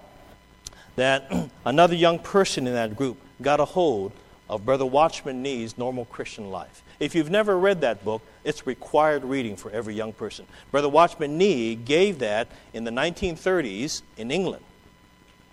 that 0.96 1.32
another 1.66 1.96
young 1.96 2.20
person 2.20 2.68
in 2.68 2.74
that 2.74 2.96
group 2.96 3.18
got 3.42 3.60
a 3.60 3.66
hold 3.66 4.12
of 4.50 4.66
Brother 4.66 4.86
Watchman 4.86 5.42
Nee's 5.42 5.78
Normal 5.78 6.06
Christian 6.06 6.52
Life. 6.52 6.84
If 7.02 7.16
you've 7.16 7.32
never 7.32 7.58
read 7.58 7.82
that 7.82 8.06
book, 8.06 8.22
it's 8.44 8.68
required 8.68 9.24
reading 9.24 9.56
for 9.56 9.72
every 9.72 9.96
young 9.96 10.14
person. 10.14 10.46
Brother 10.70 10.88
Watchman 10.88 11.36
Nee 11.36 11.74
gave 11.74 12.20
that 12.20 12.48
in 12.74 12.84
the 12.84 12.92
1930s 12.92 14.04
in 14.18 14.30
England, 14.30 14.64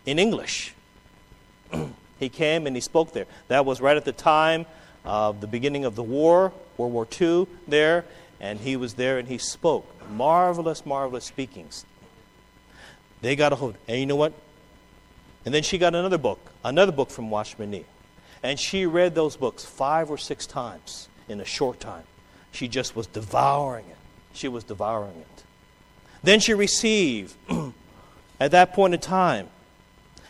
in 0.04 0.18
English. 0.18 0.74
he 2.20 2.28
came 2.28 2.66
and 2.66 2.76
he 2.76 2.82
spoke 2.82 3.14
there. 3.14 3.24
That 3.48 3.64
was 3.64 3.80
right 3.80 3.96
at 3.96 4.04
the 4.04 4.12
time 4.12 4.66
of 5.06 5.40
the 5.40 5.46
beginning 5.46 5.86
of 5.86 5.96
the 5.96 6.02
war, 6.02 6.52
World 6.76 6.92
War 6.92 7.08
II, 7.18 7.46
there, 7.66 8.04
and 8.40 8.60
he 8.60 8.76
was 8.76 8.92
there 8.92 9.18
and 9.18 9.26
he 9.26 9.38
spoke. 9.38 9.86
Marvelous, 10.10 10.84
marvelous 10.84 11.24
speakings. 11.24 11.86
They 13.22 13.36
got 13.36 13.54
a 13.54 13.56
hold. 13.56 13.76
And 13.88 13.98
you 13.98 14.04
know 14.04 14.16
what? 14.16 14.34
And 15.46 15.54
then 15.54 15.62
she 15.62 15.78
got 15.78 15.94
another 15.94 16.18
book, 16.18 16.40
another 16.62 16.92
book 16.92 17.08
from 17.08 17.30
Watchman 17.30 17.70
Nee. 17.70 17.86
And 18.42 18.60
she 18.60 18.84
read 18.84 19.14
those 19.14 19.34
books 19.34 19.64
five 19.64 20.10
or 20.10 20.18
six 20.18 20.46
times 20.46 21.08
in 21.28 21.40
a 21.40 21.44
short 21.44 21.80
time. 21.80 22.04
She 22.52 22.68
just 22.68 22.96
was 22.96 23.06
devouring 23.06 23.86
it. 23.88 23.96
She 24.32 24.48
was 24.48 24.64
devouring 24.64 25.16
it. 25.16 25.44
Then 26.22 26.40
she 26.40 26.54
received, 26.54 27.34
at 28.40 28.50
that 28.50 28.72
point 28.72 28.94
in 28.94 29.00
time, 29.00 29.48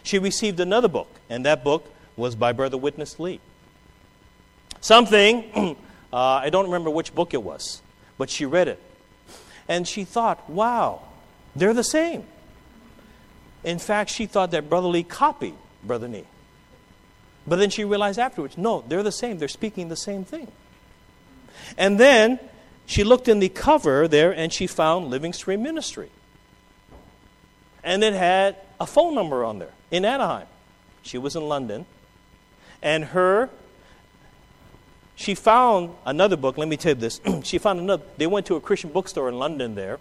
she 0.03 0.19
received 0.19 0.61
another 0.61 0.89
book, 0.89 1.09
and 1.29 1.45
that 1.47 1.65
book 1.65 1.91
was 2.17 2.35
by 2.35 2.53
Brother 2.53 2.77
Witness 2.77 3.19
Lee. 3.19 3.41
Something, 4.81 5.77
uh, 6.13 6.17
I 6.17 6.51
don't 6.51 6.67
remember 6.67 6.91
which 6.91 7.15
book 7.15 7.35
it 7.35 7.43
was, 7.43 7.83
but 8.17 8.31
she 8.31 8.47
read 8.47 8.69
it. 8.69 8.81
And 9.69 9.87
she 9.87 10.05
thought, 10.05 10.49
wow, 10.49 11.03
they're 11.55 11.75
the 11.75 11.85
same. 11.85 12.25
In 13.65 13.79
fact, 13.79 14.11
she 14.11 14.27
thought 14.27 14.51
that 14.53 14.69
Brother 14.69 14.89
Lee 14.89 15.03
copied 15.03 15.55
Brother 15.85 16.09
Nee. 16.09 16.25
But 17.47 17.57
then 17.57 17.71
she 17.71 17.85
realized 17.85 18.19
afterwards, 18.19 18.59
no, 18.59 18.85
they're 18.87 19.03
the 19.03 19.13
same. 19.13 19.39
They're 19.39 19.49
speaking 19.49 19.89
the 19.89 19.97
same 19.97 20.25
thing. 20.25 20.49
And 21.77 21.99
then 21.99 22.39
she 22.87 23.05
looked 23.05 23.29
in 23.29 23.39
the 23.39 23.49
cover 23.49 24.09
there 24.09 24.33
and 24.33 24.53
she 24.53 24.67
found 24.67 25.11
Living 25.11 25.33
Stream 25.33 25.63
Ministry. 25.63 26.11
And 27.85 28.03
it 28.03 28.15
had 28.15 28.57
a 28.81 28.87
phone 28.87 29.15
number 29.15 29.45
on 29.45 29.59
there 29.59 29.73
in 29.91 30.05
Anaheim. 30.05 30.47
She 31.03 31.19
was 31.19 31.37
in 31.37 31.49
London. 31.49 31.87
And 32.83 33.05
her, 33.07 33.51
she 35.17 35.35
found 35.35 35.95
another 36.07 36.37
book. 36.37 36.59
Let 36.59 36.69
me 36.69 36.77
tell 36.77 36.91
you 36.91 37.01
this. 37.01 37.21
she 37.45 37.59
found 37.59 37.81
another, 37.81 38.05
they 38.17 38.27
went 38.27 38.47
to 38.47 38.57
a 38.57 38.61
Christian 38.61 38.91
bookstore 38.91 39.29
in 39.29 39.39
London 39.39 39.75
there. 39.75 39.99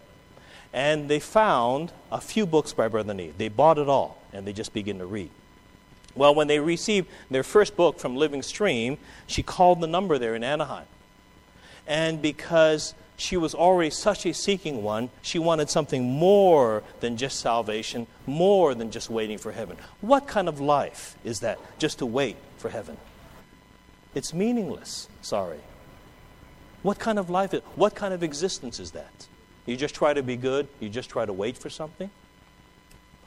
And 0.73 1.09
they 1.09 1.19
found 1.19 1.91
a 2.11 2.21
few 2.21 2.45
books 2.45 2.73
by 2.73 2.87
Brother 2.87 3.13
Nee. 3.13 3.33
They 3.37 3.47
bought 3.47 3.77
it 3.77 3.87
all 3.87 4.21
and 4.33 4.45
they 4.45 4.53
just 4.53 4.73
began 4.73 4.99
to 4.99 5.05
read. 5.05 5.29
Well, 6.15 6.33
when 6.33 6.47
they 6.47 6.59
received 6.59 7.07
their 7.29 7.43
first 7.43 7.75
book 7.75 7.99
from 7.99 8.15
Living 8.15 8.41
Stream, 8.41 8.97
she 9.27 9.43
called 9.43 9.81
the 9.81 9.87
number 9.87 10.17
there 10.17 10.35
in 10.35 10.43
Anaheim. 10.43 10.85
And 11.87 12.21
because 12.21 12.93
she 13.15 13.35
was 13.37 13.55
already 13.55 13.89
such 13.89 14.25
a 14.25 14.33
seeking 14.33 14.83
one, 14.83 15.09
she 15.21 15.39
wanted 15.39 15.69
something 15.69 16.03
more 16.03 16.83
than 16.99 17.17
just 17.17 17.39
salvation, 17.39 18.05
more 18.25 18.75
than 18.75 18.91
just 18.91 19.09
waiting 19.09 19.37
for 19.37 19.51
heaven. 19.51 19.77
What 20.01 20.27
kind 20.27 20.47
of 20.47 20.59
life 20.59 21.15
is 21.23 21.39
that, 21.39 21.59
just 21.79 21.99
to 21.99 22.05
wait 22.05 22.35
for 22.57 22.69
heaven? 22.69 22.97
It's 24.13 24.33
meaningless, 24.33 25.09
sorry. 25.21 25.59
What 26.83 26.99
kind 26.99 27.17
of 27.17 27.29
life, 27.29 27.53
is, 27.53 27.61
what 27.75 27.95
kind 27.95 28.13
of 28.13 28.21
existence 28.21 28.79
is 28.79 28.91
that? 28.91 29.27
You 29.65 29.75
just 29.75 29.95
try 29.95 30.13
to 30.13 30.23
be 30.23 30.35
good, 30.35 30.67
you 30.79 30.89
just 30.89 31.09
try 31.09 31.25
to 31.25 31.33
wait 31.33 31.57
for 31.57 31.69
something? 31.69 32.09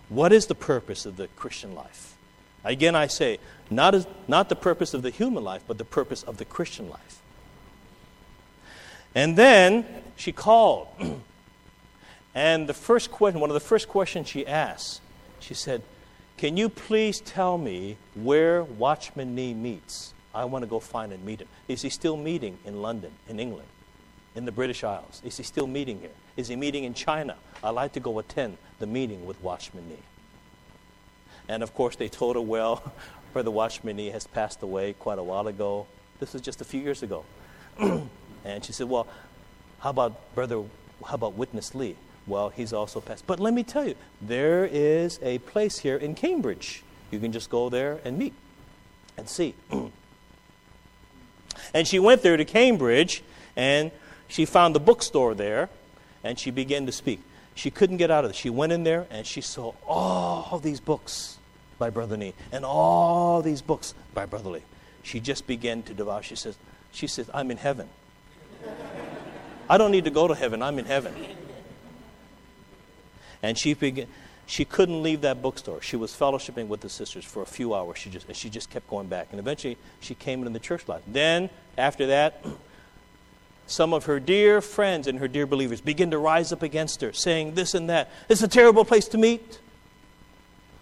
What 0.08 0.32
is 0.32 0.46
the 0.46 0.54
purpose 0.54 1.04
of 1.06 1.16
the 1.16 1.28
Christian 1.28 1.74
life? 1.74 2.16
Again, 2.64 2.94
I 2.94 3.06
say, 3.06 3.38
not, 3.70 3.94
as, 3.94 4.06
not 4.28 4.48
the 4.48 4.56
purpose 4.56 4.94
of 4.94 5.02
the 5.02 5.10
human 5.10 5.44
life, 5.44 5.62
but 5.66 5.78
the 5.78 5.84
purpose 5.84 6.22
of 6.22 6.36
the 6.36 6.44
Christian 6.44 6.88
life. 6.88 7.20
And 9.14 9.36
then 9.36 9.86
she 10.16 10.32
called. 10.32 10.88
and 12.34 12.68
the 12.68 12.74
first 12.74 13.10
question, 13.10 13.40
one 13.40 13.50
of 13.50 13.54
the 13.54 13.60
first 13.60 13.88
questions 13.88 14.28
she 14.28 14.46
asked, 14.46 15.00
she 15.40 15.54
said, 15.54 15.82
Can 16.36 16.56
you 16.56 16.68
please 16.68 17.20
tell 17.20 17.58
me 17.58 17.96
where 18.14 18.62
Watchman 18.62 19.34
Nee 19.34 19.54
meets? 19.54 20.14
I 20.32 20.44
want 20.44 20.62
to 20.62 20.68
go 20.68 20.78
find 20.78 21.12
and 21.12 21.24
meet 21.24 21.40
him. 21.40 21.48
Is 21.66 21.82
he 21.82 21.90
still 21.90 22.16
meeting 22.16 22.58
in 22.64 22.82
London, 22.82 23.10
in 23.28 23.40
England, 23.40 23.66
in 24.36 24.44
the 24.44 24.52
British 24.52 24.84
Isles? 24.84 25.20
Is 25.24 25.36
he 25.36 25.42
still 25.42 25.66
meeting 25.66 26.00
here? 26.00 26.10
Is 26.36 26.48
he 26.48 26.54
meeting 26.54 26.84
in 26.84 26.94
China? 26.94 27.36
I'd 27.64 27.70
like 27.70 27.92
to 27.94 28.00
go 28.00 28.18
attend 28.20 28.56
the 28.78 28.86
meeting 28.86 29.26
with 29.26 29.42
Watchman 29.42 29.88
Nee. 29.88 29.96
And 31.48 31.64
of 31.64 31.74
course, 31.74 31.96
they 31.96 32.08
told 32.08 32.36
her, 32.36 32.42
well, 32.42 32.92
Brother 33.32 33.50
Watchman 33.50 33.96
Nee 33.96 34.10
has 34.10 34.26
passed 34.26 34.62
away 34.62 34.92
quite 34.92 35.18
a 35.18 35.22
while 35.22 35.48
ago. 35.48 35.86
This 36.20 36.32
was 36.32 36.42
just 36.42 36.60
a 36.60 36.64
few 36.64 36.80
years 36.80 37.02
ago. 37.02 37.24
and 38.44 38.64
she 38.64 38.72
said, 38.72 38.88
well, 38.88 39.06
how 39.80 39.90
about 39.90 40.34
Brother, 40.34 40.62
how 41.06 41.14
about 41.14 41.34
Witness 41.34 41.74
Lee? 41.74 41.96
Well, 42.26 42.50
he's 42.50 42.72
also 42.72 43.00
passed. 43.00 43.26
But 43.26 43.40
let 43.40 43.54
me 43.54 43.62
tell 43.62 43.86
you, 43.86 43.94
there 44.20 44.64
is 44.66 45.18
a 45.22 45.38
place 45.38 45.78
here 45.78 45.96
in 45.96 46.14
Cambridge. 46.14 46.82
You 47.10 47.18
can 47.18 47.32
just 47.32 47.50
go 47.50 47.68
there 47.68 47.98
and 48.04 48.18
meet 48.18 48.34
and 49.16 49.28
see. 49.28 49.54
and 51.74 51.86
she 51.86 51.98
went 51.98 52.22
there 52.22 52.36
to 52.36 52.44
Cambridge 52.44 53.22
and 53.56 53.90
she 54.28 54.44
found 54.44 54.74
the 54.74 54.80
bookstore 54.80 55.34
there 55.34 55.68
and 56.22 56.38
she 56.38 56.50
began 56.50 56.86
to 56.86 56.92
speak. 56.92 57.20
She 57.54 57.70
couldn't 57.70 57.96
get 57.96 58.10
out 58.10 58.24
of 58.24 58.30
it. 58.30 58.36
She 58.36 58.50
went 58.50 58.72
in 58.72 58.84
there 58.84 59.06
and 59.10 59.26
she 59.26 59.40
saw 59.40 59.74
all 59.86 60.60
these 60.62 60.80
books 60.80 61.38
by 61.78 61.90
Brother 61.90 62.16
Nee 62.16 62.34
and 62.52 62.64
all 62.64 63.42
these 63.42 63.60
books 63.62 63.94
by 64.14 64.26
Brother 64.26 64.50
Lee. 64.50 64.62
She 65.02 65.18
just 65.18 65.46
began 65.46 65.82
to 65.84 65.94
devour. 65.94 66.22
She 66.22 66.36
says, 66.36 66.56
she 66.92 67.06
says, 67.06 67.28
I'm 67.34 67.50
in 67.50 67.56
heaven. 67.56 67.88
I 69.68 69.78
don't 69.78 69.92
need 69.92 70.04
to 70.04 70.10
go 70.10 70.26
to 70.26 70.34
heaven. 70.34 70.62
I'm 70.62 70.78
in 70.78 70.84
heaven. 70.84 71.14
And 73.42 73.56
she 73.56 73.74
began, 73.74 74.06
she 74.46 74.64
couldn't 74.64 75.02
leave 75.02 75.20
that 75.20 75.40
bookstore. 75.40 75.80
She 75.80 75.94
was 75.94 76.12
fellowshipping 76.12 76.66
with 76.66 76.80
the 76.80 76.88
sisters 76.88 77.24
for 77.24 77.40
a 77.42 77.46
few 77.46 77.72
hours. 77.72 77.98
She 77.98 78.10
just, 78.10 78.34
she 78.34 78.50
just 78.50 78.68
kept 78.68 78.88
going 78.90 79.06
back. 79.06 79.28
And 79.30 79.38
eventually, 79.38 79.78
she 80.00 80.16
came 80.16 80.40
into 80.40 80.50
the 80.50 80.58
church 80.58 80.88
life. 80.88 81.02
Then, 81.06 81.50
after 81.78 82.08
that, 82.08 82.44
some 83.68 83.94
of 83.94 84.06
her 84.06 84.18
dear 84.18 84.60
friends 84.60 85.06
and 85.06 85.20
her 85.20 85.28
dear 85.28 85.46
believers 85.46 85.80
begin 85.80 86.10
to 86.10 86.18
rise 86.18 86.52
up 86.52 86.64
against 86.64 87.00
her, 87.00 87.12
saying 87.12 87.54
this 87.54 87.74
and 87.74 87.88
that. 87.88 88.10
It's 88.28 88.42
a 88.42 88.48
terrible 88.48 88.84
place 88.84 89.06
to 89.08 89.18
meet. 89.18 89.60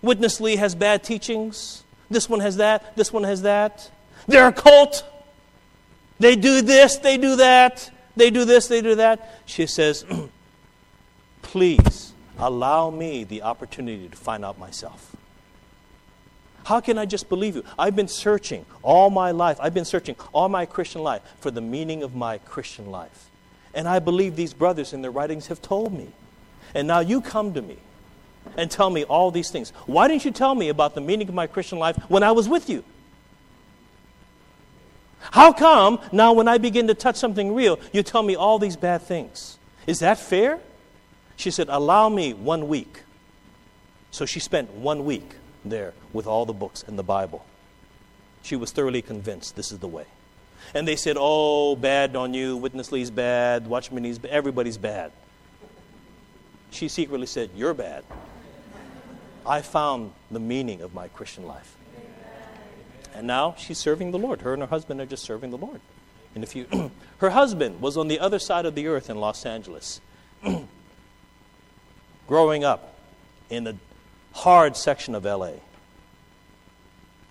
Witness 0.01 0.41
Lee 0.41 0.57
has 0.57 0.75
bad 0.75 1.05
teachings. 1.05 1.85
This 2.09 2.27
one 2.29 2.41
has 2.41 2.57
that. 2.57 2.97
This 2.97 3.13
one 3.13 3.25
has 3.25 3.43
that. 3.43 3.91
They're 4.27 4.49
a 4.49 4.53
cult. 4.53 5.05
They 6.19 6.37
do 6.37 6.63
this, 6.63 6.97
they 6.97 7.17
do 7.17 7.37
that. 7.37 7.91
They 8.17 8.31
do 8.31 8.45
this, 8.45 8.67
they 8.67 8.81
do 8.81 8.97
that. 8.97 9.41
She 9.47 9.67
says, 9.67 10.05
Please 11.43 12.13
allow 12.39 12.91
me 12.91 13.25
the 13.25 13.43
opportunity 13.43 14.09
to 14.09 14.17
find 14.17 14.45
out 14.45 14.59
myself. 14.59 15.17
How 16.65 16.81
can 16.81 16.99
I 16.99 17.07
just 17.07 17.29
believe 17.29 17.57
you? 17.57 17.65
I've 17.79 17.97
been 17.97 18.09
searching 18.09 18.67
all 18.83 19.09
my 19.09 19.31
life. 19.31 19.57
I've 19.61 19.73
been 19.73 19.87
searching 19.87 20.17
all 20.35 20.49
my 20.49 20.67
Christian 20.67 21.03
life 21.03 21.23
for 21.41 21.51
the 21.51 21.63
meaning 21.63 22.03
of 22.03 22.15
my 22.15 22.39
Christian 22.39 22.91
life. 22.91 23.31
And 23.73 23.89
I 23.89 24.01
believe 24.01 24.37
these 24.37 24.53
brothers 24.53 24.93
in 24.93 25.01
their 25.01 25.11
writings 25.11 25.47
have 25.47 25.63
told 25.63 25.95
me. 25.97 26.09
And 26.75 26.87
now 26.87 27.01
you 27.01 27.21
come 27.21 27.55
to 27.55 27.63
me 27.63 27.79
and 28.57 28.71
tell 28.71 28.91
me 28.91 29.05
all 29.05 29.31
these 29.31 29.51
things. 29.51 29.71
Why 29.87 30.09
didn't 30.09 30.25
you 30.25 30.31
tell 30.31 30.55
me 30.55 30.69
about 30.69 30.95
the 30.95 31.01
meaning 31.01 31.29
of 31.29 31.35
my 31.35 31.47
Christian 31.47 31.79
life 31.79 31.97
when 32.09 32.23
I 32.23 32.33
was 32.33 32.49
with 32.49 32.69
you? 32.69 32.85
How 35.21 35.53
come 35.53 36.01
now 36.13 36.33
when 36.33 36.49
I 36.49 36.59
begin 36.59 36.87
to 36.89 36.95
touch 36.95 37.17
something 37.17 37.55
real, 37.55 37.79
you 37.93 38.03
tell 38.03 38.23
me 38.23 38.35
all 38.35 38.59
these 38.59 38.77
bad 38.77 39.03
things? 39.03 39.59
Is 39.87 40.01
that 40.01 40.19
fair? 40.19 40.61
She 41.37 41.51
said, 41.51 41.69
Allow 41.69 42.09
me 42.09 42.35
one 42.35 42.69
week. 42.69 43.03
So 44.11 44.27
she 44.27 44.41
spent 44.41 44.73
one 44.73 45.05
week 45.05 45.37
there 45.65 45.93
with 46.13 46.27
all 46.27 46.47
the 46.47 46.53
books 46.53 46.85
and 46.87 46.99
the 46.99 47.03
Bible. 47.03 47.45
She 48.43 48.57
was 48.57 48.73
thoroughly 48.73 49.03
convinced 49.03 49.57
this 49.57 49.73
is 49.73 49.79
the 49.79 49.89
way. 49.89 50.07
And 50.75 50.87
they 50.87 50.97
said, 50.97 51.17
Oh, 51.19 51.77
bad 51.77 52.17
on 52.17 52.35
you. 52.35 52.57
Witness 52.57 52.93
Lee's 52.93 53.11
bad. 53.11 53.67
Watchman 53.67 54.03
Nee's 54.03 54.19
bad. 54.19 54.33
Everybody's 54.33 54.79
bad. 54.79 55.13
She 56.71 56.89
secretly 56.89 57.27
said, 57.27 57.51
You're 57.55 57.75
bad. 57.75 58.05
I 59.47 59.63
found 59.63 60.13
the 60.31 60.41
meaning 60.41 60.83
of 60.83 60.93
my 60.93 61.09
Christian 61.09 61.47
life. 61.47 61.78
And 63.19 63.27
now 63.27 63.57
she's 63.59 63.79
serving 63.79 64.13
the 64.13 64.19
Lord. 64.19 64.43
Her 64.43 64.53
and 64.53 64.63
her 64.63 64.69
husband 64.69 65.01
are 65.01 65.07
just 65.07 65.25
serving 65.25 65.51
the 65.51 65.59
Lord. 65.59 65.81
And 66.37 66.45
if 66.45 66.55
you, 66.55 66.93
her 67.19 67.31
husband 67.31 67.81
was 67.81 67.97
on 67.97 68.07
the 68.07 68.21
other 68.21 68.39
side 68.39 68.65
of 68.65 68.77
the 68.77 68.87
earth 68.87 69.11
in 69.11 69.19
Los 69.19 69.45
Angeles, 69.45 70.01
growing 72.29 72.63
up 72.63 72.95
in 73.51 73.65
the 73.65 73.75
hard 74.35 74.77
section 74.77 75.17
of 75.17 75.25
LA, 75.25 75.55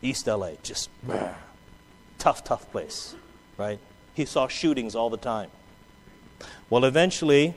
East 0.01 0.27
LA, 0.27 0.55
just 0.61 0.89
tough, 2.19 2.43
tough 2.43 2.69
place, 2.69 3.15
right? 3.57 3.79
He 4.13 4.25
saw 4.25 4.49
shootings 4.49 4.93
all 4.93 5.09
the 5.09 5.15
time. 5.15 5.49
Well, 6.69 6.83
eventually, 6.83 7.55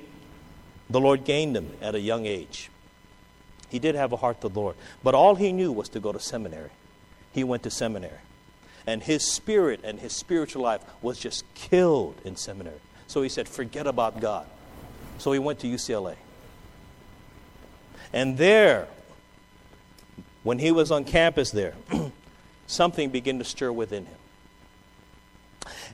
the 0.89 1.01
Lord 1.01 1.25
gained 1.25 1.57
him 1.57 1.73
at 1.83 1.97
a 1.97 2.01
young 2.01 2.27
age. 2.27 2.71
He 3.71 3.81
did 3.81 3.97
have 3.97 4.13
a 4.13 4.17
heart 4.17 4.41
to 4.43 4.49
the 4.49 4.61
Lord, 4.61 4.77
but 5.03 5.17
all 5.17 5.35
he 5.35 5.53
knew 5.53 5.73
was 5.73 5.89
to 5.89 5.99
go 5.99 6.13
to 6.13 6.21
seminary. 6.21 6.71
He 7.33 7.45
went 7.45 7.63
to 7.65 7.71
seminary. 7.71 8.19
And 8.87 9.03
his 9.03 9.31
spirit 9.31 9.81
and 9.85 10.01
his 10.01 10.13
spiritual 10.13 10.63
life 10.63 10.83
was 11.03 11.19
just 11.19 11.45
killed 11.55 12.21
in 12.25 12.37
seminary. 12.37 12.81
So 13.07 13.23
he 13.23 13.29
said, 13.29 13.49
forget 13.49 13.87
about 13.87 14.21
God. 14.21 14.47
So 15.19 15.33
he 15.33 15.39
went 15.39 15.59
to 15.61 15.67
UCLA. 15.67 16.17
And 18.13 18.39
there, 18.39 18.89
when 20.43 20.59
he 20.59 20.73
was 20.73 20.91
on 20.91 21.05
campus 21.05 21.51
there, 21.51 21.75
something 22.67 23.11
began 23.11 23.39
to 23.39 23.45
stir 23.45 23.71
within 23.71 24.07
him. 24.07 24.17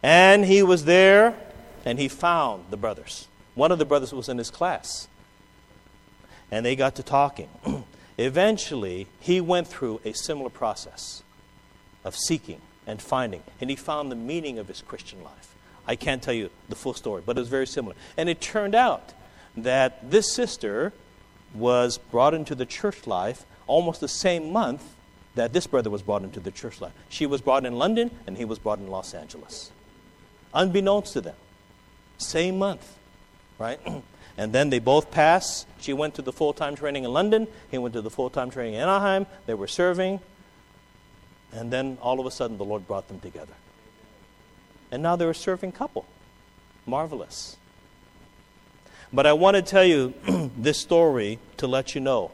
And 0.03 0.45
he 0.45 0.63
was 0.63 0.85
there 0.85 1.35
and 1.85 1.99
he 1.99 2.09
found 2.09 2.67
the 2.71 2.77
brothers. 2.77 3.29
One 3.55 3.73
of 3.73 3.79
the 3.79 3.85
brothers 3.85 4.13
was 4.13 4.29
in 4.29 4.39
his 4.39 4.51
class. 4.51 5.09
And 6.51 6.65
they 6.65 6.77
got 6.77 6.95
to 6.97 7.03
talking. 7.03 7.49
Eventually, 8.19 9.09
he 9.21 9.41
went 9.41 9.67
through 9.67 10.01
a 10.05 10.13
similar 10.13 10.49
process 10.49 11.23
of 12.07 12.17
seeking 12.17 12.61
and 12.87 13.03
finding. 13.03 13.43
And 13.61 13.69
he 13.69 13.77
found 13.77 14.11
the 14.11 14.17
meaning 14.17 14.59
of 14.59 14.69
his 14.69 14.81
Christian 14.81 15.23
life. 15.25 15.55
I 15.87 15.97
can't 15.97 16.23
tell 16.23 16.33
you 16.33 16.51
the 16.69 16.77
full 16.77 16.95
story, 16.95 17.23
but 17.27 17.37
it 17.37 17.41
was 17.41 17.49
very 17.49 17.67
similar. 17.67 17.97
And 18.17 18.29
it 18.29 18.41
turned 18.41 18.75
out 18.75 19.13
that 19.57 20.11
this 20.11 20.33
sister 20.33 20.93
was 21.53 21.99
brought 21.99 22.33
into 22.33 22.55
the 22.55 22.65
church 22.65 23.07
life 23.07 23.45
almost 23.67 24.01
the 24.01 24.09
same 24.09 24.53
month 24.53 24.95
that 25.35 25.53
this 25.53 25.67
brother 25.67 25.91
was 25.91 26.01
brought 26.01 26.23
into 26.23 26.41
the 26.41 26.51
church 26.51 26.81
life. 26.81 26.93
She 27.09 27.27
was 27.27 27.41
brought 27.41 27.67
in 27.67 27.77
London, 27.77 28.11
and 28.27 28.37
he 28.37 28.45
was 28.45 28.59
brought 28.59 28.79
in 28.79 28.87
Los 28.87 29.13
Angeles. 29.13 29.71
Unbeknownst 30.55 31.13
to 31.15 31.21
them. 31.21 31.35
Same 32.19 32.59
month, 32.59 32.97
right? 33.59 33.81
and 34.39 34.53
then 34.53 34.71
they 34.71 34.79
both 34.79 35.11
passed. 35.11 35.67
She 35.81 35.93
went 35.93 36.15
to 36.15 36.23
the 36.23 36.33
full 36.33 36.53
time 36.53 36.77
training 36.77 37.05
in 37.05 37.13
London, 37.13 37.49
he 37.71 37.79
went 37.79 37.95
to 37.95 38.01
the 38.01 38.11
full 38.11 38.31
time 38.31 38.51
training 38.51 38.75
in 38.75 38.81
Anaheim. 38.81 39.27
They 39.47 39.55
were 39.55 39.67
serving. 39.67 40.21
And 41.57 41.73
then 41.73 41.97
all 42.03 42.21
of 42.21 42.27
a 42.27 42.31
sudden, 42.31 42.59
the 42.59 42.65
Lord 42.65 42.87
brought 42.87 43.09
them 43.09 43.19
together. 43.19 43.55
And 44.91 45.03
now 45.03 45.17
they're 45.17 45.31
a 45.31 45.35
serving 45.35 45.73
couple. 45.73 46.07
Marvelous. 46.85 47.57
But 49.13 49.27
I 49.27 49.33
want 49.33 49.57
to 49.57 49.63
tell 49.63 49.85
you 49.85 50.13
this 50.57 50.79
story 50.79 51.39
to 51.57 51.67
let 51.67 51.95
you 51.95 52.01
know 52.01 52.31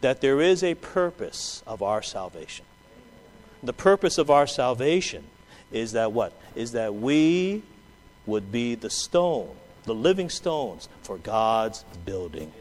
that 0.00 0.20
there 0.20 0.40
is 0.40 0.64
a 0.64 0.74
purpose 0.74 1.62
of 1.66 1.82
our 1.82 2.02
salvation. 2.02 2.64
The 3.62 3.72
purpose 3.72 4.18
of 4.18 4.30
our 4.30 4.46
salvation 4.46 5.24
is 5.70 5.92
that 5.92 6.12
what? 6.12 6.32
Is 6.54 6.72
that 6.72 6.94
we 6.94 7.62
would 8.26 8.50
be 8.50 8.74
the 8.74 8.90
stone, 8.90 9.54
the 9.84 9.94
living 9.94 10.30
stones 10.30 10.88
for 11.02 11.18
God's 11.18 11.84
building. 12.04 12.52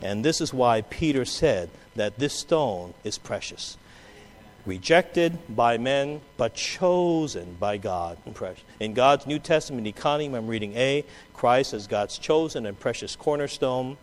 And 0.00 0.24
this 0.24 0.40
is 0.40 0.54
why 0.54 0.82
Peter 0.82 1.24
said 1.24 1.70
that 1.96 2.18
this 2.18 2.34
stone 2.34 2.94
is 3.02 3.18
precious. 3.18 3.76
Rejected 4.68 5.38
by 5.56 5.78
men, 5.78 6.20
but 6.36 6.52
chosen 6.52 7.56
by 7.58 7.78
God. 7.78 8.18
In 8.78 8.92
God's 8.92 9.26
New 9.26 9.38
Testament 9.38 9.86
economy, 9.86 10.36
I'm 10.36 10.46
reading 10.46 10.76
A, 10.76 11.06
Christ 11.32 11.72
as 11.72 11.86
God's 11.86 12.18
chosen 12.18 12.66
and 12.66 12.78
precious 12.78 13.16
cornerstone 13.16 13.96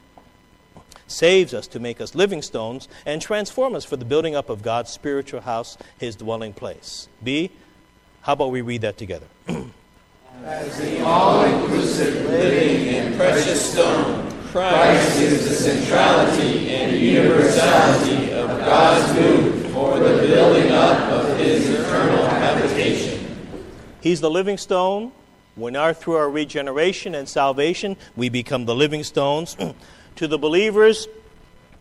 saves 1.06 1.54
us 1.54 1.68
to 1.68 1.80
make 1.80 2.02
us 2.02 2.16
living 2.16 2.42
stones, 2.42 2.88
and 3.06 3.22
transform 3.22 3.76
us 3.76 3.86
for 3.86 3.96
the 3.96 4.06
building 4.06 4.36
up 4.36 4.50
of 4.50 4.64
God's 4.64 4.90
spiritual 4.90 5.42
house, 5.42 5.78
his 6.00 6.16
dwelling 6.16 6.52
place. 6.52 7.10
B, 7.24 7.52
how 8.22 8.34
about 8.34 8.50
we 8.50 8.62
read 8.62 8.82
that 8.82 8.98
together? 8.98 9.28
As 10.46 10.80
the 10.80 11.06
all 11.06 11.44
inclusive, 11.46 12.28
living, 12.28 12.96
and 12.96 13.16
precious 13.16 13.72
stone, 13.72 14.32
Christ 14.48 15.20
is 15.22 15.48
the 15.48 15.54
centrality 15.54 16.70
and 16.70 16.98
universality 16.98 18.32
of 18.32 18.48
God's 18.48 19.14
for 19.14 19.55
building 20.28 20.72
up 20.72 21.12
of 21.12 21.38
his 21.38 21.70
eternal 21.70 22.26
habitation. 22.28 23.38
He's 24.02 24.22
the 24.22 24.30
living 24.30 24.58
stone. 24.58 25.12
When 25.56 25.76
our, 25.76 25.94
through 25.94 26.16
our 26.16 26.30
regeneration 26.30 27.16
and 27.16 27.30
salvation, 27.30 27.96
we 28.16 28.30
become 28.30 28.66
the 28.66 28.76
living 28.76 29.04
stones. 29.04 29.56
To 30.16 30.30
the 30.30 30.38
believers, 30.38 31.10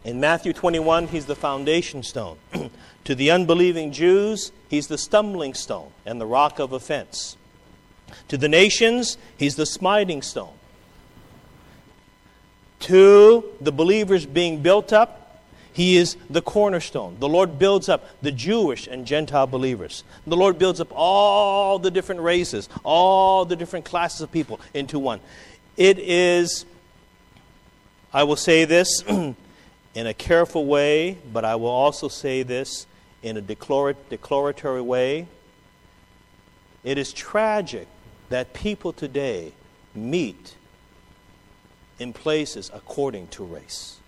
in 0.02 0.18
Matthew 0.18 0.52
21, 0.52 1.06
he's 1.06 1.26
the 1.26 1.36
foundation 1.36 2.02
stone. 2.02 2.36
to 3.04 3.14
the 3.14 3.30
unbelieving 3.30 3.92
Jews, 3.92 4.50
he's 4.68 4.88
the 4.88 4.98
stumbling 4.98 5.54
stone 5.54 5.92
and 6.04 6.20
the 6.20 6.26
rock 6.26 6.58
of 6.58 6.72
offense. 6.72 7.36
To 8.28 8.36
the 8.36 8.48
nations, 8.48 9.16
he's 9.36 9.56
the 9.56 9.66
smiting 9.66 10.20
stone. 10.20 10.52
To 12.80 13.44
the 13.60 13.72
believers 13.72 14.26
being 14.26 14.60
built 14.62 14.92
up, 14.92 15.23
he 15.74 15.96
is 15.96 16.16
the 16.30 16.40
cornerstone. 16.40 17.16
The 17.18 17.28
Lord 17.28 17.58
builds 17.58 17.90
up 17.90 18.08
the 18.22 18.32
Jewish 18.32 18.86
and 18.86 19.04
Gentile 19.06 19.46
believers. 19.46 20.04
The 20.26 20.36
Lord 20.36 20.58
builds 20.58 20.80
up 20.80 20.88
all 20.92 21.78
the 21.78 21.90
different 21.90 22.22
races, 22.22 22.68
all 22.82 23.44
the 23.44 23.56
different 23.56 23.84
classes 23.84 24.22
of 24.22 24.32
people 24.32 24.60
into 24.72 24.98
one. 24.98 25.20
It 25.76 25.98
is 25.98 26.64
I 28.14 28.22
will 28.22 28.36
say 28.36 28.64
this 28.64 29.02
in 29.08 29.36
a 29.96 30.14
careful 30.14 30.66
way, 30.66 31.18
but 31.32 31.44
I 31.44 31.56
will 31.56 31.66
also 31.66 32.06
say 32.06 32.44
this 32.44 32.86
in 33.24 33.36
a 33.36 33.40
declaratory 33.40 34.80
way. 34.80 35.26
It 36.84 36.96
is 36.96 37.12
tragic 37.12 37.88
that 38.28 38.52
people 38.52 38.92
today 38.92 39.52
meet 39.96 40.54
in 41.98 42.12
places 42.12 42.70
according 42.72 43.26
to 43.28 43.42
race. 43.42 43.98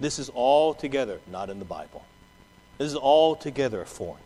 This 0.00 0.18
is 0.18 0.30
altogether 0.30 1.20
not 1.30 1.50
in 1.50 1.58
the 1.58 1.64
Bible. 1.64 2.04
This 2.78 2.88
is 2.88 2.96
altogether 2.96 3.84
foreign. 3.84 4.22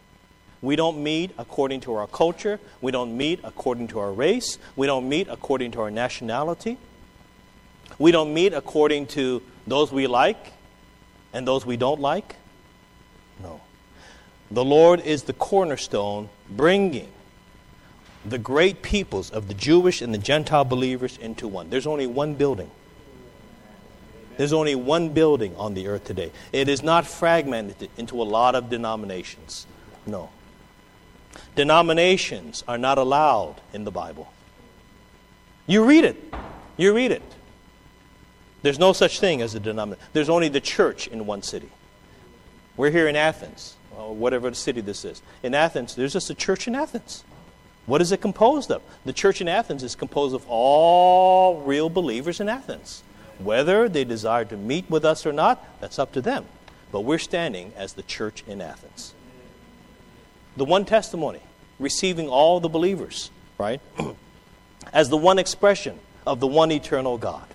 We 0.62 0.76
don't 0.76 1.02
meet 1.02 1.32
according 1.36 1.80
to 1.80 1.94
our 1.94 2.06
culture. 2.06 2.58
We 2.80 2.92
don't 2.92 3.16
meet 3.16 3.40
according 3.44 3.88
to 3.88 3.98
our 3.98 4.12
race. 4.12 4.58
We 4.76 4.86
don't 4.86 5.08
meet 5.08 5.28
according 5.28 5.72
to 5.72 5.80
our 5.82 5.90
nationality. 5.90 6.78
We 7.98 8.12
don't 8.12 8.32
meet 8.32 8.54
according 8.54 9.08
to 9.08 9.42
those 9.66 9.92
we 9.92 10.06
like 10.06 10.52
and 11.32 11.46
those 11.46 11.66
we 11.66 11.76
don't 11.76 12.00
like. 12.00 12.36
No. 13.42 13.60
The 14.50 14.64
Lord 14.64 15.00
is 15.00 15.24
the 15.24 15.32
cornerstone, 15.32 16.28
bringing 16.48 17.08
the 18.24 18.38
great 18.38 18.80
peoples 18.80 19.30
of 19.30 19.48
the 19.48 19.54
Jewish 19.54 20.00
and 20.00 20.14
the 20.14 20.18
Gentile 20.18 20.64
believers 20.64 21.18
into 21.18 21.48
one. 21.48 21.68
There's 21.68 21.86
only 21.86 22.06
one 22.06 22.34
building. 22.34 22.70
There's 24.36 24.52
only 24.52 24.74
one 24.74 25.10
building 25.10 25.54
on 25.56 25.74
the 25.74 25.86
earth 25.88 26.04
today. 26.04 26.32
It 26.52 26.68
is 26.68 26.82
not 26.82 27.06
fragmented 27.06 27.88
into 27.96 28.20
a 28.20 28.24
lot 28.24 28.54
of 28.54 28.68
denominations. 28.68 29.66
No. 30.06 30.30
Denominations 31.56 32.64
are 32.66 32.78
not 32.78 32.98
allowed 32.98 33.60
in 33.72 33.84
the 33.84 33.90
Bible. 33.90 34.32
You 35.66 35.84
read 35.84 36.04
it. 36.04 36.34
You 36.76 36.94
read 36.94 37.12
it. 37.12 37.22
There's 38.62 38.78
no 38.78 38.92
such 38.92 39.20
thing 39.20 39.42
as 39.42 39.54
a 39.54 39.60
denomination. 39.60 40.04
There's 40.12 40.28
only 40.28 40.48
the 40.48 40.60
church 40.60 41.06
in 41.06 41.26
one 41.26 41.42
city. 41.42 41.68
We're 42.76 42.90
here 42.90 43.08
in 43.08 43.14
Athens, 43.14 43.76
or 43.96 44.14
whatever 44.14 44.50
the 44.50 44.56
city 44.56 44.80
this 44.80 45.04
is. 45.04 45.22
In 45.42 45.54
Athens, 45.54 45.94
there's 45.94 46.12
just 46.12 46.30
a 46.30 46.34
church 46.34 46.66
in 46.66 46.74
Athens. 46.74 47.24
What 47.86 48.00
is 48.00 48.10
it 48.10 48.20
composed 48.20 48.70
of? 48.70 48.82
The 49.04 49.12
church 49.12 49.40
in 49.40 49.48
Athens 49.48 49.82
is 49.82 49.94
composed 49.94 50.34
of 50.34 50.44
all 50.48 51.60
real 51.60 51.90
believers 51.90 52.40
in 52.40 52.48
Athens. 52.48 53.02
Whether 53.38 53.88
they 53.88 54.04
desire 54.04 54.44
to 54.46 54.56
meet 54.56 54.88
with 54.88 55.04
us 55.04 55.26
or 55.26 55.32
not, 55.32 55.64
that's 55.80 55.98
up 55.98 56.12
to 56.12 56.20
them. 56.20 56.44
But 56.92 57.00
we're 57.00 57.18
standing 57.18 57.72
as 57.76 57.94
the 57.94 58.02
church 58.02 58.44
in 58.46 58.60
Athens. 58.60 59.14
The 60.56 60.64
one 60.64 60.84
testimony, 60.84 61.40
receiving 61.78 62.28
all 62.28 62.60
the 62.60 62.68
believers, 62.68 63.30
right? 63.58 63.80
as 64.92 65.08
the 65.08 65.16
one 65.16 65.38
expression 65.38 65.98
of 66.26 66.40
the 66.40 66.46
one 66.46 66.70
eternal 66.70 67.18
God. 67.18 67.46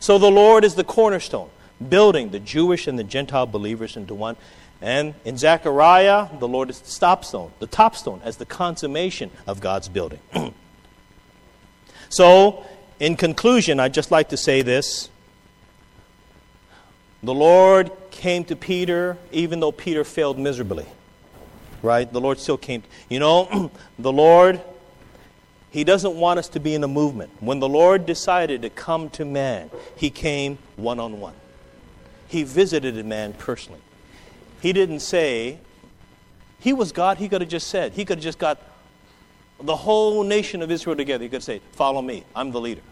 So 0.00 0.18
the 0.18 0.30
Lord 0.30 0.64
is 0.64 0.74
the 0.74 0.84
cornerstone, 0.84 1.50
building 1.86 2.30
the 2.30 2.40
Jewish 2.40 2.86
and 2.86 2.98
the 2.98 3.04
Gentile 3.04 3.46
believers 3.46 3.96
into 3.96 4.14
one. 4.14 4.36
And 4.82 5.14
in 5.26 5.36
Zechariah, 5.36 6.28
the 6.38 6.48
Lord 6.48 6.70
is 6.70 6.80
the 6.80 6.88
stopstone, 6.88 7.50
the 7.58 7.66
topstone, 7.66 8.22
as 8.24 8.38
the 8.38 8.46
consummation 8.46 9.30
of 9.46 9.60
God's 9.60 9.88
building. 9.88 10.20
so, 12.10 12.66
in 12.98 13.16
conclusion, 13.16 13.80
I'd 13.80 13.94
just 13.94 14.10
like 14.10 14.28
to 14.28 14.36
say 14.36 14.60
this. 14.60 15.08
The 17.22 17.32
Lord 17.32 17.90
came 18.10 18.44
to 18.44 18.56
Peter 18.56 19.16
even 19.32 19.60
though 19.60 19.72
Peter 19.72 20.04
failed 20.04 20.38
miserably. 20.38 20.86
Right? 21.82 22.10
The 22.12 22.20
Lord 22.20 22.38
still 22.38 22.58
came. 22.58 22.82
You 23.08 23.20
know, 23.20 23.70
the 23.98 24.12
Lord 24.12 24.60
he 25.70 25.84
doesn't 25.84 26.16
want 26.16 26.38
us 26.38 26.48
to 26.50 26.60
be 26.60 26.74
in 26.74 26.82
a 26.82 26.88
movement. 26.88 27.30
When 27.40 27.60
the 27.60 27.68
Lord 27.68 28.04
decided 28.04 28.62
to 28.62 28.70
come 28.70 29.08
to 29.10 29.24
man, 29.24 29.70
He 29.96 30.10
came 30.10 30.58
one 30.76 30.98
on 30.98 31.20
one. 31.20 31.34
He 32.26 32.42
visited 32.42 32.98
a 32.98 33.04
man 33.04 33.32
personally. 33.34 33.80
He 34.60 34.72
didn't 34.72 35.00
say, 35.00 35.58
He 36.58 36.72
was 36.72 36.90
God, 36.90 37.18
He 37.18 37.28
could 37.28 37.40
have 37.40 37.50
just 37.50 37.68
said, 37.68 37.92
He 37.92 38.04
could 38.04 38.18
have 38.18 38.24
just 38.24 38.38
got 38.38 38.60
the 39.62 39.76
whole 39.76 40.22
nation 40.22 40.62
of 40.62 40.70
Israel 40.70 40.96
together. 40.96 41.24
He 41.24 41.30
could 41.30 41.42
say, 41.42 41.60
Follow 41.72 42.02
me, 42.02 42.24
I'm 42.34 42.50
the 42.50 42.60
leader. 42.60 42.82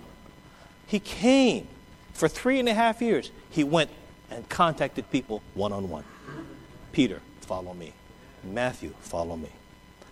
He 0.87 1.01
came 1.01 1.69
for 2.13 2.29
three 2.29 2.59
and 2.59 2.69
a 2.69 2.75
half 2.75 3.01
years. 3.01 3.31
He 3.51 3.65
went 3.65 3.91
and 4.31 4.49
contacted 4.49 5.11
people 5.11 5.43
one 5.55 5.73
on 5.73 5.89
one. 5.89 6.05
Peter, 6.93 7.21
follow 7.41 7.75
me. 7.75 7.93
Matthew, 8.45 8.95
follow 9.01 9.37
me. 9.37 9.51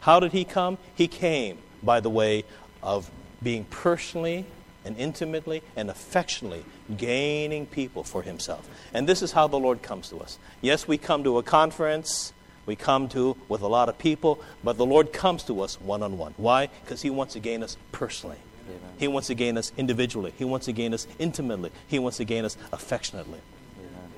How 0.01 0.21
did 0.21 0.33
he 0.33 0.45
come? 0.45 0.79
He 0.95 1.09
came 1.09 1.59
by 1.83 2.01
the 2.01 2.11
way 2.11 2.45
of 2.83 3.11
being 3.43 3.65
personally 3.65 4.47
and 4.85 4.97
intimately 4.97 5.63
and 5.75 5.91
affectionately 5.91 6.65
gaining 6.97 7.67
people 7.67 8.05
for 8.05 8.23
himself. 8.23 8.69
And 8.95 9.09
this 9.09 9.21
is 9.21 9.33
how 9.33 9.49
the 9.49 9.59
Lord 9.59 9.83
comes 9.83 10.09
to 10.11 10.21
us. 10.21 10.39
Yes, 10.61 10.87
we 10.87 10.97
come 10.97 11.25
to 11.25 11.39
a 11.39 11.43
conference, 11.43 12.33
we 12.67 12.77
come 12.77 13.09
to 13.11 13.37
with 13.49 13.63
a 13.63 13.69
lot 13.69 13.89
of 13.89 13.97
people, 13.97 14.41
but 14.63 14.77
the 14.77 14.85
Lord 14.85 15.13
comes 15.13 15.45
to 15.45 15.61
us 15.61 15.81
one 15.81 16.03
on 16.03 16.19
one. 16.19 16.35
Why? 16.37 16.69
Because 16.85 17.03
he 17.03 17.11
wants 17.11 17.35
to 17.35 17.41
gain 17.41 17.63
us 17.63 17.77
personally. 17.93 18.39
Amen. 18.69 18.81
He 18.99 19.09
wants 19.09 19.29
to 19.29 19.35
gain 19.35 19.57
us 19.57 19.73
individually. 19.77 20.35
He 20.37 20.45
wants 20.45 20.67
to 20.67 20.73
gain 20.73 20.93
us 20.93 21.07
intimately. 21.19 21.71
He 21.87 21.99
wants 21.99 22.17
to 22.19 22.25
gain 22.25 22.45
us 22.45 22.57
affectionately. 22.73 23.41
Amen. 23.79 24.11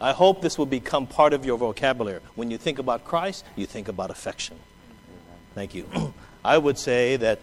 I 0.00 0.12
hope 0.12 0.40
this 0.40 0.56
will 0.56 0.66
become 0.66 1.06
part 1.06 1.34
of 1.34 1.44
your 1.44 1.58
vocabulary. 1.58 2.20
When 2.34 2.50
you 2.50 2.58
think 2.58 2.78
about 2.78 3.04
Christ, 3.04 3.44
you 3.56 3.66
think 3.66 3.88
about 3.88 4.10
affection. 4.10 4.56
Amen. 5.08 5.38
Thank 5.54 5.74
you. 5.74 6.14
I 6.44 6.58
would 6.58 6.78
say 6.78 7.16
that, 7.16 7.40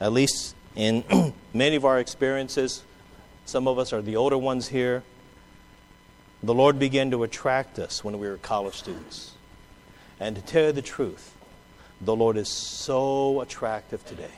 at 0.00 0.12
least 0.12 0.54
in 0.74 1.04
many 1.54 1.76
of 1.76 1.84
our 1.84 1.98
experiences, 1.98 2.82
some 3.44 3.68
of 3.68 3.78
us 3.78 3.92
are 3.92 4.00
the 4.00 4.16
older 4.16 4.38
ones 4.38 4.68
here, 4.68 5.02
the 6.42 6.54
Lord 6.54 6.78
began 6.78 7.10
to 7.10 7.22
attract 7.22 7.78
us 7.78 8.02
when 8.02 8.18
we 8.18 8.26
were 8.26 8.38
college 8.38 8.74
students. 8.74 9.32
And 10.20 10.36
to 10.36 10.42
tell 10.42 10.66
you 10.66 10.72
the 10.72 10.82
truth, 10.82 11.34
the 12.02 12.14
Lord 12.14 12.36
is 12.36 12.48
so 12.48 13.40
attractive 13.40 14.04
today. 14.04 14.30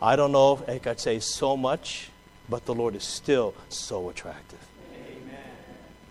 I 0.00 0.16
don't 0.16 0.32
know 0.32 0.54
if 0.54 0.68
I 0.68 0.78
could 0.78 1.00
say 1.00 1.18
so 1.18 1.56
much, 1.56 2.10
but 2.48 2.66
the 2.66 2.74
Lord 2.74 2.94
is 2.94 3.04
still 3.04 3.54
so 3.70 4.10
attractive. 4.10 4.58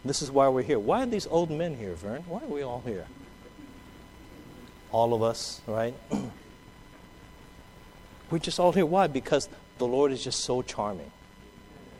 This 0.03 0.22
is 0.22 0.32
why 0.32 0.49
we're 0.49 0.64
here. 0.64 0.80
Why 0.80 1.03
are 1.03 1.06
these 1.06 1.28
old 1.28 1.49
men 1.49 1.78
here, 1.78 1.94
Vern? 1.94 2.24
Why 2.28 2.41
are 2.41 2.48
we 2.48 2.64
all 2.64 2.82
here? 2.86 3.06
All 4.91 5.14
of 5.14 5.24
us, 5.24 5.61
right? 5.65 5.94
we're 8.30 8.40
just 8.40 8.60
all 8.60 8.72
here. 8.72 8.86
Why? 8.86 9.07
Because 9.07 9.48
the 9.78 9.88
Lord 9.88 10.11
is 10.11 10.24
just 10.24 10.41
so 10.41 10.61
charming. 10.61 11.11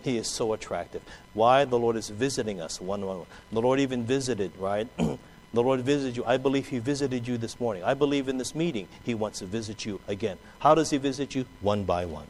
He 0.02 0.18
is 0.18 0.28
so 0.28 0.52
attractive. 0.52 1.02
Why? 1.34 1.64
The 1.64 1.80
Lord 1.80 1.96
is 1.96 2.10
visiting 2.10 2.60
us 2.60 2.82
one 2.82 3.06
one. 3.06 3.26
The 3.52 3.62
Lord 3.62 3.80
even 3.80 4.04
visited, 4.04 4.52
right? 4.58 4.88
the 5.54 5.62
Lord 5.62 5.82
visited 5.82 6.18
you. 6.18 6.26
I 6.26 6.38
believe 6.38 6.68
He 6.68 6.80
visited 6.80 7.28
you 7.28 7.38
this 7.38 7.60
morning. 7.60 7.84
I 7.84 7.94
believe 7.94 8.28
in 8.28 8.38
this 8.38 8.56
meeting 8.56 8.88
He 9.04 9.14
wants 9.14 9.40
to 9.40 9.46
visit 9.46 9.86
you 9.86 10.00
again. 10.08 10.38
How 10.60 10.74
does 10.74 10.90
He 10.90 10.98
visit 10.98 11.36
you? 11.36 11.46
One 11.62 11.84
by 11.84 12.06
one. 12.06 12.28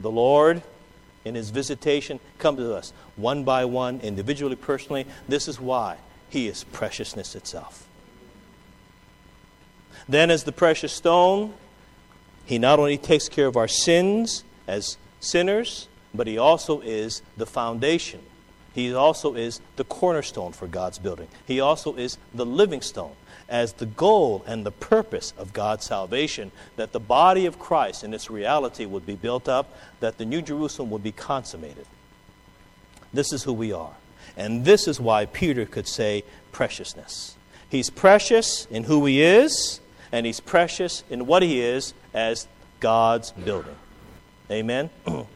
The 0.00 0.10
Lord, 0.10 0.62
in 1.24 1.34
His 1.34 1.50
visitation, 1.50 2.18
comes 2.38 2.58
to 2.58 2.74
us 2.74 2.92
one 3.16 3.44
by 3.44 3.64
one, 3.66 4.00
individually, 4.00 4.56
personally. 4.56 5.06
This 5.28 5.46
is 5.46 5.60
why 5.60 5.98
He 6.28 6.48
is 6.48 6.64
preciousness 6.64 7.34
itself. 7.34 7.86
Then, 10.08 10.30
as 10.30 10.44
the 10.44 10.52
precious 10.52 10.92
stone, 10.92 11.54
He 12.44 12.58
not 12.58 12.80
only 12.80 12.98
takes 12.98 13.28
care 13.28 13.46
of 13.46 13.56
our 13.56 13.68
sins 13.68 14.42
as 14.66 14.96
sinners, 15.20 15.86
but 16.12 16.26
He 16.26 16.36
also 16.36 16.80
is 16.80 17.22
the 17.36 17.46
foundation. 17.46 18.20
He 18.72 18.94
also 18.94 19.34
is 19.34 19.60
the 19.76 19.84
cornerstone 19.84 20.52
for 20.52 20.66
God's 20.66 20.98
building. 20.98 21.28
He 21.46 21.60
also 21.60 21.96
is 21.96 22.18
the 22.32 22.46
living 22.46 22.82
stone 22.82 23.14
as 23.48 23.72
the 23.74 23.86
goal 23.86 24.44
and 24.46 24.64
the 24.64 24.70
purpose 24.70 25.34
of 25.36 25.52
God's 25.52 25.84
salvation, 25.84 26.52
that 26.76 26.92
the 26.92 27.00
body 27.00 27.46
of 27.46 27.58
Christ 27.58 28.04
in 28.04 28.14
its 28.14 28.30
reality 28.30 28.86
would 28.86 29.04
be 29.04 29.16
built 29.16 29.48
up, 29.48 29.76
that 29.98 30.18
the 30.18 30.24
New 30.24 30.40
Jerusalem 30.40 30.90
would 30.90 31.02
be 31.02 31.10
consummated. 31.10 31.86
This 33.12 33.32
is 33.32 33.42
who 33.42 33.52
we 33.52 33.72
are. 33.72 33.94
And 34.36 34.64
this 34.64 34.86
is 34.86 35.00
why 35.00 35.26
Peter 35.26 35.66
could 35.66 35.88
say 35.88 36.22
preciousness. 36.52 37.36
He's 37.68 37.90
precious 37.90 38.66
in 38.70 38.84
who 38.84 39.04
he 39.06 39.20
is, 39.20 39.80
and 40.12 40.26
he's 40.26 40.40
precious 40.40 41.02
in 41.10 41.26
what 41.26 41.42
he 41.42 41.60
is 41.60 41.92
as 42.14 42.46
God's 42.78 43.32
building. 43.32 43.74
Amen? 44.50 44.90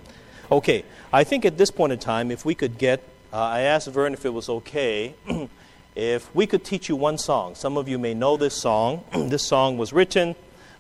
okay, 0.51 0.85
I 1.13 1.25
think 1.25 1.45
at 1.45 1.59
this 1.59 1.71
point 1.71 1.93
in 1.93 1.99
time, 1.99 2.31
if 2.31 2.45
we 2.45 2.55
could 2.55 2.79
get, 2.79 3.03
uh, 3.35 3.39
I 3.39 3.61
asked 3.63 3.89
Vern 3.89 4.15
if 4.15 4.25
it 4.25 4.33
was 4.33 4.49
okay 4.49 5.13
if 5.97 6.33
we 6.37 6.47
could 6.47 6.63
teach 6.65 6.89
you 6.89 6.95
one 6.95 7.19
song. 7.19 7.57
Some 7.57 7.77
of 7.77 7.89
you 7.89 7.99
may 7.99 8.15
know 8.15 8.37
this 8.37 8.55
song. 8.55 9.03
this 9.13 9.45
song 9.45 9.77
was 9.77 9.93
written 9.93 10.37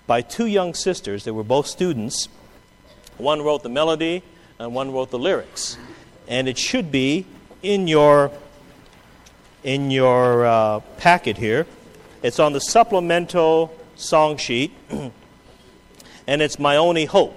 by 0.06 0.22
two 0.22 0.46
young 0.46 0.72
sisters. 0.72 1.24
They 1.24 1.32
were 1.32 1.42
both 1.42 1.66
students. 1.66 2.28
One 3.18 3.42
wrote 3.42 3.64
the 3.64 3.68
melody, 3.68 4.22
and 4.60 4.72
one 4.72 4.92
wrote 4.92 5.10
the 5.10 5.18
lyrics. 5.18 5.76
And 6.28 6.46
it 6.48 6.56
should 6.56 6.92
be 6.92 7.26
in 7.62 7.88
your 7.88 8.30
in 9.64 9.90
your 9.90 10.46
uh, 10.46 10.80
packet 10.98 11.36
here. 11.36 11.66
It's 12.22 12.38
on 12.38 12.52
the 12.52 12.60
supplemental 12.60 13.76
song 13.96 14.36
sheet, 14.36 14.72
and 16.28 16.40
it's 16.40 16.60
My 16.60 16.76
Only 16.76 17.06
Hope. 17.06 17.34